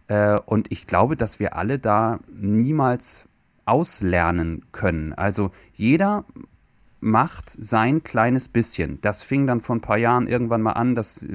Äh, 0.08 0.40
und 0.46 0.72
ich 0.72 0.88
glaube, 0.88 1.16
dass 1.16 1.40
wir 1.40 1.56
alle 1.56 1.80
da 1.80 2.20
niemals 2.32 3.26
auslernen 3.66 4.66
können. 4.72 5.14
Also 5.14 5.52
jeder 5.74 6.26
macht 7.02 7.50
sein 7.50 8.04
kleines 8.04 8.48
bisschen. 8.48 9.00
Das 9.02 9.24
fing 9.24 9.48
dann 9.48 9.62
vor 9.62 9.76
ein 9.76 9.82
paar 9.82 9.98
Jahren 9.98 10.28
irgendwann 10.28 10.62
mal 10.62 10.74
an, 10.74 10.96
dass 10.96 11.24
äh, 11.24 11.30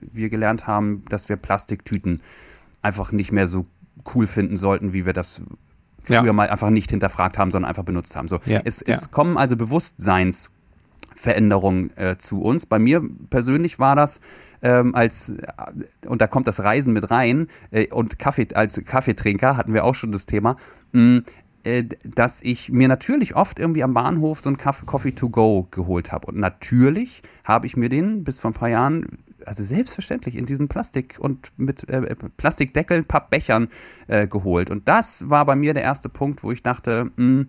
wir 0.00 0.28
gelernt 0.28 0.66
haben, 0.66 1.04
dass 1.08 1.28
wir 1.28 1.36
Plastiktüten 1.36 2.20
einfach 2.82 3.12
nicht 3.12 3.32
mehr 3.32 3.48
so 3.48 3.66
cool 4.14 4.26
finden 4.26 4.56
sollten, 4.56 4.92
wie 4.92 5.06
wir 5.06 5.12
das 5.12 5.42
früher 6.06 6.24
Ja. 6.24 6.32
mal 6.32 6.48
einfach 6.48 6.70
nicht 6.70 6.90
hinterfragt 6.90 7.38
haben, 7.38 7.50
sondern 7.50 7.68
einfach 7.68 7.84
benutzt 7.84 8.16
haben. 8.16 8.28
So, 8.28 8.38
Ja, 8.46 8.60
es, 8.64 8.84
ja. 8.86 8.94
es 8.94 9.10
kommen 9.10 9.36
also 9.36 9.56
Bewusstseinsveränderungen 9.56 11.96
äh, 11.96 12.16
zu 12.18 12.42
uns. 12.42 12.66
Bei 12.66 12.78
mir 12.78 13.02
persönlich 13.30 13.78
war 13.78 13.96
das 13.96 14.20
ähm, 14.62 14.94
als 14.94 15.30
äh, 15.30 15.42
und 16.06 16.20
da 16.20 16.26
kommt 16.26 16.46
das 16.46 16.62
Reisen 16.62 16.92
mit 16.92 17.10
rein 17.10 17.48
äh, 17.70 17.88
und 17.92 18.18
Kaffee 18.18 18.48
als 18.54 18.82
Kaffeetrinker 18.84 19.56
hatten 19.56 19.74
wir 19.74 19.84
auch 19.84 19.94
schon 19.94 20.12
das 20.12 20.26
Thema. 20.26 20.56
Mh, 20.92 21.22
äh, 21.64 21.84
dass 22.04 22.42
ich 22.42 22.70
mir 22.70 22.88
natürlich 22.88 23.34
oft 23.34 23.58
irgendwie 23.58 23.82
am 23.82 23.92
Bahnhof 23.92 24.40
so 24.40 24.48
einen 24.48 24.56
Kaffee, 24.56 24.86
Coffee 24.86 25.12
to 25.12 25.28
go 25.28 25.66
geholt 25.72 26.12
habe. 26.12 26.28
Und 26.28 26.38
natürlich 26.38 27.22
habe 27.44 27.66
ich 27.66 27.76
mir 27.76 27.88
den 27.88 28.22
bis 28.24 28.38
vor 28.38 28.52
ein 28.52 28.54
paar 28.54 28.68
Jahren, 28.68 29.18
also 29.46 29.64
selbstverständlich 29.64 30.34
in 30.34 30.46
diesen 30.46 30.68
Plastik 30.68 31.16
und 31.18 31.52
mit 31.56 31.88
äh, 31.88 32.14
Plastikdeckeln, 32.36 33.04
Pappbechern 33.04 33.68
äh, 34.08 34.26
geholt. 34.26 34.70
Und 34.70 34.88
das 34.88 35.28
war 35.30 35.44
bei 35.44 35.56
mir 35.56 35.74
der 35.74 35.82
erste 35.82 36.08
Punkt, 36.08 36.42
wo 36.42 36.52
ich 36.52 36.62
dachte, 36.62 37.10
mh, 37.16 37.46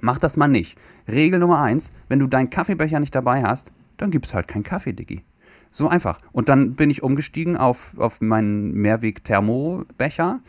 mach 0.00 0.18
das 0.18 0.36
mal 0.36 0.48
nicht. 0.48 0.78
Regel 1.08 1.38
Nummer 1.38 1.60
eins, 1.60 1.92
wenn 2.08 2.18
du 2.18 2.26
deinen 2.26 2.50
Kaffeebecher 2.50 3.00
nicht 3.00 3.14
dabei 3.14 3.42
hast, 3.42 3.72
dann 3.96 4.10
gibt's 4.10 4.34
halt 4.34 4.48
keinen 4.48 4.64
Kaffee, 4.64 4.92
Diggi. 4.92 5.24
So 5.70 5.88
einfach. 5.88 6.18
Und 6.30 6.48
dann 6.48 6.74
bin 6.74 6.88
ich 6.88 7.02
umgestiegen 7.02 7.56
auf, 7.56 7.98
auf 7.98 8.20
meinen 8.20 8.72
Mehrweg-Thermobecher. 8.74 10.40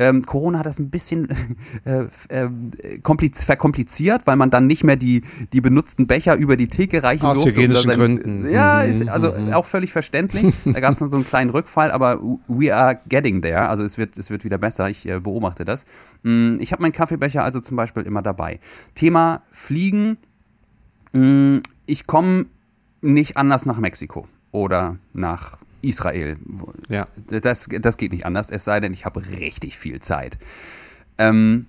Ähm, 0.00 0.24
Corona 0.24 0.60
hat 0.60 0.66
das 0.66 0.78
ein 0.78 0.88
bisschen 0.88 1.28
äh, 1.84 2.06
äh, 2.28 2.48
kompliz 3.02 3.44
verkompliziert, 3.44 4.26
weil 4.26 4.36
man 4.36 4.50
dann 4.50 4.66
nicht 4.66 4.82
mehr 4.82 4.96
die, 4.96 5.22
die 5.52 5.60
benutzten 5.60 6.06
Becher 6.06 6.36
über 6.36 6.56
die 6.56 6.68
Theke 6.68 7.02
reichen 7.02 7.26
Aus 7.26 7.34
durfte. 7.42 7.50
hygienischen 7.50 7.88
da 7.90 7.96
Gründen. 7.96 8.48
Ja, 8.50 8.82
Mhm, 8.82 9.02
ist 9.02 9.08
also 9.08 9.32
mhm. 9.32 9.52
auch 9.52 9.66
völlig 9.66 9.92
verständlich. 9.92 10.54
Da 10.64 10.80
gab 10.80 10.92
es 10.92 10.98
dann 11.00 11.10
so 11.10 11.16
einen 11.16 11.26
kleinen 11.26 11.50
Rückfall, 11.50 11.90
aber 11.92 12.18
we 12.48 12.74
are 12.74 12.98
getting 13.08 13.42
there. 13.42 13.68
Also 13.68 13.84
es 13.84 13.98
wird, 13.98 14.16
es 14.16 14.30
wird 14.30 14.42
wieder 14.44 14.56
besser. 14.58 14.88
Ich 14.88 15.06
äh, 15.06 15.20
beobachte 15.20 15.64
das. 15.66 15.84
Mm, 16.22 16.56
Ich 16.60 16.72
habe 16.72 16.80
meinen 16.82 16.92
Kaffeebecher 16.92 17.44
also 17.44 17.60
zum 17.60 17.76
Beispiel 17.76 18.04
immer 18.04 18.22
dabei. 18.22 18.58
Thema 18.94 19.42
Fliegen. 19.50 20.16
Mm, 21.12 21.58
Ich 21.86 22.06
komme 22.06 22.46
nicht 23.02 23.36
anders 23.36 23.66
nach 23.66 23.78
Mexiko 23.78 24.26
oder 24.50 24.96
nach 25.12 25.56
Israel. 25.82 26.38
Ja. 26.88 27.08
Das, 27.28 27.68
das 27.70 27.96
geht 27.96 28.12
nicht 28.12 28.26
anders, 28.26 28.50
es 28.50 28.64
sei 28.64 28.80
denn, 28.80 28.92
ich 28.92 29.04
habe 29.04 29.22
richtig 29.30 29.78
viel 29.78 30.00
Zeit. 30.00 30.38
Ähm, 31.18 31.66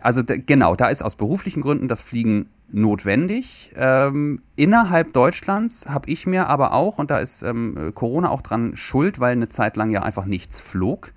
also 0.00 0.22
genau, 0.24 0.76
da 0.76 0.88
ist 0.88 1.02
aus 1.02 1.16
beruflichen 1.16 1.62
Gründen 1.62 1.88
das 1.88 2.02
Fliegen 2.02 2.50
notwendig. 2.70 3.72
Ähm, 3.76 4.42
innerhalb 4.56 5.12
Deutschlands 5.12 5.88
habe 5.88 6.10
ich 6.10 6.26
mir 6.26 6.48
aber 6.48 6.72
auch, 6.72 6.98
und 6.98 7.10
da 7.10 7.18
ist 7.18 7.42
ähm, 7.42 7.92
Corona 7.94 8.28
auch 8.28 8.42
dran 8.42 8.76
schuld, 8.76 9.20
weil 9.20 9.32
eine 9.32 9.48
Zeit 9.48 9.76
lang 9.76 9.90
ja 9.90 10.02
einfach 10.02 10.26
nichts 10.26 10.60
flog 10.60 11.12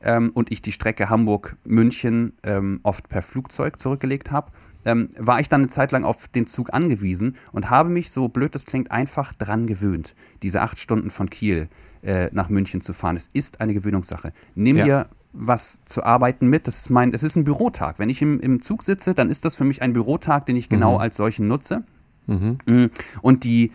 ähm, 0.00 0.30
und 0.34 0.52
ich 0.52 0.62
die 0.62 0.72
Strecke 0.72 1.10
Hamburg-München 1.10 2.34
ähm, 2.42 2.80
oft 2.82 3.08
per 3.08 3.22
Flugzeug 3.22 3.80
zurückgelegt 3.80 4.30
habe, 4.30 4.52
ähm, 4.84 5.08
war 5.18 5.40
ich 5.40 5.48
dann 5.48 5.62
eine 5.62 5.68
Zeit 5.68 5.92
lang 5.92 6.04
auf 6.04 6.28
den 6.28 6.46
Zug 6.46 6.72
angewiesen 6.72 7.36
und 7.52 7.70
habe 7.70 7.88
mich, 7.88 8.10
so 8.10 8.28
blöd 8.28 8.54
das 8.54 8.66
klingt, 8.66 8.90
einfach 8.90 9.32
dran 9.32 9.66
gewöhnt, 9.66 10.14
diese 10.42 10.62
acht 10.62 10.78
Stunden 10.78 11.10
von 11.10 11.30
Kiel 11.30 11.68
äh, 12.02 12.28
nach 12.32 12.48
München 12.48 12.80
zu 12.80 12.92
fahren. 12.92 13.16
Es 13.16 13.30
ist 13.32 13.60
eine 13.60 13.74
Gewöhnungssache. 13.74 14.32
Nimm 14.54 14.76
Ja. 14.76 14.84
dir 14.84 15.06
was 15.32 15.80
zu 15.86 16.04
arbeiten 16.04 16.48
mit. 16.48 16.66
Das 16.66 16.78
ist 16.78 16.90
mein, 16.90 17.14
es 17.14 17.22
ist 17.22 17.36
ein 17.36 17.44
Bürotag. 17.44 17.98
Wenn 17.98 18.10
ich 18.10 18.20
im, 18.20 18.38
im 18.40 18.60
Zug 18.60 18.82
sitze, 18.82 19.14
dann 19.14 19.30
ist 19.30 19.44
das 19.44 19.56
für 19.56 19.64
mich 19.64 19.80
ein 19.80 19.92
Bürotag, 19.92 20.46
den 20.46 20.56
ich 20.56 20.68
genau 20.68 20.98
als 20.98 21.16
solchen 21.16 21.48
nutze. 21.48 21.84
Mm. 22.26 22.86
Und 23.22 23.44
die, 23.44 23.72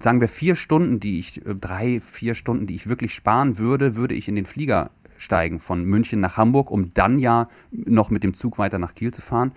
sagen 0.00 0.20
wir, 0.20 0.28
vier 0.28 0.56
Stunden, 0.56 0.98
die 0.98 1.18
ich, 1.18 1.46
äh, 1.46 1.54
drei, 1.54 2.00
vier 2.00 2.34
Stunden, 2.34 2.66
die 2.66 2.74
ich 2.74 2.88
wirklich 2.88 3.14
sparen 3.14 3.58
würde, 3.58 3.96
würde 3.96 4.14
ich 4.14 4.28
in 4.28 4.34
den 4.34 4.44
Flieger 4.44 4.90
steigen 5.18 5.60
von 5.60 5.84
München 5.84 6.20
nach 6.20 6.36
Hamburg, 6.36 6.70
um 6.70 6.92
dann 6.94 7.18
ja 7.18 7.48
noch 7.70 8.10
mit 8.10 8.24
dem 8.24 8.34
Zug 8.34 8.58
weiter 8.58 8.78
nach 8.78 8.94
Kiel 8.94 9.14
zu 9.14 9.22
fahren. 9.22 9.52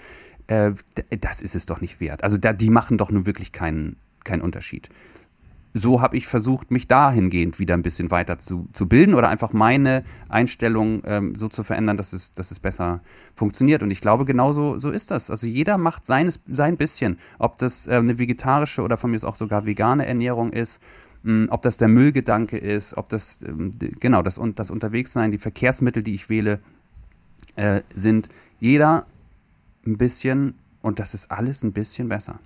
Äh, 0.47 0.73
das 1.19 1.41
ist 1.41 1.55
es 1.55 1.65
doch 1.65 1.81
nicht 1.81 1.99
wert. 1.99 2.23
Also 2.23 2.37
da, 2.37 2.53
die 2.53 2.69
machen 2.69 2.97
doch 2.97 3.11
nun 3.11 3.25
wirklich 3.25 3.51
keinen, 3.51 3.97
keinen 4.23 4.41
Unterschied 4.41 4.89
so 5.77 6.01
habe 6.01 6.15
ich 6.15 6.25
versucht, 6.25 6.71
mich 6.71 6.87
dahingehend 6.87 7.59
wieder 7.59 7.73
ein 7.73 7.81
bisschen 7.81 8.09
weiter 8.09 8.39
zu, 8.39 8.69
zu 8.71 8.87
bilden 8.87 9.13
oder 9.13 9.27
einfach 9.27 9.51
meine 9.51 10.05
Einstellung 10.29 11.03
ähm, 11.05 11.35
so 11.37 11.49
zu 11.49 11.63
verändern, 11.63 11.97
dass 11.97 12.13
es, 12.13 12.31
dass 12.31 12.51
es 12.51 12.61
besser 12.61 13.01
funktioniert. 13.35 13.83
Und 13.83 13.91
ich 13.91 13.99
glaube, 13.99 14.23
genauso 14.23 14.79
so 14.79 14.89
ist 14.89 15.11
das. 15.11 15.29
Also 15.29 15.47
jeder 15.47 15.77
macht 15.77 16.05
seines, 16.05 16.39
sein 16.47 16.77
bisschen. 16.77 17.19
Ob 17.39 17.57
das 17.57 17.87
äh, 17.87 17.95
eine 17.95 18.17
vegetarische 18.17 18.83
oder 18.83 18.95
von 18.95 19.11
mir 19.11 19.17
ist 19.17 19.25
auch 19.25 19.35
sogar 19.35 19.65
vegane 19.65 20.05
Ernährung 20.05 20.53
ist, 20.53 20.81
mh, 21.23 21.47
ob 21.51 21.61
das 21.61 21.75
der 21.75 21.89
Müllgedanke 21.89 22.57
ist, 22.57 22.95
ob 22.95 23.09
das, 23.09 23.39
ähm, 23.45 23.71
genau, 23.99 24.21
das, 24.21 24.39
das 24.55 24.71
Unterwegssein, 24.71 25.33
die 25.33 25.39
Verkehrsmittel, 25.39 26.03
die 26.03 26.13
ich 26.13 26.29
wähle, 26.29 26.61
äh, 27.57 27.81
sind 27.93 28.29
jeder 28.61 29.05
ein 29.87 29.97
bisschen 29.97 30.55
und 30.81 30.99
das 30.99 31.13
ist 31.13 31.31
alles 31.31 31.63
ein 31.63 31.73
bisschen 31.73 32.09
besser. 32.09 32.39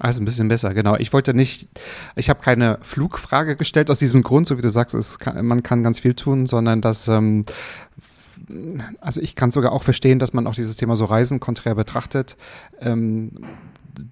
Also 0.00 0.20
ein 0.20 0.24
bisschen 0.24 0.48
besser, 0.48 0.74
genau. 0.74 0.96
Ich 0.96 1.12
wollte 1.12 1.34
nicht, 1.34 1.68
ich 2.16 2.28
habe 2.28 2.40
keine 2.40 2.78
Flugfrage 2.82 3.56
gestellt 3.56 3.90
aus 3.90 4.00
diesem 4.00 4.22
Grund, 4.22 4.48
so 4.48 4.58
wie 4.58 4.62
du 4.62 4.70
sagst, 4.70 4.94
es 4.94 5.18
kann, 5.18 5.44
man 5.46 5.62
kann 5.62 5.84
ganz 5.84 6.00
viel 6.00 6.14
tun, 6.14 6.46
sondern 6.46 6.80
dass, 6.80 7.06
ähm, 7.06 7.44
also 9.00 9.20
ich 9.20 9.36
kann 9.36 9.52
sogar 9.52 9.70
auch 9.72 9.84
verstehen, 9.84 10.18
dass 10.18 10.32
man 10.32 10.46
auch 10.48 10.54
dieses 10.54 10.76
Thema 10.76 10.96
so 10.96 11.04
Reisen 11.04 11.38
konträr 11.38 11.76
betrachtet. 11.76 12.36
Ähm, 12.80 13.30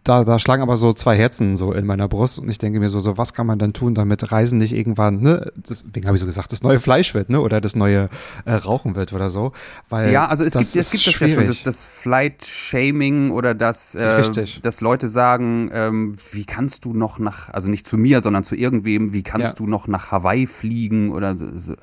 da, 0.05 0.24
da 0.24 0.39
schlagen 0.39 0.62
aber 0.62 0.76
so 0.76 0.93
zwei 0.93 1.16
Herzen 1.16 1.57
so 1.57 1.72
in 1.72 1.87
meiner 1.87 2.09
Brust 2.09 2.39
und 2.39 2.49
ich 2.49 2.59
denke 2.59 2.78
mir 2.80 2.89
so, 2.89 3.01
so 3.01 3.18
was 3.18 3.35
kann 3.35 3.47
man 3.47 3.59
dann 3.59 3.72
tun, 3.72 3.95
damit 3.95 4.30
Reisen 4.33 4.59
nicht 4.59 4.72
irgendwann, 4.74 5.20
ne, 5.20 5.51
deswegen 5.57 6.07
habe 6.07 6.16
ich 6.16 6.20
so 6.20 6.26
gesagt, 6.26 6.53
das 6.53 6.62
neue 6.62 6.80
Fleisch 6.80 7.14
wird, 7.14 7.30
ne, 7.30 7.41
oder 7.41 7.61
das 7.61 7.74
neue 7.76 8.09
äh, 8.45 8.53
Rauchen 8.53 8.95
wird 8.95 9.12
oder 9.12 9.30
so, 9.30 9.53
weil 9.89 10.12
Ja, 10.12 10.26
also 10.28 10.45
es 10.45 10.53
gibt, 10.55 10.64
es 10.76 10.91
gibt 10.93 11.07
das 11.07 11.20
ja 11.20 11.28
schon, 11.28 11.28
das, 11.47 11.57
schwierig. 11.57 11.62
das 11.64 11.85
Flight-Shaming 11.85 13.30
oder 13.30 13.55
das, 13.55 13.95
äh, 13.95 14.22
dass 14.62 14.80
Leute 14.80 15.09
sagen, 15.09 15.70
ähm, 15.72 16.14
wie 16.33 16.45
kannst 16.45 16.85
du 16.85 16.93
noch 16.95 17.18
nach, 17.18 17.49
also 17.51 17.68
nicht 17.68 17.87
zu 17.87 17.97
mir, 17.99 18.22
sondern 18.22 18.45
zu 18.45 18.55
irgendwem, 18.57 19.12
wie 19.12 19.22
kannst 19.22 19.59
Ja. 19.59 19.64
du 19.64 19.66
noch 19.66 19.87
nach 19.89 20.11
Hawaii 20.11 20.47
fliegen 20.47 21.12
oder 21.12 21.37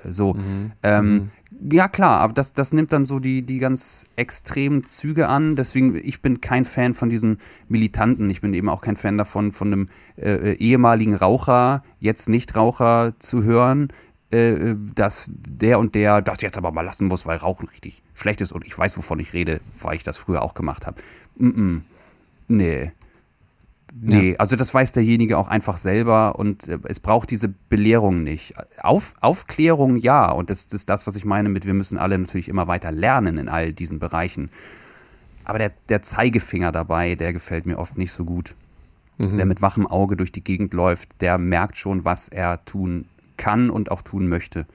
so. 0.10 0.34
Mhm. 0.34 0.72
Ähm, 0.84 1.30
Ja, 1.62 1.89
klar, 1.89 2.22
aber 2.22 2.34
das, 2.34 2.53
das 2.53 2.72
nimmt 2.72 2.93
dann 2.93 3.05
so 3.05 3.20
die, 3.20 3.41
die 3.41 3.60
ganz 3.60 4.05
extremen 4.16 4.88
Züge 4.88 5.28
an. 5.28 5.57
Deswegen, 5.57 5.95
ich 5.95 6.22
bin 6.22 6.39
kein 6.39 6.64
Fan 6.64 6.93
von 6.93 7.10
diesen 7.10 7.39
Militanten. 7.68 8.30
Ich 8.30 8.39
bin 8.39 8.53
eben 8.53 8.70
auch 8.70 8.80
kein 8.82 8.95
Fan 8.95 9.18
davon, 9.18 9.51
von 9.51 9.74
einem 9.74 9.89
äh, 10.18 10.53
ehemaligen 10.53 11.16
Raucher, 11.16 11.84
jetzt 11.99 12.30
Nichtraucher 12.30 13.14
zu 13.20 13.43
hören, 13.43 13.89
äh, 14.32 14.76
dass 14.95 15.30
der 15.30 15.80
und 15.80 15.95
der 15.95 16.22
das 16.22 16.41
jetzt 16.41 16.57
aber 16.57 16.72
mal 16.72 16.84
lassen 16.84 17.07
muss, 17.07 17.26
weil 17.26 17.38
Rauchen 17.38 17.68
richtig 17.68 18.03
schlecht 18.14 18.39
ist. 18.39 18.53
Und 18.53 18.66
ich 18.66 18.78
weiß, 18.78 18.97
wovon 18.97 19.20
ich 19.20 19.34
rede, 19.34 19.60
weil 19.82 19.97
ich 19.97 20.03
das 20.03 20.18
früher 20.18 20.41
auch 20.41 20.53
gemacht 20.53 20.88
habe. 20.88 21.01
Mm 21.38 21.47
-mm. 21.47 21.82
Nee. 22.47 22.91
Nee, 23.94 24.36
also 24.38 24.56
das 24.56 24.74
weiß 24.74 24.92
derjenige 24.92 25.38
auch 25.38 25.48
einfach 25.48 25.78
selber 25.78 26.38
und 26.38 26.68
äh, 26.68 26.78
es 26.86 27.00
braucht 27.00 27.32
diese 27.32 27.50
Belehrung 27.50 28.24
nicht. 28.24 28.54
Auf, 28.82 29.16
Aufklärung 29.22 29.98
ja, 29.98 30.32
und 30.32 30.50
das, 30.50 30.68
das 30.68 30.82
ist 30.82 30.90
das, 30.90 31.08
was 31.08 31.16
ich 31.16 31.26
meine 31.26 31.50
mit, 31.50 31.66
wir 31.66 31.74
müssen 31.74 31.98
alle 31.98 32.18
natürlich 32.18 32.50
immer 32.50 32.68
weiter 32.68 32.92
lernen 32.92 33.38
in 33.38 33.50
all 33.50 33.74
diesen 33.74 34.00
Bereichen. 34.00 34.50
Aber 35.44 35.58
der, 35.58 35.72
der 35.90 36.02
Zeigefinger 36.02 36.72
dabei, 36.72 37.16
der 37.16 37.34
gefällt 37.34 37.66
mir 37.66 37.80
oft 37.80 37.98
nicht 37.98 38.12
so 38.12 38.26
gut. 38.26 38.56
Wer 39.22 39.46
mit 39.46 39.62
wachem 39.62 39.86
Auge 39.86 40.16
durch 40.16 40.32
die 40.32 40.44
Gegend 40.44 40.74
läuft, 40.74 41.10
der 41.20 41.38
merkt 41.38 41.76
schon, 41.76 42.06
was 42.06 42.30
er 42.30 42.64
tun 42.64 43.04
kann 43.36 43.70
und 43.70 43.92
auch 43.92 44.02
tun 44.02 44.30
möchte. 44.30 44.66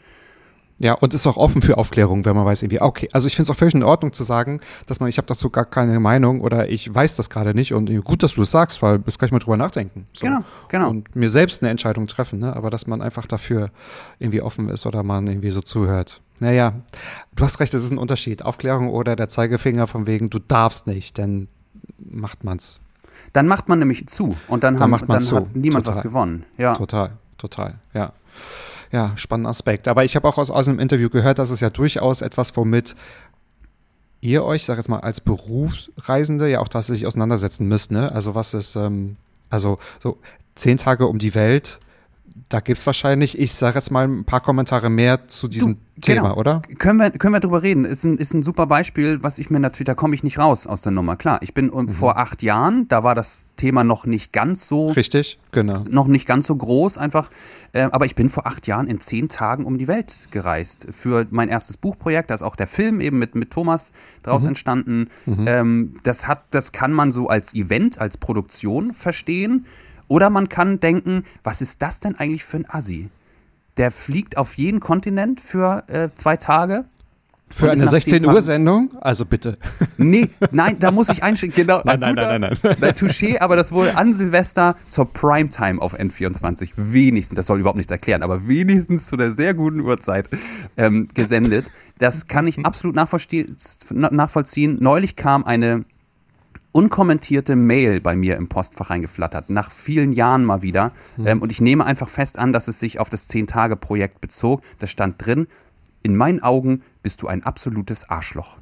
Ja, 0.78 0.94
und 0.94 1.14
ist 1.14 1.26
auch 1.26 1.36
offen 1.36 1.62
für 1.62 1.78
Aufklärung, 1.78 2.24
wenn 2.24 2.34
man 2.34 2.44
weiß 2.44 2.62
irgendwie, 2.62 2.80
okay, 2.80 3.08
also 3.12 3.28
ich 3.28 3.36
finde 3.36 3.50
es 3.50 3.56
auch 3.56 3.58
völlig 3.58 3.74
in 3.74 3.84
Ordnung 3.84 4.12
zu 4.12 4.24
sagen, 4.24 4.60
dass 4.86 4.98
man, 4.98 5.08
ich 5.08 5.18
habe 5.18 5.26
dazu 5.26 5.48
gar 5.48 5.66
keine 5.66 6.00
Meinung 6.00 6.40
oder 6.40 6.68
ich 6.68 6.92
weiß 6.92 7.14
das 7.14 7.30
gerade 7.30 7.54
nicht 7.54 7.72
und 7.72 8.04
gut, 8.04 8.24
dass 8.24 8.34
du 8.34 8.42
es 8.42 8.50
sagst, 8.50 8.82
weil 8.82 8.98
das 8.98 9.18
kann 9.18 9.26
ich 9.26 9.32
mal 9.32 9.38
drüber 9.38 9.56
nachdenken. 9.56 10.06
So. 10.12 10.26
Genau, 10.26 10.40
genau. 10.68 10.90
Und 10.90 11.14
mir 11.14 11.30
selbst 11.30 11.62
eine 11.62 11.70
Entscheidung 11.70 12.08
treffen, 12.08 12.40
ne? 12.40 12.56
aber 12.56 12.70
dass 12.70 12.88
man 12.88 13.02
einfach 13.02 13.26
dafür 13.26 13.70
irgendwie 14.18 14.42
offen 14.42 14.68
ist 14.68 14.84
oder 14.84 15.04
man 15.04 15.28
irgendwie 15.28 15.50
so 15.50 15.60
zuhört. 15.60 16.20
Naja, 16.40 16.74
du 17.36 17.44
hast 17.44 17.60
recht, 17.60 17.72
es 17.72 17.84
ist 17.84 17.92
ein 17.92 17.98
Unterschied. 17.98 18.44
Aufklärung 18.44 18.88
oder 18.90 19.14
der 19.14 19.28
Zeigefinger 19.28 19.86
von 19.86 20.08
wegen, 20.08 20.28
du 20.28 20.40
darfst 20.40 20.88
nicht, 20.88 21.18
dann 21.18 21.46
macht 21.98 22.42
man's. 22.42 22.80
Dann 23.32 23.46
macht 23.46 23.68
man 23.68 23.78
nämlich 23.78 24.08
zu 24.08 24.36
und 24.48 24.64
dann, 24.64 24.74
Dann 24.74 24.82
haben, 24.82 24.90
macht 24.90 25.06
man 25.08 25.20
dann 25.20 25.36
hat 25.36 25.54
niemand 25.56 25.84
Total. 25.84 25.98
was 25.98 26.02
gewonnen. 26.02 26.44
Ja. 26.58 26.74
Total, 26.74 27.12
total, 27.38 27.78
ja. 27.92 28.12
Ja, 28.94 29.10
spannender 29.16 29.50
Aspekt. 29.50 29.88
Aber 29.88 30.04
ich 30.04 30.14
habe 30.14 30.28
auch 30.28 30.38
aus, 30.38 30.52
aus 30.52 30.68
einem 30.68 30.78
Interview 30.78 31.10
gehört, 31.10 31.40
dass 31.40 31.50
es 31.50 31.58
ja 31.58 31.68
durchaus 31.68 32.20
etwas, 32.20 32.56
womit 32.56 32.94
ihr 34.20 34.44
euch, 34.44 34.64
sag 34.64 34.76
jetzt 34.76 34.88
mal, 34.88 35.00
als 35.00 35.20
Berufsreisende 35.20 36.48
ja 36.48 36.60
auch 36.60 36.68
tatsächlich 36.68 37.04
auseinandersetzen 37.04 37.66
müsst, 37.66 37.90
ne? 37.90 38.12
Also 38.12 38.36
was 38.36 38.54
ist, 38.54 38.76
ähm, 38.76 39.16
also 39.50 39.80
so 40.00 40.18
zehn 40.54 40.76
Tage 40.76 41.08
um 41.08 41.18
die 41.18 41.34
Welt, 41.34 41.80
da 42.48 42.60
gibt 42.60 42.78
es 42.78 42.86
wahrscheinlich, 42.86 43.38
ich 43.38 43.52
sage 43.52 43.76
jetzt 43.76 43.90
mal 43.90 44.08
ein 44.08 44.24
paar 44.24 44.40
Kommentare 44.40 44.90
mehr 44.90 45.28
zu 45.28 45.46
diesem 45.46 45.74
Du, 45.74 46.00
Thema, 46.00 46.22
genau. 46.22 46.36
oder? 46.36 46.62
Können 46.78 46.98
wir, 46.98 47.10
können 47.12 47.32
wir 47.32 47.40
drüber 47.40 47.62
reden? 47.62 47.84
Ist 47.84 48.02
ein, 48.02 48.18
ist 48.18 48.34
ein 48.34 48.42
super 48.42 48.66
Beispiel, 48.66 49.22
was 49.22 49.38
ich 49.38 49.50
mir 49.50 49.60
natürlich, 49.60 49.86
da 49.86 49.94
komme 49.94 50.16
ich 50.16 50.24
nicht 50.24 50.38
raus 50.38 50.66
aus 50.66 50.82
der 50.82 50.90
Nummer. 50.90 51.14
Klar, 51.14 51.38
ich 51.42 51.54
bin 51.54 51.70
um, 51.70 51.88
vor 51.88 52.18
acht 52.18 52.42
Jahren, 52.42 52.88
da 52.88 53.04
war 53.04 53.14
das 53.14 53.54
Thema 53.56 53.84
noch 53.84 54.04
nicht 54.04 54.32
ganz 54.32 54.66
so, 54.66 54.86
Richtig, 54.86 55.38
genau. 55.52 55.84
noch 55.88 56.08
nicht 56.08 56.26
ganz 56.26 56.48
so 56.48 56.56
groß 56.56 56.98
einfach. 56.98 57.28
Äh, 57.72 57.82
aber 57.92 58.04
ich 58.06 58.16
bin 58.16 58.28
vor 58.28 58.46
acht 58.46 58.66
Jahren 58.66 58.88
in 58.88 59.00
zehn 59.00 59.28
Tagen 59.28 59.64
um 59.64 59.78
die 59.78 59.86
Welt 59.86 60.28
gereist 60.32 60.88
für 60.90 61.26
mein 61.30 61.48
erstes 61.48 61.76
Buchprojekt. 61.76 62.30
Da 62.30 62.34
ist 62.34 62.42
auch 62.42 62.56
der 62.56 62.66
Film 62.66 63.00
eben 63.00 63.18
mit, 63.20 63.36
mit 63.36 63.52
Thomas 63.52 63.92
draus 64.24 64.44
entstanden. 64.44 65.08
Ähm, 65.26 65.96
das 66.02 66.26
hat, 66.26 66.42
das 66.50 66.72
kann 66.72 66.92
man 66.92 67.12
so 67.12 67.28
als 67.28 67.54
Event, 67.54 68.00
als 68.00 68.18
Produktion 68.18 68.92
verstehen. 68.92 69.66
Oder 70.08 70.30
man 70.30 70.48
kann 70.48 70.80
denken, 70.80 71.24
was 71.42 71.60
ist 71.60 71.82
das 71.82 72.00
denn 72.00 72.14
eigentlich 72.16 72.44
für 72.44 72.58
ein 72.58 72.66
Assi? 72.68 73.08
Der 73.76 73.90
fliegt 73.90 74.36
auf 74.36 74.54
jeden 74.56 74.80
Kontinent 74.80 75.40
für 75.40 75.84
äh, 75.88 76.08
zwei 76.14 76.36
Tage. 76.36 76.84
Für 77.50 77.70
eine 77.70 77.82
nach 77.84 77.90
zehn 77.90 78.00
16 78.00 78.22
Tagen- 78.22 78.34
Uhr 78.34 78.42
Sendung, 78.42 78.90
also 79.00 79.24
bitte. 79.24 79.58
Nee, 79.96 80.28
nein, 80.50 80.76
da 80.80 80.90
muss 80.90 81.08
ich 81.08 81.22
einsteigen. 81.22 81.54
Genau. 81.54 81.82
Nein, 81.84 82.02
ein 82.02 82.14
nein, 82.16 82.40
nein, 82.40 82.58
nein, 82.62 82.76
Na, 82.80 82.88
Touché, 82.88 83.38
aber 83.40 83.54
das 83.54 83.70
wurde 83.70 83.96
an 83.96 84.12
Silvester 84.12 84.76
zur 84.88 85.12
Primetime 85.12 85.80
auf 85.80 85.94
N24 85.98 86.72
wenigstens, 86.76 87.36
das 87.36 87.46
soll 87.46 87.60
überhaupt 87.60 87.76
nichts 87.76 87.92
erklären, 87.92 88.22
aber 88.24 88.48
wenigstens 88.48 89.06
zu 89.06 89.14
einer 89.16 89.30
sehr 89.30 89.54
guten 89.54 89.80
Uhrzeit 89.80 90.28
ähm, 90.76 91.06
gesendet. 91.14 91.70
Das 91.98 92.26
kann 92.26 92.46
ich 92.48 92.58
absolut 92.66 92.96
nachvollzie- 92.96 93.46
nachvollziehen. 93.92 94.78
Neulich 94.80 95.14
kam 95.14 95.44
eine 95.44 95.84
unkommentierte 96.74 97.54
Mail 97.54 98.00
bei 98.00 98.16
mir 98.16 98.36
im 98.36 98.48
Postfach 98.48 98.90
reingeflattert, 98.90 99.48
nach 99.48 99.70
vielen 99.70 100.12
Jahren 100.12 100.44
mal 100.44 100.62
wieder. 100.62 100.90
Ähm, 101.24 101.40
und 101.40 101.52
ich 101.52 101.60
nehme 101.60 101.84
einfach 101.84 102.08
fest 102.08 102.36
an, 102.36 102.52
dass 102.52 102.66
es 102.66 102.80
sich 102.80 102.98
auf 102.98 103.08
das 103.08 103.30
10-Tage-Projekt 103.30 104.20
bezog. 104.20 104.60
Da 104.80 104.88
stand 104.88 105.24
drin, 105.24 105.46
in 106.02 106.16
meinen 106.16 106.42
Augen 106.42 106.82
bist 107.00 107.22
du 107.22 107.28
ein 107.28 107.44
absolutes 107.44 108.10
Arschloch. 108.10 108.58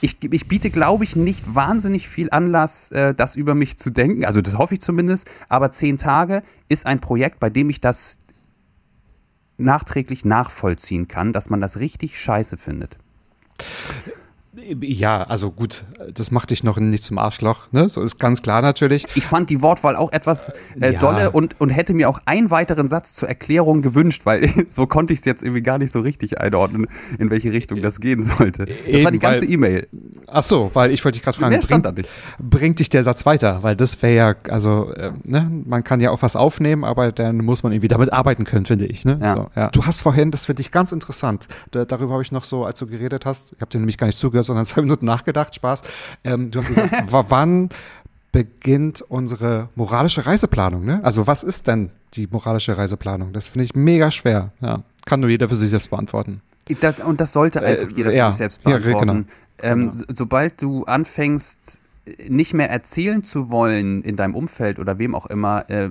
Ich, 0.00 0.16
ich 0.24 0.48
biete, 0.48 0.70
glaube 0.70 1.04
ich, 1.04 1.16
nicht 1.16 1.54
wahnsinnig 1.54 2.08
viel 2.08 2.30
Anlass, 2.30 2.90
äh, 2.92 3.14
das 3.14 3.36
über 3.36 3.54
mich 3.54 3.76
zu 3.76 3.90
denken. 3.90 4.24
Also 4.24 4.40
das 4.40 4.56
hoffe 4.56 4.74
ich 4.74 4.80
zumindest. 4.80 5.28
Aber 5.50 5.70
10 5.70 5.98
Tage 5.98 6.42
ist 6.70 6.86
ein 6.86 7.00
Projekt, 7.00 7.40
bei 7.40 7.50
dem 7.50 7.68
ich 7.68 7.82
das 7.82 8.18
nachträglich 9.58 10.24
nachvollziehen 10.24 11.08
kann, 11.08 11.34
dass 11.34 11.50
man 11.50 11.60
das 11.60 11.78
richtig 11.78 12.18
scheiße 12.18 12.56
findet. 12.56 12.96
Ja, 14.80 15.22
also 15.22 15.50
gut, 15.50 15.84
das 16.12 16.30
macht 16.30 16.50
dich 16.50 16.64
noch 16.64 16.78
nicht 16.78 17.04
zum 17.04 17.18
Arschloch, 17.18 17.68
ne? 17.72 17.88
So 17.88 18.02
ist 18.02 18.18
ganz 18.18 18.42
klar 18.42 18.62
natürlich. 18.62 19.06
Ich 19.14 19.24
fand 19.24 19.50
die 19.50 19.62
Wortwahl 19.62 19.96
auch 19.96 20.12
etwas 20.12 20.50
äh, 20.80 20.92
Ja. 20.92 20.98
dolle 20.98 21.30
und, 21.30 21.60
und 21.60 21.70
hätte 21.70 21.94
mir 21.94 22.08
auch 22.08 22.18
einen 22.26 22.50
weiteren 22.50 22.88
Satz 22.88 23.14
zur 23.14 23.28
Erklärung 23.28 23.82
gewünscht, 23.82 24.26
weil 24.26 24.48
so 24.68 24.86
konnte 24.86 25.12
ich 25.12 25.20
es 25.20 25.24
jetzt 25.24 25.42
irgendwie 25.42 25.62
gar 25.62 25.78
nicht 25.78 25.92
so 25.92 26.00
richtig 26.00 26.40
einordnen, 26.40 26.86
in 27.18 27.30
welche 27.30 27.52
Richtung 27.52 27.80
das 27.82 28.00
gehen 28.00 28.22
sollte. 28.22 28.66
Das 28.66 28.76
war 28.76 28.86
Eben, 29.00 29.12
die 29.12 29.18
ganze 29.18 29.46
E-Mail. 29.46 29.88
Ach 30.26 30.42
so, 30.42 30.70
weil 30.74 30.90
ich 30.90 31.04
wollte 31.04 31.16
dich 31.16 31.24
gerade 31.24 31.38
fragen, 31.38 31.60
bringt, 31.60 32.08
bringt 32.38 32.78
dich 32.80 32.88
der 32.88 33.02
Satz 33.04 33.24
weiter? 33.26 33.62
Weil 33.62 33.76
das 33.76 34.00
wäre 34.02 34.14
ja, 34.14 34.34
also, 34.52 34.92
äh, 34.94 35.12
ne, 35.24 35.50
man 35.64 35.84
kann 35.84 36.00
ja 36.00 36.10
auch 36.10 36.22
was 36.22 36.36
aufnehmen, 36.36 36.84
aber 36.84 37.12
dann 37.12 37.38
muss 37.38 37.62
man 37.62 37.72
irgendwie 37.72 37.88
damit 37.88 38.12
arbeiten 38.12 38.44
können, 38.44 38.66
finde 38.66 38.86
ich. 38.86 39.04
Ne? 39.04 39.18
Ja. 39.22 39.34
So, 39.34 39.50
ja. 39.54 39.68
Du 39.70 39.86
hast 39.86 40.00
vorhin, 40.02 40.30
das 40.30 40.46
finde 40.46 40.62
ich 40.62 40.70
ganz 40.70 40.92
interessant, 40.92 41.48
da, 41.70 41.84
darüber 41.84 42.12
habe 42.14 42.22
ich 42.22 42.32
noch 42.32 42.44
so, 42.44 42.64
als 42.64 42.78
du 42.78 42.86
geredet 42.86 43.24
hast, 43.24 43.52
ich 43.54 43.60
habe 43.60 43.70
dir 43.70 43.78
nämlich 43.78 43.96
gar 43.98 44.06
nicht 44.06 44.18
zugehört, 44.18 44.46
sondern 44.48 44.66
zwei 44.66 44.82
Minuten 44.82 45.06
nachgedacht, 45.06 45.54
Spaß. 45.54 45.82
Ähm, 46.24 46.50
du 46.50 46.58
hast 46.58 46.68
gesagt, 46.68 47.12
wa- 47.12 47.24
wann 47.28 47.68
beginnt 48.32 49.00
unsere 49.02 49.68
moralische 49.76 50.26
Reiseplanung? 50.26 50.84
Ne? 50.84 51.00
Also 51.02 51.26
was 51.26 51.42
ist 51.44 51.66
denn 51.66 51.90
die 52.14 52.26
moralische 52.26 52.76
Reiseplanung? 52.76 53.32
Das 53.32 53.48
finde 53.48 53.64
ich 53.64 53.74
mega 53.74 54.10
schwer. 54.10 54.52
Ja. 54.60 54.82
Kann 55.06 55.20
nur 55.20 55.30
jeder 55.30 55.48
für 55.48 55.56
sich 55.56 55.70
selbst 55.70 55.90
beantworten. 55.90 56.42
Das, 56.80 57.00
und 57.00 57.20
das 57.20 57.32
sollte 57.32 57.62
einfach 57.62 57.88
Äh, 57.90 57.94
jeder 57.94 58.10
für 58.10 58.16
ja, 58.16 58.28
sich 58.30 58.38
selbst 58.38 58.60
ja, 58.66 58.76
beantworten. 58.78 59.06
genau. 59.08 59.24
Ähm, 59.62 59.80
Genau. 59.90 59.92
so- 59.92 60.04
Sobald 60.14 60.60
du 60.60 60.84
anfängst, 60.84 61.80
nicht 62.28 62.54
mehr 62.54 62.70
erzählen 62.70 63.22
zu 63.24 63.50
wollen 63.50 64.02
in 64.02 64.16
deinem 64.16 64.34
Umfeld 64.34 64.78
oder 64.78 64.98
wem 64.98 65.14
auch 65.14 65.26
immer, 65.26 65.68
äh, 65.68 65.90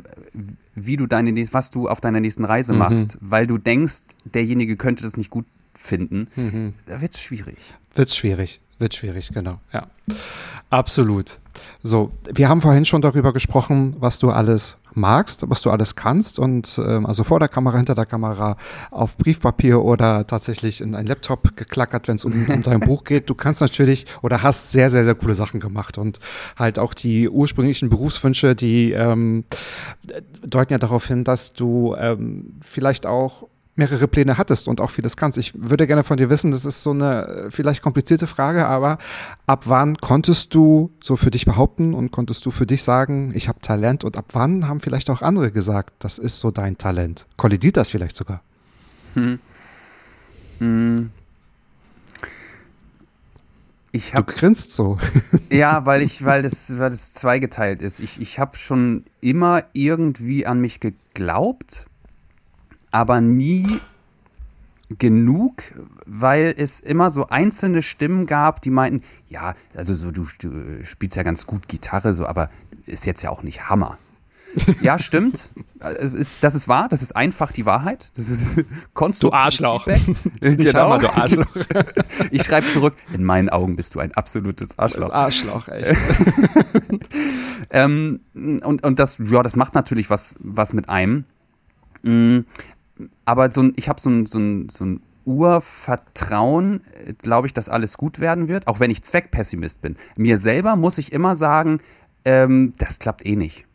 wie 0.75 0.97
du 0.97 1.05
deine, 1.07 1.31
was 1.53 1.69
du 1.71 1.87
auf 1.89 2.01
deiner 2.01 2.19
nächsten 2.19 2.45
Reise 2.45 2.73
Mhm. 2.73 2.79
machst, 2.79 3.17
weil 3.21 3.45
du 3.47 3.57
denkst, 3.57 4.01
derjenige 4.25 4.77
könnte 4.77 5.03
das 5.03 5.15
nicht 5.17 5.29
gut 5.29 5.45
finden, 5.77 6.27
Mhm. 6.35 6.73
da 6.85 6.99
wird's 7.01 7.21
schwierig. 7.21 7.57
Wird 7.95 8.09
schwierig, 8.11 8.59
wird 8.79 8.95
schwierig, 8.95 9.29
genau. 9.33 9.59
Ja, 9.71 9.87
absolut. 10.69 11.39
So, 11.81 12.11
wir 12.31 12.49
haben 12.49 12.61
vorhin 12.61 12.85
schon 12.85 13.01
darüber 13.01 13.33
gesprochen, 13.33 13.95
was 13.99 14.19
du 14.19 14.29
alles 14.29 14.77
magst, 14.93 15.43
was 15.47 15.61
du 15.61 15.69
alles 15.69 15.95
kannst 15.95 16.39
und 16.39 16.79
ähm, 16.83 17.05
also 17.05 17.23
vor 17.23 17.39
der 17.39 17.47
Kamera, 17.49 17.77
hinter 17.77 17.93
der 17.95 18.05
Kamera, 18.05 18.57
auf 18.89 19.17
Briefpapier 19.17 19.81
oder 19.83 20.25
tatsächlich 20.25 20.81
in 20.81 20.95
einen 20.95 21.07
Laptop 21.07 21.55
geklackert, 21.55 22.07
wenn 22.07 22.15
es 22.17 22.25
um, 22.25 22.47
um 22.49 22.61
dein 22.63 22.79
Buch 22.79 23.03
geht. 23.03 23.29
Du 23.29 23.35
kannst 23.35 23.61
natürlich 23.61 24.05
oder 24.23 24.41
hast 24.43 24.71
sehr, 24.71 24.89
sehr, 24.89 25.03
sehr 25.05 25.15
coole 25.15 25.35
Sachen 25.35 25.59
gemacht 25.59 25.97
und 25.97 26.19
halt 26.57 26.79
auch 26.79 26.93
die 26.95 27.29
ursprünglichen 27.29 27.89
Berufswünsche, 27.89 28.55
die 28.55 28.91
ähm, 28.91 29.45
deuten 30.45 30.73
ja 30.73 30.79
darauf 30.79 31.05
hin, 31.07 31.23
dass 31.23 31.53
du 31.53 31.95
ähm, 31.97 32.55
vielleicht 32.61 33.05
auch 33.05 33.47
mehrere 33.77 34.07
Pläne 34.07 34.37
hattest 34.37 34.67
und 34.67 34.81
auch 34.81 34.89
vieles 34.91 35.17
kannst. 35.17 35.37
Ich 35.37 35.53
würde 35.55 35.87
gerne 35.87 36.03
von 36.03 36.17
dir 36.17 36.29
wissen, 36.29 36.51
das 36.51 36.65
ist 36.65 36.83
so 36.83 36.91
eine 36.91 37.27
äh, 37.27 37.51
vielleicht 37.51 37.81
komplizierte 37.81 38.27
Frage, 38.27 38.65
aber 38.65 38.97
ab 39.45 39.63
wann 39.65 39.97
konntest 39.97 40.53
du 40.53 40.91
so 41.01 41.15
für 41.15 41.31
dich 41.31 41.45
behaupten 41.45 41.93
und 41.93 42.11
konntest 42.11 42.45
du 42.45 42.51
für 42.51 42.65
dich 42.65 42.83
sagen, 42.83 43.31
ich 43.35 43.47
habe 43.47 43.59
Talent 43.61 44.03
und 44.03 44.17
ab 44.17 44.25
wann 44.33 44.67
haben 44.67 44.79
vielleicht 44.79 45.09
auch 45.09 45.21
andere 45.21 45.51
gesagt, 45.51 45.93
das 45.99 46.17
ist 46.17 46.39
so 46.39 46.51
dein 46.51 46.77
Talent? 46.77 47.25
Kollidiert 47.37 47.77
das 47.77 47.89
vielleicht 47.89 48.15
sogar? 48.15 48.41
Ich 53.91 54.11
Du 54.11 54.17
habe 54.17 54.31
grinst 54.31 54.73
so. 54.73 54.97
Ja, 55.51 55.85
weil 55.85 56.01
ich, 56.01 56.25
weil 56.25 56.43
das, 56.43 56.77
weil 56.77 56.89
das 56.89 57.13
zweigeteilt 57.13 57.81
ist. 57.81 57.99
Ich, 57.99 58.19
ich 58.19 58.37
habe 58.37 58.57
schon 58.57 59.05
immer 59.21 59.63
irgendwie 59.73 60.45
an 60.45 60.59
mich 60.59 60.79
geglaubt, 60.79 61.87
aber 62.91 63.21
nie 63.21 63.79
genug, 64.99 65.63
weil 66.05 66.53
es 66.57 66.79
immer 66.79 67.11
so 67.11 67.27
einzelne 67.27 67.81
Stimmen 67.81 68.25
gab, 68.25 68.61
die 68.61 68.69
meinten, 68.69 69.03
ja, 69.29 69.53
also 69.75 69.95
so 69.95 70.11
du, 70.11 70.25
du 70.39 70.85
spielst 70.85 71.17
ja 71.17 71.23
ganz 71.23 71.45
gut 71.45 71.67
Gitarre, 71.67 72.13
so, 72.13 72.25
aber 72.25 72.49
ist 72.85 73.05
jetzt 73.05 73.21
ja 73.21 73.29
auch 73.29 73.43
nicht 73.43 73.69
Hammer. 73.69 73.97
Ja, 74.81 74.97
stimmt. 74.97 75.51
Äh, 75.81 76.09
das 76.41 76.55
ist 76.55 76.67
wahr, 76.67 76.87
das 76.89 77.03
ist 77.03 77.15
einfach 77.15 77.51
die 77.51 77.65
Wahrheit. 77.65 78.11
Das 78.15 78.29
ist 78.29 78.63
konstruktives 78.93 79.43
Arschloch. 79.43 79.83
Feedback. 79.83 80.15
Das 80.39 80.49
ist 80.51 80.57
nicht 80.57 80.71
Genau. 80.71 80.83
Hammer, 80.85 80.99
du 80.99 81.09
Arschloch. 81.15 81.47
Ich 82.31 82.43
schreibe 82.43 82.65
zurück, 82.67 82.95
in 83.13 83.23
meinen 83.23 83.49
Augen 83.49 83.75
bist 83.75 83.93
du 83.93 83.99
ein 83.99 84.13
absolutes 84.13 84.79
Arschloch. 84.79 85.11
Arschloch, 85.11 85.67
echt. 85.67 85.95
Ähm, 87.69 88.21
und, 88.33 88.83
und 88.83 88.99
das, 88.99 89.17
ja, 89.29 89.43
das 89.43 89.55
macht 89.55 89.75
natürlich 89.75 90.09
was, 90.09 90.35
was 90.39 90.73
mit 90.73 90.89
einem. 90.89 91.25
Aber 93.25 93.51
so 93.51 93.61
ein, 93.61 93.73
ich 93.75 93.89
habe 93.89 93.99
so 94.01 94.09
ein, 94.09 94.25
so 94.25 94.37
ein, 94.39 94.69
so 94.69 94.85
ein 94.85 95.01
Urvertrauen, 95.25 96.81
glaube 97.21 97.47
ich, 97.47 97.53
dass 97.53 97.69
alles 97.69 97.97
gut 97.97 98.19
werden 98.19 98.47
wird, 98.47 98.67
auch 98.67 98.79
wenn 98.79 98.91
ich 98.91 99.03
Zweckpessimist 99.03 99.81
bin. 99.81 99.95
Mir 100.15 100.39
selber 100.39 100.75
muss 100.75 100.97
ich 100.97 101.11
immer 101.11 101.35
sagen, 101.35 101.79
ähm, 102.25 102.73
das 102.77 102.99
klappt 102.99 103.25
eh 103.25 103.35
nicht. 103.35 103.65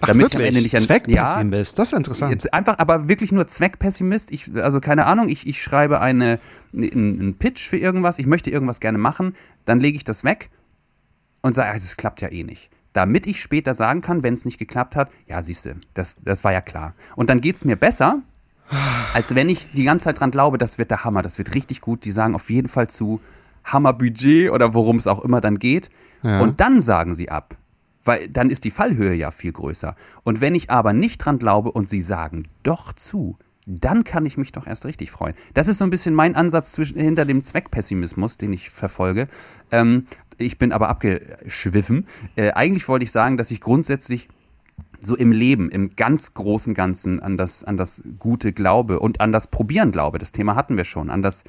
Ach, 0.00 0.08
Damit 0.08 0.28
ich 0.28 0.34
am 0.34 0.40
wirklich? 0.40 0.48
Ende 0.48 0.62
nicht 0.62 0.76
an- 0.76 0.82
Zweckpessimist, 0.82 1.78
das 1.78 1.88
ist 1.88 1.92
ja 1.92 1.98
interessant. 1.98 2.52
Einfach, 2.52 2.78
aber 2.78 3.08
wirklich 3.08 3.32
nur 3.32 3.46
Zweckpessimist. 3.46 4.30
Ich, 4.30 4.54
also 4.56 4.80
keine 4.80 5.06
Ahnung, 5.06 5.28
ich, 5.28 5.46
ich 5.46 5.60
schreibe 5.62 6.00
eine, 6.00 6.38
einen, 6.72 7.20
einen 7.20 7.34
Pitch 7.34 7.66
für 7.68 7.78
irgendwas, 7.78 8.18
ich 8.18 8.26
möchte 8.26 8.50
irgendwas 8.50 8.78
gerne 8.80 8.98
machen, 8.98 9.34
dann 9.64 9.80
lege 9.80 9.96
ich 9.96 10.04
das 10.04 10.24
weg 10.24 10.50
und 11.42 11.54
sage, 11.54 11.76
es 11.76 11.96
klappt 11.96 12.20
ja 12.20 12.30
eh 12.30 12.44
nicht. 12.44 12.70
Damit 12.92 13.26
ich 13.26 13.40
später 13.40 13.74
sagen 13.74 14.00
kann, 14.02 14.22
wenn 14.22 14.34
es 14.34 14.44
nicht 14.44 14.58
geklappt 14.58 14.94
hat, 14.96 15.10
ja, 15.26 15.42
siehst 15.42 15.66
du, 15.66 15.74
das, 15.94 16.16
das 16.24 16.44
war 16.44 16.52
ja 16.52 16.60
klar. 16.60 16.94
Und 17.16 17.28
dann 17.30 17.40
geht 17.40 17.56
es 17.56 17.64
mir 17.64 17.76
besser, 17.76 18.22
als 19.14 19.34
wenn 19.34 19.48
ich 19.48 19.70
die 19.72 19.84
ganze 19.84 20.04
Zeit 20.04 20.20
dran 20.20 20.30
glaube, 20.30 20.58
das 20.58 20.78
wird 20.78 20.90
der 20.90 21.04
Hammer, 21.04 21.22
das 21.22 21.38
wird 21.38 21.54
richtig 21.54 21.80
gut. 21.80 22.04
Die 22.04 22.10
sagen 22.10 22.34
auf 22.34 22.50
jeden 22.50 22.68
Fall 22.68 22.88
zu 22.88 23.20
Hammerbudget 23.64 24.50
oder 24.50 24.74
worum 24.74 24.96
es 24.96 25.06
auch 25.06 25.24
immer 25.24 25.40
dann 25.40 25.58
geht. 25.58 25.90
Ja. 26.22 26.40
Und 26.40 26.60
dann 26.60 26.80
sagen 26.80 27.14
sie 27.14 27.30
ab. 27.30 27.56
Weil 28.04 28.28
dann 28.28 28.48
ist 28.50 28.64
die 28.64 28.70
Fallhöhe 28.70 29.14
ja 29.14 29.30
viel 29.30 29.52
größer. 29.52 29.94
Und 30.24 30.40
wenn 30.40 30.54
ich 30.54 30.70
aber 30.70 30.92
nicht 30.92 31.18
dran 31.18 31.38
glaube 31.38 31.72
und 31.72 31.88
sie 31.88 32.00
sagen 32.00 32.44
doch 32.62 32.92
zu, 32.92 33.36
dann 33.66 34.02
kann 34.02 34.24
ich 34.24 34.38
mich 34.38 34.52
doch 34.52 34.66
erst 34.66 34.86
richtig 34.86 35.10
freuen. 35.10 35.34
Das 35.52 35.68
ist 35.68 35.78
so 35.78 35.84
ein 35.84 35.90
bisschen 35.90 36.14
mein 36.14 36.34
Ansatz 36.34 36.72
zwischen, 36.72 36.98
hinter 36.98 37.26
dem 37.26 37.42
Zweckpessimismus, 37.42 38.38
den 38.38 38.54
ich 38.54 38.70
verfolge. 38.70 39.28
Ähm, 39.70 40.06
ich 40.38 40.56
bin 40.56 40.72
aber 40.72 40.88
abgeschwiffen. 40.88 42.06
Äh, 42.34 42.52
eigentlich 42.52 42.88
wollte 42.88 43.04
ich 43.04 43.12
sagen, 43.12 43.36
dass 43.36 43.50
ich 43.50 43.60
grundsätzlich 43.60 44.28
so 45.00 45.16
im 45.16 45.32
Leben, 45.32 45.70
im 45.70 45.96
ganz 45.96 46.34
großen 46.34 46.74
Ganzen 46.74 47.20
an 47.20 47.36
das, 47.36 47.64
an 47.64 47.76
das 47.76 48.02
Gute 48.18 48.52
glaube 48.52 49.00
und 49.00 49.20
an 49.20 49.32
das 49.32 49.46
Probieren 49.46 49.92
glaube. 49.92 50.18
Das 50.18 50.32
Thema 50.32 50.56
hatten 50.56 50.76
wir 50.76 50.84
schon. 50.84 51.10
An 51.10 51.22
das 51.22 51.44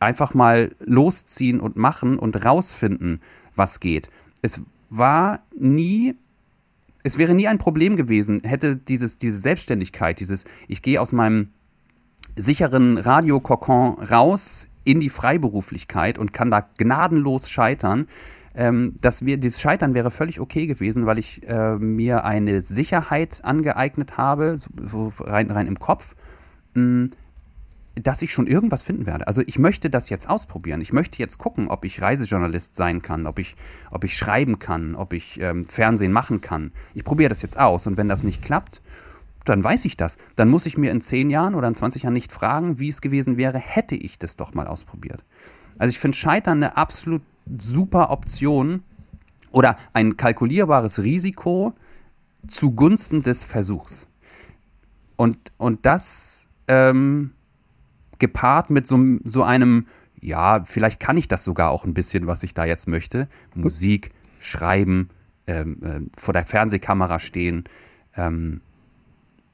einfach 0.00 0.34
mal 0.34 0.74
losziehen 0.80 1.60
und 1.60 1.76
machen 1.76 2.18
und 2.18 2.44
rausfinden, 2.44 3.20
was 3.54 3.80
geht. 3.80 4.10
Es 4.42 4.60
war 4.90 5.40
nie 5.56 6.16
es 7.04 7.18
wäre 7.18 7.34
nie 7.34 7.46
ein 7.46 7.58
Problem 7.58 7.96
gewesen, 7.96 8.40
hätte 8.44 8.76
dieses, 8.76 9.18
diese 9.18 9.38
Selbstständigkeit, 9.38 10.18
dieses, 10.18 10.46
ich 10.68 10.80
gehe 10.80 11.00
aus 11.00 11.12
meinem 11.12 11.50
sicheren 12.34 12.96
Radiokokon 12.96 14.02
raus 14.02 14.66
in 14.84 15.00
die 15.00 15.10
Freiberuflichkeit 15.10 16.18
und 16.18 16.32
kann 16.32 16.50
da 16.50 16.66
gnadenlos 16.78 17.50
scheitern. 17.50 18.08
Ähm, 18.56 18.94
dass 19.00 19.24
wir, 19.26 19.36
dieses 19.36 19.60
Scheitern 19.60 19.94
wäre 19.94 20.12
völlig 20.12 20.38
okay 20.38 20.66
gewesen, 20.66 21.06
weil 21.06 21.18
ich 21.18 21.46
äh, 21.48 21.76
mir 21.76 22.24
eine 22.24 22.60
Sicherheit 22.60 23.40
angeeignet 23.42 24.16
habe, 24.16 24.58
so, 24.60 25.10
so 25.10 25.24
rein, 25.24 25.50
rein 25.50 25.66
im 25.66 25.78
Kopf, 25.80 26.14
mh, 26.74 27.08
dass 27.96 28.22
ich 28.22 28.32
schon 28.32 28.46
irgendwas 28.46 28.82
finden 28.82 29.06
werde. 29.06 29.26
Also 29.26 29.42
ich 29.46 29.58
möchte 29.58 29.90
das 29.90 30.10
jetzt 30.10 30.28
ausprobieren. 30.28 30.80
Ich 30.80 30.92
möchte 30.92 31.18
jetzt 31.18 31.38
gucken, 31.38 31.68
ob 31.68 31.84
ich 31.84 32.02
Reisejournalist 32.02 32.74
sein 32.74 33.02
kann, 33.02 33.26
ob 33.26 33.38
ich, 33.38 33.56
ob 33.90 34.04
ich 34.04 34.16
schreiben 34.16 34.58
kann, 34.58 34.94
ob 34.94 35.12
ich 35.12 35.40
ähm, 35.40 35.64
Fernsehen 35.64 36.12
machen 36.12 36.40
kann. 36.40 36.72
Ich 36.94 37.04
probiere 37.04 37.28
das 37.28 37.42
jetzt 37.42 37.58
aus 37.58 37.86
und 37.86 37.96
wenn 37.96 38.08
das 38.08 38.22
nicht 38.22 38.42
klappt, 38.42 38.82
dann 39.44 39.62
weiß 39.62 39.84
ich 39.84 39.96
das. 39.96 40.16
Dann 40.36 40.48
muss 40.48 40.66
ich 40.66 40.76
mir 40.76 40.90
in 40.90 41.00
10 41.00 41.30
Jahren 41.30 41.54
oder 41.54 41.68
in 41.68 41.74
20 41.74 42.04
Jahren 42.04 42.14
nicht 42.14 42.32
fragen, 42.32 42.78
wie 42.78 42.88
es 42.88 43.00
gewesen 43.00 43.36
wäre, 43.36 43.58
hätte 43.58 43.94
ich 43.94 44.18
das 44.18 44.36
doch 44.36 44.54
mal 44.54 44.66
ausprobiert. 44.66 45.22
Also 45.78 45.90
ich 45.90 45.98
finde 45.98 46.16
Scheitern 46.16 46.62
eine 46.62 46.76
absolut 46.76 47.22
super 47.58 48.10
Option 48.10 48.82
oder 49.50 49.76
ein 49.92 50.16
kalkulierbares 50.16 51.02
Risiko 51.02 51.74
zugunsten 52.46 53.22
des 53.22 53.44
Versuchs. 53.44 54.06
Und, 55.16 55.38
und 55.56 55.86
das 55.86 56.48
ähm, 56.68 57.32
gepaart 58.18 58.70
mit 58.70 58.86
so, 58.86 58.98
so 59.24 59.42
einem, 59.42 59.86
ja, 60.20 60.64
vielleicht 60.64 61.00
kann 61.00 61.16
ich 61.16 61.28
das 61.28 61.44
sogar 61.44 61.70
auch 61.70 61.84
ein 61.84 61.94
bisschen, 61.94 62.26
was 62.26 62.42
ich 62.42 62.54
da 62.54 62.64
jetzt 62.64 62.88
möchte. 62.88 63.28
Musik, 63.54 64.10
Schreiben, 64.40 65.08
ähm, 65.46 65.82
äh, 65.82 66.20
vor 66.20 66.34
der 66.34 66.44
Fernsehkamera 66.44 67.18
stehen. 67.18 67.64
Ähm, 68.16 68.60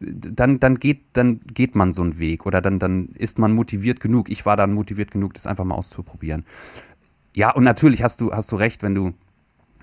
dann, 0.00 0.58
dann, 0.60 0.76
geht, 0.76 1.02
dann 1.12 1.40
geht 1.40 1.74
man 1.74 1.92
so 1.92 2.02
einen 2.02 2.18
Weg 2.18 2.46
oder 2.46 2.62
dann, 2.62 2.78
dann 2.78 3.10
ist 3.16 3.38
man 3.38 3.52
motiviert 3.52 4.00
genug. 4.00 4.30
Ich 4.30 4.46
war 4.46 4.56
dann 4.56 4.72
motiviert 4.72 5.10
genug, 5.10 5.34
das 5.34 5.46
einfach 5.46 5.64
mal 5.64 5.74
auszuprobieren. 5.74 6.46
Ja, 7.36 7.50
und 7.50 7.64
natürlich 7.64 8.02
hast 8.02 8.20
du, 8.20 8.32
hast 8.32 8.50
du 8.52 8.56
recht, 8.56 8.82
wenn 8.82 8.94
du, 8.94 9.12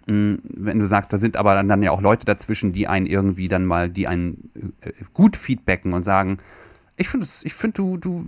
mh, 0.07 0.38
wenn 0.44 0.80
du 0.80 0.88
sagst, 0.88 1.14
da 1.14 1.18
sind 1.18 1.38
aber 1.38 1.53
dann, 1.56 1.68
dann 1.68 1.82
ja 1.84 1.91
auch 1.91 2.02
Leute 2.02 2.26
dazwischen, 2.26 2.74
die 2.74 2.88
einen 2.88 3.06
irgendwie 3.06 3.48
dann 3.48 3.65
mal, 3.65 3.90
die 3.90 4.07
einen 4.07 4.52
äh, 4.82 4.91
gut 5.14 5.38
feedbacken 5.38 5.94
und 5.94 6.03
sagen, 6.03 6.40
ich 6.99 7.10
finde 7.10 7.28
ich 7.44 7.53
finde 7.53 7.76
du, 7.76 7.98
du, 7.98 8.26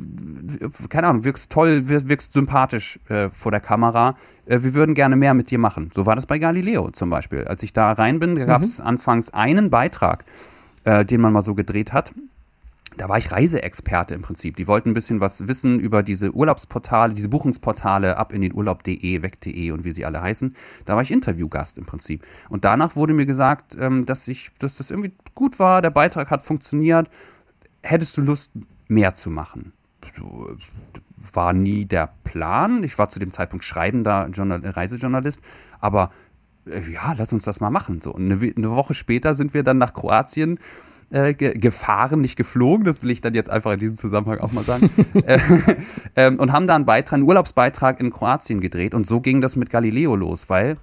keine 0.90 1.08
Ahnung, 1.08 1.24
wirkst 1.24 1.52
toll, 1.52 1.90
wirkst 1.90 2.34
sympathisch 2.34 3.00
äh, 3.10 3.30
vor 3.32 3.52
der 3.52 3.62
Kamera. 3.62 4.16
Äh, 4.46 4.62
wir 4.62 4.76
würden 4.76 4.94
gerne 4.94 5.16
mehr 5.16 5.34
mit 5.34 5.50
dir 5.50 5.58
machen. 5.58 5.90
So 5.94 6.06
war 6.06 6.16
das 6.16 6.28
bei 6.28 6.38
Galileo 6.38 6.92
zum 6.92 7.10
Beispiel. 7.10 7.46
Als 7.46 7.64
ich 7.64 7.74
da 7.74 7.92
rein 7.92 8.20
bin, 8.20 8.36
gab 8.36 8.62
es 8.62 8.78
mhm. 8.78 8.86
anfangs 8.86 9.34
einen 9.34 9.72
Beitrag, 9.72 10.24
äh, 10.84 11.04
den 11.04 11.20
man 11.20 11.34
mal 11.34 11.42
so 11.42 11.56
gedreht 11.56 11.94
hat. 11.94 12.14
Da 12.98 13.08
war 13.08 13.18
ich 13.18 13.32
Reiseexperte 13.32 14.14
im 14.14 14.22
Prinzip. 14.22 14.58
Die 14.58 14.68
wollten 14.68 14.90
ein 14.90 14.94
bisschen 14.94 15.22
was 15.22 15.48
wissen 15.48 15.80
über 15.80 16.04
diese 16.04 16.34
Urlaubsportale, 16.34 17.14
diese 17.14 17.30
Buchungsportale 17.30 18.18
ab 18.18 18.34
in 18.34 18.42
den 18.42 18.54
Urlaub.de, 18.54 19.22
weg.de 19.22 19.72
und 19.72 19.84
wie 19.84 19.92
sie 19.92 20.06
alle 20.06 20.22
heißen. 20.22 20.56
Da 20.86 20.96
war 20.96 21.02
ich 21.02 21.12
Interviewgast 21.12 21.78
im 21.78 21.86
Prinzip. 21.86 22.26
Und 22.50 22.66
danach 22.66 22.96
wurde 22.96 23.14
mir 23.14 23.26
gesagt, 23.26 23.78
ähm, 23.80 24.06
dass 24.06 24.28
ich, 24.28 24.52
dass 24.60 24.78
das 24.78 24.92
irgendwie 24.92 25.14
gut 25.36 25.60
war, 25.60 25.82
der 25.82 25.92
Beitrag 25.92 26.32
hat 26.32 26.42
funktioniert. 26.42 27.10
Hättest 27.82 28.18
du 28.18 28.22
Lust, 28.22 28.52
mehr 28.88 29.14
zu 29.14 29.30
machen? 29.30 29.74
War 31.34 31.54
nie 31.54 31.86
der 31.86 32.14
Plan. 32.24 32.84
Ich 32.84 32.98
war 32.98 33.10
zu 33.10 33.20
dem 33.20 33.32
Zeitpunkt 33.32 33.64
schreibender 33.64 34.28
Journal 34.30 34.66
Reisejournalist, 34.66 35.42
aber 35.80 36.10
äh, 36.66 36.82
ja, 36.92 37.14
lass 37.18 37.32
uns 37.32 37.44
das 37.44 37.60
mal 37.60 37.70
machen. 37.70 38.02
So, 38.02 38.14
eine, 38.14 38.34
eine 38.34 38.72
Woche 38.72 38.94
später 38.94 39.36
sind 39.36 39.54
wir 39.54 39.64
dann 39.64 39.78
nach 39.78 39.94
Kroatien 39.94 40.60
äh, 41.12 41.34
ge 41.34 41.58
gefahren, 41.58 42.22
nicht 42.22 42.36
geflogen, 42.36 42.86
das 42.86 43.04
will 43.04 43.12
ich 43.12 43.22
dann 43.22 43.34
jetzt 43.34 43.50
einfach 43.50 43.74
in 43.74 43.80
diesem 43.80 43.96
Zusammenhang 43.96 44.40
auch 44.40 44.52
mal 44.52 44.64
sagen. 44.64 44.90
äh, 45.26 45.40
äh, 46.16 46.32
und 46.36 46.52
haben 46.52 46.68
da 46.68 46.76
einen 46.76 46.86
Beitrag, 46.86 47.18
einen 47.18 47.28
Urlaubsbeitrag 47.28 48.00
in 48.00 48.12
Kroatien 48.12 48.62
gedreht. 48.62 48.94
Und 48.94 49.08
so 49.08 49.20
ging 49.20 49.42
das 49.42 49.56
mit 49.56 49.70
Galileo 49.70 50.16
los, 50.16 50.50
weil 50.50 50.78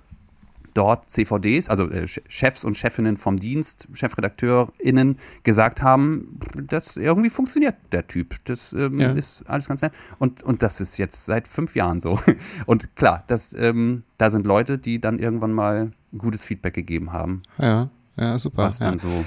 dort 0.77 1.11
CVDs, 1.11 1.69
also 1.69 1.89
äh, 1.91 2.07
Chefs 2.07 2.65
und 2.65 2.77
Chefinnen 2.77 3.17
vom 3.17 3.37
Dienst, 3.37 3.89
ChefredakteurInnen 3.95 5.19
gesagt 5.43 5.83
haben, 5.83 6.39
das 6.69 6.97
irgendwie 6.97 7.31
funktioniert 7.31 7.77
der 7.93 8.07
Typ. 8.07 8.37
Das 8.45 8.73
ähm, 8.73 9.01
ja. 9.01 9.13
ist 9.13 9.49
alles 9.49 9.69
ganz 9.69 9.81
nett. 9.81 9.93
Und, 10.19 10.43
und 10.43 10.63
das 10.63 10.81
ist 10.81 10.99
jetzt 10.99 11.25
seit 11.25 11.49
fünf 11.49 11.75
Jahren 11.77 12.01
so. 12.01 12.19
Und 12.67 12.95
klar, 12.97 13.25
das, 13.27 13.55
ähm, 13.55 14.03
da 14.19 14.31
sind 14.31 14.47
Leute, 14.47 14.79
die 14.79 15.01
dann 15.01 15.19
irgendwann 15.19 15.53
mal 15.53 15.93
gutes 16.17 16.45
Feedback 16.45 16.75
gegeben 16.75 17.13
haben. 17.13 17.43
Ja, 17.59 17.89
ja, 18.17 18.39
super. 18.39 18.65
Was 18.65 18.79
dann 18.79 18.99
so 18.99 19.25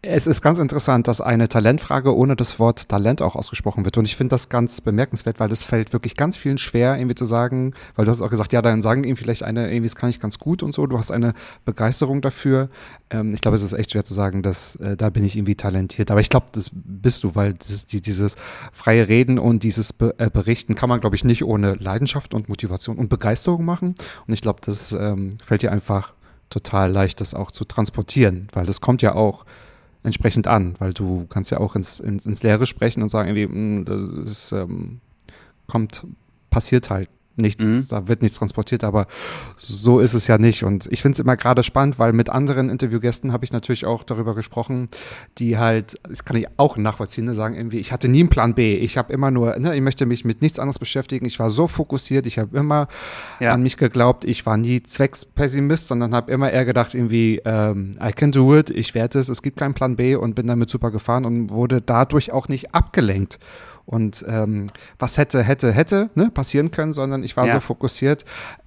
es 0.00 0.28
ist 0.28 0.42
ganz 0.42 0.60
interessant, 0.60 1.08
dass 1.08 1.20
eine 1.20 1.48
Talentfrage 1.48 2.16
ohne 2.16 2.36
das 2.36 2.60
Wort 2.60 2.88
Talent 2.88 3.20
auch 3.20 3.34
ausgesprochen 3.34 3.84
wird. 3.84 3.98
Und 3.98 4.04
ich 4.04 4.14
finde 4.14 4.30
das 4.30 4.48
ganz 4.48 4.80
bemerkenswert, 4.80 5.40
weil 5.40 5.48
das 5.48 5.64
fällt 5.64 5.92
wirklich 5.92 6.16
ganz 6.16 6.36
vielen 6.36 6.58
schwer, 6.58 6.96
irgendwie 6.96 7.16
zu 7.16 7.24
sagen, 7.24 7.74
weil 7.96 8.04
du 8.04 8.12
hast 8.12 8.22
auch 8.22 8.30
gesagt, 8.30 8.52
ja, 8.52 8.62
dann 8.62 8.80
sagen 8.80 9.02
irgendwie 9.02 9.22
vielleicht 9.22 9.42
eine, 9.42 9.72
irgendwie, 9.72 9.88
das 9.88 9.96
kann 9.96 10.08
ich 10.08 10.20
ganz 10.20 10.38
gut 10.38 10.62
und 10.62 10.72
so. 10.72 10.86
Du 10.86 10.98
hast 10.98 11.10
eine 11.10 11.34
Begeisterung 11.64 12.20
dafür. 12.20 12.68
Ähm, 13.10 13.34
ich 13.34 13.40
glaube, 13.40 13.56
es 13.56 13.64
ist 13.64 13.72
echt 13.72 13.90
schwer 13.90 14.04
zu 14.04 14.14
sagen, 14.14 14.42
dass 14.42 14.76
äh, 14.76 14.96
da 14.96 15.10
bin 15.10 15.24
ich 15.24 15.36
irgendwie 15.36 15.56
talentiert. 15.56 16.12
Aber 16.12 16.20
ich 16.20 16.30
glaube, 16.30 16.46
das 16.52 16.70
bist 16.72 17.24
du, 17.24 17.34
weil 17.34 17.54
das, 17.54 17.86
die, 17.86 18.00
dieses 18.00 18.36
freie 18.72 19.08
Reden 19.08 19.40
und 19.40 19.64
dieses 19.64 19.92
Be 19.92 20.14
äh, 20.18 20.30
Berichten 20.30 20.76
kann 20.76 20.88
man, 20.88 21.00
glaube 21.00 21.16
ich, 21.16 21.24
nicht 21.24 21.42
ohne 21.42 21.74
Leidenschaft 21.74 22.34
und 22.34 22.48
Motivation 22.48 22.98
und 22.98 23.08
Begeisterung 23.08 23.64
machen. 23.64 23.96
Und 24.28 24.32
ich 24.32 24.42
glaube, 24.42 24.60
das 24.64 24.92
ähm, 24.92 25.38
fällt 25.44 25.62
dir 25.62 25.72
einfach 25.72 26.14
total 26.50 26.92
leicht, 26.92 27.20
das 27.20 27.34
auch 27.34 27.50
zu 27.50 27.64
transportieren, 27.64 28.46
weil 28.52 28.64
das 28.64 28.80
kommt 28.80 29.02
ja 29.02 29.16
auch 29.16 29.44
entsprechend 30.08 30.46
an, 30.46 30.74
weil 30.78 30.92
du 30.92 31.26
kannst 31.28 31.50
ja 31.50 31.58
auch 31.58 31.76
ins, 31.76 32.00
ins, 32.00 32.26
ins 32.26 32.42
Leere 32.42 32.66
sprechen 32.66 33.02
und 33.02 33.08
sagen, 33.08 33.28
irgendwie, 33.28 33.46
mh, 33.46 33.76
hm, 33.76 33.84
das 33.84 34.30
ist, 34.30 34.52
ähm, 34.52 35.00
kommt, 35.66 36.06
passiert 36.50 36.90
halt 36.90 37.08
nichts, 37.38 37.64
mhm. 37.64 37.86
da 37.88 38.08
wird 38.08 38.22
nichts 38.22 38.38
transportiert, 38.38 38.84
aber 38.84 39.06
so 39.56 40.00
ist 40.00 40.14
es 40.14 40.26
ja 40.26 40.38
nicht. 40.38 40.64
Und 40.64 40.88
ich 40.90 41.02
finde 41.02 41.14
es 41.14 41.20
immer 41.20 41.36
gerade 41.36 41.62
spannend, 41.62 41.98
weil 41.98 42.12
mit 42.12 42.30
anderen 42.30 42.68
Interviewgästen 42.68 43.32
habe 43.32 43.44
ich 43.44 43.52
natürlich 43.52 43.86
auch 43.86 44.04
darüber 44.04 44.34
gesprochen, 44.34 44.88
die 45.38 45.58
halt, 45.58 45.96
das 46.08 46.24
kann 46.24 46.36
ich 46.36 46.46
auch 46.56 46.76
nachvollziehen, 46.76 47.24
ne, 47.24 47.34
sagen 47.34 47.54
irgendwie, 47.54 47.78
ich 47.78 47.92
hatte 47.92 48.08
nie 48.08 48.20
einen 48.20 48.28
Plan 48.28 48.54
B. 48.54 48.76
Ich 48.76 48.96
habe 48.96 49.12
immer 49.12 49.30
nur, 49.30 49.58
ne, 49.58 49.74
ich 49.74 49.80
möchte 49.80 50.06
mich 50.06 50.24
mit 50.24 50.42
nichts 50.42 50.58
anderes 50.58 50.78
beschäftigen. 50.78 51.26
Ich 51.26 51.38
war 51.38 51.50
so 51.50 51.66
fokussiert, 51.66 52.26
ich 52.26 52.38
habe 52.38 52.56
immer 52.56 52.88
ja. 53.40 53.52
an 53.52 53.62
mich 53.62 53.76
geglaubt, 53.76 54.24
ich 54.24 54.44
war 54.46 54.56
nie 54.56 54.82
Zweckspessimist, 54.82 55.88
sondern 55.88 56.14
habe 56.14 56.30
immer 56.32 56.50
eher 56.50 56.64
gedacht, 56.64 56.94
irgendwie, 56.94 57.40
ähm, 57.44 57.92
I 58.02 58.12
can 58.12 58.32
do 58.32 58.56
it, 58.56 58.70
ich 58.70 58.94
werde 58.94 59.18
es, 59.18 59.28
es 59.28 59.42
gibt 59.42 59.58
keinen 59.58 59.74
Plan 59.74 59.96
B 59.96 60.14
und 60.14 60.34
bin 60.34 60.46
damit 60.46 60.70
super 60.70 60.90
gefahren 60.90 61.24
und 61.24 61.50
wurde 61.50 61.80
dadurch 61.80 62.32
auch 62.32 62.48
nicht 62.48 62.74
abgelenkt 62.74 63.38
und 63.88 64.22
ähm, 64.28 64.66
was 64.98 65.16
hätte, 65.16 65.42
hätte, 65.42 65.72
hätte 65.72 66.10
ne, 66.14 66.30
passieren 66.30 66.70
können, 66.70 66.92
sondern 66.92 67.24
ich 67.24 67.38
war 67.38 67.46
ja. 67.46 67.54
so 67.54 67.60
fokussiert. 67.60 68.26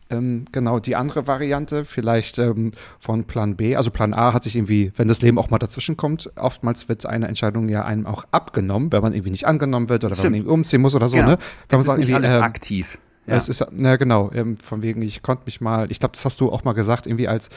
Ähm, 0.10 0.46
genau, 0.52 0.80
die 0.80 0.96
andere 0.96 1.28
Variante, 1.28 1.86
vielleicht 1.86 2.40
ähm, 2.40 2.72
von 3.00 3.26
Plan 3.26 3.56
B, 3.56 3.76
also 3.76 3.92
Plan 3.92 4.16
A 4.16 4.34
hat 4.34 4.44
sich 4.44 4.56
irgendwie, 4.56 4.92
wenn 4.96 5.08
das 5.08 5.22
Leben 5.22 5.38
auch 5.38 5.52
mal 5.52 5.60
dazwischen 5.60 5.96
kommt, 5.96 6.32
oftmals 6.38 6.90
wird 6.90 7.06
eine 7.06 7.28
Entscheidung 7.28 7.70
ja 7.70 7.86
einem 7.86 8.08
auch 8.08 8.26
abgenommen, 8.32 8.92
wenn 8.92 9.04
man 9.04 9.14
irgendwie 9.14 9.30
nicht 9.30 9.46
angenommen 9.46 9.90
wird 9.90 10.04
oder 10.04 10.16
Stimmt. 10.16 10.26
wenn 10.26 10.32
man 10.32 10.40
irgendwie 10.40 10.54
umziehen 10.54 10.82
muss 10.82 10.96
oder 10.96 11.08
so. 11.08 11.18
Genau. 11.18 11.30
Ne? 11.30 11.38
Wenn 11.70 11.80
es 11.80 11.86
man 11.86 12.02
ist 12.02 12.08
nicht 12.08 12.16
alles 12.16 12.32
äh, 12.32 12.38
aktiv. 12.38 12.98
Ja. 13.28 13.36
Es 13.36 13.48
ist, 13.48 13.64
na 13.72 13.98
genau, 13.98 14.32
ähm, 14.34 14.58
von 14.58 14.82
wegen, 14.82 15.04
ich 15.04 15.22
konnte 15.22 15.44
mich 15.46 15.62
mal, 15.62 15.92
ich 15.92 16.00
glaube, 16.00 16.14
das 16.14 16.26
hast 16.26 16.42
du 16.42 16.52
auch 16.52 16.64
mal 16.64 16.74
gesagt, 16.74 17.06
irgendwie 17.06 17.28
als 17.28 17.50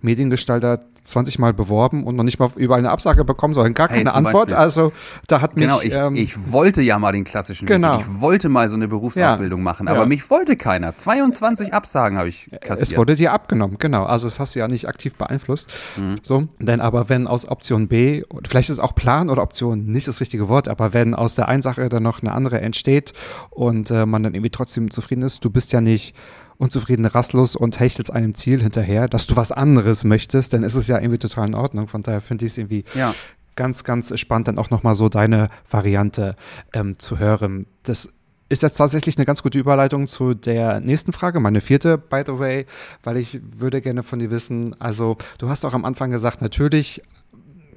Mediengestalter 0.00 0.80
20 1.08 1.38
Mal 1.38 1.54
beworben 1.54 2.04
und 2.04 2.16
noch 2.16 2.22
nicht 2.22 2.38
mal 2.38 2.50
überall 2.56 2.80
eine 2.80 2.90
Absage 2.90 3.24
bekommen, 3.24 3.54
sondern 3.54 3.74
gar 3.74 3.88
keine 3.88 4.10
hey, 4.10 4.16
Antwort. 4.16 4.50
Beispiel. 4.50 4.56
Also 4.56 4.92
da 5.26 5.40
hat 5.40 5.56
mich. 5.56 5.64
Genau, 5.64 5.80
ich, 5.80 5.94
ähm, 5.94 6.14
ich 6.14 6.52
wollte 6.52 6.82
ja 6.82 6.98
mal 6.98 7.12
den 7.12 7.24
klassischen 7.24 7.66
genau. 7.66 7.94
Weg. 7.94 8.06
Ich 8.06 8.20
wollte 8.20 8.48
mal 8.48 8.68
so 8.68 8.74
eine 8.74 8.88
Berufsausbildung 8.88 9.60
ja, 9.60 9.64
machen, 9.64 9.88
aber 9.88 10.00
ja. 10.00 10.06
mich 10.06 10.28
wollte 10.30 10.56
keiner. 10.56 10.94
22 10.94 11.72
Absagen 11.72 12.18
habe 12.18 12.28
ich 12.28 12.48
kassiert. 12.60 12.90
Es 12.90 12.96
wurde 12.96 13.16
dir 13.16 13.32
abgenommen, 13.32 13.78
genau. 13.78 14.04
Also 14.04 14.26
das 14.26 14.38
hast 14.38 14.54
du 14.54 14.60
ja 14.60 14.68
nicht 14.68 14.86
aktiv 14.86 15.14
beeinflusst. 15.14 15.70
Mhm. 15.96 16.16
So, 16.22 16.48
denn 16.58 16.80
aber 16.80 17.08
wenn 17.08 17.26
aus 17.26 17.48
Option 17.48 17.88
B, 17.88 18.22
vielleicht 18.46 18.68
ist 18.68 18.74
es 18.74 18.80
auch 18.80 18.94
Plan 18.94 19.30
oder 19.30 19.42
Option 19.42 19.86
nicht 19.86 20.06
das 20.06 20.20
richtige 20.20 20.48
Wort, 20.48 20.68
aber 20.68 20.92
wenn 20.92 21.14
aus 21.14 21.34
der 21.34 21.48
einen 21.48 21.62
Sache 21.62 21.88
dann 21.88 22.02
noch 22.02 22.22
eine 22.22 22.32
andere 22.32 22.60
entsteht 22.60 23.14
und 23.50 23.90
äh, 23.90 24.06
man 24.06 24.22
dann 24.22 24.34
irgendwie 24.34 24.50
trotzdem 24.50 24.90
zufrieden 24.90 25.22
ist, 25.22 25.44
du 25.44 25.50
bist 25.50 25.72
ja 25.72 25.80
nicht 25.80 26.14
unzufrieden 26.58 27.06
rastlos 27.06 27.56
und 27.56 27.80
hechelst 27.80 28.12
einem 28.12 28.34
Ziel 28.34 28.60
hinterher, 28.62 29.08
dass 29.08 29.26
du 29.26 29.36
was 29.36 29.52
anderes 29.52 30.04
möchtest, 30.04 30.52
dann 30.52 30.62
ist 30.62 30.74
es 30.74 30.88
ja 30.88 30.98
irgendwie 30.98 31.18
total 31.18 31.48
in 31.48 31.54
Ordnung. 31.54 31.88
Von 31.88 32.02
daher 32.02 32.20
finde 32.20 32.44
ich 32.44 32.52
es 32.52 32.58
irgendwie 32.58 32.84
ja. 32.94 33.14
ganz, 33.56 33.84
ganz 33.84 34.18
spannend, 34.18 34.48
dann 34.48 34.58
auch 34.58 34.70
nochmal 34.70 34.96
so 34.96 35.08
deine 35.08 35.48
Variante 35.70 36.36
ähm, 36.72 36.98
zu 36.98 37.18
hören. 37.18 37.66
Das 37.84 38.08
ist 38.48 38.62
jetzt 38.62 38.76
tatsächlich 38.76 39.16
eine 39.18 39.26
ganz 39.26 39.42
gute 39.42 39.58
Überleitung 39.58 40.06
zu 40.06 40.34
der 40.34 40.80
nächsten 40.80 41.12
Frage, 41.12 41.38
meine 41.38 41.60
vierte, 41.60 41.98
by 41.98 42.22
the 42.26 42.38
way, 42.38 42.66
weil 43.02 43.18
ich 43.18 43.40
würde 43.42 43.80
gerne 43.80 44.02
von 44.02 44.18
dir 44.18 44.30
wissen, 44.30 44.74
also 44.80 45.16
du 45.38 45.48
hast 45.48 45.64
auch 45.64 45.74
am 45.74 45.84
Anfang 45.84 46.10
gesagt, 46.10 46.40
natürlich 46.40 47.02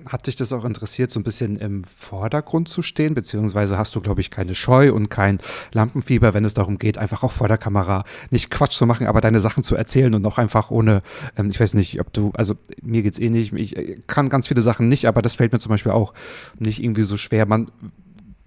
hat 0.08 0.28
dich 0.28 0.36
das 0.36 0.54
auch 0.54 0.66
interessiert, 0.66 1.12
so 1.12 1.20
ein 1.20 1.24
bisschen 1.24 1.58
im 1.58 1.84
Vordergrund 1.84 2.70
zu 2.70 2.82
stehen? 2.82 3.14
Beziehungsweise 3.14 3.78
hast 3.78 3.96
du, 3.96 4.02
glaube 4.02 4.22
ich, 4.22 4.32
keine 4.32 4.56
Scheu 4.56 4.94
und 4.94 5.10
kein 5.10 5.40
Lampenfieber, 5.72 6.34
wenn 6.34 6.46
es 6.46 6.54
darum 6.54 6.78
geht, 6.78 6.98
einfach 6.98 7.24
auch 7.24 7.32
vor 7.32 7.48
der 7.48 7.58
Kamera 7.58 8.04
nicht 8.30 8.50
Quatsch 8.50 8.74
zu 8.74 8.86
machen, 8.86 9.08
aber 9.08 9.22
deine 9.22 9.40
Sachen 9.40 9.64
zu 9.64 9.76
erzählen 9.76 10.14
und 10.14 10.26
auch 10.26 10.38
einfach 10.38 10.72
ohne, 10.72 11.02
ähm, 11.38 11.50
ich 11.50 11.60
weiß 11.60 11.74
nicht, 11.74 12.00
ob 12.00 12.12
du, 12.14 12.32
also 12.36 12.56
mir 12.82 13.04
geht's 13.04 13.20
eh 13.20 13.30
nicht, 13.30 13.54
ich 13.54 13.78
äh, 13.78 14.00
kann 14.08 14.30
ganz 14.30 14.48
viele 14.48 14.62
Sachen 14.62 14.88
nicht, 14.88 15.06
aber 15.06 15.22
das 15.22 15.36
fällt 15.36 15.52
mir 15.52 15.60
zum 15.60 15.70
Beispiel 15.70 15.92
auch 15.92 16.14
nicht 16.60 16.84
irgendwie 16.84 17.04
so 17.04 17.18
schwer. 17.18 17.46
Man 17.46 17.68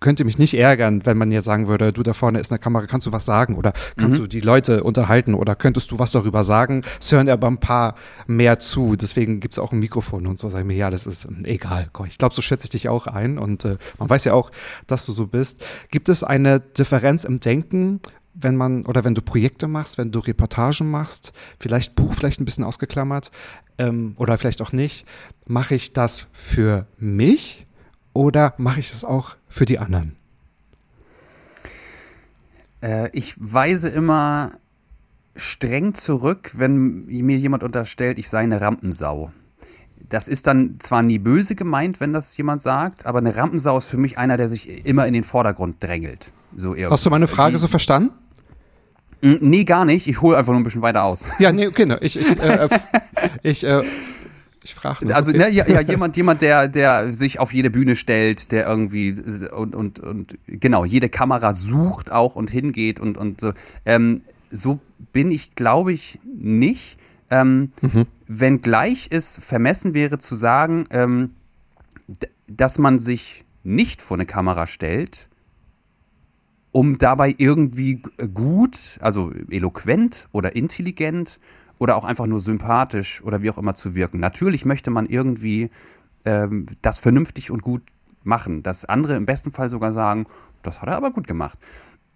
könnte 0.05 0.27
mich 0.27 0.37
nicht 0.37 0.53
ärgern, 0.53 1.07
wenn 1.07 1.17
man 1.17 1.33
jetzt 1.33 1.47
sagen 1.47 1.67
würde, 1.67 1.91
du 1.91 2.03
da 2.03 2.13
vorne 2.13 2.39
ist 2.39 2.53
eine 2.53 2.59
Kamera, 2.59 2.87
kannst 2.87 3.07
du 3.07 3.13
was 3.13 3.25
sagen 3.25 3.55
oder 3.57 3.73
kannst 3.97 4.19
mhm. 4.19 4.25
du 4.25 4.29
die 4.29 4.41
Leute 4.41 4.85
unterhalten 4.85 5.33
oder 5.33 5.57
könntest 5.57 5.91
du 5.91 5.99
was 5.99 6.11
darüber 6.11 6.45
sagen? 6.45 6.83
Es 7.01 7.11
hören 7.11 7.27
aber 7.31 7.47
ein 7.47 7.59
paar 7.59 7.95
mehr 8.27 8.61
zu, 8.61 8.97
deswegen 8.97 9.41
gibt 9.41 9.55
es 9.55 9.59
auch 9.59 9.73
ein 9.73 9.79
Mikrofon 9.79 10.27
und 10.27 10.39
so. 10.39 10.51
Sagen 10.51 10.67
mir, 10.67 10.77
ja, 10.77 10.91
das 10.91 11.07
ist 11.07 11.25
ähm, 11.25 11.47
egal. 11.47 11.89
Ich 12.07 12.19
glaube, 12.19 12.35
so 12.35 12.43
schätze 12.43 12.67
ich 12.67 12.71
dich 12.71 12.91
auch 12.91 13.07
ein 13.07 13.39
und 13.39 13.65
äh, 13.65 13.79
man 13.99 14.11
weiß 14.11 14.27
ja 14.27 14.35
auch, 14.35 14.51
dass 14.87 15.07
du 15.07 15.13
so 15.13 15.27
bist. 15.27 15.65
Gibt 15.91 16.11
es 16.11 16.23
eine 16.23 16.61
Differenz 16.61 17.25
im 17.25 17.41
Denken, 17.41 18.01
wenn 18.35 18.57
man 18.57 18.85
oder 18.85 19.05
wenn 19.05 19.15
du 19.15 19.23
Projekte 19.23 19.69
machst, 19.69 19.97
wenn 19.97 20.13
du 20.13 20.19
Reportagen 20.19 20.91
machst, 20.91 21.33
vielleicht 21.59 21.95
Buch 21.95 22.13
vielleicht 22.13 22.43
ein 22.43 22.45
bisschen 22.45 22.65
ausgeklammert 22.65 23.31
ähm, 23.79 24.13
oder 24.19 24.37
vielleicht 24.37 24.61
auch 24.61 24.73
nicht, 24.73 25.07
mache 25.47 25.75
ich 25.75 25.95
das 25.95 26.27
für 26.33 26.87
mich 26.99 27.65
oder 28.13 28.53
mache 28.59 28.81
ich 28.81 28.91
es 28.91 29.03
auch 29.03 29.37
für 29.55 29.65
die 29.65 29.79
anderen? 29.79 30.17
Äh, 32.83 33.09
ich 33.13 33.35
weise 33.39 33.89
immer 33.89 34.53
streng 35.37 35.95
zurück, 35.95 36.53
wenn 36.55 37.07
mir 37.07 37.39
jemand 37.39 37.63
unterstellt, 37.63 38.19
ich 38.19 38.29
sei 38.29 38.41
eine 38.41 38.61
Rampensau. 38.61 39.31
Das 40.09 40.29
ist 40.29 40.47
dann 40.47 40.77
zwar 40.81 41.03
nie 41.03 41.19
böse 41.19 41.55
gemeint, 41.55 42.01
wenn 42.01 42.13
das 42.13 42.37
jemand 42.37 42.63
sagt, 42.63 43.07
aber 43.07 43.19
eine 43.19 43.37
Rampensau 43.37 43.79
ist 43.79 43.87
für 43.87 43.97
mich 43.97 44.19
einer, 44.19 44.37
der 44.37 44.49
sich 44.49 44.85
immer 44.87 45.07
in 45.07 45.15
den 45.15 45.25
Vordergrund 45.25 45.83
drängelt. 45.83 46.31
So 46.57 46.77
Hast 46.77 47.07
du 47.07 47.11
meine 47.11 47.27
Frage 47.27 47.59
so 47.59 47.69
verstanden? 47.69 48.11
Nee, 49.23 49.65
gar 49.65 49.87
nicht. 49.87 50.07
Ich 50.07 50.21
hole 50.21 50.37
einfach 50.37 50.53
nur 50.53 50.61
ein 50.61 50.65
bisschen 50.65 50.83
weiter 50.83 51.05
aus. 51.05 51.25
Ja, 51.39 51.51
nee, 51.53 51.67
okay. 51.67 51.87
Ne. 51.87 51.99
Ich, 52.03 52.19
ich, 52.19 52.39
äh, 52.39 52.67
äh 52.67 52.69
ich 53.43 53.65
äh, 53.65 53.83
ich 54.65 54.75
frage. 54.75 55.15
Also 55.15 55.31
ne, 55.31 55.51
ja, 55.51 55.69
ja, 55.69 55.81
jemand, 55.81 56.17
jemand, 56.17 56.41
der, 56.41 56.69
der 56.69 57.13
sich 57.13 57.39
auf 57.39 57.53
jede 57.53 57.69
Bühne 57.69 57.97
stellt, 57.97 58.51
der 58.51 58.67
irgendwie 58.67 59.15
und, 59.53 59.77
und, 59.77 60.01
und 60.01 60.39
genau, 60.47 60.87
jede 60.87 61.11
Kamera 61.11 61.55
sucht 61.55 62.11
auch 62.11 62.35
und 62.35 62.51
hingeht 62.51 62.99
und, 62.99 63.19
und 63.19 63.43
so. 63.43 63.53
Ähm, 63.85 64.23
so 64.51 64.81
bin 65.13 65.31
ich, 65.31 65.55
glaube 65.55 65.93
ich, 65.93 66.19
nicht. 66.25 66.97
Ähm, 67.31 67.73
mhm. 67.83 68.07
Wenngleich 68.27 69.09
es 69.11 69.39
vermessen 69.39 69.93
wäre 69.93 70.19
zu 70.19 70.35
sagen, 70.35 70.85
ähm, 70.91 71.35
dass 72.47 72.79
man 72.79 72.99
sich 72.99 73.45
nicht 73.65 74.01
vor 74.01 74.17
eine 74.17 74.27
Kamera 74.27 74.67
stellt, 74.67 75.29
um 76.73 76.97
dabei 76.97 77.35
irgendwie 77.37 78.03
gut, 78.33 78.99
also 79.01 79.31
eloquent 79.51 80.29
oder 80.33 80.57
intelligent 80.57 81.39
oder 81.85 81.97
auch 81.97 82.05
einfach 82.05 82.27
nur 82.27 82.41
sympathisch 82.41 83.23
oder 83.23 83.43
wie 83.43 83.51
auch 83.51 83.59
immer 83.59 83.75
zu 83.75 83.95
wirken. 83.95 84.19
Natürlich 84.19 84.65
möchte 84.65 84.91
man 84.91 85.05
irgendwie 85.05 85.69
ähm, 86.25 86.65
das 86.81 86.99
vernünftig 86.99 87.51
und 87.51 87.63
gut 87.63 87.83
machen, 88.23 88.63
dass 88.63 88.87
andere 88.87 89.17
im 89.17 89.27
besten 89.27 89.53
Fall 89.53 89.69
sogar 89.69 89.93
sagen, 89.93 90.25
das 90.63 90.81
hat 90.81 90.89
er 90.89 90.97
aber 90.97 91.11
gut 91.11 91.27
gemacht. 91.27 91.59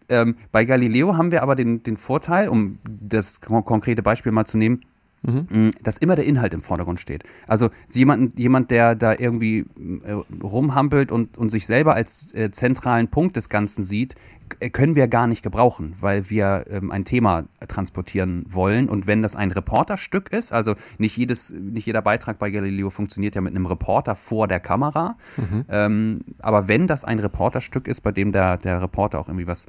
Ähm, 0.08 0.36
bei 0.52 0.64
Galileo 0.64 1.18
haben 1.18 1.32
wir 1.32 1.42
aber 1.42 1.54
den, 1.54 1.82
den 1.82 1.98
Vorteil, 1.98 2.48
um 2.48 2.78
das 2.82 3.42
konkrete 3.42 4.02
Beispiel 4.02 4.32
mal 4.32 4.46
zu 4.46 4.56
nehmen, 4.56 4.86
Mhm. 5.22 5.72
dass 5.82 5.98
immer 5.98 6.14
der 6.14 6.26
Inhalt 6.26 6.54
im 6.54 6.62
Vordergrund 6.62 7.00
steht. 7.00 7.24
Also 7.48 7.70
jemand, 7.92 8.38
jemand 8.38 8.70
der 8.70 8.94
da 8.94 9.12
irgendwie 9.12 9.66
äh, 10.04 10.12
rumhampelt 10.42 11.10
und, 11.10 11.36
und 11.36 11.48
sich 11.48 11.66
selber 11.66 11.94
als 11.94 12.32
äh, 12.34 12.50
zentralen 12.52 13.08
Punkt 13.08 13.36
des 13.36 13.48
Ganzen 13.48 13.82
sieht, 13.82 14.14
äh, 14.60 14.70
können 14.70 14.94
wir 14.94 15.08
gar 15.08 15.26
nicht 15.26 15.42
gebrauchen, 15.42 15.94
weil 16.00 16.30
wir 16.30 16.66
ähm, 16.70 16.90
ein 16.90 17.04
Thema 17.04 17.44
transportieren 17.66 18.44
wollen. 18.48 18.88
Und 18.88 19.06
wenn 19.06 19.22
das 19.22 19.36
ein 19.36 19.50
Reporterstück 19.50 20.32
ist, 20.32 20.52
also 20.52 20.74
nicht, 20.98 21.16
jedes, 21.16 21.50
nicht 21.50 21.86
jeder 21.86 22.02
Beitrag 22.02 22.38
bei 22.38 22.50
Galileo 22.50 22.90
funktioniert 22.90 23.34
ja 23.34 23.40
mit 23.40 23.54
einem 23.54 23.66
Reporter 23.66 24.14
vor 24.14 24.48
der 24.48 24.60
Kamera, 24.60 25.16
mhm. 25.36 25.64
ähm, 25.68 26.20
aber 26.38 26.68
wenn 26.68 26.86
das 26.86 27.04
ein 27.04 27.18
Reporterstück 27.18 27.88
ist, 27.88 28.02
bei 28.02 28.12
dem 28.12 28.32
der, 28.32 28.56
der 28.56 28.82
Reporter 28.82 29.18
auch 29.18 29.28
irgendwie 29.28 29.46
was 29.46 29.66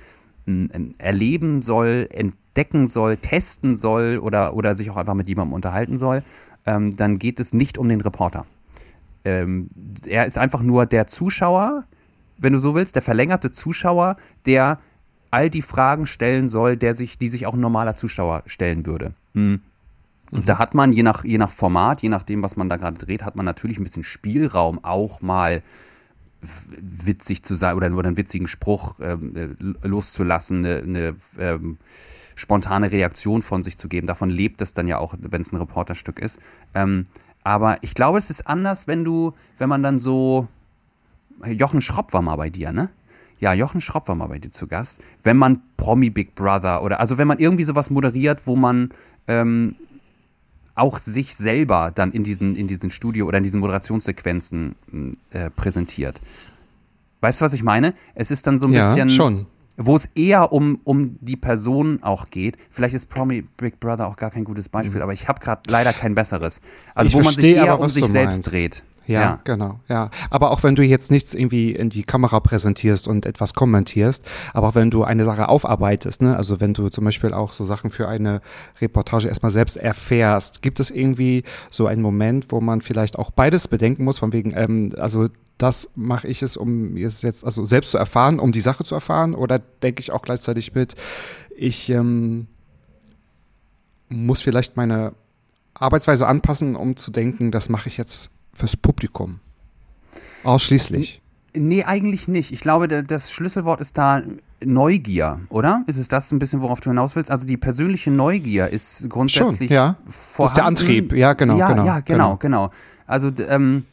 erleben 0.98 1.62
soll, 1.62 2.08
entdecken 2.12 2.88
soll, 2.88 3.18
testen 3.18 3.78
soll 3.78 4.18
oder, 4.18 4.54
oder 4.54 4.76
sich 4.76 4.90
auch 4.90 4.98
einfach 4.98 5.14
mit 5.14 5.28
jemandem 5.28 5.54
unterhalten 5.54 5.98
soll, 5.98 6.24
ähm, 6.66 6.96
dann 6.96 7.20
geht 7.20 7.40
es 7.40 7.54
nicht 7.54 7.78
um 7.78 7.90
den 7.90 8.02
Reporter. 8.02 8.46
Ähm, 9.26 9.70
er 10.06 10.26
ist 10.26 10.38
einfach 10.38 10.62
nur 10.62 10.86
der 10.86 11.08
Zuschauer, 11.08 11.84
wenn 12.38 12.54
du 12.54 12.60
so 12.60 12.76
willst, 12.76 12.96
der 12.96 13.02
verlängerte 13.02 13.52
Zuschauer, 13.52 14.16
der 14.46 14.80
all 15.32 15.50
die 15.50 15.62
Fragen 15.62 16.06
stellen 16.06 16.50
soll, 16.50 16.78
der 16.78 16.94
sich, 16.94 17.18
die 17.18 17.30
sich 17.30 17.46
auch 17.46 17.54
ein 17.54 17.60
normaler 17.60 17.96
Zuschauer 17.96 18.44
stellen 18.46 18.86
würde. 18.86 19.14
Mhm. 19.34 19.62
Und 20.32 20.48
da 20.48 20.60
hat 20.60 20.76
man, 20.76 20.94
je 20.94 21.04
nach, 21.04 21.24
je 21.24 21.38
nach 21.38 21.50
Format, 21.50 22.02
je 22.02 22.10
nachdem, 22.10 22.44
was 22.44 22.56
man 22.56 22.70
da 22.70 22.78
gerade 22.78 22.98
dreht, 22.98 23.24
hat 23.24 23.36
man 23.36 23.46
natürlich 23.46 23.80
ein 23.80 23.84
bisschen 23.84 24.04
Spielraum, 24.04 24.84
auch 24.84 25.22
mal 25.22 25.64
witzig 26.42 27.44
zu 27.44 27.56
sein 27.56 27.76
oder, 27.76 27.92
oder 27.94 28.08
einen 28.08 28.18
witzigen 28.18 28.48
Spruch 28.48 28.96
ähm, 29.02 29.36
äh, 29.36 29.88
loszulassen, 29.88 30.66
eine, 30.66 30.78
eine 30.78 31.16
ähm, 31.38 31.78
spontane 32.36 32.92
Reaktion 32.92 33.42
von 33.42 33.64
sich 33.64 33.78
zu 33.78 33.90
geben. 33.90 34.08
Davon 34.08 34.30
lebt 34.30 34.62
es 34.62 34.74
dann 34.74 34.88
ja 34.88 34.98
auch, 34.98 35.16
wenn 35.20 35.42
es 35.42 35.52
ein 35.52 35.58
Reporterstück 35.58 36.20
ist. 36.20 36.40
Ähm, 36.74 37.08
aber 37.44 37.84
ich 37.84 37.94
glaube, 37.94 38.18
es 38.18 38.30
ist 38.30 38.48
anders, 38.48 38.88
wenn 38.88 39.04
du, 39.04 39.34
wenn 39.58 39.70
man 39.70 39.84
dann 39.84 40.00
so, 40.00 40.48
Jochen 41.46 41.82
Schropp 41.82 42.14
war 42.14 42.22
mal 42.22 42.36
bei 42.36 42.50
dir, 42.50 42.72
ne? 42.72 42.90
Ja, 43.40 43.54
Jochen 43.54 43.80
Schropp 43.80 44.10
war 44.10 44.16
mal 44.16 44.28
bei 44.28 44.40
dir 44.40 44.52
zu 44.52 44.68
Gast. 44.68 45.00
Wenn 45.24 45.38
man 45.38 45.62
Promi 45.78 46.10
Big 46.10 46.36
Brother 46.36 46.84
oder, 46.84 47.00
also 47.00 47.18
wenn 47.18 47.28
man 47.28 47.40
irgendwie 47.40 47.64
sowas 47.64 47.90
moderiert, 47.90 48.46
wo 48.46 48.58
man 48.58 48.92
ähm, 49.28 49.76
auch 50.80 51.00
sich 51.00 51.36
selber 51.36 51.92
dann 51.94 52.12
in 52.12 52.24
diesen, 52.24 52.56
in 52.56 52.68
diesen 52.68 52.92
Studio 52.92 53.28
oder 53.28 53.38
in 53.38 53.44
diesen 53.44 53.60
Moderationssequenzen 53.60 54.76
äh, 55.32 55.50
präsentiert. 55.50 56.22
Weißt 57.22 57.42
du, 57.42 57.46
was 57.46 57.54
ich 57.54 57.64
meine? 57.64 57.94
Es 58.16 58.32
ist 58.32 58.48
dann 58.48 58.58
so 58.58 58.68
ein 58.68 58.74
ja, 58.74 58.94
bisschen. 58.94 59.10
schon. 59.10 59.46
Wo 59.78 59.96
es 59.96 60.08
eher 60.16 60.52
um, 60.52 60.80
um 60.84 61.18
die 61.22 61.38
Person 61.38 62.04
auch 62.04 62.30
geht. 62.30 62.58
Vielleicht 62.70 62.96
ist 62.96 63.08
Promi 63.08 63.44
Big 63.58 63.80
Brother 63.80 64.08
auch 64.08 64.18
gar 64.18 64.30
kein 64.30 64.44
gutes 64.44 64.68
Beispiel, 64.68 64.98
mhm. 64.98 65.04
aber 65.04 65.14
ich 65.14 65.28
habe 65.28 65.40
gerade 65.40 65.62
leider 65.68 65.94
kein 65.94 66.16
besseres. 66.16 66.60
Also, 66.96 67.08
ich 67.08 67.16
wo 67.16 67.22
man 67.22 67.34
sich 67.34 67.56
eher 67.56 67.74
aber, 67.74 67.84
um 67.84 67.90
sich 67.90 68.06
selbst 68.06 68.52
dreht. 68.52 68.84
Ja, 69.10 69.22
ja, 69.22 69.40
genau, 69.44 69.80
ja. 69.88 70.12
Aber 70.30 70.52
auch 70.52 70.62
wenn 70.62 70.76
du 70.76 70.84
jetzt 70.84 71.10
nichts 71.10 71.34
irgendwie 71.34 71.72
in 71.72 71.90
die 71.90 72.04
Kamera 72.04 72.40
präsentierst 72.40 73.08
und 73.08 73.26
etwas 73.26 73.56
kommentierst, 73.56 74.24
aber 74.54 74.68
auch 74.68 74.76
wenn 74.76 74.92
du 74.92 75.04
eine 75.04 75.24
Sache 75.24 75.50
aufarbeitest, 75.50 76.22
ne, 76.22 76.38
also 76.38 76.62
wenn 76.62 76.76
du 76.76 76.90
zum 76.90 77.06
Beispiel 77.06 77.34
auch 77.34 77.52
so 77.52 77.66
Sachen 77.66 77.90
für 77.90 78.08
eine 78.08 78.40
Reportage 78.80 79.28
erstmal 79.28 79.52
selbst 79.52 79.78
erfährst, 79.78 80.62
gibt 80.62 80.80
es 80.80 80.92
irgendwie 80.92 81.44
so 81.72 81.88
einen 81.88 82.04
Moment, 82.04 82.52
wo 82.52 82.62
man 82.62 82.82
vielleicht 82.82 83.18
auch 83.18 83.32
beides 83.32 83.68
bedenken 83.68 84.04
muss, 84.04 84.20
von 84.20 84.32
wegen, 84.32 84.54
ähm, 84.56 84.94
also 84.96 85.28
das 85.58 85.90
mache 85.96 86.28
ich 86.28 86.44
es, 86.44 86.56
um 86.56 86.96
es 86.96 87.24
jetzt 87.24 87.44
also 87.44 87.66
selbst 87.66 87.90
zu 87.90 87.98
erfahren, 87.98 88.38
um 88.38 88.52
die 88.52 88.62
Sache 88.62 88.84
zu 88.84 88.94
erfahren, 88.94 89.34
oder 89.34 89.58
denke 89.58 90.02
ich 90.02 90.12
auch 90.12 90.22
gleichzeitig 90.22 90.76
mit, 90.76 90.94
ich 91.58 91.90
ähm, 91.90 92.46
muss 94.08 94.44
vielleicht 94.44 94.78
meine 94.78 95.14
Arbeitsweise 95.74 96.28
anpassen, 96.28 96.76
um 96.76 96.96
zu 96.96 97.10
denken, 97.10 97.50
das 97.50 97.70
mache 97.70 97.90
ich 97.90 97.98
jetzt 97.98 98.30
fürs 98.54 98.76
Publikum? 98.76 99.40
Ausschließlich? 100.44 101.22
Nee, 101.56 101.84
eigentlich 101.84 102.28
nicht. 102.28 102.52
Ich 102.52 102.62
glaube, 102.62 102.88
das 103.04 103.32
Schlüsselwort 103.32 103.82
ist 103.82 103.98
da 103.98 104.22
Neugier, 104.64 105.40
oder? 105.50 105.84
Ist 105.88 105.98
es 105.98 106.08
das 106.08 106.32
ein 106.32 106.40
bisschen, 106.40 106.62
worauf 106.62 106.80
du 106.80 106.90
hinaus 106.90 107.16
willst? 107.16 107.32
Also 107.32 107.48
die 107.48 107.58
persönliche 107.58 108.12
Neugier 108.12 108.70
ist 108.70 109.10
grundsätzlich 109.10 109.70
Schon, 109.70 109.76
ja. 109.76 109.96
vorhanden. 110.08 110.38
Das 110.38 110.52
ist 110.52 110.58
der 110.58 110.66
Antrieb, 110.66 111.14
ja, 111.14 111.34
genau. 111.34 111.58
Ja, 111.58 111.68
genau, 111.70 111.86
ja, 111.86 112.00
genau, 112.02 112.36
genau. 112.36 112.68
genau. 112.68 112.72
Also, 113.08 113.32
ähm, 113.48 113.86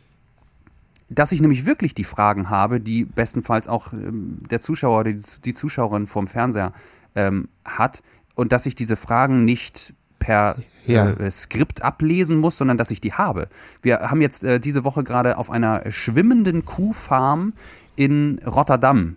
dass 1.08 1.30
ich 1.32 1.40
nämlich 1.40 1.66
wirklich 1.66 1.94
die 1.94 2.04
Fragen 2.04 2.50
habe, 2.50 2.80
die 2.80 3.04
bestenfalls 3.04 3.68
auch 3.68 3.92
ähm, 3.92 4.42
der 4.50 4.60
Zuschauer 4.60 5.00
oder 5.00 5.12
die, 5.12 5.22
die 5.44 5.54
Zuschauerin 5.54 6.06
vorm 6.06 6.26
Fernseher 6.26 6.72
ähm, 7.14 7.48
hat 7.64 8.02
und 8.34 8.52
dass 8.52 8.66
ich 8.66 8.74
diese 8.74 8.96
Fragen 8.96 9.44
nicht 9.44 9.94
per 10.18 10.56
ja. 10.86 11.10
äh, 11.10 11.30
Skript 11.30 11.82
ablesen 11.82 12.38
muss, 12.38 12.56
sondern 12.56 12.78
dass 12.78 12.90
ich 12.90 13.00
die 13.00 13.12
habe. 13.12 13.48
Wir 13.82 14.10
haben 14.10 14.20
jetzt 14.20 14.44
äh, 14.44 14.60
diese 14.60 14.84
Woche 14.84 15.04
gerade 15.04 15.38
auf 15.38 15.50
einer 15.50 15.90
schwimmenden 15.90 16.64
Kuhfarm 16.64 17.52
in 17.96 18.40
Rotterdam 18.46 19.16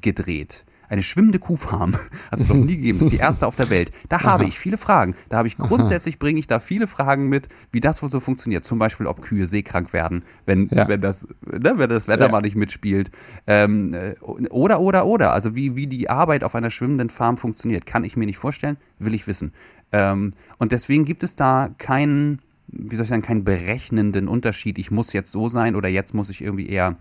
gedreht. 0.00 0.64
Eine 0.88 1.02
schwimmende 1.02 1.38
Kuhfarm. 1.38 1.94
Hat 2.30 2.38
es 2.38 2.48
noch 2.48 2.56
nie 2.56 2.76
gegeben. 2.76 2.98
Das 2.98 3.06
ist 3.06 3.12
die 3.12 3.18
erste 3.18 3.46
auf 3.46 3.56
der 3.56 3.70
Welt. 3.70 3.90
Da 4.08 4.22
habe 4.22 4.44
ich 4.44 4.58
viele 4.58 4.78
Fragen. 4.78 5.16
Da 5.28 5.38
habe 5.38 5.48
ich 5.48 5.58
grundsätzlich 5.58 6.18
bringe 6.18 6.38
ich 6.38 6.46
da 6.46 6.60
viele 6.60 6.86
Fragen 6.86 7.28
mit, 7.28 7.48
wie 7.72 7.80
das 7.80 8.02
wohl 8.02 8.10
so 8.10 8.20
funktioniert. 8.20 8.64
Zum 8.64 8.78
Beispiel, 8.78 9.06
ob 9.06 9.20
Kühe 9.20 9.46
seekrank 9.46 9.92
werden, 9.92 10.22
wenn, 10.44 10.68
ja. 10.68 10.86
wenn, 10.86 11.00
das, 11.00 11.26
ne, 11.44 11.74
wenn 11.76 11.90
das 11.90 12.06
Wetter 12.08 12.26
ja. 12.26 12.30
mal 12.30 12.40
nicht 12.40 12.56
mitspielt. 12.56 13.10
Ähm, 13.46 13.94
äh, 13.94 14.14
oder, 14.20 14.80
oder, 14.80 15.06
oder. 15.06 15.32
Also 15.32 15.56
wie, 15.56 15.74
wie 15.74 15.86
die 15.86 16.08
Arbeit 16.08 16.44
auf 16.44 16.54
einer 16.54 16.70
schwimmenden 16.70 17.10
Farm 17.10 17.36
funktioniert, 17.36 17.84
kann 17.84 18.04
ich 18.04 18.16
mir 18.16 18.26
nicht 18.26 18.38
vorstellen, 18.38 18.76
will 18.98 19.14
ich 19.14 19.26
wissen. 19.26 19.52
Ähm, 19.92 20.32
und 20.58 20.72
deswegen 20.72 21.04
gibt 21.04 21.22
es 21.22 21.36
da 21.36 21.70
keinen 21.78 22.40
wie 22.68 22.96
soll 22.96 23.04
ich 23.04 23.10
sagen, 23.10 23.22
keinen 23.22 23.44
berechnenden 23.44 24.28
Unterschied. 24.28 24.78
Ich 24.78 24.90
muss 24.90 25.12
jetzt 25.12 25.30
so 25.32 25.48
sein 25.48 25.76
oder 25.76 25.88
jetzt 25.88 26.14
muss 26.14 26.28
ich 26.28 26.42
irgendwie 26.42 26.68
eher 26.68 26.96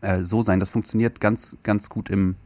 äh, 0.00 0.20
so 0.22 0.42
sein. 0.42 0.60
Das 0.60 0.70
funktioniert 0.70 1.20
ganz, 1.20 1.56
ganz 1.62 1.88
gut 1.88 2.10
im, 2.10 2.36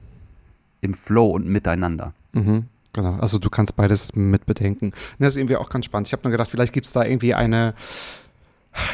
im 0.81 0.95
Flow 0.95 1.27
und 1.29 1.47
miteinander. 1.47 2.13
Mhm. 2.33 2.67
Genau, 2.93 3.15
also 3.15 3.39
du 3.39 3.51
kannst 3.51 3.77
beides 3.77 4.15
mitbedenken. 4.15 4.93
Das 5.19 5.35
ist 5.35 5.37
irgendwie 5.37 5.57
auch 5.57 5.69
ganz 5.69 5.85
spannend. 5.85 6.09
Ich 6.09 6.13
habe 6.13 6.23
nur 6.25 6.31
gedacht, 6.31 6.51
vielleicht 6.51 6.73
gibt 6.73 6.87
es 6.87 6.93
da 6.93 7.05
irgendwie 7.05 7.35
eine, 7.35 7.75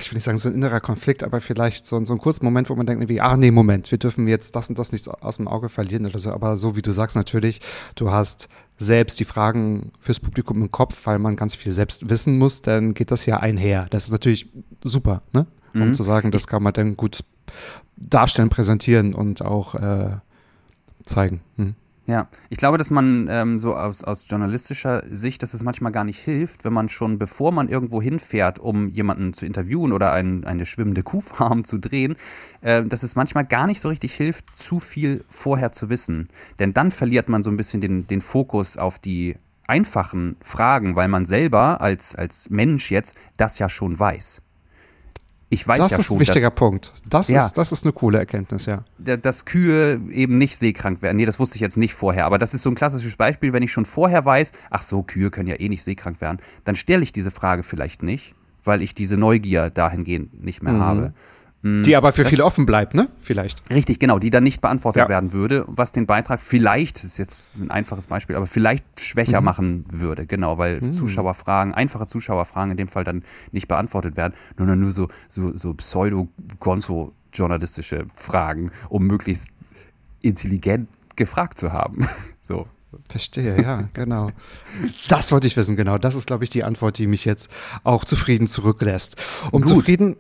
ich 0.01 0.11
will 0.11 0.17
nicht 0.17 0.25
sagen 0.25 0.39
so 0.39 0.49
ein 0.49 0.55
innerer 0.55 0.81
Konflikt, 0.81 1.23
aber 1.23 1.41
vielleicht 1.41 1.87
so, 1.87 2.03
so 2.05 2.13
einen 2.13 2.21
kurzen 2.21 2.45
Moment, 2.45 2.71
wo 2.71 2.75
man 2.75 2.87
denkt, 2.87 3.03
irgendwie, 3.03 3.21
ah 3.21 3.37
nee, 3.37 3.51
Moment, 3.51 3.91
wir 3.91 3.99
dürfen 3.99 4.29
jetzt 4.29 4.55
das 4.57 4.69
und 4.69 4.79
das 4.79 4.93
nicht 4.93 5.09
aus 5.09 5.37
dem 5.37 5.49
Auge 5.49 5.69
verlieren 5.69 6.07
oder 6.07 6.19
so. 6.19 6.31
Aber 6.33 6.57
so 6.57 6.77
wie 6.77 6.83
du 6.83 6.93
sagst, 6.93 7.17
natürlich, 7.17 7.61
du 7.95 8.11
hast 8.11 8.49
selbst 8.77 9.21
die 9.21 9.25
Fragen 9.25 9.93
fürs 10.01 10.21
Publikum 10.21 10.61
im 10.63 10.71
Kopf, 10.71 11.07
weil 11.07 11.19
man 11.19 11.37
ganz 11.37 11.55
viel 11.55 11.73
selbst 11.73 12.09
wissen 12.11 12.39
muss, 12.39 12.63
dann 12.63 12.95
geht 12.95 13.11
das 13.11 13.27
ja 13.27 13.39
einher. 13.39 13.87
Das 13.91 14.05
ist 14.05 14.11
natürlich 14.13 14.49
super, 14.83 15.23
ne? 15.33 15.47
Um 15.75 15.89
Mhm. 15.89 15.95
zu 15.95 16.03
sagen, 16.03 16.31
das 16.31 16.47
kann 16.47 16.63
man 16.63 16.73
dann 16.75 16.97
gut 16.97 17.25
darstellen, 17.97 18.51
präsentieren 18.51 19.15
und 19.15 19.43
auch 19.43 19.75
äh, 19.75 20.17
zeigen. 21.05 21.41
Hm. 21.57 21.75
Ja, 22.07 22.27
ich 22.51 22.59
glaube, 22.59 22.79
dass 22.79 22.91
man 22.91 23.29
ähm, 23.31 23.61
so 23.61 23.77
aus, 23.77 24.03
aus 24.03 24.27
journalistischer 24.29 25.05
Sicht, 25.07 25.41
dass 25.43 25.55
es 25.55 25.63
manchmal 25.63 25.93
gar 25.93 26.03
nicht 26.03 26.19
hilft, 26.19 26.65
wenn 26.65 26.73
man 26.73 26.89
schon, 26.89 27.17
bevor 27.17 27.53
man 27.53 27.69
irgendwo 27.69 28.03
hinfährt, 28.03 28.59
um 28.59 28.89
jemanden 28.89 29.35
zu 29.35 29.47
interviewen 29.47 29.93
oder 29.93 30.13
ein, 30.13 30.45
eine 30.45 30.67
schwimmende 30.67 31.05
Kuhfarm 31.05 31.65
zu 31.65 31.79
drehen, 31.79 32.17
äh, 32.61 32.83
dass 32.83 33.05
es 33.05 33.15
manchmal 33.15 33.45
gar 33.45 33.69
nicht 33.69 33.81
so 33.81 33.89
richtig 33.89 34.15
hilft, 34.15 34.57
zu 34.57 34.81
viel 34.81 35.25
vorher 35.29 35.71
zu 35.71 35.91
wissen. 35.91 36.29
Denn 36.59 36.75
dann 36.75 36.91
verliert 36.91 37.29
man 37.29 37.45
so 37.45 37.51
ein 37.51 37.57
bisschen 37.57 37.81
den, 37.81 38.09
den 38.09 38.21
Fokus 38.21 38.77
auf 38.77 38.99
die 38.99 39.37
einfachen 39.69 40.37
Fragen, 40.43 40.97
weil 40.97 41.07
man 41.07 41.25
selber 41.25 41.81
als, 41.81 42.17
als 42.17 42.51
Mensch 42.51 42.91
jetzt 42.91 43.15
das 43.37 43.61
ja 43.61 43.69
schon 43.69 43.97
weiß. 43.97 44.43
Ich 45.53 45.69
weiß 45.69 45.79
das 45.79 45.93
ja 45.93 45.99
ist 45.99 46.07
schon, 46.07 46.17
ein 46.17 46.21
wichtiger 46.21 46.49
dass, 46.49 46.55
Punkt. 46.59 46.93
Das, 47.09 47.29
Ja. 47.29 47.45
ist, 47.45 47.59
das 47.59 47.73
ist 47.73 47.85
eine 47.85 47.93
coole 47.93 48.19
Erkenntnis, 48.19 48.65
ja. 48.65 48.85
da- 48.99 49.19
dass 49.19 49.45
Kühe 49.45 50.01
eben 50.11 50.39
nicht 50.39 50.57
seekrank 50.57 51.03
werden. 51.03 51.19
Nee, 51.19 51.27
das 51.27 51.39
wusste 51.39 51.57
ich 51.57 51.61
jetzt 51.61 51.77
nicht 51.77 51.93
vorher. 51.93 52.25
Aber 52.25 52.39
das 52.39 52.55
ist 52.55 52.63
so 52.63 52.71
ein 52.71 52.75
klassisches 52.75 53.17
Beispiel, 53.17 53.53
wenn 53.53 53.63
ich 53.63 53.71
schon 53.71 53.85
vorher 53.85 54.25
weiß, 54.25 54.53
ach 54.71 54.83
so, 54.83 55.03
Kühe 55.03 55.31
können 55.31 55.49
ja 55.49 55.57
eh 55.61 55.69
nicht 55.69 55.83
seekrank 55.85 56.21
werden, 56.23 56.39
dann 56.65 56.75
stelle 56.75 57.03
ich 57.03 57.13
diese 57.13 57.31
Frage 57.31 57.63
vielleicht 57.65 58.03
nicht, 58.03 58.35
weil 58.65 58.81
ich 58.81 58.95
diese 58.95 59.17
Neugier 59.19 59.69
dahingehend 59.69 60.43
nicht 60.43 60.63
mehr 60.63 60.73
Mhm. 60.73 60.81
habe. 60.81 61.13
Die 61.65 61.95
aber 61.95 62.11
für 62.13 62.25
viele 62.25 62.45
offen 62.45 62.67
bleibt, 62.67 62.93
ne? 62.95 63.09
Vielleicht. 63.21 63.71
Richtig, 63.71 64.01
genau, 64.01 64.19
die 64.19 64.31
dann 64.31 64.43
nicht 64.43 64.61
beantwortet 64.61 65.03
Ja. 65.03 65.09
werden 65.09 65.33
würde, 65.33 65.65
was 65.69 65.93
den 65.93 66.07
Beitrag 66.07 66.41
vielleicht, 66.41 66.97
das 66.97 67.05
ist 67.05 67.19
jetzt 67.19 67.51
ein 67.57 67.71
einfaches 67.71 68.09
Beispiel, 68.09 68.35
aber 68.35 68.47
vielleicht 68.47 68.85
schwächer 69.01 69.41
Mhm. 69.41 69.45
machen 69.45 69.85
würde, 69.93 70.27
genau, 70.27 70.59
weil 70.59 70.93
Zuschauerfragen, 70.93 71.73
einfache 71.73 72.09
Zuschauerfragen 72.09 72.73
in 72.73 72.77
dem 72.79 72.89
Fall 72.89 73.05
dann 73.05 73.23
nicht 73.53 73.69
beantwortet 73.69 74.17
werden, 74.17 74.35
sondern 74.59 74.81
nur 74.81 74.91
so, 74.91 75.07
so, 75.29 75.57
so 75.57 75.73
pseudo-gonzo-journalistische 75.75 78.07
Fragen, 78.15 78.71
um 78.89 79.07
möglichst 79.07 79.49
intelligent 80.21 80.89
gefragt 81.17 81.59
zu 81.59 81.73
haben. 81.73 82.07
so. 82.43 82.67
Verstehe, 83.09 83.57
ja, 83.63 83.89
genau. 83.95 84.33
Das 85.09 85.33
wollte 85.33 85.47
ich 85.47 85.57
wissen, 85.57 85.77
genau. 85.77 85.97
Das 85.97 86.15
ist, 86.15 86.27
glaube 86.27 86.45
ich, 86.45 86.51
die 86.51 86.63
Antwort, 86.63 86.99
die 86.99 87.07
mich 87.07 87.25
jetzt 87.25 87.51
auch 87.85 88.05
zufrieden 88.05 88.49
zurücklässt. 88.49 89.17
Um 89.51 89.63
Gut. 89.63 89.71
zufrieden, 89.71 90.17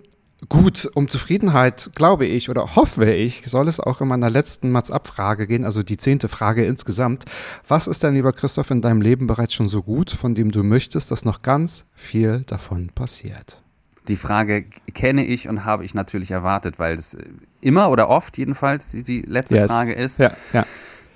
gut, 0.49 0.91
um 0.95 1.09
Zufriedenheit, 1.09 1.91
glaube 1.95 2.27
ich 2.27 2.51
oder 2.51 2.77
hoffe 2.77 3.11
ich, 3.13 3.43
soll 3.47 3.69
es 3.69 3.81
auch 3.81 4.01
in 4.01 4.09
meiner 4.09 4.31
letzten 4.31 4.71
Mats-Abfrage 4.71 5.47
gehen, 5.47 5.65
also 5.65 5.83
die 5.83 5.97
zehnte 5.97 6.29
Frage 6.29 6.65
insgesamt. 6.65 7.25
Was 7.69 7.87
ist 7.87 8.03
denn, 8.03 8.15
lieber 8.15 8.33
Christoph, 8.33 8.71
in 8.71 8.81
deinem 8.81 9.01
Leben 9.01 9.27
bereits 9.27 9.55
schon 9.55 9.69
so 9.69 9.83
gut, 9.83 10.11
von 10.11 10.35
dem 10.35 10.51
du 10.51 10.63
möchtest, 10.63 11.11
dass 11.11 11.25
noch 11.25 11.43
ganz 11.43 11.85
viel 11.95 12.45
davon 12.47 12.91
passiert? 12.95 13.63
Die 14.09 14.17
Frage 14.17 14.65
kenne 14.95 15.25
ich 15.25 15.49
und 15.49 15.65
habe 15.65 15.85
ich 15.85 15.95
natürlich 15.95 16.33
erwartet, 16.33 16.79
weil 16.79 16.97
es 16.97 17.17
immer 17.61 17.91
oder 17.91 18.09
oft 18.09 18.37
jedenfalls 18.37 18.91
die, 18.91 19.05
die 19.05 19.23
letzte 19.23 19.57
Yes. 19.57 19.71
Frage 19.71 19.93
ist. 19.93 20.19
Ja, 20.19 20.33
ja. 20.53 20.67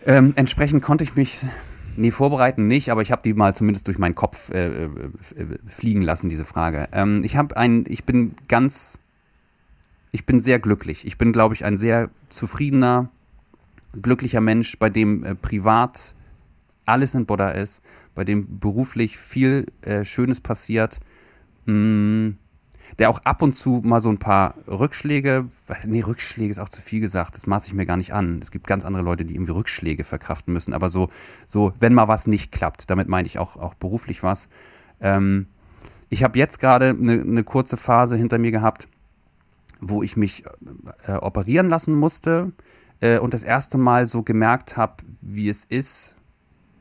Ähm, 0.04 0.32
entsprechend 0.36 0.82
konnte 0.82 1.02
ich 1.02 1.16
mich 1.16 1.40
nie 1.96 2.10
vorbereiten, 2.10 2.68
nicht, 2.68 2.90
aber 2.90 3.02
ich 3.02 3.10
habe 3.10 3.22
die 3.22 3.34
mal 3.34 3.54
zumindest 3.54 3.88
durch 3.88 3.98
meinen 3.98 4.14
Kopf 4.14 4.50
äh, 4.50 4.66
äh, 4.66 4.84
äh, 4.84 4.90
fliegen 5.66 6.02
lassen, 6.02 6.28
diese 6.28 6.44
Frage. 6.44 6.88
Ähm, 6.92 7.22
ich 7.24 7.36
habe 7.36 7.56
ein, 7.56 7.84
ich 7.88 8.04
bin 8.04 8.34
ganz, 8.48 8.98
ich 10.16 10.24
bin 10.24 10.40
sehr 10.40 10.58
glücklich. 10.58 11.06
Ich 11.06 11.18
bin, 11.18 11.30
glaube 11.30 11.54
ich, 11.54 11.66
ein 11.66 11.76
sehr 11.76 12.08
zufriedener, 12.30 13.10
glücklicher 14.00 14.40
Mensch, 14.40 14.78
bei 14.78 14.88
dem 14.88 15.22
äh, 15.24 15.34
privat 15.34 16.14
alles 16.86 17.14
in 17.14 17.26
Buddha 17.26 17.50
ist, 17.50 17.82
bei 18.14 18.24
dem 18.24 18.58
beruflich 18.58 19.18
viel 19.18 19.66
äh, 19.82 20.06
Schönes 20.06 20.40
passiert. 20.40 21.00
Mm, 21.66 22.30
der 22.98 23.10
auch 23.10 23.18
ab 23.24 23.42
und 23.42 23.54
zu 23.54 23.82
mal 23.84 24.00
so 24.00 24.08
ein 24.08 24.16
paar 24.16 24.54
Rückschläge, 24.66 25.48
nee, 25.84 26.00
Rückschläge 26.00 26.50
ist 26.50 26.60
auch 26.60 26.70
zu 26.70 26.80
viel 26.80 27.00
gesagt, 27.00 27.36
das 27.36 27.46
maße 27.46 27.66
ich 27.66 27.74
mir 27.74 27.84
gar 27.84 27.98
nicht 27.98 28.14
an. 28.14 28.38
Es 28.40 28.50
gibt 28.50 28.66
ganz 28.66 28.86
andere 28.86 29.02
Leute, 29.02 29.26
die 29.26 29.34
irgendwie 29.34 29.52
Rückschläge 29.52 30.02
verkraften 30.04 30.54
müssen, 30.54 30.72
aber 30.72 30.88
so, 30.88 31.10
so 31.44 31.74
wenn 31.78 31.92
mal 31.92 32.08
was 32.08 32.26
nicht 32.26 32.52
klappt, 32.52 32.88
damit 32.88 33.06
meine 33.06 33.26
ich 33.26 33.38
auch, 33.38 33.56
auch 33.56 33.74
beruflich 33.74 34.22
was. 34.22 34.48
Ähm, 34.98 35.48
ich 36.08 36.24
habe 36.24 36.38
jetzt 36.38 36.58
gerade 36.58 36.88
eine 36.88 37.22
ne 37.22 37.44
kurze 37.44 37.76
Phase 37.76 38.16
hinter 38.16 38.38
mir 38.38 38.52
gehabt, 38.52 38.88
wo 39.88 40.02
ich 40.02 40.16
mich 40.16 40.44
äh, 41.06 41.12
operieren 41.12 41.68
lassen 41.68 41.94
musste 41.94 42.52
äh, 43.00 43.18
und 43.18 43.34
das 43.34 43.42
erste 43.42 43.78
Mal 43.78 44.06
so 44.06 44.22
gemerkt 44.22 44.76
habe, 44.76 45.04
wie 45.20 45.48
es 45.48 45.64
ist, 45.64 46.16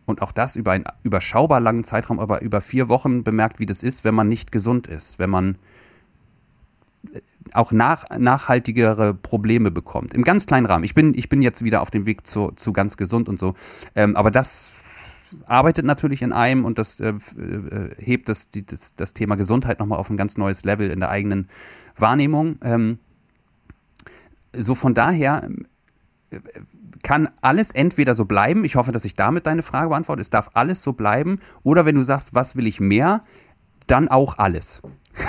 und 0.06 0.22
auch 0.22 0.32
das 0.32 0.56
über 0.56 0.72
einen 0.72 0.86
überschaubar 1.04 1.60
langen 1.60 1.84
Zeitraum, 1.84 2.20
aber 2.20 2.42
über 2.42 2.62
vier 2.62 2.90
Wochen 2.90 3.24
bemerkt, 3.24 3.60
wie 3.60 3.66
das 3.66 3.84
ist, 3.84 4.04
wenn 4.04 4.16
man 4.16 4.28
nicht 4.28 4.52
gesund 4.52 4.88
ist, 4.88 5.20
wenn 5.20 5.30
man 5.30 5.58
äh, 7.12 7.22
auch 7.54 7.72
nach, 7.72 8.06
nachhaltigere 8.18 9.14
Probleme 9.14 9.72
bekommt. 9.72 10.14
Im 10.14 10.24
ganz 10.24 10.46
kleinen 10.46 10.66
Rahmen. 10.66 10.84
Ich 10.84 10.94
bin, 10.94 11.14
ich 11.16 11.30
bin 11.30 11.42
jetzt 11.42 11.64
wieder 11.64 11.82
auf 11.82 11.90
dem 11.90 12.06
Weg 12.06 12.28
zu, 12.28 12.52
zu 12.56 12.72
ganz 12.72 12.98
gesund 12.98 13.30
und 13.30 13.40
so. 13.40 13.56
Ähm, 13.96 14.16
aber 14.16 14.32
das 14.32 14.76
arbeitet 15.46 15.86
natürlich 15.86 16.22
in 16.22 16.32
einem 16.32 16.66
und 16.66 16.78
das 16.78 17.00
äh, 17.00 17.10
äh, 17.10 17.96
hebt 17.98 18.30
das, 18.30 18.50
die, 18.50 18.66
das, 18.66 18.96
das 18.96 19.14
Thema 19.14 19.36
Gesundheit 19.36 19.80
nochmal 19.80 20.00
auf 20.00 20.10
ein 20.10 20.18
ganz 20.18 20.38
neues 20.38 20.64
Level 20.64 20.90
in 20.90 21.00
der 21.00 21.10
eigenen 21.10 21.50
Wahrnehmung. 21.96 22.58
Ähm, 22.62 23.00
so 24.58 24.76
von 24.76 24.94
daher 24.94 25.50
äh, 26.32 26.40
kann 27.04 27.30
alles 27.42 27.72
entweder 27.72 28.16
so 28.16 28.26
bleiben, 28.26 28.66
ich 28.66 28.76
hoffe, 28.76 28.92
dass 28.92 29.06
ich 29.06 29.14
damit 29.14 29.46
deine 29.46 29.62
Frage 29.62 29.90
beantworte, 29.90 30.22
es 30.22 30.32
darf 30.32 30.52
alles 30.54 30.82
so 30.82 30.94
bleiben, 30.94 31.40
oder 31.62 31.86
wenn 31.86 31.96
du 31.96 32.04
sagst, 32.04 32.34
was 32.34 32.56
will 32.56 32.66
ich 32.66 32.80
mehr, 32.80 33.24
dann 33.88 34.08
auch 34.08 34.38
alles. 34.38 34.82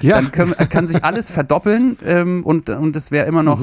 Ja, 0.00 0.16
Dann 0.16 0.30
können, 0.30 0.52
kann 0.68 0.86
sich 0.86 1.04
alles 1.04 1.30
verdoppeln 1.30 1.96
ähm, 2.04 2.44
und, 2.44 2.68
und 2.68 2.94
es 2.96 3.10
wäre 3.10 3.26
immer 3.26 3.42
noch, 3.42 3.62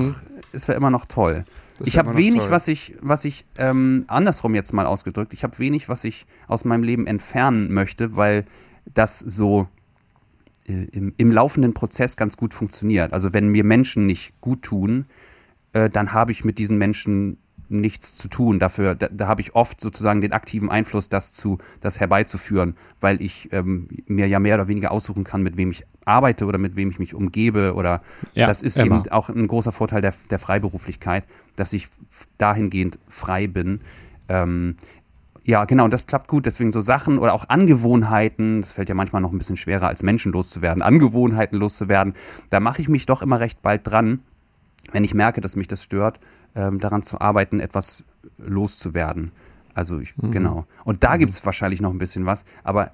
es 0.52 0.68
wäre 0.68 0.76
immer 0.76 0.90
noch 0.90 1.06
toll. 1.06 1.46
Ich 1.84 1.98
habe 1.98 2.16
wenig, 2.16 2.42
toll. 2.42 2.52
was 2.52 2.68
ich, 2.68 2.96
was 3.02 3.26
ich 3.26 3.46
ähm, 3.58 4.06
andersrum 4.08 4.56
jetzt 4.56 4.74
mal 4.74 4.86
ausgedrückt, 4.86 5.34
ich 5.34 5.44
habe 5.44 5.58
wenig, 5.60 5.90
was 5.90 6.04
ich 6.04 6.26
aus 6.48 6.66
meinem 6.66 6.84
Leben 6.84 7.08
entfernen 7.08 7.74
möchte, 7.74 8.16
weil 8.16 8.46
das 8.86 9.20
so 9.20 9.68
äh, 10.68 10.86
im, 10.92 11.14
im 11.18 11.32
laufenden 11.32 11.74
Prozess 11.74 12.16
ganz 12.16 12.38
gut 12.38 12.54
funktioniert. 12.54 13.14
Also 13.14 13.34
wenn 13.34 13.50
mir 13.50 13.64
Menschen 13.64 14.06
nicht 14.06 14.40
gut 14.40 14.62
tun, 14.62 15.06
äh, 15.74 15.90
dann 15.90 16.14
habe 16.14 16.32
ich 16.32 16.46
mit 16.46 16.60
diesen 16.60 16.78
Menschen 16.78 17.38
nichts 17.70 18.16
zu 18.16 18.28
tun. 18.28 18.60
Dafür, 18.60 18.96
da, 18.96 19.08
da 19.12 19.28
habe 19.28 19.42
ich 19.42 19.56
oft 19.56 19.82
sozusagen 19.82 20.22
den 20.22 20.34
aktiven 20.34 20.70
Einfluss, 20.70 21.10
das 21.10 21.32
zu, 21.32 21.58
das 21.82 22.00
herbeizuführen, 22.00 22.76
weil 23.00 23.22
ich 23.22 23.50
ähm, 23.52 23.88
mir 24.08 24.28
ja 24.28 24.40
mehr 24.40 24.56
oder 24.56 24.68
weniger 24.68 24.92
aussuchen 24.92 25.24
kann, 25.24 25.44
mit 25.44 25.58
wem 25.58 25.72
ich 25.72 25.86
arbeite 26.06 26.46
oder 26.46 26.58
mit 26.58 26.76
wem 26.76 26.90
ich 26.90 27.00
mich 27.00 27.14
umgebe 27.14 27.74
oder 27.76 28.02
Ja, 28.34 28.48
das 28.48 28.62
ist 28.62 28.78
immer. 28.78 28.98
eben 28.98 29.10
auch 29.10 29.30
ein 29.30 29.48
großer 29.48 29.72
Vorteil 29.72 30.02
der, 30.02 30.14
der 30.30 30.40
Freiberuflichkeit, 30.40 31.24
dass 31.56 31.74
ich 31.74 31.88
dahingehend 32.38 33.00
frei 33.08 33.48
bin. 33.48 33.82
Ähm, 34.30 34.76
ja, 35.46 35.66
genau, 35.66 35.84
und 35.84 35.92
das 35.92 36.08
klappt 36.08 36.28
gut. 36.30 36.46
Deswegen 36.46 36.72
so 36.72 36.80
Sachen 36.80 37.18
oder 37.18 37.34
auch 37.34 37.50
Angewohnheiten, 37.50 38.62
das 38.62 38.72
fällt 38.72 38.88
ja 38.90 38.96
manchmal 38.96 39.22
noch 39.22 39.32
ein 39.32 39.38
bisschen 39.38 39.58
schwerer, 39.58 39.88
als 39.88 40.02
Menschen 40.02 40.32
loszuwerden, 40.32 40.82
Angewohnheiten 40.82 41.60
loszuwerden. 41.60 42.14
Da 42.50 42.60
mache 42.60 42.82
ich 42.82 42.88
mich 42.88 43.06
doch 43.06 43.22
immer 43.22 43.40
recht 43.40 43.62
bald 43.62 43.86
dran, 43.86 44.20
wenn 44.92 45.04
ich 45.04 45.14
merke, 45.14 45.42
dass 45.42 45.56
mich 45.56 45.68
das 45.68 45.84
stört, 45.84 46.20
ähm, 46.56 46.80
daran 46.80 47.04
zu 47.04 47.20
arbeiten, 47.22 47.60
etwas 47.60 48.04
loszuwerden. 48.38 49.32
Also 49.74 50.00
ich, 50.00 50.16
Mhm. 50.18 50.32
genau. 50.32 50.66
Und 50.84 51.04
da 51.04 51.18
gibt 51.18 51.32
es 51.34 51.46
wahrscheinlich 51.46 51.82
noch 51.82 51.92
ein 51.92 51.98
bisschen 51.98 52.26
was, 52.26 52.46
aber 52.64 52.92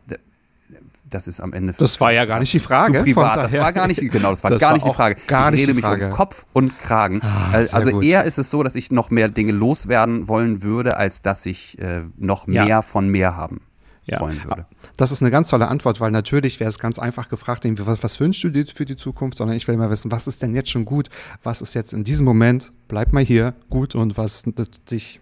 das 1.10 1.28
ist 1.28 1.42
am 1.42 1.54
Ende 1.54 1.74
Das 1.76 2.00
war 2.00 2.12
ja 2.12 2.26
gar 2.26 2.40
nicht 2.40 2.54
die 2.54 2.60
Frage, 2.60 3.00
Zu 3.00 3.04
privat. 3.04 3.36
Das 3.36 3.58
war 3.58 3.74
gar 3.74 3.88
nicht, 3.88 4.00
genau, 4.12 4.30
das 4.30 4.44
war 4.44 4.52
Das 4.52 4.60
gar 4.60 4.70
war 4.70 4.74
nicht 4.76 4.86
die 4.86 4.94
Frage. 4.94 5.16
gar 5.28 5.50
nicht 5.52 5.62
ich 5.62 5.68
rede 5.68 5.74
die 5.74 5.76
mich 5.78 5.86
Frage. 5.86 6.06
um 6.08 6.12
Kopf 6.12 6.46
und 6.54 6.78
Kragen. 6.80 7.20
Ah, 7.24 7.52
also 7.52 7.90
gut. 7.90 8.04
eher 8.04 8.24
ist 8.26 8.38
es 8.38 8.52
so, 8.52 8.62
dass 8.62 8.76
ich 8.76 8.92
noch 8.92 9.10
mehr 9.10 9.28
Dinge 9.28 9.52
loswerden 9.52 10.28
wollen 10.28 10.62
würde, 10.62 10.98
als 10.98 11.22
dass 11.24 11.46
ich 11.48 11.80
äh, 11.80 12.02
noch 12.18 12.48
Ja. 12.48 12.64
mehr 12.66 12.82
von 12.84 13.10
mehr 13.10 13.36
haben 13.36 13.62
Ja. 14.06 14.20
wollen 14.20 14.44
würde. 14.44 14.66
Das 15.00 15.14
ist 15.14 15.22
eine 15.22 15.32
ganz 15.32 15.48
tolle 15.48 15.70
Antwort, 15.70 16.02
weil 16.02 16.12
natürlich 16.12 16.60
wäre 16.60 16.68
es 16.68 16.78
ganz 16.78 17.00
einfach 17.00 17.30
gefragt, 17.30 17.64
was, 17.66 18.04
was 18.04 18.20
wünschst 18.20 18.44
du 18.44 18.50
dir 18.50 18.66
für 18.68 18.84
die 18.84 18.98
Zukunft, 18.98 19.38
sondern 19.38 19.56
ich 19.56 19.66
will 19.66 19.76
immer 19.76 19.90
wissen, 19.90 20.12
was 20.12 20.28
ist 20.28 20.42
denn 20.42 20.54
jetzt 20.54 20.70
schon 20.70 20.84
gut, 20.84 21.08
was 21.42 21.62
ist 21.62 21.74
jetzt 21.74 21.94
in 21.94 22.04
diesem 22.04 22.26
Moment, 22.26 22.74
bleib 22.90 23.14
mal 23.14 23.24
hier, 23.24 23.54
gut 23.70 23.96
und 23.96 24.18
was 24.18 24.44
sich 24.86 25.22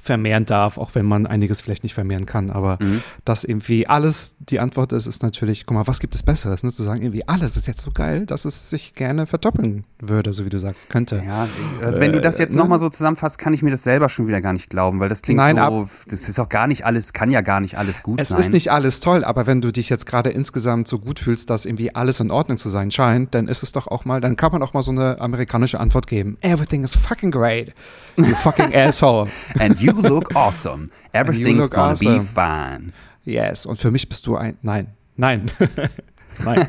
vermehren 0.00 0.46
darf, 0.46 0.78
auch 0.78 0.94
wenn 0.94 1.04
man 1.04 1.26
einiges 1.26 1.60
vielleicht 1.60 1.82
nicht 1.82 1.92
vermehren 1.92 2.24
kann. 2.24 2.48
Aber 2.48 2.78
Mhm. 2.80 3.02
dass 3.26 3.44
irgendwie 3.44 3.86
alles 3.86 4.36
die 4.38 4.60
Antwort 4.60 4.92
ist, 4.92 5.06
ist 5.06 5.22
natürlich, 5.22 5.66
guck 5.66 5.74
mal, 5.76 5.86
was 5.86 6.00
gibt 6.00 6.14
es 6.14 6.22
Besseres? 6.22 6.62
Ne? 6.62 6.72
Zu 6.72 6.82
sagen, 6.82 7.02
irgendwie 7.02 7.28
alles 7.28 7.58
ist 7.58 7.66
jetzt 7.66 7.82
so 7.82 7.90
geil, 7.90 8.24
dass 8.24 8.46
es 8.46 8.70
sich 8.70 8.94
gerne 8.94 9.26
verdoppeln 9.26 9.84
würde, 10.02 10.32
so 10.32 10.44
wie 10.44 10.48
du 10.50 10.58
sagst, 10.58 10.88
könnte. 10.88 11.22
Ja, 11.26 11.46
also 11.84 12.00
wenn 12.00 12.12
du 12.12 12.20
das 12.20 12.38
jetzt 12.38 12.54
Äh, 12.54 12.58
nochmal 12.58 12.78
so 12.78 12.88
zusammenfasst, 12.88 13.38
kann 13.38 13.52
ich 13.54 13.62
mir 13.62 13.70
das 13.70 13.82
selber 13.82 14.08
schon 14.08 14.26
wieder 14.26 14.40
gar 14.40 14.52
nicht 14.52 14.70
glauben, 14.70 15.00
weil 15.00 15.08
das 15.08 15.22
klingt 15.22 15.36
Nein, 15.38 15.56
so, 15.56 15.88
das 16.08 16.28
ist 16.28 16.38
auch 16.40 16.48
gar 16.48 16.66
nicht 16.66 16.86
alles, 16.86 17.12
kann 17.12 17.30
ja 17.30 17.40
gar 17.40 17.60
nicht 17.60 17.76
alles 17.76 18.02
gut 18.02 18.20
Es 18.20 18.28
sein. 18.28 18.40
ist 18.40 18.52
nicht 18.52 18.70
alles 18.72 19.00
toll, 19.00 19.24
aber 19.24 19.46
wenn 19.46 19.60
du 19.60 19.70
dich 19.72 19.88
jetzt 19.88 20.06
gerade 20.06 20.30
insgesamt 20.30 20.88
so 20.88 20.98
gut 20.98 21.20
fühlst, 21.20 21.50
dass 21.50 21.66
irgendwie 21.66 21.94
alles 21.94 22.20
in 22.20 22.30
Ordnung 22.30 22.58
zu 22.58 22.68
sein 22.68 22.90
scheint, 22.90 23.34
dann 23.34 23.48
ist 23.48 23.62
es 23.62 23.72
doch 23.72 23.86
auch 23.86 24.04
mal, 24.04 24.20
dann 24.20 24.36
kann 24.36 24.52
man 24.52 24.62
auch 24.62 24.72
mal 24.74 24.82
so 24.82 24.92
eine 24.92 25.20
amerikanische 25.20 25.78
Antwort 25.80 26.06
geben. 26.06 26.38
Everything 26.40 26.82
is 26.84 26.94
fucking 26.94 27.30
great. 27.30 27.74
You 28.16 28.34
fucking 28.36 28.74
asshole. 28.74 29.28
And 29.58 29.78
you 29.80 29.92
look 29.92 30.34
awesome. 30.34 30.88
Everything's 31.12 31.64
look 31.64 31.72
gonna 31.74 31.94
be 32.00 32.08
awesome. 32.08 32.20
fine. 32.22 32.92
Yes. 33.24 33.66
Und 33.66 33.78
für 33.78 33.90
mich 33.90 34.08
bist 34.08 34.26
du 34.26 34.36
ein. 34.36 34.56
Nein. 34.62 34.88
Nein. 35.16 35.50
Nein. 36.44 36.66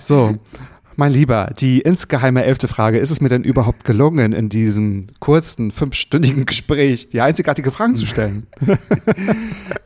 so. 0.00 0.36
Mein 0.98 1.12
Lieber, 1.12 1.50
die 1.58 1.80
insgeheime 1.80 2.42
elfte 2.44 2.68
Frage. 2.68 2.98
Ist 2.98 3.10
es 3.10 3.20
mir 3.20 3.28
denn 3.28 3.44
überhaupt 3.44 3.84
gelungen, 3.84 4.32
in 4.32 4.48
diesem 4.48 5.08
kurzen, 5.20 5.70
fünfstündigen 5.70 6.46
Gespräch 6.46 7.10
die 7.10 7.20
einzigartige 7.20 7.70
Fragen 7.70 7.94
zu 7.94 8.06
stellen? 8.06 8.46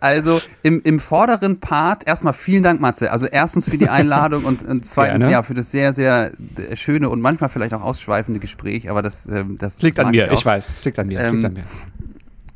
Also 0.01 0.41
im, 0.63 0.81
im 0.83 0.99
vorderen 0.99 1.61
Part 1.61 2.07
erstmal 2.07 2.33
vielen 2.33 2.63
Dank, 2.63 2.81
Matze. 2.81 3.11
Also 3.13 3.27
erstens 3.27 3.69
für 3.69 3.77
die 3.77 3.89
Einladung 3.89 4.45
und, 4.45 4.63
und 4.63 4.87
zweitens 4.87 5.21
Gerne. 5.21 5.33
ja 5.33 5.43
für 5.43 5.53
das 5.55 5.71
sehr, 5.71 5.93
sehr 5.93 6.33
äh, 6.57 6.75
schöne 6.75 7.11
und 7.11 7.21
manchmal 7.21 7.51
vielleicht 7.51 7.75
auch 7.75 7.83
ausschweifende 7.83 8.41
Gespräch. 8.41 8.89
Aber 8.89 9.03
das, 9.03 9.27
ähm, 9.27 9.57
das 9.59 9.81
Liegt 9.83 9.99
das 9.99 10.07
an 10.07 10.13
mir, 10.13 10.29
auch. 10.31 10.39
ich 10.39 10.45
weiß. 10.45 10.69
Es 10.71 10.85
liegt 10.85 10.99
an 10.99 11.09
mir. 11.09 11.21
es 11.21 11.33
liegt 11.33 11.45
Ähm, 11.45 11.57
an 11.57 11.65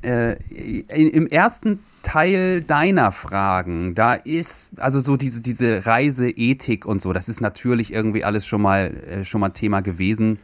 mir. 0.02 0.36
äh, 0.38 1.08
im 1.10 1.26
ersten 1.26 1.80
Teil 2.04 2.62
deiner 2.62 3.10
Fragen, 3.10 3.96
da 3.96 4.14
ist 4.14 4.68
also 4.76 5.00
so 5.00 5.16
diese, 5.16 5.40
diese 5.40 5.86
Reiseethik 5.86 6.86
und 6.86 7.02
so, 7.02 7.12
das 7.12 7.28
ist 7.28 7.40
natürlich 7.40 7.92
irgendwie 7.92 8.22
alles 8.22 8.46
schon 8.46 8.62
mal, 8.62 8.94
äh, 9.08 9.24
schon 9.24 9.40
mal 9.40 9.50
Thema 9.50 9.80
gewesen. 9.80 10.38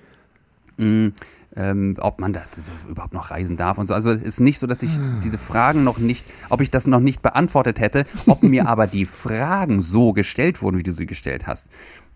Mm, 0.76 1.08
ähm, 1.56 1.96
ob 2.00 2.20
man 2.20 2.32
das 2.32 2.70
überhaupt 2.88 3.12
noch 3.12 3.30
reisen 3.30 3.56
darf 3.56 3.78
und 3.78 3.86
so. 3.86 3.94
Also 3.94 4.12
es 4.12 4.22
ist 4.22 4.40
nicht 4.40 4.58
so, 4.58 4.66
dass 4.66 4.82
ich 4.82 4.90
diese 5.22 5.38
Fragen 5.38 5.84
noch 5.84 5.98
nicht, 5.98 6.26
ob 6.48 6.60
ich 6.60 6.70
das 6.70 6.86
noch 6.86 7.00
nicht 7.00 7.22
beantwortet 7.22 7.80
hätte, 7.80 8.06
ob 8.26 8.42
mir 8.42 8.68
aber 8.68 8.86
die 8.86 9.04
Fragen 9.04 9.80
so 9.80 10.12
gestellt 10.12 10.62
wurden, 10.62 10.78
wie 10.78 10.82
du 10.82 10.92
sie 10.92 11.06
gestellt 11.06 11.46
hast. 11.46 11.68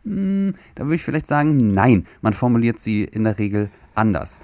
Mm, 0.05 0.51
da 0.75 0.85
würde 0.85 0.95
ich 0.95 1.03
vielleicht 1.03 1.27
sagen, 1.27 1.75
nein, 1.75 2.07
man 2.23 2.33
formuliert 2.33 2.79
sie 2.79 3.05
in 3.05 3.25
der 3.25 3.39
Regel 3.39 3.71
anders. 3.95 4.41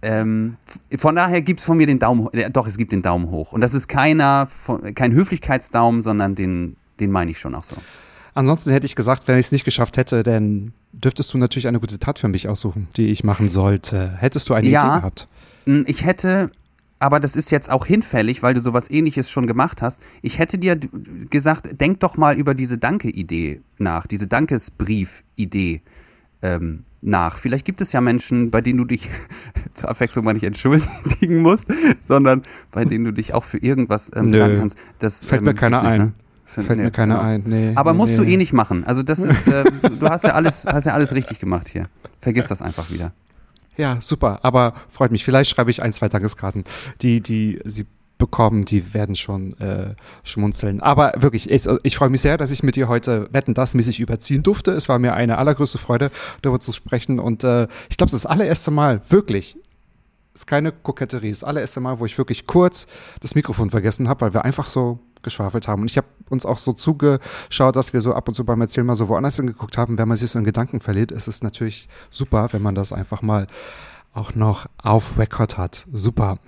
Ähm, 0.00 0.56
von 0.96 1.16
daher 1.16 1.42
gibt 1.42 1.60
es 1.60 1.66
von 1.66 1.76
mir 1.76 1.86
den 1.86 1.98
Daumen 1.98 2.24
hoch. 2.24 2.32
Äh, 2.32 2.50
doch, 2.50 2.66
es 2.66 2.76
gibt 2.76 2.92
den 2.92 3.02
Daumen 3.02 3.30
hoch. 3.30 3.52
Und 3.52 3.60
das 3.60 3.74
ist 3.74 3.88
keiner, 3.88 4.46
von, 4.46 4.94
kein 4.94 5.12
Höflichkeitsdaumen, 5.12 6.02
sondern 6.02 6.34
den, 6.34 6.76
den 7.00 7.10
meine 7.10 7.30
ich 7.30 7.38
schon 7.38 7.54
auch 7.54 7.64
so. 7.64 7.76
Ansonsten 8.34 8.70
hätte 8.70 8.86
ich 8.86 8.94
gesagt, 8.94 9.26
wenn 9.26 9.36
ich 9.38 9.46
es 9.46 9.52
nicht 9.52 9.64
geschafft 9.64 9.96
hätte, 9.96 10.22
dann 10.22 10.72
dürftest 10.92 11.34
du 11.34 11.38
natürlich 11.38 11.66
eine 11.66 11.80
gute 11.80 11.98
Tat 11.98 12.20
für 12.20 12.28
mich 12.28 12.48
aussuchen, 12.48 12.86
die 12.96 13.08
ich 13.08 13.24
machen 13.24 13.48
sollte. 13.48 14.12
Hättest 14.18 14.48
du 14.48 14.54
eine 14.54 14.68
Ja. 14.68 14.82
Idee 14.92 15.00
gehabt? 15.00 15.28
Mm, 15.66 15.82
Ich 15.86 16.04
hätte, 16.04 16.52
aber 17.00 17.18
das 17.18 17.34
ist 17.34 17.50
jetzt 17.50 17.68
auch 17.68 17.84
hinfällig, 17.84 18.42
weil 18.44 18.54
du 18.54 18.60
sowas 18.60 18.88
ähnliches 18.90 19.28
schon 19.28 19.48
gemacht 19.48 19.82
hast. 19.82 20.00
Ich 20.22 20.38
hätte 20.38 20.58
dir 20.58 20.78
gesagt, 21.30 21.80
denk 21.80 21.98
doch 21.98 22.16
mal 22.16 22.36
über 22.38 22.54
diese 22.54 22.78
Danke-Idee 22.78 23.60
nach, 23.78 24.06
diese 24.06 24.28
Dankesbrief-Idee 24.28 25.82
ähm, 26.42 26.84
nach. 27.00 27.38
Vielleicht 27.38 27.64
gibt 27.64 27.80
es 27.80 27.92
ja 27.92 28.00
Menschen, 28.00 28.50
bei 28.50 28.60
denen 28.60 28.78
du 28.78 28.84
dich 28.84 29.08
zur 29.74 29.88
Abwechslung 29.88 30.24
mal 30.24 30.34
nicht 30.34 30.44
entschuldigen 30.44 31.42
musst, 31.42 31.66
sondern 32.00 32.42
bei 32.70 32.84
denen 32.84 33.04
du 33.04 33.12
dich 33.12 33.34
auch 33.34 33.44
für 33.44 33.58
irgendwas 33.58 34.10
ähm, 34.14 34.30
bedanken 34.30 34.58
kannst. 34.58 34.78
Das, 34.98 35.24
Fällt 35.24 35.42
mir 35.42 35.50
ähm, 35.50 35.56
keiner 35.56 35.80
gibt's 35.80 35.92
nicht, 35.92 36.00
ein. 36.00 36.06
ne? 36.08 36.14
Fällt 36.44 36.78
nee, 36.78 36.84
mir 36.84 36.90
keiner 36.90 37.16
genau. 37.16 37.26
ein. 37.26 37.42
Nee, 37.44 37.72
Aber 37.74 37.92
nee, 37.92 37.98
musst 37.98 38.18
nee. 38.18 38.24
du 38.24 38.30
eh 38.30 38.36
nicht 38.38 38.54
machen. 38.54 38.84
Also 38.84 39.02
das 39.02 39.18
ist, 39.18 39.46
äh, 39.48 39.64
du 39.98 40.08
hast 40.08 40.24
ja 40.24 40.30
alles, 40.32 40.64
hast 40.64 40.86
ja 40.86 40.94
alles 40.94 41.14
richtig 41.14 41.40
gemacht 41.40 41.68
hier. 41.68 41.88
Vergiss 42.20 42.46
das 42.48 42.62
einfach 42.62 42.90
wieder. 42.90 43.12
Ja, 43.76 43.98
super. 44.00 44.40
Aber 44.42 44.72
freut 44.88 45.12
mich. 45.12 45.24
Vielleicht 45.24 45.50
schreibe 45.50 45.70
ich 45.70 45.82
ein, 45.82 45.92
zwei 45.92 46.08
Tageskarten. 46.08 46.64
Die, 47.02 47.20
die 47.20 47.60
sie 47.64 47.86
bekommen, 48.18 48.64
die 48.64 48.92
werden 48.94 49.14
schon 49.14 49.56
äh, 49.58 49.94
schmunzeln. 50.24 50.80
Aber 50.80 51.12
wirklich, 51.16 51.50
ich, 51.50 51.66
ich 51.82 51.96
freue 51.96 52.10
mich 52.10 52.20
sehr, 52.20 52.36
dass 52.36 52.50
ich 52.50 52.62
mit 52.62 52.76
dir 52.76 52.88
heute 52.88 53.28
Wetten 53.32 53.54
das 53.54 53.74
mäßig 53.74 54.00
überziehen 54.00 54.42
durfte. 54.42 54.72
Es 54.72 54.88
war 54.88 54.98
mir 54.98 55.14
eine 55.14 55.38
allergrößte 55.38 55.78
Freude, 55.78 56.10
darüber 56.42 56.60
zu 56.60 56.72
sprechen. 56.72 57.18
Und 57.20 57.44
äh, 57.44 57.68
ich 57.88 57.96
glaube, 57.96 58.10
das 58.10 58.26
allererste 58.26 58.70
Mal, 58.70 59.00
wirklich, 59.08 59.56
ist 60.34 60.46
keine 60.46 60.72
Koketterie, 60.72 61.30
das 61.30 61.44
allererste 61.44 61.80
Mal, 61.80 61.98
wo 62.00 62.06
ich 62.06 62.18
wirklich 62.18 62.46
kurz 62.46 62.86
das 63.20 63.34
Mikrofon 63.34 63.70
vergessen 63.70 64.08
habe, 64.08 64.20
weil 64.20 64.34
wir 64.34 64.44
einfach 64.44 64.66
so 64.66 65.00
geschwafelt 65.22 65.66
haben. 65.66 65.82
Und 65.82 65.90
ich 65.90 65.96
habe 65.96 66.06
uns 66.28 66.46
auch 66.46 66.58
so 66.58 66.72
zugeschaut, 66.72 67.76
dass 67.76 67.92
wir 67.92 68.00
so 68.00 68.14
ab 68.14 68.28
und 68.28 68.34
zu 68.34 68.44
beim 68.44 68.60
Erzählen 68.60 68.86
mal 68.86 68.94
so 68.94 69.08
woanders 69.08 69.36
hingeguckt 69.36 69.78
haben. 69.78 69.98
Wenn 69.98 70.08
man 70.08 70.16
sich 70.16 70.30
so 70.30 70.38
in 70.38 70.44
Gedanken 70.44 70.80
verliert, 70.80 71.12
ist 71.12 71.28
es 71.28 71.42
natürlich 71.42 71.88
super, 72.10 72.48
wenn 72.52 72.62
man 72.62 72.74
das 72.74 72.92
einfach 72.92 73.22
mal 73.22 73.46
auch 74.12 74.34
noch 74.34 74.66
auf 74.82 75.18
Record 75.18 75.58
hat. 75.58 75.86
Super. 75.92 76.38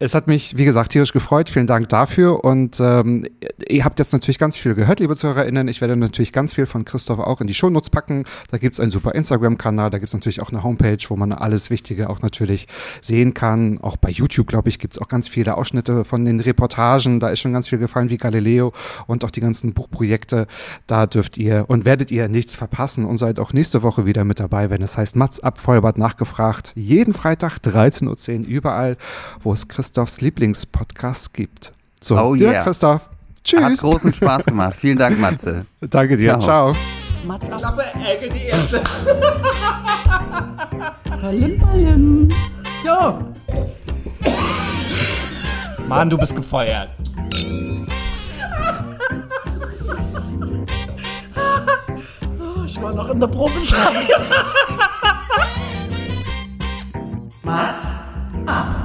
Es 0.00 0.12
hat 0.12 0.26
mich, 0.26 0.58
wie 0.58 0.64
gesagt, 0.64 0.90
tierisch 0.90 1.12
gefreut. 1.12 1.48
Vielen 1.48 1.68
Dank 1.68 1.88
dafür. 1.88 2.44
Und 2.44 2.80
ähm, 2.80 3.26
ihr 3.68 3.84
habt 3.84 4.00
jetzt 4.00 4.12
natürlich 4.12 4.40
ganz 4.40 4.56
viel 4.56 4.74
gehört, 4.74 4.98
liebe 4.98 5.14
ZuhörerInnen. 5.14 5.68
Ich 5.68 5.80
werde 5.80 5.94
natürlich 5.94 6.32
ganz 6.32 6.52
viel 6.52 6.66
von 6.66 6.84
Christoph 6.84 7.20
auch 7.20 7.40
in 7.40 7.46
die 7.46 7.54
Shownotes 7.54 7.90
packen. 7.90 8.24
Da 8.50 8.58
gibt's 8.58 8.80
einen 8.80 8.90
super 8.90 9.14
Instagram-Kanal, 9.14 9.90
da 9.90 9.98
gibt's 9.98 10.12
natürlich 10.12 10.42
auch 10.42 10.50
eine 10.50 10.64
Homepage, 10.64 10.98
wo 11.08 11.14
man 11.14 11.32
alles 11.32 11.70
Wichtige 11.70 12.10
auch 12.10 12.22
natürlich 12.22 12.66
sehen 13.02 13.34
kann. 13.34 13.78
Auch 13.82 13.96
bei 13.96 14.10
YouTube, 14.10 14.48
glaube 14.48 14.68
ich, 14.68 14.80
gibt's 14.80 14.98
auch 14.98 15.06
ganz 15.06 15.28
viele 15.28 15.56
Ausschnitte 15.56 16.04
von 16.04 16.24
den 16.24 16.40
Reportagen. 16.40 17.20
Da 17.20 17.28
ist 17.28 17.38
schon 17.38 17.52
ganz 17.52 17.68
viel 17.68 17.78
gefallen, 17.78 18.10
wie 18.10 18.16
Galileo 18.16 18.72
und 19.06 19.24
auch 19.24 19.30
die 19.30 19.40
ganzen 19.40 19.74
Buchprojekte. 19.74 20.48
Da 20.88 21.06
dürft 21.06 21.38
ihr 21.38 21.66
und 21.68 21.84
werdet 21.84 22.10
ihr 22.10 22.28
nichts 22.28 22.56
verpassen 22.56 23.04
und 23.04 23.18
seid 23.18 23.38
auch 23.38 23.52
nächste 23.52 23.84
Woche 23.84 24.06
wieder 24.06 24.24
mit 24.24 24.40
dabei, 24.40 24.70
wenn 24.70 24.82
es 24.82 24.98
heißt 24.98 25.14
Mats 25.14 25.38
ab 25.38 25.58
Vollbart 25.58 25.98
nachgefragt. 25.98 26.72
Jeden 26.74 27.14
Freitag 27.14 27.58
13.10 27.58 28.40
Uhr 28.40 28.46
überall, 28.48 28.96
wo 29.40 29.52
es 29.52 29.68
Christophs 29.84 30.22
Lieblingspodcast 30.22 31.34
gibt. 31.34 31.74
So, 32.00 32.16
Oh 32.18 32.34
ja, 32.34 32.50
yeah. 32.52 32.62
Christoph. 32.64 33.02
Hat 33.02 33.10
Tschüss. 33.44 33.82
großen 33.82 34.14
Spaß 34.14 34.46
gemacht. 34.46 34.74
Vielen 34.74 34.96
Dank, 34.96 35.18
Matze. 35.18 35.66
Danke 35.90 36.16
dir. 36.16 36.38
Ciao. 36.38 36.72
Ciao. 36.72 36.76
Mats 37.26 37.50
ab. 37.50 37.76
Ballim, 41.20 41.58
ballim. 41.58 42.28
So. 42.82 43.34
Mann, 45.86 46.08
du 46.08 46.16
bist 46.16 46.34
gefeuert. 46.34 46.88
Ich 52.66 52.80
war 52.80 52.94
noch 52.94 53.10
in 53.10 53.20
der 53.20 53.26
Probezeit. 53.26 54.08
Mats 57.42 58.00
ab. 58.46 58.76